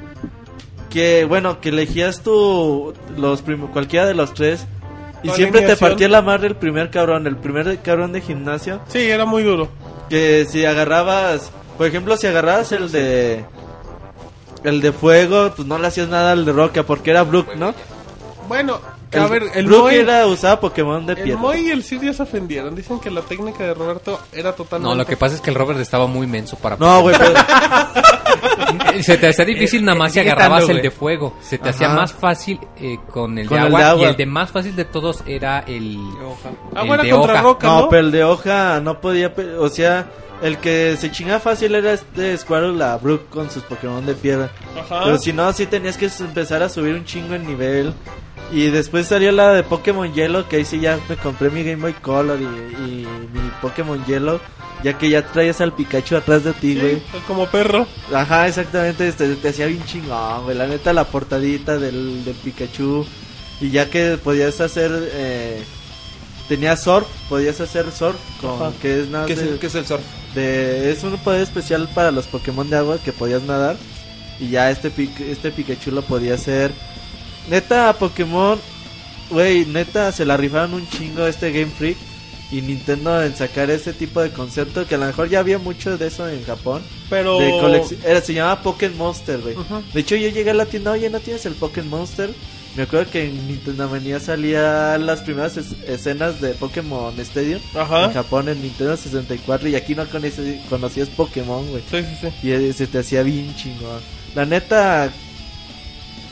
[0.88, 4.66] Que bueno, que elegías tú los prim- cualquiera de los tres.
[5.22, 8.80] Y siempre te partía la madre el primer cabrón, el primer cabrón de gimnasio.
[8.88, 9.68] Sí, era muy duro.
[10.08, 13.44] Que si agarrabas, por ejemplo, si agarrabas el de.
[14.64, 17.72] El de fuego, pues no le hacías nada al de roca porque era Brook, ¿no?
[18.48, 18.80] Bueno,
[19.12, 21.38] El, a ver, el Brook Moy, era, usaba Pokémon de el piedra.
[21.40, 22.74] Moy y el Sir ya se ofendieron.
[22.74, 24.88] Dicen que la técnica de Roberto era totalmente...
[24.90, 26.76] No, lo que pasa es que el Robert estaba muy menso para...
[26.76, 27.34] No, güey, pero.
[29.02, 31.36] Se te hacía difícil nada más si agarrabas el de fuego.
[31.40, 31.70] Se te Ajá.
[31.70, 34.02] hacía más fácil eh, con el Con de el agua, de agua.
[34.02, 35.98] Y el de más fácil de todos era el,
[36.74, 37.42] Ah, el bueno, de contra hoja.
[37.42, 37.88] Roca, No, ¿no?
[37.88, 39.32] pero el de hoja no podía.
[39.60, 40.08] O sea,
[40.42, 44.50] el que se chingaba fácil era este Squirtle a Brook con sus Pokémon de piedra.
[44.78, 45.00] Ajá.
[45.04, 47.92] Pero si no, sí tenías que empezar a subir un chingo el nivel.
[48.50, 51.82] Y después salió la de Pokémon Yellow, que ahí sí ya me compré mi Game
[51.82, 54.40] Boy Color y, y mi Pokémon Yellow.
[54.84, 57.02] Ya que ya traías al Pikachu atrás de ti, Sí, güey.
[57.26, 57.84] como perro.
[58.14, 60.56] Ajá, exactamente, este, te hacía bien chingón, güey.
[60.56, 63.04] La neta, la portadita del, del Pikachu.
[63.60, 64.92] Y ya que podías hacer.
[65.14, 65.64] Eh,
[66.48, 68.72] tenías Surf, podías hacer Surf, con, Ajá.
[68.80, 70.00] que es nada ¿Qué es, el, qué es el surf?
[70.38, 73.76] De- es un poder especial para los Pokémon de agua que podías nadar.
[74.40, 74.92] Y ya este,
[75.30, 76.70] este Pikachu lo podía hacer.
[77.50, 78.58] Neta, Pokémon
[79.30, 81.96] güey, neta, se la rifaron un chingo este Game Freak
[82.50, 85.98] y Nintendo en sacar ese tipo de concepto que a lo mejor ya había mucho
[85.98, 86.82] de eso en Japón.
[87.10, 87.38] Pero.
[87.38, 89.54] De era, se llamaba Pokémon Monster, güey.
[89.92, 92.30] De hecho, yo llegué a la tienda, oye, ¿no tienes el Pokémon Monster?
[92.78, 98.04] Me acuerdo que en Nintendo Manía salían las primeras es- escenas de Pokémon Stadium Ajá.
[98.04, 101.82] en Japón en Nintendo 64 y aquí no conocí- conocías Pokémon, güey.
[101.90, 102.46] Sí, sí, sí.
[102.46, 104.00] Y eh, se te hacía bien chingón.
[104.36, 105.10] La neta,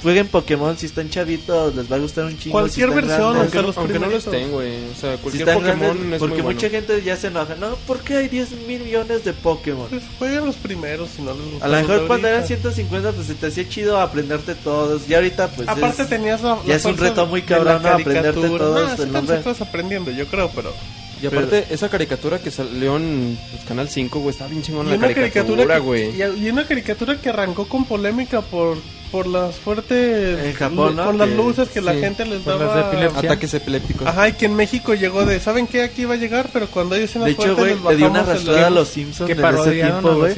[0.07, 2.53] jueguen Pokémon si están chavitos, les va a gustar un chingo.
[2.53, 3.41] Cualquier si versión, grandes.
[3.43, 4.35] Aunque, no- los aunque no lo primeritos.
[4.35, 4.77] estén, güey.
[4.91, 6.57] O sea, Si cualquier están Pokémon grandes, es porque muy bueno.
[6.57, 7.55] mucha gente ya se enoja.
[7.57, 9.89] No, ¿por qué hay 10 mil millones de Pokémon?
[9.91, 11.67] Pues jueguen los primeros si no les gusta.
[11.67, 15.03] A lo mejor cuando eran 150 pues se te hacía chido aprenderte todos.
[15.09, 17.89] Y ahorita pues Aparte es- tenías la, ya la es un reto muy cabrón, ¿no?
[17.89, 19.37] aprenderte todos Nah, sí el nombre.
[19.39, 20.73] estás aprendiendo, yo creo, pero...
[21.23, 24.91] Y aparte, esa caricatura que salió en pues, Canal 5, güey, está bien chingón Y
[24.91, 26.13] la una caricatura, güey.
[26.13, 28.77] que, y, y una caricatura que arrancó con polémica por
[29.13, 31.05] por las fuertes En Japón, lu- ¿no?
[31.07, 32.91] con las Que- luces que la gente les daba.
[32.91, 34.07] Ataques epilépticos.
[34.07, 35.83] Ajá, y que en México llegó de, ¿saben qué?
[35.85, 38.67] Aquí iba a llegar, pero cuando hay escenas De hecho, güey, le dio una arrastrada
[38.67, 40.35] a los Simpsons Que en ese tiempo, güey.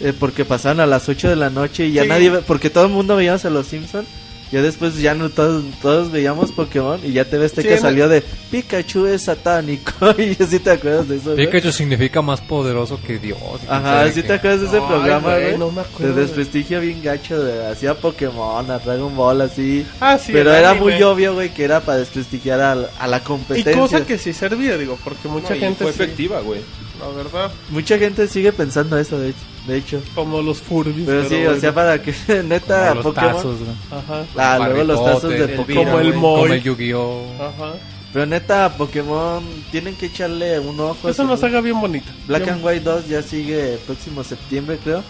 [0.00, 2.08] Eh, porque pasaban a las 8 de la noche y ya Sí.
[2.08, 4.06] nadie porque todo el mundo veíamos a los Simpsons.
[4.54, 8.08] Ya después ya no todos, todos veíamos Pokémon y ya te ves Sí, que salió
[8.08, 11.32] de Pikachu es satánico y si te acuerdas de eso.
[11.34, 11.46] güey?
[11.46, 13.38] Pikachu significa más poderoso que Dios.
[13.62, 14.22] y Ajá, qué.
[14.22, 17.66] te acuerdas de ese Ay, programa, güey, no me de acuerdo, desprestigio bien gacho de
[17.66, 19.84] hacía Pokémon, a Dragon Ball así.
[20.00, 20.84] Ah, sí, pero era anime.
[20.92, 23.72] muy obvio, güey, que era para desprestigiar a, la- a la Y competencia.
[23.72, 26.60] cosa que sí servía, digo, porque mucha No, y gente fue sí, efectiva, güey.
[27.00, 29.38] la verdad, Mucha gente sigue pensando eso, de hecho.
[29.66, 30.02] De hecho.
[30.14, 31.06] como los Furbies.
[31.06, 32.12] Pero sí, o sea, para que
[32.44, 33.32] neta Como los Pokémon.
[33.36, 33.70] tazos, güey.
[33.90, 35.84] Ajá, Ah, luego los tazos de Pokémon.
[35.86, 36.14] Como el.
[36.14, 36.40] Moy.
[36.42, 37.26] Como el Yu-Gi-Oh!
[37.40, 37.72] ajá.
[38.12, 41.08] Pero neta, Pokémon tienen que echarle un ojo.
[41.08, 42.12] Es una saga bien bonita.
[42.28, 45.02] Black Bien- and White 2 ya sigue el próximo septiembre, creo.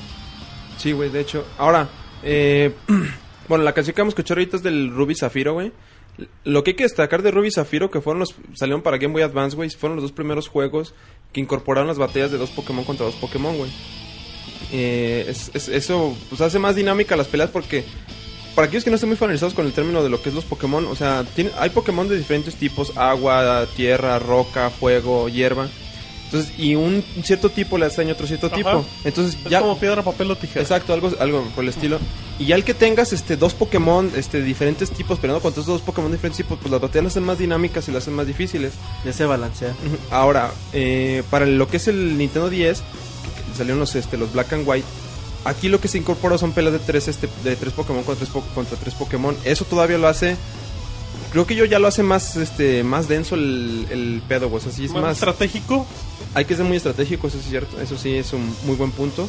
[0.78, 1.44] Sí, güey, de hecho.
[1.58, 1.88] Ahora,
[2.22, 2.72] eh,
[3.48, 5.72] bueno, la canción que vamos a escuchar ahorita es del Ruby Zafiro, güey.
[6.44, 9.22] Lo que hay que destacar de Ruby Zafiro, que fueron los, salieron para Game Boy
[9.22, 10.94] Advance, güey, fueron los dos primeros juegos
[11.32, 13.70] que incorporaron las batallas de dos Pokémon contra dos Pokémon, güey.
[14.76, 17.84] Eh, es- es- eso pues hace más dinámica las peleas porque
[18.56, 20.44] para aquellos que no estén muy familiarizados con el término de lo que es los
[20.44, 25.68] Pokémon, o sea, tiene, hay Pokémon de diferentes tipos, agua, tierra, roca, fuego, hierba.
[26.24, 28.56] Entonces, y un cierto tipo le hace daño a otro cierto Ajá.
[28.56, 28.84] tipo.
[29.04, 30.62] Entonces, Es ya como piedra, papel o tijera.
[30.62, 31.98] Exacto, algo, algo por el estilo.
[32.40, 35.82] Y ya el que tengas este dos Pokémon, este diferentes tipos, peleando contra estos dos
[35.82, 38.26] Pokémon de diferentes tipos, pues las batallas las hacen más dinámicas y las hacen más
[38.26, 38.72] difíciles.
[39.04, 39.74] Ya se balancea.
[40.10, 42.84] Ahora, eh, para lo que es el Nintendo 10, que
[43.54, 44.86] salieron los este los Black and White.
[45.44, 48.42] Aquí lo que se incorpora son peleas de tres este de tres Pokémon contra tres,
[48.54, 49.36] contra tres Pokémon.
[49.44, 50.36] Eso todavía lo hace
[51.34, 54.48] Creo que yo ya lo hace más este más denso el, el pedo.
[54.52, 55.84] O sea, sí es más, más estratégico.
[56.32, 57.80] hay que ser muy estratégico, eso es cierto.
[57.80, 59.28] Eso sí es un muy buen punto.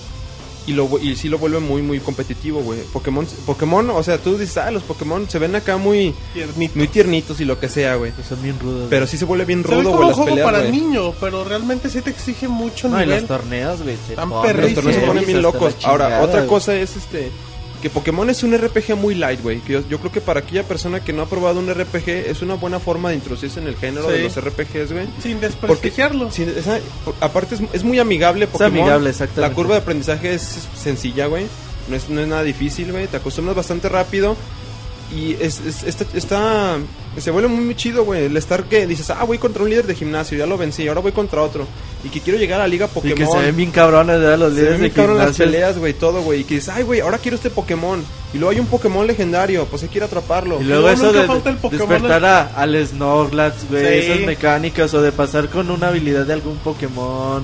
[0.68, 2.80] Y, lo, y sí lo vuelve muy, muy competitivo, güey.
[2.92, 6.74] Pokémon, Pokémon, o sea, tú dices, ah, los Pokémon se ven acá muy, Tiernito.
[6.76, 8.12] muy tiernitos y lo que sea, güey.
[8.28, 8.88] Son bien rudos.
[8.90, 10.72] Pero sí se vuelve bien rudo, como güey, un las juego peleas, para güey.
[10.72, 13.20] niño, pero realmente sí te exige mucho No, y nivel.
[13.20, 13.96] los torneos, güey.
[14.16, 15.76] Los torneos se ponen bien locos.
[15.84, 17.30] Ahora, otra cosa es este
[17.86, 19.60] que Pokémon es un RPG muy light, güey.
[19.60, 22.42] Que yo, yo creo que para aquella persona que no ha probado un RPG es
[22.42, 25.06] una buena forma de introducirse en el género de los RPGs, güey.
[25.22, 26.32] Sin desprestigiarlo.
[26.32, 26.80] Sí, esa-
[27.22, 28.72] aparte es, es muy amigable Pokémon.
[28.80, 29.42] amigable, exactamente.
[29.50, 31.46] La curva de aprendizaje es sencilla, güey.
[31.88, 33.06] No es, no es nada difícil, güey.
[33.06, 34.36] Te acostumbras bastante rápido.
[35.14, 36.78] Y es, es- está, está-
[37.20, 38.26] Se vuelve muy, muy chido, güey.
[38.26, 41.00] El estar que dices, ah, voy contra un líder de gimnasio, ya lo vencí, ahora
[41.00, 41.66] voy contra otro.
[42.04, 43.16] Y que quiero llegar a la Liga Y Pokémon.
[43.18, 44.38] que se ven bien cabrones, ¿verdad?
[44.38, 45.46] Los Se líderes ven de bien cabrón las gimnasio.
[45.46, 46.42] peleas, güey, todo, güey.
[46.42, 48.04] Y que dices, ay, güey, ahora quiero este Pokémon.
[48.34, 50.60] Y luego hay un Pokémon legendario, pues hay que ir a atraparlo.
[50.60, 51.26] Y luego luego eso de
[51.70, 54.12] despertar a, al Snorlax, güey, Sí.
[54.12, 57.44] esas mecánicas o de pasar con una habilidad de algún Pokémon.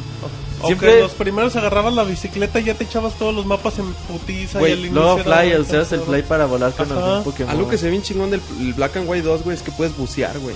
[0.67, 4.59] Siempre- los primeros agarrabas la bicicleta y ya te echabas todos los mapas en putiza
[4.59, 5.65] Güey, y al inicio Luego era Fly, el.
[6.01, 7.51] Fly para volar con algún Pokémon.
[7.51, 9.71] Algo que se ve bien chingón del el Black and White 2, güey, es que
[9.71, 10.55] puedes bucear, güey.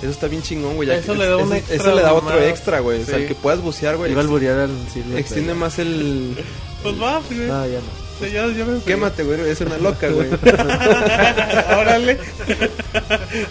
[0.00, 0.88] Eso está bien chingón, güey.
[0.88, 2.42] ya Eso que- le da un extra Eso le da otro más.
[2.42, 3.02] extra, güey.
[3.02, 3.22] O sea, Sí.
[3.22, 4.12] el que puedas bucear, güey.
[4.12, 4.24] Iba a
[4.60, 4.70] al.
[5.16, 6.36] Extiende más el...
[6.82, 7.40] Pues va, güey.
[7.48, 8.07] No, ya no.
[8.20, 10.28] Sí, ya, ya me Quémate, güey, es una loca, güey.
[11.78, 12.18] Órale.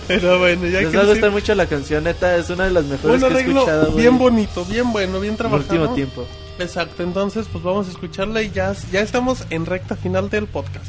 [0.08, 2.66] Pero bueno, ya Les que va a sí- gustar mucho la canción, neta, es una
[2.66, 5.38] de las mejores Un que he arreglo escuchado, güey, bien bonito, bien bueno, bien el
[5.38, 5.74] trabajado.
[5.74, 6.28] último tiempo.
[6.60, 10.88] Exacto, entonces pues vamos a escucharla y ya, ya estamos en recta final del podcast.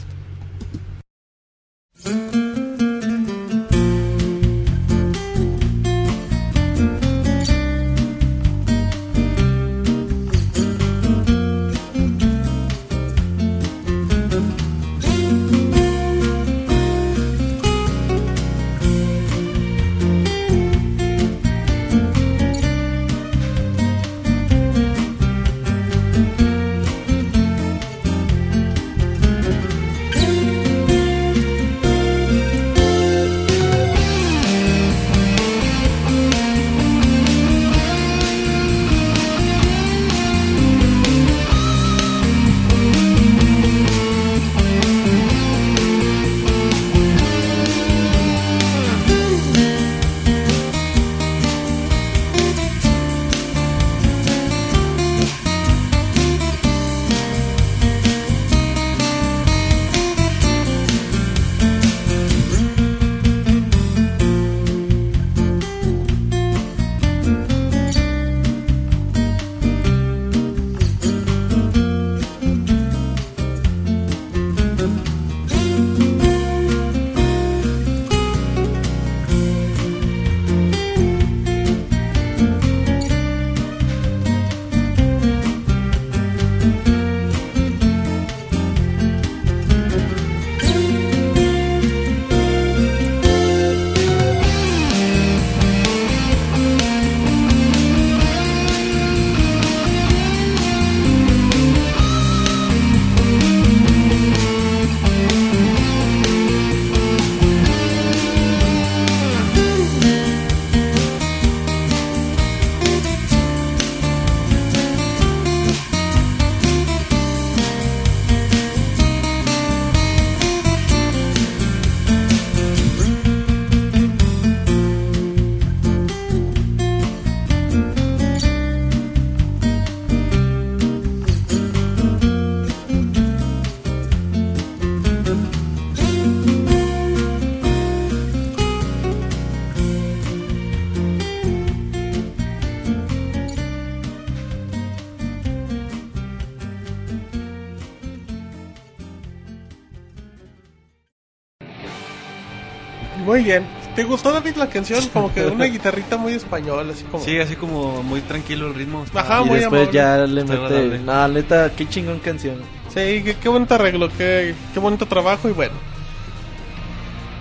[153.98, 155.04] ¿Te gustó David la canción?
[155.12, 157.24] Como que una guitarrita muy española, así como...
[157.24, 159.02] Sí, así como muy tranquilo el ritmo.
[159.02, 159.98] está- Ajá, y muy después amable.
[159.98, 160.98] ya le mete.
[161.00, 162.58] No, neta, qué chingón canción.
[162.94, 165.74] Sí, qué, qué bonito arreglo, qué, qué bonito trabajo y bueno.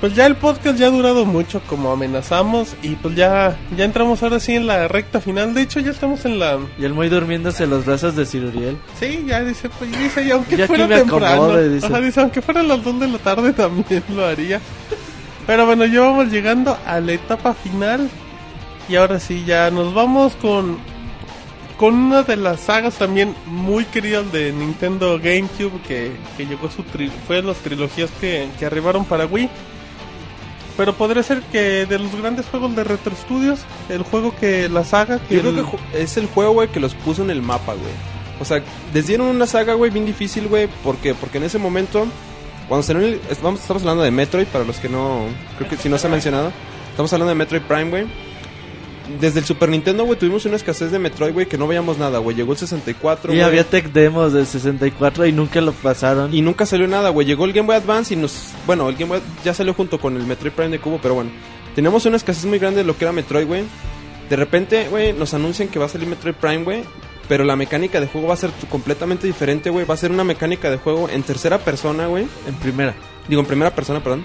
[0.01, 4.23] Pues ya el podcast ya ha durado mucho como amenazamos y pues ya, ya entramos
[4.23, 5.53] ahora sí en la recta final.
[5.53, 6.57] De hecho ya estamos en la...
[6.79, 8.77] Y el muy durmiéndose en los brazos de Ciruriel.
[8.99, 11.85] Sí, ya dice, pues dice, y aunque Ya fuera temprano, acomode, dice.
[11.85, 14.59] Ajá, dice, aunque fuera a las 2 de la tarde también lo haría.
[15.47, 18.09] Pero bueno, ya vamos llegando a la etapa final
[18.89, 20.77] y ahora sí ya nos vamos con
[21.77, 26.81] con una de las sagas también muy queridas de Nintendo GameCube que, que llegó su
[26.83, 29.47] tri- fue las trilogías que, que arribaron para Wii.
[30.75, 33.59] Pero podría ser que de los grandes juegos de Retro Studios,
[33.89, 35.55] el juego que la saga que Yo creo
[35.93, 37.93] que es el juego, güey, que los puso en el mapa, güey.
[38.39, 38.61] O sea,
[38.91, 40.67] les dieron una saga, güey, bien difícil, güey.
[40.83, 41.13] ¿Por qué?
[41.13, 42.07] Porque en ese momento,
[42.67, 43.19] cuando salió el...
[43.29, 45.25] es- Vamos, estamos hablando de Metroid, para los que no...
[45.57, 46.51] Creo que si no se ha mencionado.
[46.91, 48.05] Estamos hablando de Metroid Prime, güey.
[49.21, 52.19] Desde el Super Nintendo, güey, tuvimos una escasez de Metroid, güey, que no veíamos nada,
[52.19, 52.35] güey.
[52.35, 53.47] Llegó el 64, Y güey.
[53.47, 56.33] había tech demos del 64 y nunca lo pasaron.
[56.33, 57.25] Y nunca salió nada, güey.
[57.25, 58.49] Llegó el Game Boy Advance y nos...
[58.65, 61.29] Bueno, el Game Boy ya salió junto con el Metroid Prime de Cubo, pero bueno.
[61.73, 63.63] Teníamos una escasez muy grande de lo que era Metroid, güey.
[64.29, 66.83] De repente, güey, nos anuncian que va a salir Metroid Prime, güey.
[67.27, 69.85] Pero la mecánica de juego va a ser completamente diferente, güey.
[69.85, 72.25] Va a ser una mecánica de juego en tercera persona, güey.
[72.47, 72.95] En primera.
[73.27, 74.23] Digo, en primera persona, perdón.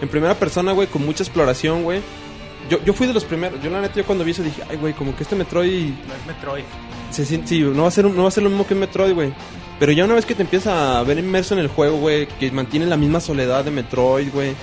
[0.00, 2.00] En primera persona, güey, con mucha exploración, güey.
[2.70, 3.62] Yo, yo fui de los primeros.
[3.62, 6.14] Yo, la neta, yo cuando vi eso dije, ay, güey, como que este Metroid No
[6.14, 6.64] es Metroid.
[7.10, 8.80] se siente, sí, no va a ser no va a ser lo mismo que un
[8.80, 9.32] Metroid, güey.
[9.78, 12.50] Pero ya una vez que te empiezas a ver inmerso en el juego, güey, que
[12.50, 14.54] mantiene la misma soledad de Metroid, güey.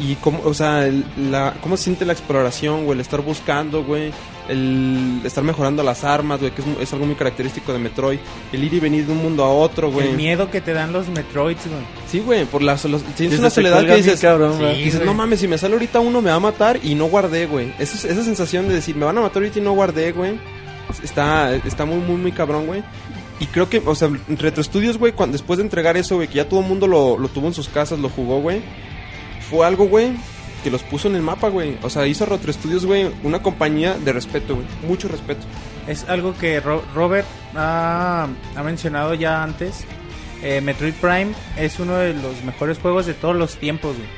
[0.00, 3.82] Y cómo, o sea, el- la, cómo se siente la exploración, güey, el estar buscando,
[3.84, 4.12] güey.
[4.48, 8.18] El estar mejorando las armas, güey, que es, algo muy característico de Metroid.
[8.52, 10.08] El ir y venir de un mundo a otro, güey.
[10.08, 11.82] El miedo que te dan los Metroids, güey.
[12.10, 14.76] Sí, güey, por la tienes Desde una soledad que dices, cabrón, Sí, ¿verdad?
[14.78, 15.06] dices, güey.
[15.06, 17.74] no mames, si me sale ahorita uno me va a matar y no guardé, güey.
[17.78, 20.38] Esa, es- esa sensación de decir, me van a matar ahorita y no guardé, güey.
[21.02, 22.82] Está, está muy, muy, muy cabrón, güey.
[23.40, 26.36] Y creo que, o sea, Retro Studios, güey, cuando, después de entregar eso, güey, que
[26.36, 28.62] ya todo el mundo lo, lo tuvo en sus casas, lo jugó, güey.
[29.50, 30.10] Fue algo, güey,
[30.62, 31.78] que los puso en el mapa, güey.
[31.82, 34.66] O sea, hizo Retro Studios, güey, una compañía de respeto, güey.
[34.86, 35.42] Mucho respeto.
[35.86, 39.84] Es algo que Ro- Robert ha, ha mencionado ya antes.
[40.42, 44.08] Eh, Metroid Prime es uno de los mejores juegos de todos los tiempos, güey.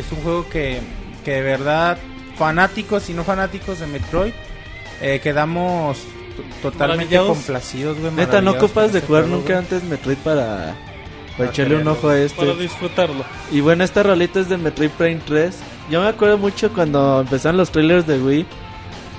[0.00, 0.80] Es un juego que,
[1.24, 1.98] que de verdad,
[2.36, 4.32] fanáticos y no fanáticos de Metroid,
[5.02, 5.98] eh, quedamos
[6.62, 8.12] totalmente complacidos, güey.
[8.12, 10.74] Neta, no ocupas de jugar juego, nunca antes Metroid para,
[11.36, 12.36] para echarle un ojo a este.
[12.36, 13.24] para disfrutarlo.
[13.50, 15.56] Y bueno, esta rolita es de Metroid Prime 3.
[15.90, 18.46] Yo me acuerdo mucho cuando empezaron los trailers de Wii.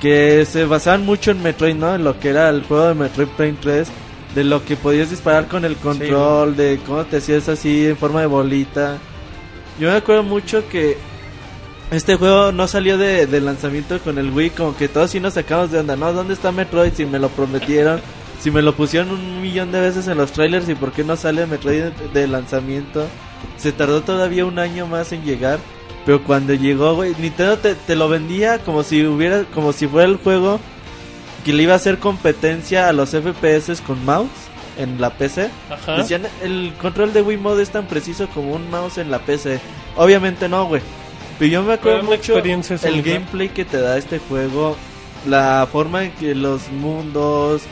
[0.02, 1.96] Que se basaban mucho en Metroid, ¿no?
[1.96, 3.88] En lo que era el juego de Metroid Prime 3.
[4.36, 6.56] De lo que podías disparar con el control.
[6.56, 8.98] de cómo te hacías así en forma de bolita.
[9.80, 10.98] Yo me acuerdo mucho que
[11.92, 14.52] este juego no salió de, de lanzamiento con el Wii.
[14.52, 15.96] Como que todos sí nos sacamos de onda.
[15.96, 16.12] ¿No?
[16.12, 16.94] ¿Dónde está Metroid?
[16.94, 18.02] Si me lo prometieron.
[18.42, 20.68] Si me lo pusieron un millón de veces en los trailers.
[20.70, 23.08] ¿Y por qué no sale Metroid de, lanzamiento?
[23.58, 25.60] Se tardó todavía un año más en llegar.
[26.06, 30.10] Pero cuando llegó, güey, Nintendo te, te lo vendía como si hubiera, como si fuera
[30.10, 30.60] el juego
[31.46, 34.30] que le iba a hacer competencia a los FPS con mouse
[34.78, 35.50] en la PC.
[35.70, 35.98] Ajá.
[35.98, 39.60] Decían, el control de Wii Mode es tan preciso como un mouse en la PC.
[39.96, 40.82] Obviamente no, güey.
[41.40, 44.78] Pero yo me acuerdo mucho el gameplay que te da este juego,
[45.28, 47.64] la forma en que los mundos,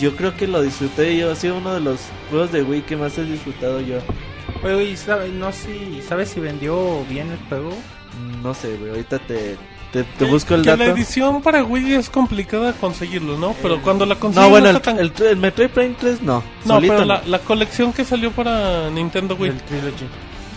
[0.00, 2.96] yo creo que lo disfruté yo, ha sido uno de los juegos de Wii que
[2.96, 3.98] más he disfrutado yo.
[4.64, 7.72] Oye, ¿y sabe- no sé, ¿sabes si vendió bien el juego?
[8.42, 9.56] No sé, güey, ahorita te,
[9.92, 10.90] te, te busco el que la dato.
[10.96, 13.54] edición para Wii es complicada conseguirlo, ¿no?
[13.62, 16.42] Pero cuando la consigues No, bueno, el, tan- el, el Metroid Prime 3 no.
[16.64, 17.14] No, solito pero no.
[17.14, 20.06] la, la colección que salió para Nintendo Wii El Trilogy.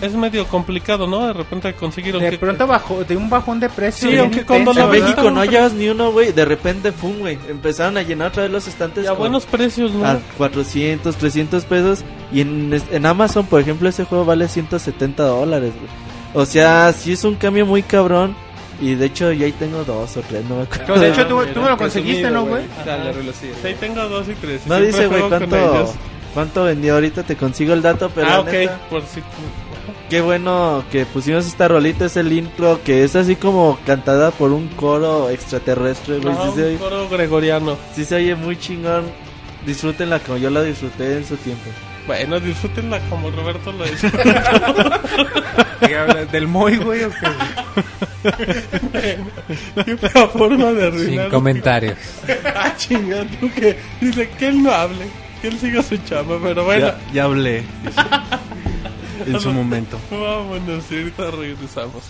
[0.02, 1.28] Es medio complicado, ¿no?
[1.28, 4.10] De repente conseguir De pronto bajó, de un bajón de precio.
[4.10, 6.32] Sí, aunque cuando En México no hallabas ni uno, güey.
[6.32, 7.38] De repente, fum, güey.
[7.50, 9.04] Empezaron a llenar otra vez los estantes.
[9.06, 10.06] y a con- buenos precios, ¿no?
[10.06, 12.04] a 400, 300 pesos.
[12.32, 15.74] Y en, en Amazon, por ejemplo, ese juego vale 170 dólares.
[15.74, 15.90] güey.
[16.34, 18.36] O sea, sí es un cambio muy cabrón.
[18.82, 20.84] Y de hecho, ya ahí tengo dos o tres, no me acuerdo.
[20.88, 22.64] Pero de hecho, tú, Mira, tú me lo conseguiste, ¿no, güey?
[22.86, 23.50] Dale, sí.
[23.64, 24.68] Sí, tengo dos y tres.
[24.68, 25.94] No siempre dice, güey, cuánto,
[26.34, 26.96] cuánto vendió.
[26.96, 28.28] Ahorita te consigo el dato, pero.
[28.30, 29.22] Ah, ok, neta, por si...
[30.10, 34.52] Qué bueno que pusimos esta rolita, es el intro, que es así como cantada por
[34.52, 36.34] un coro extraterrestre, güey.
[36.34, 37.78] Ajá, sí, un coro gregoriano.
[37.96, 39.06] sí se oye muy chingón.
[39.66, 41.72] Disfrútenla como yo la disfruté en su tiempo.
[42.06, 44.08] Bueno, disfrútenla como Roberto lo hizo.
[45.88, 46.32] ¿Qué hablas?
[46.32, 47.28] ¿Del Moy, güey, o qué?
[49.86, 49.98] Qué
[50.32, 51.30] forma de Sin arruinar.
[51.30, 51.98] comentarios.
[52.56, 55.08] ah, chingada, tú que dice que él no hable,
[55.42, 56.88] que él siga su chamba, pero bueno.
[56.88, 57.64] Ya, ya hablé.
[59.26, 59.98] En su momento.
[60.12, 62.04] Vámonos, y ahorita regresamos.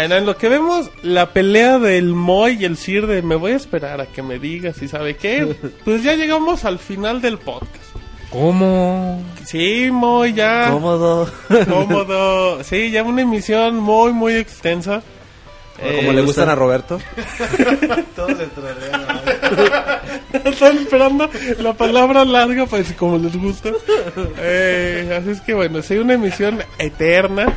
[0.00, 3.52] Bueno, en lo que vemos la pelea del Moy y el Sir de me voy
[3.52, 5.54] a esperar a que me digas y sabe qué,
[5.84, 7.84] pues ya llegamos al final del podcast.
[8.30, 9.22] ¿Cómo?
[9.44, 10.70] Sí, Moy, ya.
[10.70, 11.30] Cómodo.
[11.68, 12.64] Cómodo.
[12.64, 15.02] Sí, ya una emisión muy, muy extensa.
[15.76, 16.98] Como Eh, le gustan a Roberto.
[20.44, 23.68] Están esperando la palabra larga, pues como les gusta.
[24.38, 27.52] Eh, así es que bueno, sí, una emisión eterna.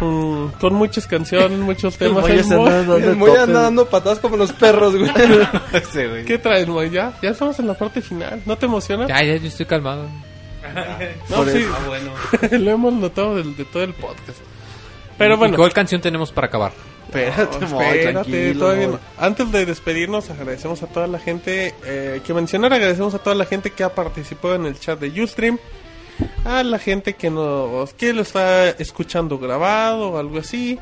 [0.00, 2.28] Mm, con muchas canciones, muchos temas.
[2.28, 5.10] El Moy- anda dando patadas como los perros, güey.
[6.26, 6.90] ¿Qué traes, Moy?
[6.90, 7.12] ¿Ya?
[7.22, 8.42] ya estamos en la parte final.
[8.46, 9.06] ¿No te emociona?
[9.06, 10.08] Ya, ya, yo estoy calmado.
[11.30, 11.58] No, Por sí.
[11.58, 12.56] eso.
[12.58, 14.38] Lo hemos notado de, todo el podcast.
[15.16, 16.72] Pero ¿Y bueno, ¿Cuál canción tenemos para acabar?
[17.06, 19.00] Espérate, No, espérate, tranquilo, todavía no.
[19.18, 23.46] Antes de despedirnos, agradecemos a toda la gente eh, que mencionar, agradecemos a toda la
[23.46, 25.58] gente que ha participado en el chat de Ustream,
[26.44, 30.78] a la gente que nos que lo está escuchando grabado o algo así.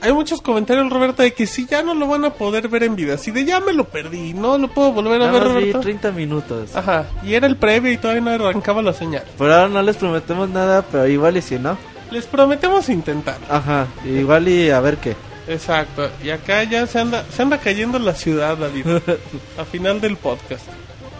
[0.00, 2.94] Hay muchos comentarios, Roberto, de que si ya no lo van a poder ver en
[2.96, 5.54] vida, si de ya me lo perdí, no lo puedo volver a Nada ver, más
[5.56, 5.80] vi Roberto.
[5.80, 6.76] 30 minutos.
[6.76, 9.24] Ajá, y era el previo y todavía no arrancaba la señal.
[9.38, 11.78] Por ahora no les prometemos nada, pero igual y si no.
[12.10, 13.38] Les prometemos intentar.
[13.48, 15.16] Ajá, igual y a ver qué.
[15.48, 18.86] Exacto, y acá ya se anda, se anda cayendo la ciudad, David,
[19.58, 20.64] a final del podcast.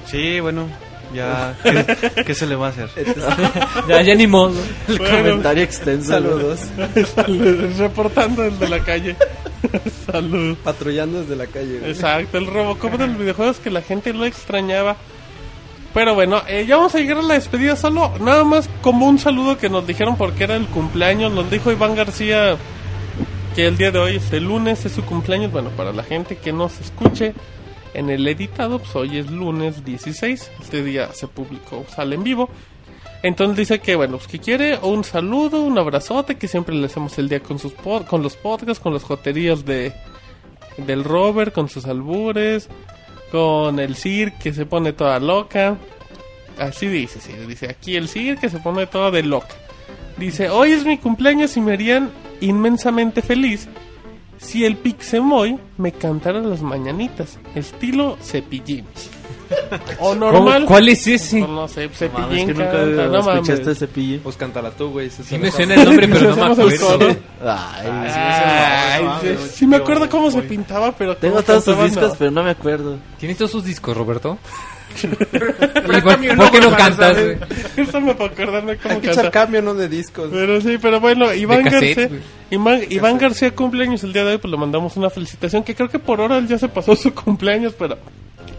[0.07, 0.67] Sí, bueno,
[1.15, 1.55] ya.
[1.63, 2.89] ¿Qué, qué se le va a hacer?
[3.89, 4.55] Ya, ya ni modo.
[4.89, 5.17] El Bueno.
[5.19, 6.11] comentario extenso.
[6.11, 6.61] Saludos.
[7.15, 9.17] Salud, reportando desde la calle.
[10.11, 10.57] Salud.
[10.63, 11.91] Patrullando desde la calle, güey.
[11.93, 14.97] Exacto, el Robocop de los videojuegos que la gente lo extrañaba.
[15.93, 19.19] Pero bueno, eh, ya vamos a llegar a la despedida solo, nada más como un
[19.21, 22.57] saludo que nos dijeron porque era el cumpleaños, nos dijo Iván García
[23.55, 25.53] que el día de hoy, este lunes, es su cumpleaños.
[25.53, 27.33] Bueno, para la gente que nos escuche
[27.95, 32.49] en el editado, pues hoy es lunes 16, este día se publicó, sale en vivo.
[33.23, 37.17] Entonces dice que, bueno, pues que quiere un saludo, un abrazote, que siempre le hacemos
[37.19, 39.93] el día con sus pod- con los podcasts, con las joterías de
[40.77, 42.69] del Robert, con sus albures,
[43.33, 45.77] con el Sir que se pone toda loca.
[46.59, 49.55] Así dice, sí, dice aquí el Sir que se pone toda de loca.
[50.19, 53.69] Dice, hoy es mi cumpleaños y me harían inmensamente feliz
[54.39, 58.85] si el Pixemoy me cantara las mañanitas, estilo cepillín.
[60.01, 60.55] O normal.
[60.63, 61.39] ¿Cómo- ¿Cuál es ese?
[61.41, 63.49] Pues no sé, Mames, Cepillín que nunca canta, no mames.
[63.49, 64.21] escuchaste Cepillín.
[64.21, 65.11] Pues cántala tú, güey.
[65.11, 66.87] Sí me suena el nombre, pero no me acuerdo.
[66.99, 67.17] coro.
[67.45, 72.15] Ay, Ay, sí, sí me acuerdo cómo se pintaba, pero tengo todos sus discos, no.
[72.19, 72.97] pero no me acuerdo.
[73.19, 74.39] ¿Tienes todos sus discos, Roberto?
[75.03, 75.07] ¿Y
[76.01, 77.17] por, por qué no cantas?
[77.77, 79.41] Eso me para acordarme cómo Hay que echar canta.
[79.41, 79.75] cambio, ¿no?
[79.75, 80.29] De discos.
[80.33, 82.19] Pero sí, pero bueno, Iván cassette, García.
[82.51, 85.89] Iván, Iván García cumpleaños el día de hoy, pues le mandamos una felicitación, que creo
[85.89, 87.99] que por ahora él ya se pasó su cumpleaños, pero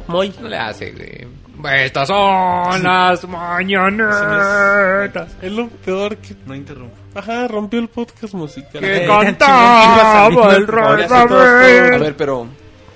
[0.07, 0.33] muy.
[0.41, 1.27] No le hace, güey.
[1.85, 5.29] Estas son las mañanetas.
[5.41, 6.35] Es lo peor que...
[6.45, 6.93] No interrumpo.
[7.15, 8.81] Ajá, rompió el podcast musical.
[8.81, 11.05] Que Eh, cantaba el rey.
[11.09, 12.45] A ver, pero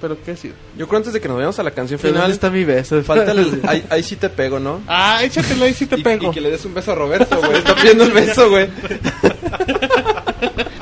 [0.02, 0.54] Pero qué sí.
[0.78, 3.02] yo creo antes de que nos vayamos a la canción final, ¿dónde está mi beso?
[3.04, 4.82] falta el, ahí, ahí sí te pego, ¿no?
[4.88, 6.30] Ah, échatela ahí si te Y, pego.
[6.30, 7.58] y que le des un beso a Roberto, güey.
[7.58, 8.70] Está pidiendo el beso, güey.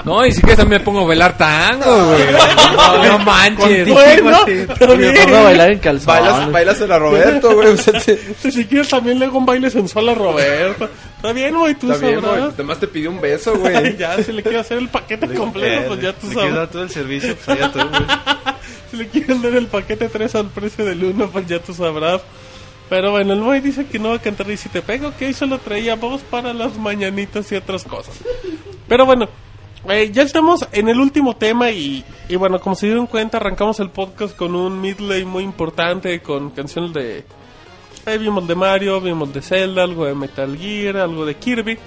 [0.07, 2.23] No, y si quieres también me pongo a bailar tango, güey.
[2.77, 3.87] No, no manches.
[3.89, 6.05] Bueno, Me pongo a bailar en calzón.
[6.07, 7.67] Bailas, bailas a Roberto, güey.
[7.69, 10.89] O sea, te- Si, si quieres también le hago un baile sensual a Roberto.
[11.17, 12.31] Está bien, güey, tú Está bien, güey.
[12.33, 12.53] sabrás.
[12.53, 13.97] Además te pidió un beso, güey.
[13.97, 16.55] ya, si le quieres hacer el paquete completo, pues ya tú ¿Le quieres sabes.
[16.55, 17.35] dar todo el servicio?
[17.35, 17.91] Pues allá tú, güey.
[18.91, 22.21] Si le quieres dar el paquete 3 al precio del 1, pues ya tú sabrás.
[22.89, 25.33] Pero bueno, el Moy dice que no va a cantar y si te pego, que
[25.33, 28.15] solo traía voz para las mañanitas y otras cosas.
[28.87, 29.27] Pero bueno,
[29.89, 32.03] eh, ya estamos en el último tema y,
[32.37, 36.93] bueno, como se dieron cuenta, arrancamos el podcast con un midley muy importante, con canciones
[36.93, 37.23] de...
[38.05, 41.77] Ahí vimos de Mario, vimos de Zelda, algo de Metal Gear, algo de Kirby.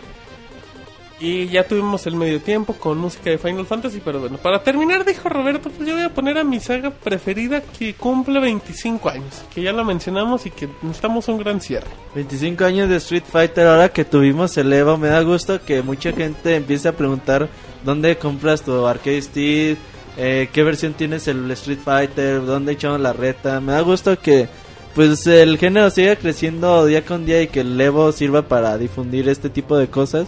[1.20, 5.04] Y ya tuvimos el medio tiempo con música de Final Fantasy, pero bueno, para terminar
[5.04, 9.42] dijo Roberto, pues yo voy a poner a mi saga preferida que cumple 25 años,
[9.54, 11.88] que ya la mencionamos y que necesitamos un gran cierre.
[12.14, 16.10] 25 años de Street Fighter, ahora que tuvimos el Evo, me da gusto que mucha
[16.12, 17.50] gente empiece a preguntar
[17.84, 19.78] dónde compras tu arcade stick,
[20.16, 23.60] eh, qué versión tienes el Street Fighter, dónde echamos la reta.
[23.60, 24.48] Me da gusto que
[24.94, 29.28] pues el género siga creciendo día con día y que el Evo sirva para difundir
[29.28, 30.26] este tipo de cosas.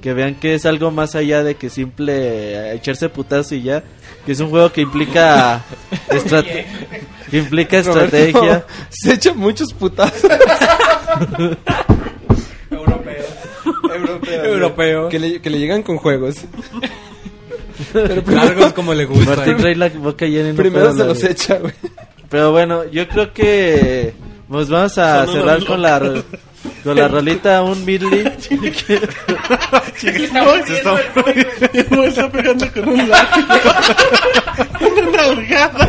[0.00, 3.82] Que vean que es algo más allá de que simple echarse putazo y ya.
[4.24, 5.62] Que es un juego que implica,
[6.08, 6.66] estrate-
[7.30, 8.40] que implica estrategia.
[8.40, 10.30] Roberto Se echa muchos putazos.
[12.70, 14.44] Europeo.
[14.44, 15.08] Europeo.
[15.08, 16.36] Que le, que le llegan con juegos.
[18.26, 19.36] Largos como le gusta.
[19.36, 21.72] Martín trae la boca llena no Primero se los echa, güey.
[22.28, 24.14] Pero bueno, yo creo que
[24.48, 26.12] nos vamos a Son cerrar con la
[26.86, 28.32] con la rolita un midley.
[30.12, 33.46] El Moy está pegando con un látigo.
[34.80, 35.88] una nalgada.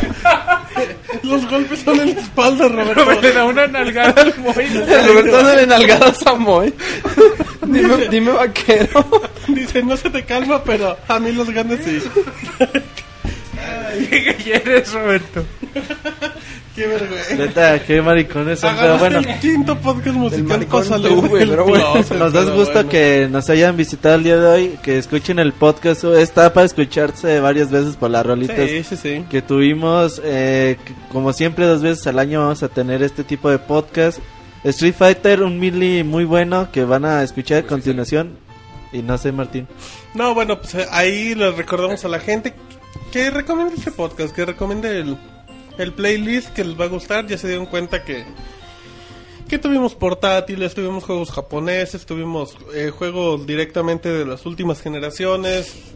[1.21, 3.21] Los golpes son en la espalda, Roberto.
[3.21, 4.67] Le da una nalgada al Moy.
[5.07, 6.73] Roberto no le nalgadas a Moy.
[7.61, 9.21] dime, dime vaquero.
[9.49, 12.01] Dice, no se te calma, pero a mí los ganes sí.
[14.09, 15.45] ¿Qué quieres, Roberto?
[16.77, 17.33] Qué vergüenza.
[17.35, 19.17] Neta, qué maricones son, pero bueno.
[19.17, 20.67] el quinto podcast musical
[21.27, 21.95] güey, pero bueno.
[21.95, 22.89] Nos da pero gusto bueno.
[22.89, 26.03] que nos hayan visitado el día de hoy, que escuchen el podcast.
[26.03, 29.25] Está para escucharse varias veces por las rolitas Sí, sí, sí.
[29.27, 30.21] que tuvimos.
[30.23, 30.77] eh,
[31.11, 34.19] como siempre, dos veces al año vamos a tener este tipo de podcast.
[34.63, 38.37] Street Fighter, un midley muy bueno que van a escuchar a continuación.
[38.93, 39.67] Y no sé, Martín.
[40.13, 42.53] No, bueno, pues eh, ahí les recordamos a la gente
[43.11, 45.17] que recomiende este podcast, que recomiende el,
[45.77, 47.27] el playlist que les va a gustar.
[47.27, 48.25] Ya se dieron cuenta que
[49.47, 55.95] que tuvimos portátiles, tuvimos juegos japoneses, tuvimos eh, juegos directamente de las últimas generaciones.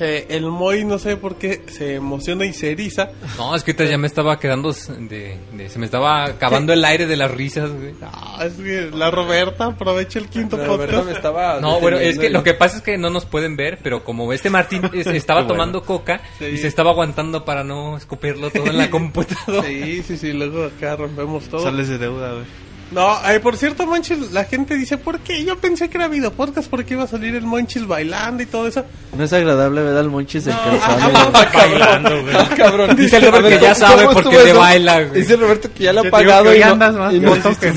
[0.00, 3.10] Eh, el Moy no sé por qué se emociona y se eriza.
[3.38, 6.84] No, es que ahorita ya me estaba quedando de, de- se me estaba acabando el
[6.84, 7.94] aire de las risas, güey.
[8.02, 11.16] Ah, es que la Roberta aprovecha el quinto Roberto me podcast.
[11.16, 11.60] estaba.
[11.66, 14.32] No, bueno, es que lo que pasa es que no nos pueden ver, pero como
[14.32, 16.44] este Martín es- estaba tomando coca Sí.
[16.46, 19.66] y se estaba aguantando para no escupirlo todo en la computadora.
[19.66, 21.62] Sí, sí, sí, luego acá rompemos todo.
[21.62, 22.44] Sales de deuda, güey.
[22.92, 25.44] No, eh, por cierto, Monchis, la gente dice, ¿por qué?
[25.44, 28.68] Yo pensé que era video podcast porque iba a salir el Monchis bailando y todo
[28.68, 28.84] eso.
[29.16, 31.32] No es agradable ver al Monchis en calzones.
[31.52, 32.36] bailando, güey.
[32.36, 32.96] Ah, cabrón.
[32.96, 34.58] Dice el Roberto que ya ¿cómo sabe estuvo porque le eso?
[34.60, 35.20] baila, güey.
[35.20, 37.68] Dice Roberto que ya lo ha pagado y no, andas más y no- que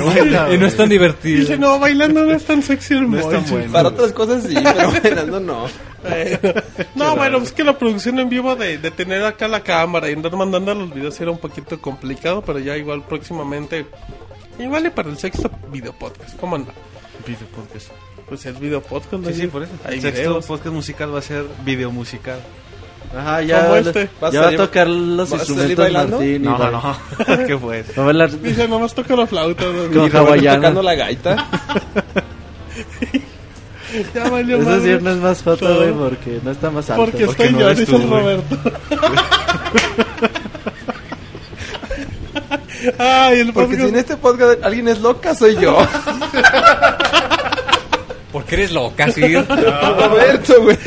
[0.54, 1.40] Y no es tan divertido.
[1.40, 3.72] Dice, no, bailando no es tan sexy el No bueno.
[3.72, 5.66] Para otras cosas sí, pero bailando no.
[6.04, 6.54] Bueno.
[6.96, 10.14] No, bueno, es que la producción en vivo de, de tener acá la cámara y
[10.14, 13.86] andar mandando los videos era un poquito complicado, pero ya igual próximamente,
[14.60, 16.72] igual y para el sexto video podcast, ¿cómo anda?
[17.26, 17.88] Video podcast.
[18.28, 19.36] Pues el video podcast, Sí, ¿no?
[19.36, 19.72] sí, por eso.
[19.86, 20.46] Hay El sexto videos.
[20.46, 22.40] podcast musical va a ser video musical.
[23.18, 24.10] Ajá, ya, Como este.
[24.22, 26.18] ¿Vas ya a va a tocar los instrumentos bailando?
[26.18, 26.44] Martín.
[26.44, 27.48] No, va- no.
[27.48, 28.14] ¿Qué fue eso?
[28.38, 29.66] Dice, nomás toca la flauta.
[29.66, 29.92] ¿no?
[30.10, 30.58] Con hawaiana.
[30.58, 31.48] tocando la gaita.
[34.14, 34.98] Ya valió Eso madre.
[35.00, 37.06] sí no es más foto, güey, porque no está más alto.
[37.06, 38.08] Porque Porque estoy no yo, dice el.
[38.08, 38.58] Roberto.
[42.98, 45.78] Ay, el Porque podcast- si en este podcast alguien es loca, soy yo.
[48.32, 49.44] Porque eres loca, Sir.
[49.48, 50.78] Roberto, güey.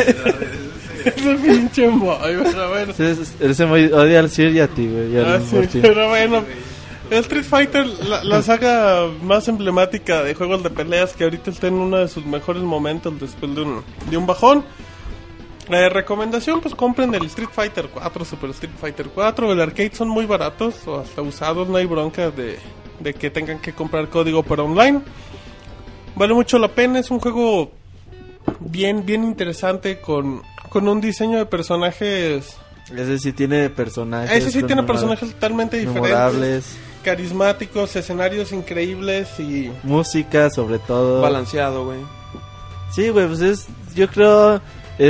[1.04, 2.92] Ese pinche Moy, pero bueno.
[2.96, 5.18] Sí, es- Ese muy odia al Sir y a ti, güey.
[5.18, 6.44] Ah, sí, pero bueno.
[7.10, 11.66] El Street Fighter, la, la saga más emblemática de juegos de peleas que ahorita está
[11.66, 14.64] en uno de sus mejores momentos después de un, de un bajón.
[15.68, 19.52] La recomendación, pues compren el Street Fighter 4, Super Street Fighter 4.
[19.52, 22.58] El arcade son muy baratos o hasta usados, no hay bronca de,
[23.00, 25.00] de que tengan que comprar código para online.
[26.16, 27.70] Vale mucho la pena, es un juego
[28.60, 32.56] bien, bien interesante con, con un diseño de personajes
[32.94, 34.30] Ese sí tiene personajes.
[34.36, 36.76] ese sí tiene personajes totalmente diferentes, memorables.
[37.02, 41.22] carismáticos, escenarios increíbles y Música, sobre todo.
[41.22, 42.00] Balanceado, güey.
[42.90, 43.66] Sí, güey, pues es.
[43.94, 44.60] Yo creo.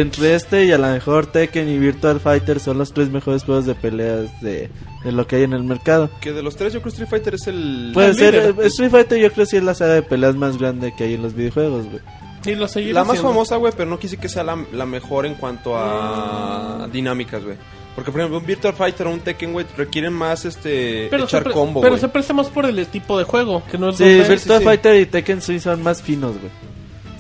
[0.01, 3.67] Entre este y a lo mejor Tekken y Virtual Fighter son los tres mejores juegos
[3.67, 4.71] de peleas de,
[5.05, 6.09] de lo que hay en el mercado.
[6.21, 7.91] Que de los tres, yo creo que Street Fighter es el.
[7.93, 8.55] Puede ser, líder.
[8.59, 11.05] eh, Street Fighter yo creo que sí es la saga de peleas más grande que
[11.05, 12.01] hay en los videojuegos, güey.
[12.47, 15.27] y lo seguiré La más famosa, güey, pero no quise que sea la, la mejor
[15.27, 17.57] en cuanto a dinámicas, güey.
[17.95, 21.37] Porque, por ejemplo, un Virtual Fighter o un Tekken, güey, requieren más, este, pero, se,
[21.37, 24.05] echar combo, pero se presta más por el tipo de juego, que no es Sí,
[24.05, 24.29] 2D.
[24.29, 24.65] Virtual sí.
[24.65, 26.72] Fighter y Tekken sí son más finos, güey.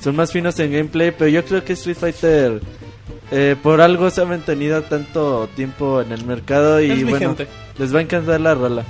[0.03, 2.61] Son más finos en gameplay, pero yo creo que Street Fighter
[3.31, 7.47] eh, por algo se ha mantenido tanto tiempo en el mercado y Es bueno, vigente.
[7.79, 8.85] les va a encantar la rola.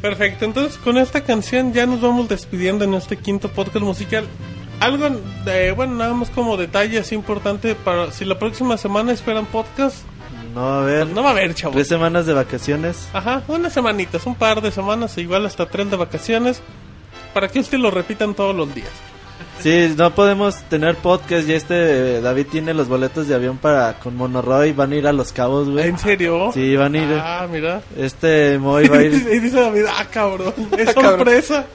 [0.00, 4.24] Perfecto, entonces con esta canción ya nos vamos despidiendo en este quinto podcast musical.
[4.80, 5.08] Algo
[5.44, 10.04] de, bueno, nada más como detalle así importante para si la próxima semana esperan podcast,
[10.54, 11.74] No va a haber no va a haber, chavos.
[11.76, 13.08] tres semanas de vacaciones.
[13.12, 16.60] Ajá, unas semanitas, un par de semanas, igual hasta tres de vacaciones,
[17.34, 18.90] para que este lo repitan todos los días.
[19.60, 24.14] Sí, no podemos tener podcast y este David tiene los boletos de avión para con
[24.14, 25.88] Monoroy, van a ir a Los Cabos, güey.
[25.88, 26.50] ¿En serio?
[26.54, 27.08] Sí, van a ir.
[27.20, 27.80] Ah, mira.
[27.96, 29.40] Este Moy va a y ir.
[29.42, 31.16] dice David, ah, cabrón, es cabrón.
[31.16, 31.66] sorpresa.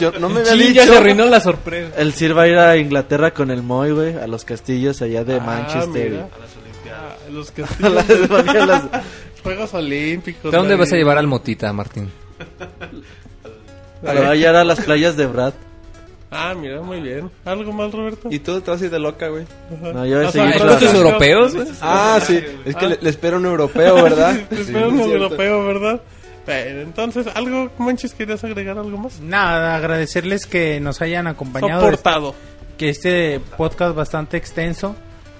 [0.00, 0.72] Yo no me había Sí, dicho.
[0.74, 1.94] ya se arruinó la sorpresa.
[1.98, 5.22] El Sir va a ir a Inglaterra con el Moy, güey, a los castillos allá
[5.22, 6.10] de Ah, Manchester.
[6.10, 6.28] mira.
[6.92, 8.10] Ah, los A las-
[8.48, 8.82] a las-
[9.44, 10.50] Juegos Olímpicos.
[10.50, 10.80] ¿De dónde David.
[10.84, 12.10] vas a llevar al Motita, Martín?
[14.02, 15.52] Lo va a llevar a las playas de Brad.
[16.30, 17.28] Ah, mira, muy bien.
[17.44, 18.28] ¿Algo más, Roberto?
[18.30, 19.44] Y tú te vas a ir de loca, güey.
[19.82, 20.98] No, yo voy a seguir ¿hay ¿Coches trabajando.
[21.08, 21.54] europeos?
[21.56, 21.68] güey?
[21.80, 22.40] Ah, sí.
[22.64, 24.34] Es que le, le espero un europeo, ¿verdad?
[24.50, 25.14] Sí, espero es un cierto.
[25.24, 26.00] europeo, ¿verdad?
[26.46, 29.20] Entonces, ¿algo, Manches, querías agregar algo más?
[29.20, 31.80] Nada, agradecerles que nos hayan acompañado.
[31.80, 32.34] Soportado.
[32.76, 34.96] que este podcast bastante extenso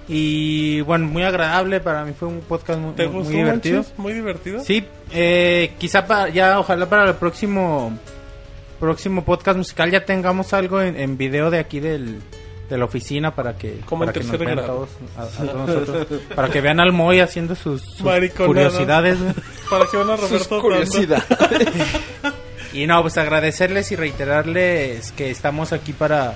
[0.07, 3.77] y bueno, muy agradable para mí fue un podcast muy, ¿Te muy gustó, divertido.
[3.77, 3.97] Manches?
[3.99, 4.59] Muy divertido.
[4.63, 7.97] Sí, eh, quizá pa- ya ojalá para el próximo
[8.81, 12.19] próximo podcast musical ya tengamos algo en, en video de aquí del
[12.69, 16.49] de la oficina para que para que nos vean todos a- a todos nosotros, para
[16.49, 18.01] que vean al Moy haciendo sus, sus
[18.47, 19.17] curiosidades.
[19.69, 20.61] Para que van a Sus Roberto
[22.73, 26.35] y no pues agradecerles y reiterarles que estamos aquí para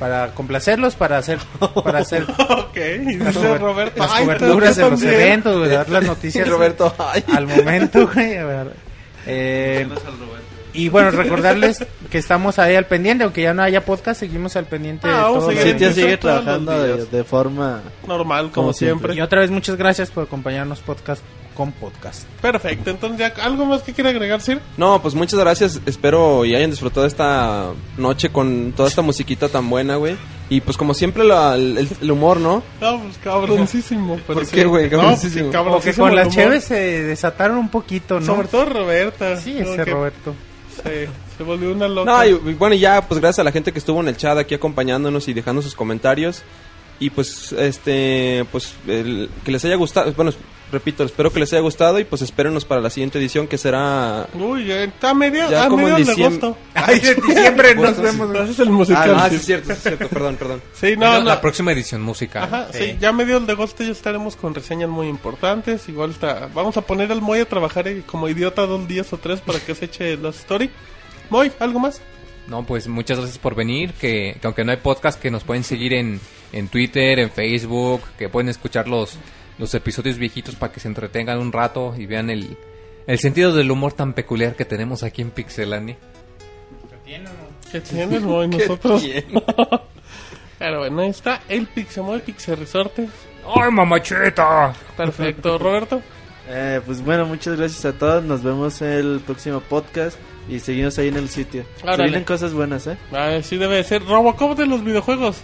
[0.00, 1.38] para complacerlos para hacer
[1.84, 2.76] para hacer ok,
[3.08, 4.04] y las, Roberto.
[4.08, 5.14] "Ay, coberturas de los también".
[5.20, 7.24] eventos, dar las noticias Roberto, ay.
[7.34, 8.36] al momento, güey.
[8.36, 8.72] a ver.
[9.26, 9.88] Eh,
[10.84, 14.66] y bueno, recordarles que estamos ahí al pendiente, aunque ya no haya podcast, seguimos al
[14.66, 15.50] pendiente Ah, de vamos todo.
[15.50, 17.80] a seguir en sigue todos los trabajando de, forma.
[18.06, 19.14] Normal, como, Como siempre.
[19.14, 21.22] Y otra vez muchas gracias por acompañarnos podcast
[21.54, 22.22] con podcast.
[22.40, 24.60] Perfecto, entonces, ¿ya ¿algo más que quiere agregar, Sir?
[24.76, 25.80] No, pues muchas gracias.
[25.86, 30.16] Espero y hayan disfrutado esta noche con toda esta musiquita tan buena, güey.
[30.50, 32.62] Y pues como siempre la- el, el humor, ¿no?
[32.80, 34.18] No, pues cabroncísimo.
[34.26, 34.84] pero ¿Por qué, güey?
[34.88, 35.50] No, Cabroncísimo.
[35.50, 38.24] pues, Como que cabroncísimo con el las cheves se desataron un poquito, ¿no?
[38.26, 39.36] Sobre todo Roberta.
[39.38, 40.34] Sí, ese Roberto.
[40.82, 42.10] Se, volvió una loca.
[42.10, 44.54] No, y, bueno, ya, pues gracias a la gente que estuvo en el chat aquí
[44.54, 46.42] acompañándonos y dejando sus comentarios.
[47.00, 50.12] Y pues, este, pues, que les haya gustado.
[50.14, 50.32] Bueno,
[50.70, 54.26] repito, espero que les haya gustado y pues espérenos para la siguiente edición que será...
[54.34, 56.46] Uy, ya está a media, Ya a como en mediados de diciembre.
[56.48, 56.62] agosto.
[56.74, 58.36] Ay, en diciembre nos vemos.
[58.36, 59.14] Ese es el musical.
[59.16, 59.36] Ah, sí, sí.
[59.36, 60.62] es cierto, sí, es cierto, perdón, perdón.
[60.74, 61.24] Sí, no, la, no.
[61.26, 62.44] la próxima edición musical.
[62.44, 65.88] Ajá, sí, ya a mediados de agosto ya estaremos con reseñas muy importantes.
[65.88, 69.18] Igual está, vamos a poner al Moy a trabajar eh, como idiota dos días o
[69.18, 70.70] tres para que se eche la story.
[71.30, 72.00] Moy, ¿algo más?
[72.46, 75.64] No, pues muchas gracias por venir, que, que aunque no hay podcast, que nos pueden
[75.64, 76.18] seguir en,
[76.52, 79.18] en Twitter, en Facebook, que pueden escuchar los,
[79.58, 82.56] los episodios viejitos para que se entretengan un rato y vean el,
[83.06, 85.96] el sentido del humor tan peculiar que tenemos aquí en Pixelania.
[87.70, 88.48] ¿Qué tienes, Moy?
[88.48, 89.02] Nosotros.
[90.58, 93.08] Pero bueno, ahí está el Pixemoy, Pixel Resorte.
[93.54, 94.74] ¡Ay, mamacheta!
[94.96, 96.02] Perfecto, Roberto.
[96.48, 98.24] Eh, pues bueno, muchas gracias a todos.
[98.24, 101.64] Nos vemos en el próximo podcast y seguimos ahí en el sitio.
[101.80, 102.96] Se vienen cosas buenas, ¿eh?
[103.12, 104.04] Ah, sí debe de ser.
[104.04, 105.42] Robocop de los videojuegos.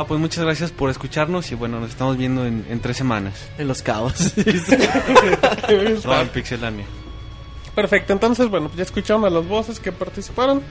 [0.00, 3.34] Ah, pues muchas gracias por escucharnos y bueno, nos estamos viendo en, en tres semanas.
[3.58, 4.32] En los cabos.
[6.04, 6.84] No, en Pixelania.
[7.74, 10.62] Perfecto, entonces, bueno, ya escucharon a las voces que participaron.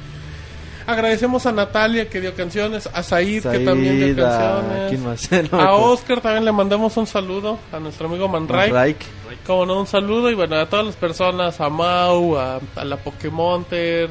[0.86, 4.90] Agradecemos a Natalia que dio canciones, a Said, que también dio a- canciones.
[4.90, 5.32] ¿quién más?
[5.52, 5.92] No me a acuerdo.
[5.92, 8.72] Oscar también le mandamos un saludo, a nuestro amigo Manray.
[8.72, 8.98] Manraik.
[9.46, 12.98] Como no, un saludo y bueno, a todas las personas, a Mau, a, a la
[12.98, 14.10] Pokémonter,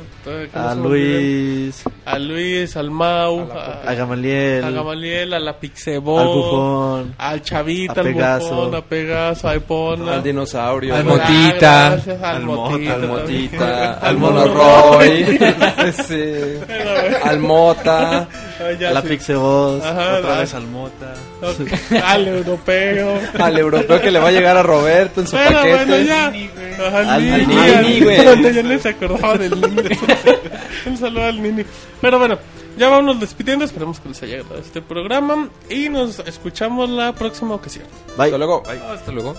[0.54, 0.74] A.
[0.74, 7.42] Luis, a Luis, al Mau, a Gamaliel, a Gamaliel, a la Pixebol, al Bufón, al
[7.42, 8.54] Chavita, a al Pegaso.
[8.54, 10.94] Bufón, a Pegaso, a Epona, Al dinosaurio.
[10.94, 11.90] Al Ah, Motita.
[11.90, 15.38] gracias, al, Al Motita, Al Motita, al al Mono Monoroy,
[16.06, 16.24] sí,
[17.24, 18.28] al Mota,
[18.58, 19.08] Ay, ya a la sí.
[19.08, 21.14] Pixeboss, Ajá, Otra vez al Mota.
[22.04, 23.20] al europeo.
[23.38, 25.84] al europeo que le va a llegar a Roberto en su Bueno, paquete.
[25.84, 26.26] bueno, ya.
[26.86, 28.24] Ajá, Al Al Nini, Nini, güey.
[28.54, 29.82] ya les acordaba del Nini.
[30.86, 31.64] Un saludo al Nini.
[32.00, 32.38] Pero bueno,
[32.78, 33.64] ya vamos despidiendo.
[33.64, 35.48] Esperemos que les haya agradado este programa.
[35.68, 37.84] Y nos escuchamos la próxima ocasión.
[38.16, 38.26] Bye.
[38.26, 38.62] Hasta luego.
[38.66, 39.34] Hasta luego.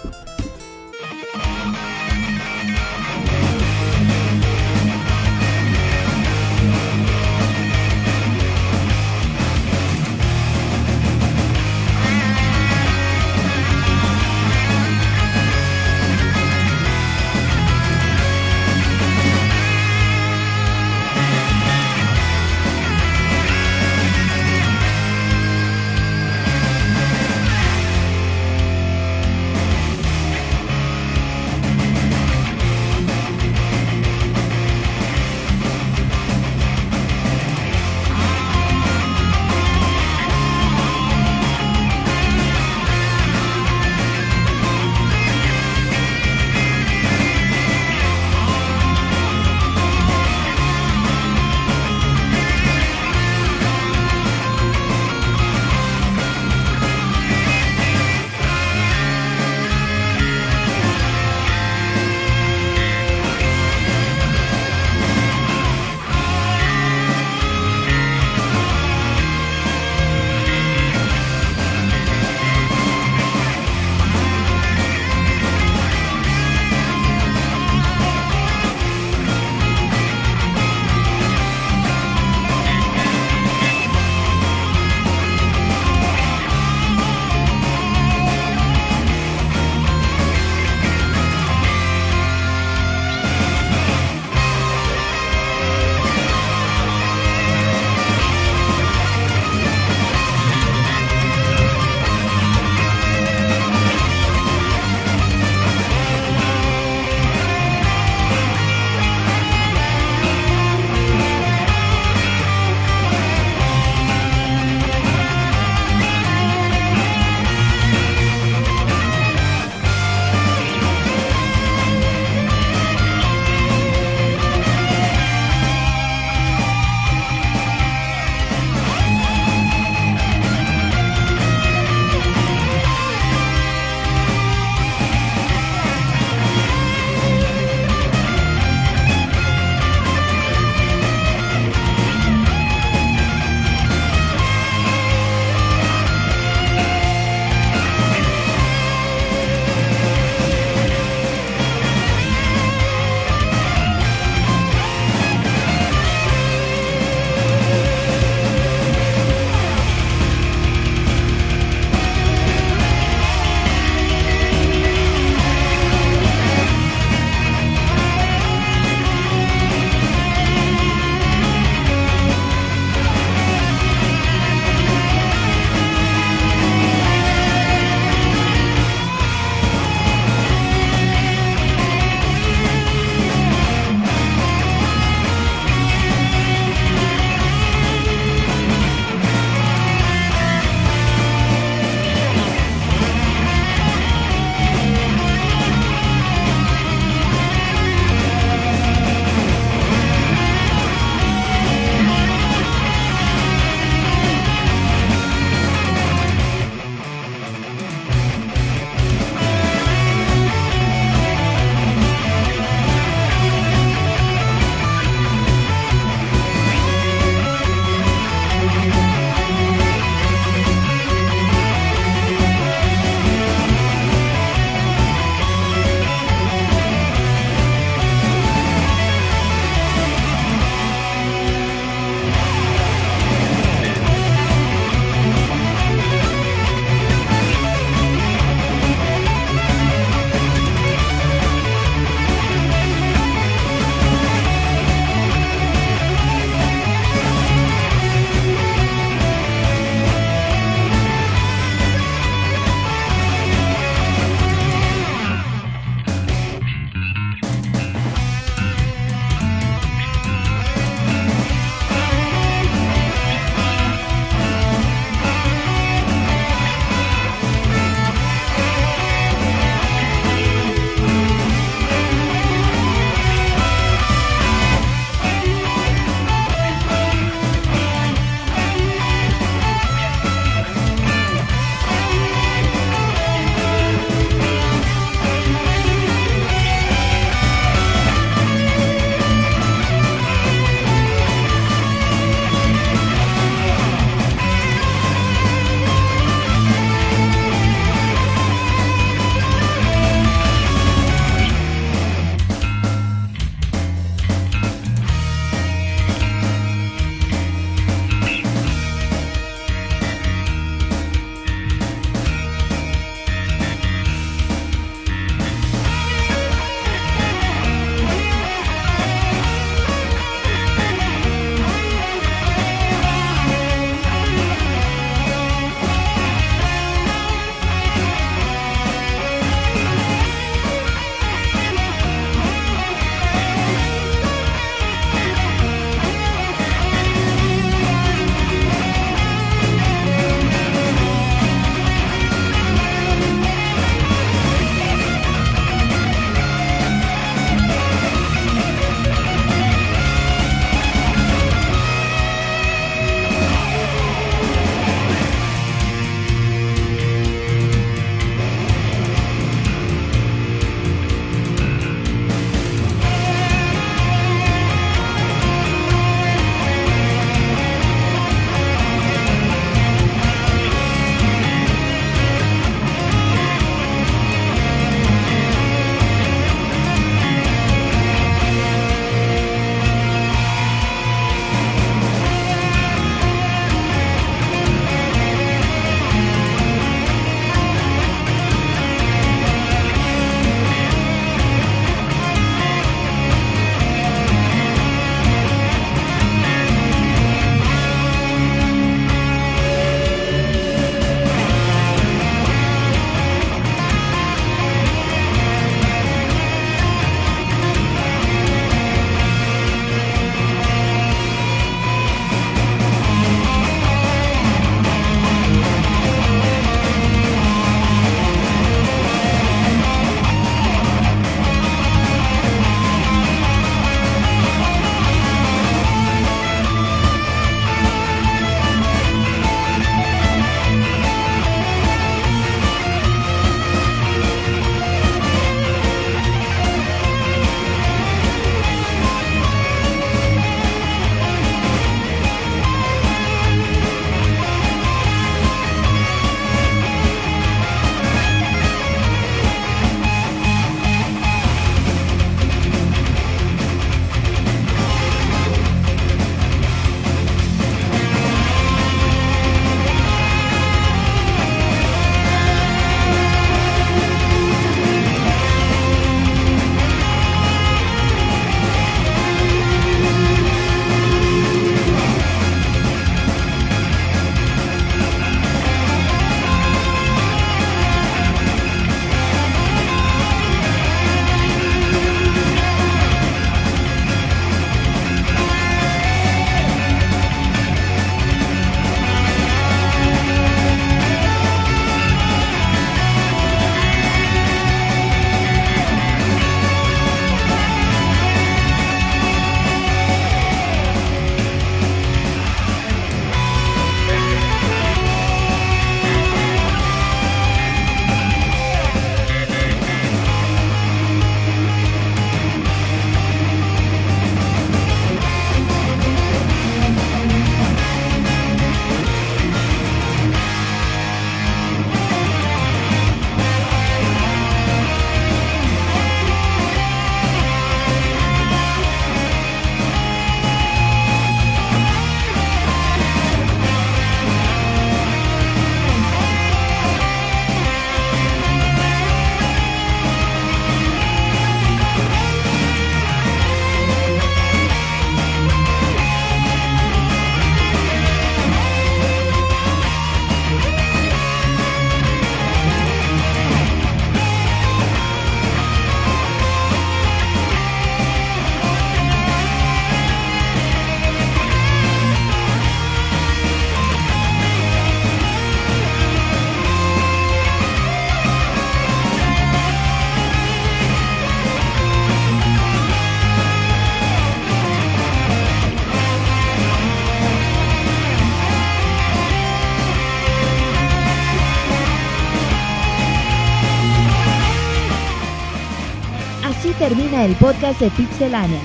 [587.18, 588.60] Termina el podcast de Pixelania.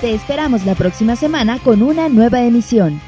[0.00, 3.00] Te esperamos la próxima semana con una nueva emisión.